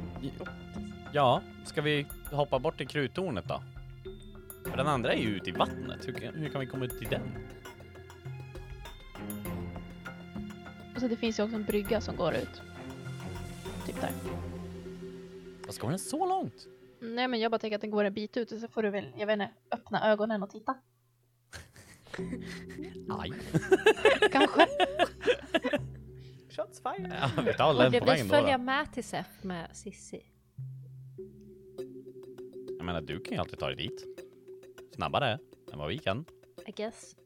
ja, 1.12 1.42
ska 1.64 1.82
vi 1.82 2.06
hoppa 2.32 2.58
bort 2.58 2.76
till 2.76 2.88
kruttornet 2.88 3.44
då? 3.48 3.62
För 4.70 4.76
den 4.76 4.86
andra 4.86 5.12
är 5.12 5.18
ju 5.18 5.28
ute 5.36 5.50
i 5.50 5.52
vattnet. 5.52 6.08
Hur, 6.08 6.12
kan- 6.12 6.34
hur 6.34 6.48
kan 6.48 6.60
vi 6.60 6.66
komma 6.66 6.84
ut 6.84 6.98
till 6.98 7.08
den? 7.08 7.22
Och 11.04 11.10
så 11.10 11.14
det 11.14 11.20
finns 11.20 11.38
ju 11.38 11.42
också 11.42 11.56
en 11.56 11.64
brygga 11.64 12.00
som 12.00 12.16
går 12.16 12.34
ut. 12.34 12.62
Typ 13.86 14.00
där. 14.00 14.10
Vad 15.66 15.74
ska 15.74 15.88
den 15.88 15.98
så 15.98 16.26
långt? 16.26 16.66
Nej 17.00 17.28
men 17.28 17.40
jag 17.40 17.50
bara 17.50 17.58
tänker 17.58 17.74
att 17.74 17.80
den 17.80 17.90
går 17.90 18.04
en 18.04 18.14
bit 18.14 18.36
ut 18.36 18.52
och 18.52 18.58
så 18.60 18.68
får 18.68 18.82
du 18.82 18.90
väl, 18.90 19.12
jag 19.16 19.26
vet 19.26 19.32
inte, 19.32 19.50
öppna 19.70 20.10
ögonen 20.10 20.42
och 20.42 20.50
titta. 20.50 20.74
Aj. 23.18 23.32
Kanske. 24.32 24.66
Shots 26.50 26.82
fired. 26.82 27.12
Ja, 27.20 27.42
vi 27.42 27.54
tar 27.54 27.74
den 27.74 27.92
på 28.00 28.06
vägen 28.06 28.28
då, 28.28 28.34
följa 28.34 28.58
med 28.58 28.92
till 28.92 29.04
SEF 29.04 29.42
med 29.42 29.68
Sissi? 29.72 30.22
Jag 32.78 32.84
menar, 32.84 33.00
du 33.00 33.20
kan 33.20 33.32
ju 33.32 33.38
alltid 33.38 33.58
ta 33.58 33.66
dig 33.66 33.76
dit. 33.76 34.04
Snabbare 34.94 35.38
än 35.72 35.78
vad 35.78 35.88
vi 35.88 35.98
kan. 35.98 36.24
I 36.66 36.72
guess. 36.72 37.16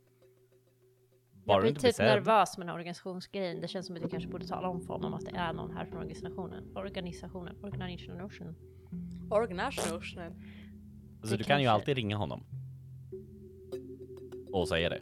Bara 1.48 1.64
jag 1.64 1.72
blir 1.74 1.82
typ 1.82 1.94
sedd. 1.94 2.06
nervös 2.06 2.58
med 2.58 2.66
den 2.66 2.68
här 2.68 2.74
organisationsgrejen. 2.76 3.60
Det 3.60 3.68
känns 3.68 3.86
som 3.86 3.96
att 3.96 4.02
jag 4.02 4.10
kanske 4.10 4.28
borde 4.30 4.46
tala 4.46 4.68
om 4.68 4.80
för 4.80 4.94
honom 4.94 5.14
att 5.14 5.24
det 5.24 5.36
är 5.36 5.52
någon 5.52 5.76
här 5.76 5.84
från 5.84 5.98
organisationen. 5.98 6.64
Organisationen. 6.74 7.56
Organisationen. 7.62 8.54
Organisationen. 9.30 10.32
Så 11.22 11.30
Det 11.30 11.36
du 11.36 11.44
kan 11.44 11.62
ju 11.62 11.68
alltid 11.68 11.96
ringa 11.96 12.16
honom. 12.16 12.44
Och 14.52 14.68
säga 14.68 14.88
det. 14.88 15.00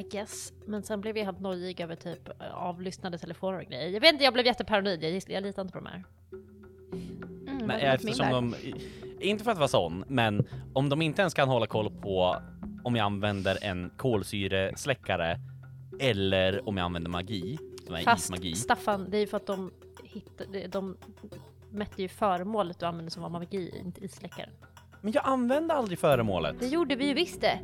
I 0.00 0.02
guess. 0.10 0.52
Men 0.66 0.82
sen 0.82 1.00
blev 1.00 1.16
jag 1.16 1.24
helt 1.24 1.40
nojig 1.40 1.80
över 1.80 1.96
typ 1.96 2.28
avlyssnade 2.52 3.18
telefoner 3.18 3.58
och 3.58 3.64
grejer. 3.64 3.88
Jag 3.88 4.00
vet 4.00 4.12
inte, 4.12 4.24
jag 4.24 4.32
blev 4.32 4.46
jätteparanoid. 4.46 5.04
Jag, 5.04 5.22
jag 5.28 5.42
litar 5.42 5.62
inte 5.62 5.72
på 5.72 5.78
de 5.78 5.86
här. 5.86 6.04
Mm, 7.46 7.66
Nej, 7.66 7.82
eftersom 7.82 8.30
de, 8.30 8.54
inte 9.20 9.44
för 9.44 9.50
att 9.50 9.58
vara 9.58 9.68
sån, 9.68 10.04
men 10.08 10.46
om 10.72 10.88
de 10.88 11.02
inte 11.02 11.22
ens 11.22 11.34
kan 11.34 11.48
hålla 11.48 11.66
koll 11.66 11.90
på 11.90 12.36
om 12.88 12.96
jag 12.96 13.04
använder 13.04 13.58
en 13.62 13.90
kolsyresläckare 13.96 15.40
eller 16.00 16.68
om 16.68 16.76
jag 16.76 16.84
använder 16.84 17.10
magi, 17.10 17.58
som 17.86 17.94
är 17.94 18.02
Fast 18.02 18.24
ismagi. 18.24 18.54
Staffan, 18.54 19.10
det 19.10 19.16
är 19.16 19.20
ju 19.20 19.26
för 19.26 19.36
att 19.36 19.46
de 19.46 19.70
hittade, 20.02 20.66
de 20.66 20.96
mätte 21.70 22.02
ju 22.02 22.08
föremålet 22.08 22.78
du 22.78 22.86
använde 22.86 23.10
som 23.10 23.22
var 23.22 23.30
magi, 23.30 23.72
inte 23.84 24.04
isläckaren. 24.04 24.50
Men 25.00 25.12
jag 25.12 25.26
använde 25.26 25.74
aldrig 25.74 25.98
föremålet. 25.98 26.56
Det 26.60 26.66
gjorde 26.66 26.96
vi 26.96 27.06
ju 27.06 27.14
visst 27.14 27.40
det! 27.40 27.60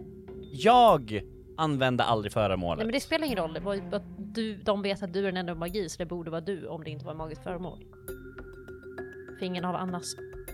Jag 0.52 1.22
använde 1.56 2.04
aldrig 2.04 2.30
Nej 2.30 2.42
föremålet. 2.42 2.86
men 2.86 2.92
det 2.92 3.00
spelar 3.00 3.26
ingen 3.26 3.38
roll, 3.38 3.52
det 3.52 3.60
var 3.60 3.74
ju 3.74 3.82
bara 3.82 3.96
att 3.96 4.34
du, 4.34 4.56
de 4.56 4.82
vet 4.82 5.02
att 5.02 5.12
du 5.12 5.18
är 5.18 5.22
den 5.22 5.36
enda 5.36 5.54
med 5.54 5.60
magi 5.60 5.88
så 5.88 5.98
det 5.98 6.06
borde 6.06 6.30
vara 6.30 6.40
du 6.40 6.66
om 6.66 6.84
det 6.84 6.90
inte 6.90 7.06
var 7.06 7.14
magiskt 7.14 7.42
föremål. 7.42 7.84
För 9.38 9.46
ingen 9.46 9.64
av 9.64 9.76
annars, 9.76 10.06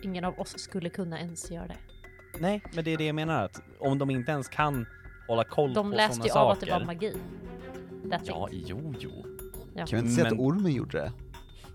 ingen 0.03 0.25
av 0.25 0.41
oss 0.41 0.59
skulle 0.59 0.91
kunna 0.91 1.21
ens 1.21 1.51
göra 1.51 1.67
det. 1.67 1.90
Nej, 2.39 2.63
men 2.75 2.85
det 2.85 2.91
är 2.93 2.97
det 2.99 3.07
jag 3.07 3.15
menar 3.15 3.45
att 3.45 3.63
om 3.79 3.99
de 3.99 4.11
inte 4.11 4.33
ens 4.33 4.49
kan 4.49 4.87
hålla 5.29 5.45
koll 5.45 5.75
De 5.75 5.91
på 5.91 5.97
läste 5.97 6.15
såna 6.15 6.25
ju 6.27 6.31
saker. 6.31 6.41
av 6.45 6.51
att 6.51 6.61
det 6.61 6.71
var 6.71 6.85
magi. 6.85 7.17
That's 8.05 8.21
Ja, 8.25 8.49
it. 8.53 8.65
jo, 8.69 8.95
jo. 8.99 9.25
Ja. 9.75 9.87
Kan 9.87 9.99
vi 9.99 9.99
inte 9.99 10.11
säga 10.11 10.25
Men- 10.25 10.33
att 10.33 10.41
ormen 10.41 10.73
gjorde 10.73 10.99
det? 10.99 11.13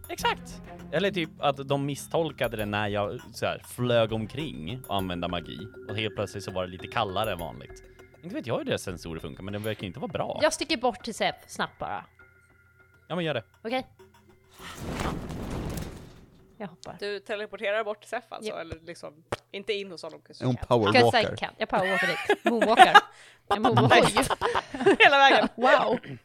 Exakt! 0.10 0.61
Eller 0.91 1.11
typ 1.11 1.30
att 1.40 1.68
de 1.68 1.86
misstolkade 1.86 2.57
det 2.57 2.65
när 2.65 2.88
jag 2.88 3.19
så 3.34 3.45
här, 3.45 3.61
flög 3.68 4.11
omkring 4.14 4.82
och 4.88 4.95
använde 4.95 5.27
magi 5.27 5.68
och 5.90 5.95
helt 5.98 6.15
plötsligt 6.15 6.44
så 6.44 6.52
var 6.52 6.65
det 6.65 6.72
lite 6.72 6.88
kallare 6.88 7.32
än 7.32 7.40
vanligt. 7.40 7.84
Inte 8.23 8.36
vet 8.36 8.48
jag 8.48 8.57
hur 8.57 8.65
deras 8.65 8.82
sensorer 8.82 9.19
funkar, 9.19 9.44
men 9.44 9.53
det 9.53 9.60
verkar 9.60 9.88
inte 9.88 9.99
vara 9.99 10.11
bra. 10.11 10.40
Jag 10.41 10.53
sticker 10.53 10.77
bort 10.77 11.03
till 11.03 11.14
Seb 11.14 11.36
snabbt 11.48 11.80
bara. 11.80 12.06
Ja, 13.07 13.15
men 13.15 13.26
gör 13.26 13.34
det. 13.34 13.44
Okej? 13.64 13.88
Jag 16.57 16.68
hoppar. 16.68 16.98
Du 16.99 17.19
teleporterar 17.19 17.84
bort 17.84 17.99
till 17.99 18.10
Sef 18.10 18.23
alltså, 18.30 18.52
Japp. 18.52 18.60
eller 18.60 18.80
liksom 18.80 19.23
Inte 19.52 19.73
in 19.73 19.91
hos 19.91 20.03
honom. 20.03 20.22
Är 20.30 20.45
hon 20.45 20.53
I 20.53 20.57
powerwalker? 20.68 21.49
Jag 21.57 21.69
powerwalkar 21.69 22.07
dit. 22.07 22.45
Moonwalkar. 22.45 22.98
Jag 23.48 23.61
moonwalkar. 23.61 24.99
Hela 25.03 25.18
vägen. 25.18 25.48
wow! 25.56 25.99
I 26.06 26.18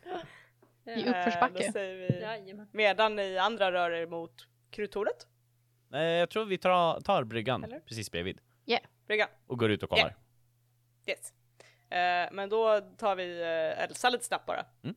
Eh, 0.86 1.08
uppförsbacke. 1.08 1.66
Då 1.66 1.72
säger 1.72 2.42
vi, 2.44 2.66
medan 2.72 3.16
ni 3.16 3.38
andra 3.38 3.72
rör 3.72 3.90
er 3.90 4.06
mot 4.06 4.46
kruttornet. 4.70 5.26
Eh, 5.94 6.00
jag 6.00 6.30
tror 6.30 6.44
vi 6.44 6.58
tar, 6.58 7.00
tar 7.00 7.24
bryggan 7.24 7.64
Eller? 7.64 7.80
precis 7.80 8.10
bredvid 8.10 8.40
Bryggan. 9.10 9.28
och 9.46 9.58
går 9.58 9.70
ut 9.70 9.82
och 9.82 9.90
kollar. 9.90 10.16
Yes. 11.06 11.32
Eh, 11.90 12.28
men 12.32 12.48
då 12.48 12.80
tar 12.80 13.16
vi 13.16 13.40
uh, 13.42 13.82
Elsa 13.84 14.10
lite 14.10 14.24
snabbt 14.24 14.46
bara. 14.46 14.66
Mm. 14.82 14.94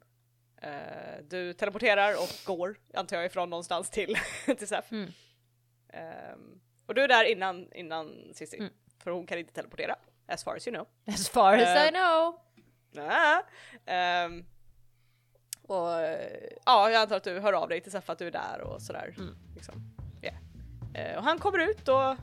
Eh, 0.62 1.24
du 1.24 1.54
teleporterar 1.54 2.14
och 2.14 2.30
går, 2.46 2.76
antar 2.94 3.18
jag, 3.18 3.26
ifrån 3.26 3.50
någonstans 3.50 3.90
till, 3.90 4.18
till 4.58 4.68
Sef. 4.68 4.92
Mm. 4.92 5.12
Ehm, 5.94 6.60
och 6.86 6.96
du 6.96 7.02
är 7.02 7.08
där 7.08 7.24
innan, 7.24 7.74
innan 7.74 8.32
Cissi. 8.34 8.58
Mm. 8.58 8.74
För 9.04 9.12
hon 9.12 9.26
kan 9.26 9.38
inte 9.38 9.54
teleportera, 9.54 9.96
as 10.28 10.44
far 10.44 10.56
as 10.56 10.68
you 10.68 10.76
know. 10.76 10.88
As 11.14 11.30
far 11.30 11.54
as 11.54 11.62
Eh, 11.62 11.88
I 11.88 11.92
know. 11.92 12.40
Nä. 12.92 13.44
Ehm, 13.86 14.46
och 15.62 15.90
ja, 16.66 16.90
jag 16.90 16.96
antar 16.96 17.16
att 17.16 17.24
du 17.24 17.40
hör 17.40 17.54
av 17.54 17.70
dig 17.70 17.82
till 17.82 17.92
Sef 17.92 18.10
att 18.10 18.20
du 18.20 18.28
är 18.28 18.32
där 18.32 18.62
och 18.62 18.82
sådär. 18.82 19.16
Mm. 19.18 19.36
Liksom. 19.56 19.76
Yeah. 20.22 20.36
Eh, 20.94 21.18
och 21.18 21.24
han 21.24 21.40
kommer 21.40 21.60
ut 21.60 21.88
och 21.88 22.16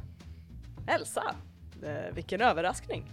Elsa, 0.87 1.35
eh, 1.83 2.15
vilken 2.15 2.41
överraskning. 2.41 3.11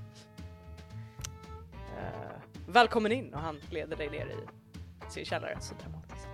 Eh, 1.97 2.41
välkommen 2.67 3.11
in 3.11 3.33
och 3.33 3.41
han 3.41 3.61
leder 3.69 3.95
dig 3.95 4.09
ner 4.09 4.27
i 4.27 5.11
sin 5.11 5.25
källare. 5.25 5.57
Så 5.61 5.75
dramatiskt. 5.75 6.27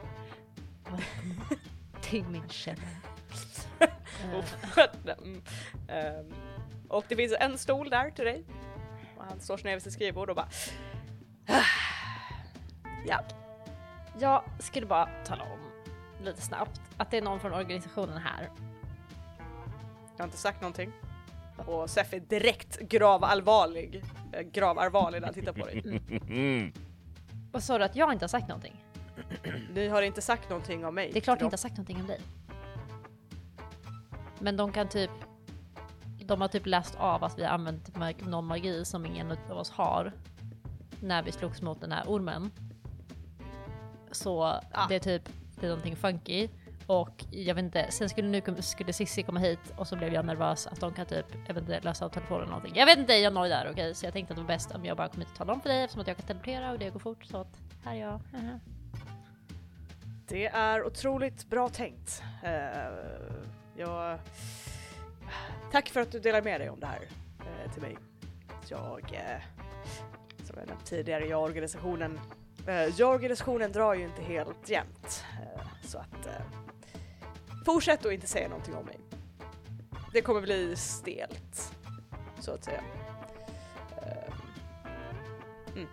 Till 2.02 2.24
min 2.24 2.50
källare. 2.50 3.12
Mm. 5.24 5.41
Ehm, 5.88 6.34
och 6.90 7.06
det 7.08 7.16
finns 7.16 7.34
en 7.40 7.58
stol 7.58 7.90
där 7.90 8.12
till 8.12 8.26
dig. 8.26 8.44
Och 9.18 9.24
han 9.30 9.40
står 9.40 9.58
sig 9.58 9.66
ner 9.66 9.74
vid 9.76 9.84
sitt 9.84 9.94
skrivbord 9.94 10.30
och 10.30 10.36
bara 10.36 10.48
Ja, 13.08 13.20
Jag 14.20 14.44
skulle 14.60 14.86
bara 14.86 15.10
tala 15.26 15.44
om 15.44 15.60
lite 16.26 16.41
snabbt 16.41 16.82
att 16.98 17.12
det 17.12 17.18
är 17.18 17.22
någon 17.22 17.40
från 17.40 17.54
organisationen 17.54 18.18
här. 18.18 18.50
jag 20.18 20.24
har 20.24 20.26
inte 20.26 20.38
sagt 20.38 20.62
någonting. 20.62 20.91
Och 21.66 21.90
Sef 21.90 22.14
är 22.14 22.20
direkt 22.20 22.80
gravallvarlig. 22.80 24.04
eh, 24.34 24.41
Gravallvarlig 24.41 25.20
när 25.22 25.28
han 25.28 25.34
tittar 25.34 25.54
på 25.54 25.66
dig. 25.66 26.02
Mm. 26.30 26.74
Vad 27.52 27.64
sa 27.64 27.78
du 27.78 27.84
att 27.84 27.95
jag 27.95 28.14
inte 28.14 28.24
har 28.24 28.28
sagt 28.30 28.48
någonting? 28.48 28.86
Ni 29.74 29.88
har 29.88 30.02
inte 30.02 30.22
sagt 30.22 30.50
någonting 30.50 30.86
om 30.86 30.95
mig. 30.95 31.10
Det 31.14 31.20
är 31.20 31.22
klart 31.22 31.40
jag 31.40 31.48
inte 31.48 31.54
har 31.54 31.58
sagt 31.58 31.78
någonting 31.78 32.02
om 32.02 32.08
dig. 32.08 32.20
Men 34.44 34.57
de 34.57 34.72
kan 34.72 34.88
typ... 34.90 35.11
De 36.26 36.41
har 36.41 36.48
typ 36.48 36.65
läst 36.65 36.95
av 36.95 37.24
att 37.24 37.40
vi 37.40 37.44
har 37.44 37.52
använt 37.52 37.98
någon 38.28 38.45
magi 38.45 38.86
som 38.86 39.06
ingen 39.06 39.32
av 39.32 39.57
oss 39.57 39.72
har. 39.72 40.11
När 40.99 41.24
vi 41.24 41.32
slogs 41.32 41.61
mot 41.61 41.82
den 41.82 41.91
här 41.91 42.03
ormen. 42.07 42.52
Så 44.11 44.44
Ah. 44.44 44.88
det 44.90 44.95
är 44.95 44.99
typ, 44.99 45.30
det 45.60 45.65
är 45.65 45.70
någonting 45.70 45.95
funky. 45.95 46.49
Och 46.88 47.26
jag 47.32 47.56
vet 47.56 47.64
inte, 47.64 47.91
sen 47.91 48.10
skulle 48.10 48.28
nu 48.28 48.41
skulle 48.61 48.94
Sissi 48.94 49.24
komma 49.24 49.40
hit 49.40 49.74
och 49.78 49.88
så 49.88 49.95
blev 49.95 50.14
jag 50.14 50.26
nervös 50.26 50.68
att 50.68 50.80
de 50.80 50.94
kan 50.94 51.06
typ, 51.06 51.26
jag 51.48 51.53
vet 51.53 51.64
inte, 51.64 51.80
lösa 51.82 52.06
av 52.06 52.10
telefonen 52.10 52.41
eller 52.41 52.52
någonting. 52.52 52.76
Jag 52.76 52.86
vet 52.86 52.98
inte, 52.99 53.14
jag 53.14 53.34
nöjd 53.34 53.52
där 53.52 53.70
okej? 53.72 53.95
Så 53.95 54.06
jag 54.06 54.14
tänkte 54.14 54.34
att 54.34 54.36
det 54.38 54.41
var 54.41 54.48
bäst 54.48 54.76
om 54.76 54.86
jag 54.86 54.98
bara 54.98 55.07
kom 55.07 55.20
hit 55.20 55.30
och 55.32 55.38
talade 55.38 55.53
om 55.53 55.61
för 55.61 55.70
dig 55.70 55.84
eftersom 55.84 56.02
att 56.02 56.07
jag 56.07 56.18
kan 56.18 56.26
teleportera 56.26 56.72
och 56.72 56.80
det 56.80 56.90
går 56.90 56.99
fort 56.99 57.26
så 57.26 57.38
att 57.38 57.57
här 57.84 57.95
är 57.95 57.99
jag. 57.99 58.20
Mhm. 58.34 58.60
Det 60.28 60.45
är 60.48 60.86
otroligt 60.86 61.49
bra 61.49 61.70
tänkt. 61.70 62.24
Eh, 62.44 62.52
jag... 63.76 64.20
Tack 65.72 65.90
för 65.90 66.02
att 66.02 66.12
du 66.12 66.20
delar 66.20 66.41
med 66.41 66.62
dig 66.62 66.70
om 66.70 66.80
det 66.80 66.88
här 66.88 67.08
eh, 67.40 67.72
till 67.72 67.82
mig. 67.82 67.98
Jag, 68.70 69.14
eh, 69.14 69.41
som 70.44 70.56
jag 70.60 70.68
nämnt 70.68 70.86
tidigare, 70.86 71.28
jag 71.28 71.40
och 71.40 71.45
organisationen, 71.45 72.20
eh, 72.68 72.76
jag 72.76 73.10
och 73.10 73.16
organisationen 73.16 73.72
drar 73.72 73.94
ju 73.94 74.04
inte 74.04 74.22
helt 74.22 74.70
jämnt. 74.70 75.24
Eh, 75.41 75.68
så 75.84 75.98
att 75.98 76.26
eh, 76.26 76.64
fortsätt 77.66 78.06
att 78.06 78.12
inte 78.12 78.28
säga 78.28 78.50
någonting 78.50 78.76
om 78.76 78.86
mig. 78.86 79.00
Det 80.14 80.22
kommer 80.22 80.41
bli 80.41 80.76
stelt, 80.76 81.74
så 82.40 82.52
att 82.52 82.64
säga. 82.64 82.84
Eh, 84.02 84.34
mm. 85.76 85.88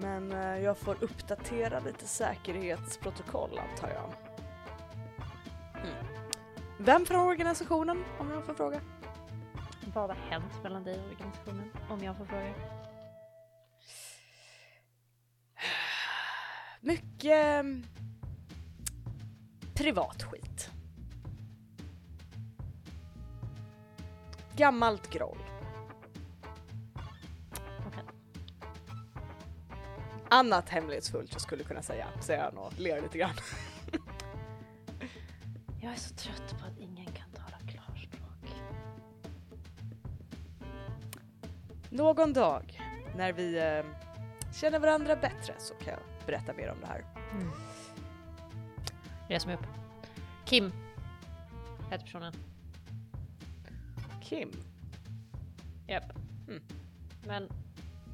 Men 0.00 0.32
eh, 0.32 0.64
jag 0.64 0.78
får 0.78 0.96
uppdatera 1.00 1.80
lite 1.80 2.06
säkerhetsprotokoll 2.06 3.58
antar 3.58 3.88
jag. 3.88 4.29
Vem 6.82 7.06
från 7.06 7.28
organisationen 7.28 8.04
om 8.18 8.30
jag 8.30 8.44
får 8.44 8.54
fråga? 8.54 8.80
Vad 9.94 10.10
har 10.10 10.16
hänt 10.16 10.62
mellan 10.62 10.84
dig 10.84 10.98
och 10.98 11.10
organisationen? 11.10 11.70
Om 11.88 12.04
jag 12.04 12.16
får 12.16 12.24
fråga. 12.24 12.54
Mycket 16.80 17.60
mm, 17.60 17.84
privat 19.74 20.22
skit. 20.22 20.70
Gammalt 24.56 25.10
groll. 25.10 25.42
Okej. 27.86 28.04
Annat 30.28 30.68
hemlighetsfullt 30.68 31.32
jag 31.32 31.40
skulle 31.40 31.64
kunna 31.64 31.82
säga, 31.82 32.08
säger 32.20 32.42
han 32.42 32.58
och 32.58 32.72
ler 32.78 33.02
lite 33.02 33.18
grann. 33.18 33.34
Jag 35.90 35.96
är 35.96 36.00
så 36.00 36.14
trött 36.14 36.60
på 36.60 36.66
att 36.66 36.78
ingen 36.78 37.06
kan 37.06 37.30
tala 37.30 37.58
klarspråk. 37.58 38.54
Någon 41.90 42.32
dag 42.32 42.80
när 43.16 43.32
vi 43.32 43.58
eh, 43.58 43.84
känner 44.54 44.78
varandra 44.78 45.16
bättre 45.16 45.54
så 45.58 45.74
kan 45.74 45.88
jag 45.88 46.26
berätta 46.26 46.52
mer 46.52 46.70
om 46.70 46.80
det 46.80 46.86
här. 46.86 47.04
Res 49.28 49.46
mig 49.46 49.54
upp. 49.54 49.66
Kim. 50.44 50.72
Heter 51.90 52.04
personen. 52.04 52.32
Kim, 54.22 54.52
Japp. 55.86 56.12
Mm. 56.48 56.62
Men 57.26 57.48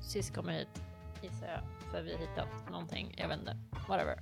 sist 0.00 0.34
kommer 0.34 0.52
hit 0.52 0.82
gissar 1.22 1.46
jag. 1.46 1.90
För 1.90 2.02
vi 2.02 2.12
har 2.12 2.20
hittat 2.20 2.70
någonting. 2.70 3.14
Jag 3.18 3.28
vet 3.28 3.38
inte. 3.38 3.56
Whatever. 3.88 4.20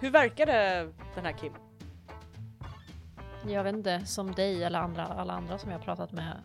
hur 0.00 0.10
verkade 0.10 0.82
den 1.14 1.24
här 1.24 1.32
Kim? 1.32 1.52
Jag 3.46 3.64
vet 3.64 3.74
inte. 3.74 4.06
Som 4.06 4.32
dig 4.34 4.64
eller 4.64 4.78
andra, 4.78 5.06
alla 5.06 5.32
andra 5.32 5.58
som 5.58 5.70
jag 5.70 5.78
har 5.78 5.84
pratat 5.84 6.12
med 6.12 6.36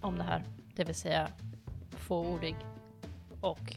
om 0.00 0.18
det 0.18 0.24
här. 0.24 0.44
Det 0.74 0.84
vill 0.84 0.94
säga 0.94 1.28
fåordig 1.90 2.56
och 3.40 3.76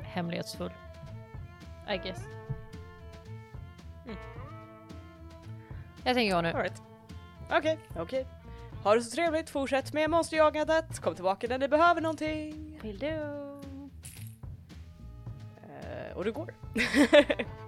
hemlighetsfull. 0.00 0.72
I 1.88 1.96
guess. 1.96 2.24
Mm. 4.04 4.16
Jag 6.04 6.14
tänker 6.14 6.34
gå 6.34 6.40
nu. 6.40 6.70
Okej, 7.50 7.78
okej. 7.96 8.26
Ha 8.84 8.94
det 8.94 9.02
så 9.02 9.10
trevligt, 9.10 9.50
fortsätt 9.50 9.92
med 9.92 10.10
monsterjagandet, 10.10 11.00
kom 11.00 11.14
tillbaka 11.14 11.46
när 11.48 11.58
ni 11.58 11.68
behöver 11.68 12.00
någonting. 12.00 12.78
Vill 12.82 12.98
du? 12.98 13.06
Eh, 15.62 16.16
och 16.16 16.24
du 16.24 16.32
går. 16.32 16.54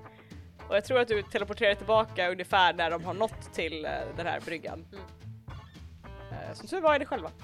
och 0.68 0.76
jag 0.76 0.84
tror 0.84 0.98
att 0.98 1.08
du 1.08 1.22
teleporterar 1.22 1.74
tillbaka 1.74 2.30
ungefär 2.30 2.74
när 2.74 2.90
de 2.90 3.04
har 3.04 3.14
nått 3.14 3.52
till 3.54 3.84
eh, 3.84 3.90
den 4.16 4.26
här 4.26 4.40
bryggan. 4.40 4.86
Mm. 4.92 5.04
Eh, 6.30 6.54
som 6.54 6.68
tur 6.68 6.80
var 6.80 6.94
är 6.94 6.98
ni 6.98 7.06
själva. 7.06 7.30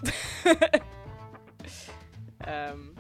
Ehm, 2.47 2.97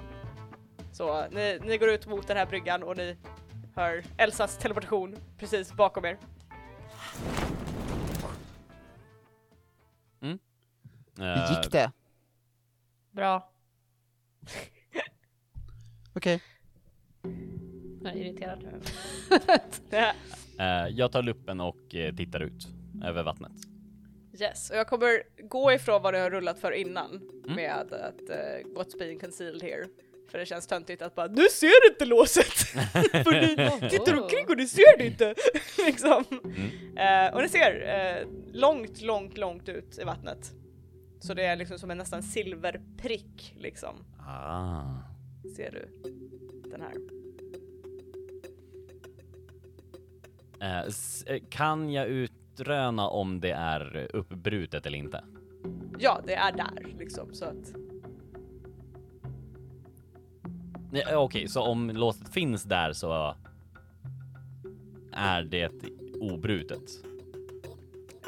så 0.92 1.28
ni, 1.30 1.58
ni 1.62 1.78
går 1.78 1.88
ut 1.88 2.06
mot 2.06 2.26
den 2.26 2.36
här 2.36 2.46
bryggan 2.46 2.82
och 2.82 2.96
ni 2.96 3.16
hör 3.74 4.04
Elsas 4.16 4.58
teleportation 4.58 5.16
precis 5.38 5.72
bakom 5.72 6.04
er. 6.04 6.18
Hur 11.20 11.56
gick 11.56 11.72
det? 11.72 11.92
Bra. 13.10 13.50
Okej. 16.14 16.42
Jag 18.02 18.12
är 18.12 18.16
irriterad. 18.16 18.64
Eh, 20.58 20.88
jag 20.88 21.12
tar 21.12 21.22
luppen 21.22 21.60
och 21.60 21.94
eh, 21.94 22.14
tittar 22.14 22.40
ut 22.40 22.68
över 23.04 23.22
vattnet. 23.22 23.52
Yes, 24.40 24.70
och 24.70 24.76
jag 24.76 24.86
kommer 24.86 25.22
gå 25.48 25.72
ifrån 25.72 26.02
vad 26.02 26.14
ni 26.14 26.20
har 26.20 26.30
rullat 26.30 26.58
för 26.58 26.72
innan 26.72 27.20
Mm. 27.44 27.56
med 27.56 27.72
att 27.72 28.20
uh, 28.30 28.76
what's 28.78 28.98
being 28.98 29.18
concealed 29.20 29.62
here. 29.62 29.84
För 30.30 30.38
det 30.38 30.46
känns 30.46 30.66
töntigt 30.66 31.02
att 31.02 31.14
bara 31.14 31.28
du 31.28 31.46
ser 31.50 31.90
inte 31.90 32.04
låset! 32.04 32.44
för 33.24 33.40
ni 33.80 33.88
tittar 33.90 34.22
omkring 34.22 34.46
och 34.48 34.56
ni 34.56 34.66
ser 34.66 34.98
det 34.98 35.06
inte! 35.06 35.34
liksom. 35.86 36.24
Eh, 36.96 37.34
och 37.34 37.42
ni 37.42 37.48
ser 37.48 37.82
eh, 37.88 38.26
långt, 38.52 39.00
långt, 39.02 39.38
långt 39.38 39.68
ut 39.68 39.98
i 39.98 40.04
vattnet. 40.04 40.52
Så 41.20 41.34
det 41.34 41.44
är 41.44 41.56
liksom 41.56 41.78
som 41.78 41.90
en 41.90 41.98
nästan 41.98 42.22
silverprick 42.22 43.54
liksom. 43.58 43.94
Ah. 44.18 44.82
Ser 45.56 45.70
du 45.70 45.88
den 46.70 46.80
här. 46.80 47.19
Kan 51.50 51.92
jag 51.92 52.06
ut 52.08 52.32
utröna 52.58 53.08
om 53.08 53.40
det 53.40 53.50
är 53.50 54.08
uppbrutet 54.12 54.86
eller 54.86 54.98
inte? 54.98 55.24
Ja, 55.98 56.20
det 56.26 56.34
är 56.34 56.52
där 56.52 56.94
liksom 56.98 57.34
så 57.34 57.44
att 57.44 57.72
Nej, 60.92 61.16
Okej, 61.16 61.48
så 61.48 61.62
om 61.62 61.90
låset 61.90 62.28
finns 62.28 62.62
där 62.64 62.92
så 62.92 63.34
är 65.12 65.42
det 65.42 65.70
obrutet? 66.20 66.82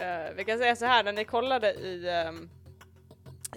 eh, 0.00 0.34
vi 0.36 0.44
kan 0.44 0.58
säga 0.58 0.76
så 0.76 0.84
här 0.84 1.04
när 1.04 1.12
ni 1.12 1.24
kollade 1.24 1.72
i 1.72 2.08
ehm, 2.10 2.48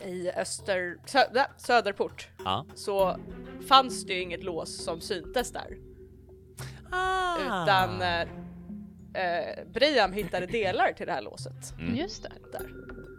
i 0.06 0.32
öster 0.32 0.98
sö, 1.06 1.20
där, 1.34 1.46
söderport 1.58 2.28
Ja. 2.46 2.66
så 2.76 3.16
fanns 3.68 4.06
det 4.06 4.14
ju 4.14 4.22
inget 4.22 4.44
lås 4.44 4.84
som 4.84 5.02
syntes 5.02 5.52
där 5.52 5.78
Ah. 6.92 7.38
utan 7.64 8.02
eh, 8.02 8.28
eh, 9.16 9.66
Briam 9.74 10.14
hittade 10.14 10.46
delar 10.46 10.94
till 10.94 11.06
det 11.08 11.14
här 11.14 11.22
låset 11.22 11.74
Mm. 11.80 11.96
Just 11.96 12.24
det. 12.24 12.32
där. 12.52 12.70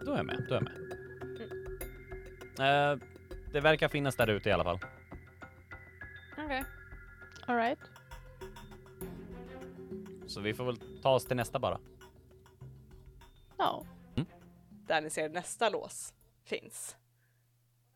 Då 0.05 0.11
är 0.13 0.17
jag 0.17 0.25
med, 0.25 0.45
då 0.49 0.55
är 0.55 0.61
jag 0.61 0.63
med. 0.63 0.73
Eh, 2.59 2.99
det 3.53 3.59
verkar 3.59 3.87
finnas 3.87 4.15
där 4.15 4.27
ute 4.27 4.49
i 4.49 4.51
alla 4.51 4.63
fall. 4.63 4.79
Okej. 6.37 6.63
Alright. 7.45 7.79
Så 10.27 10.41
vi 10.41 10.53
får 10.53 10.65
väl 10.65 11.01
ta 11.01 11.09
oss 11.13 11.25
till 11.25 11.37
nästa 11.37 11.59
bara. 11.59 11.79
Ja. 13.57 13.85
där 14.69 15.01
ni 15.01 15.09
ser 15.09 15.29
nästa 15.29 15.69
lås 15.69 16.13
finns. 16.45 16.95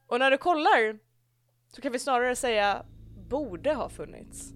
Och 0.08 0.20
när 0.20 0.32
du 0.32 0.38
kollar 0.38 1.00
så 1.68 1.82
kan 1.82 1.92
vi 1.92 2.00
snarare 2.00 2.36
säga 2.36 2.86
borde 3.30 3.74
ha 3.74 3.90
funnits. 3.90 4.54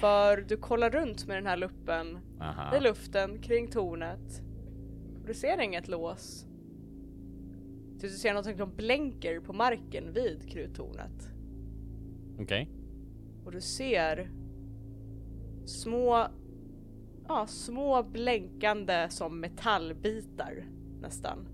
För 0.00 0.36
du 0.36 0.56
kollar 0.56 0.90
runt 0.90 1.26
med 1.26 1.36
den 1.36 1.46
här 1.46 1.56
luppen 1.56 2.18
Aha. 2.40 2.76
i 2.76 2.80
luften 2.80 3.38
kring 3.38 3.68
tornet. 3.68 4.42
Du 5.26 5.34
ser 5.34 5.60
inget 5.60 5.88
lås. 5.88 6.46
Tills 7.98 8.12
du 8.12 8.18
ser 8.18 8.30
någonting 8.30 8.58
som 8.58 8.76
blänker 8.76 9.40
på 9.40 9.52
marken 9.52 10.12
vid 10.12 10.50
kruttornet. 10.50 11.28
Okej. 12.38 12.68
Och 13.44 13.52
du 13.52 13.60
ser 13.60 14.30
små, 15.64 16.26
ja, 17.28 17.46
små 17.46 18.02
blänkande 18.02 19.06
som 19.10 19.40
metallbitar 19.40 20.64
nästan. 21.00 21.48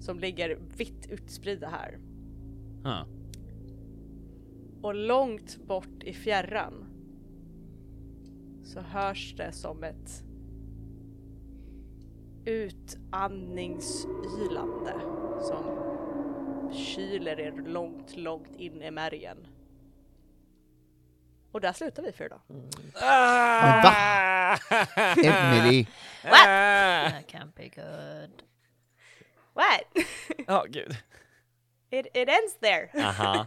Som 0.00 0.18
ligger 0.18 0.58
vitt 0.76 1.10
utspridda 1.10 1.68
här. 1.68 1.98
Huh. 2.84 3.04
Och 4.82 4.94
långt 4.94 5.58
bort 5.66 6.02
i 6.02 6.12
fjärran 6.12 6.87
så 8.68 8.80
hörs 8.80 9.34
det 9.36 9.52
som 9.52 9.84
ett 9.84 10.22
utandningsylande 12.44 14.94
som 15.40 15.64
kyler 16.72 17.40
er 17.40 17.52
långt, 17.52 18.16
långt 18.16 18.56
in 18.56 18.82
i 18.82 18.90
märgen. 18.90 19.46
Och 21.52 21.60
där 21.60 21.72
slutar 21.72 22.02
vi 22.02 22.12
för 22.12 22.24
idag. 22.24 22.40
Men 22.46 22.70
va? 23.82 24.58
Emily! 25.16 25.86
That 26.22 27.26
can't 27.28 27.54
be 27.54 27.68
good. 27.68 28.42
What? 29.54 29.84
Ja, 30.46 30.64
gud. 30.68 30.96
It, 31.90 32.06
it 32.14 32.28
ends 32.28 32.58
there. 32.60 32.90
Aha. 32.94 33.46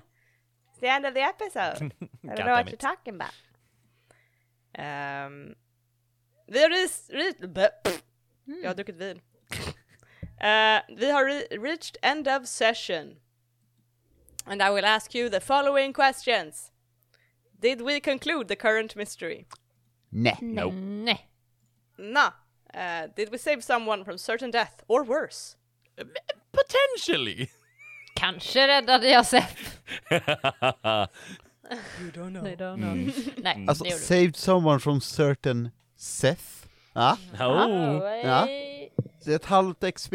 It's 0.72 0.80
the 0.80 0.88
end 0.88 1.06
of 1.06 1.14
the 1.14 1.22
episode. 1.22 1.92
I 2.24 2.28
don't 2.28 2.46
know 2.46 2.56
what 2.56 2.68
it. 2.68 2.74
you're 2.74 2.90
talking 2.90 3.16
about. 3.16 3.34
Um, 4.78 5.56
vi 6.48 6.62
har 6.62 6.70
re- 6.70 7.48
bä- 7.48 7.70
pff. 7.84 8.04
Jag 8.46 8.70
har 8.70 8.76
druckit 8.76 8.96
vin. 8.96 9.18
Uh, 9.18 10.82
vi 10.98 11.12
har 11.12 11.26
re- 11.26 11.58
reached 11.64 11.98
end 12.02 12.28
of 12.28 12.48
session. 12.48 13.16
And 14.46 14.62
I 14.62 14.70
will 14.72 14.86
ask 14.86 15.16
you 15.16 15.30
the 15.30 15.40
following 15.40 15.94
questions. 15.94 16.72
Did 17.60 17.82
we 17.82 18.00
conclude 18.00 18.48
the 18.48 18.56
current 18.56 18.96
mystery? 18.96 19.46
Nej. 20.10 20.38
Nope. 20.42 20.74
Nej. 20.76 21.30
Nah. 21.98 22.32
Uh, 22.74 23.08
did 23.16 23.30
we 23.32 23.38
save 23.38 23.62
someone 23.64 24.04
from 24.06 24.18
certain 24.18 24.52
death 24.52 24.84
or 24.88 25.04
worse? 25.04 25.58
Potentially. 26.52 27.50
Kanske 28.16 28.68
räddade 28.68 29.08
jag 29.08 29.26
Seff. 29.26 29.80
You 31.72 32.12
don't 32.12 32.32
know. 32.32 32.48
I 32.48 32.56
don't 32.56 32.78
know. 32.78 33.34
Nej, 33.44 33.66
Alltså, 33.68 33.84
det 33.84 33.92
saved 33.92 34.36
someone 34.36 34.80
from 34.80 35.02
certain 35.02 35.70
Seth. 35.96 36.44
Ja, 36.94 37.18
oh. 37.34 38.04
Ja. 38.24 38.46
det 39.26 39.32
är 39.32 39.36
ett 39.36 39.46
halvt 39.46 39.94
XP. 39.96 40.14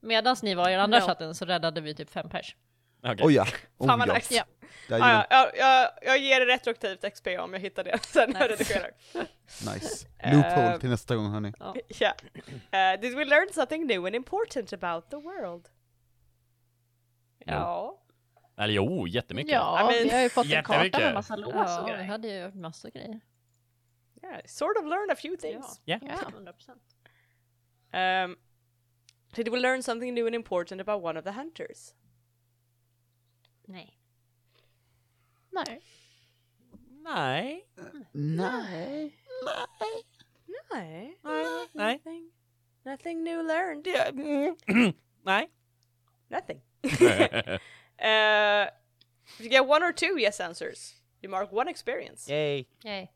Medan 0.00 0.36
ni 0.42 0.54
var 0.54 0.68
i 0.68 0.72
den 0.72 0.80
andra 0.80 0.98
No. 0.98 1.06
chatten 1.06 1.34
så 1.34 1.44
räddade 1.44 1.80
vi 1.80 1.94
typ 1.94 2.10
fem 2.10 2.28
pers. 2.28 2.56
Okej. 3.02 3.26
Oh 3.26 3.32
ja. 3.32 3.46
Oh, 3.78 3.86
Fan 3.86 3.98
vad 3.98 4.08
ja. 4.08 4.14
nice. 4.14 4.34
Ja. 4.34 4.44
Ah, 4.90 5.24
ja, 5.30 5.50
jag, 5.56 5.90
jag, 6.02 6.18
ger 6.18 6.46
retroaktivt 6.46 7.14
XP 7.14 7.26
om 7.40 7.52
jag 7.52 7.60
hittar 7.60 7.84
det 7.84 7.98
sen 8.06 8.30
när 8.30 8.40
jag 8.40 8.50
redigerar. 8.50 8.90
Nice. 9.74 10.06
Loophole 10.24 10.72
Eh, 10.74 10.78
till 10.78 10.88
nästa 10.90 11.16
gång 11.16 11.30
hörni. 11.30 11.52
Yeah. 12.00 12.14
Uh, 12.94 13.00
did 13.00 13.16
we 13.16 13.24
learn 13.24 13.52
something 13.52 13.86
new 13.86 14.06
and 14.06 14.14
important 14.14 14.72
about 14.72 15.10
the 15.10 15.16
world? 15.16 15.68
Ja. 17.46 17.98
Eller 18.58 18.74
jo, 18.74 19.06
jättemycket. 19.06 19.52
Ja, 19.52 19.80
I 19.80 19.84
mean- 19.94 20.02
vi 20.02 20.10
har 20.10 20.20
ju 20.20 20.28
fått 20.28 20.52
en 20.52 20.64
karta 20.64 20.98
med 20.98 21.14
massa 21.14 21.36
lås 21.36 21.54
och 21.54 21.60
Ja, 21.60 21.82
vi 21.86 21.90
grejer. 21.92 22.04
hade 22.04 22.28
ju 22.28 22.42
gjort 22.42 22.54
massa 22.54 22.90
grejer. 22.90 23.20
Yeah, 24.22 24.40
sort 24.46 24.76
of 24.78 24.84
learned 24.84 25.10
a 25.12 25.16
few 25.16 25.36
things. 25.40 25.80
Ja. 25.84 25.98
Ja. 26.02 26.14
100%. 26.14 26.80
Um, 28.24 28.36
did 29.34 29.48
we 29.48 29.58
learn 29.60 29.82
something 29.82 30.14
new 30.14 30.26
and 30.26 30.34
important 30.34 30.80
about 30.88 31.04
one 31.04 31.18
of 31.18 31.24
the 31.24 31.30
hunters? 31.30 31.94
Nej. 33.66 33.98
Nej. 35.50 35.82
Nej. 37.02 37.68
Nej. 38.12 39.14
Nej. 40.70 41.18
Nej. 41.22 41.94
Nothing, 41.94 42.30
nothing 42.84 43.22
new 43.24 43.42
learned. 43.42 43.86
Nej. 45.22 45.50
Nothing. 46.28 46.60
uh, 48.08 48.70
if 49.38 49.40
you 49.40 49.50
get 49.50 49.66
one 49.66 49.82
or 49.82 49.92
two 49.92 50.18
yes 50.18 50.40
answers, 50.40 50.94
you 51.22 51.30
mark 51.30 51.52
one 51.52 51.68
experience. 51.68 52.28
Yay. 52.28 52.66
Yay. 52.84 53.10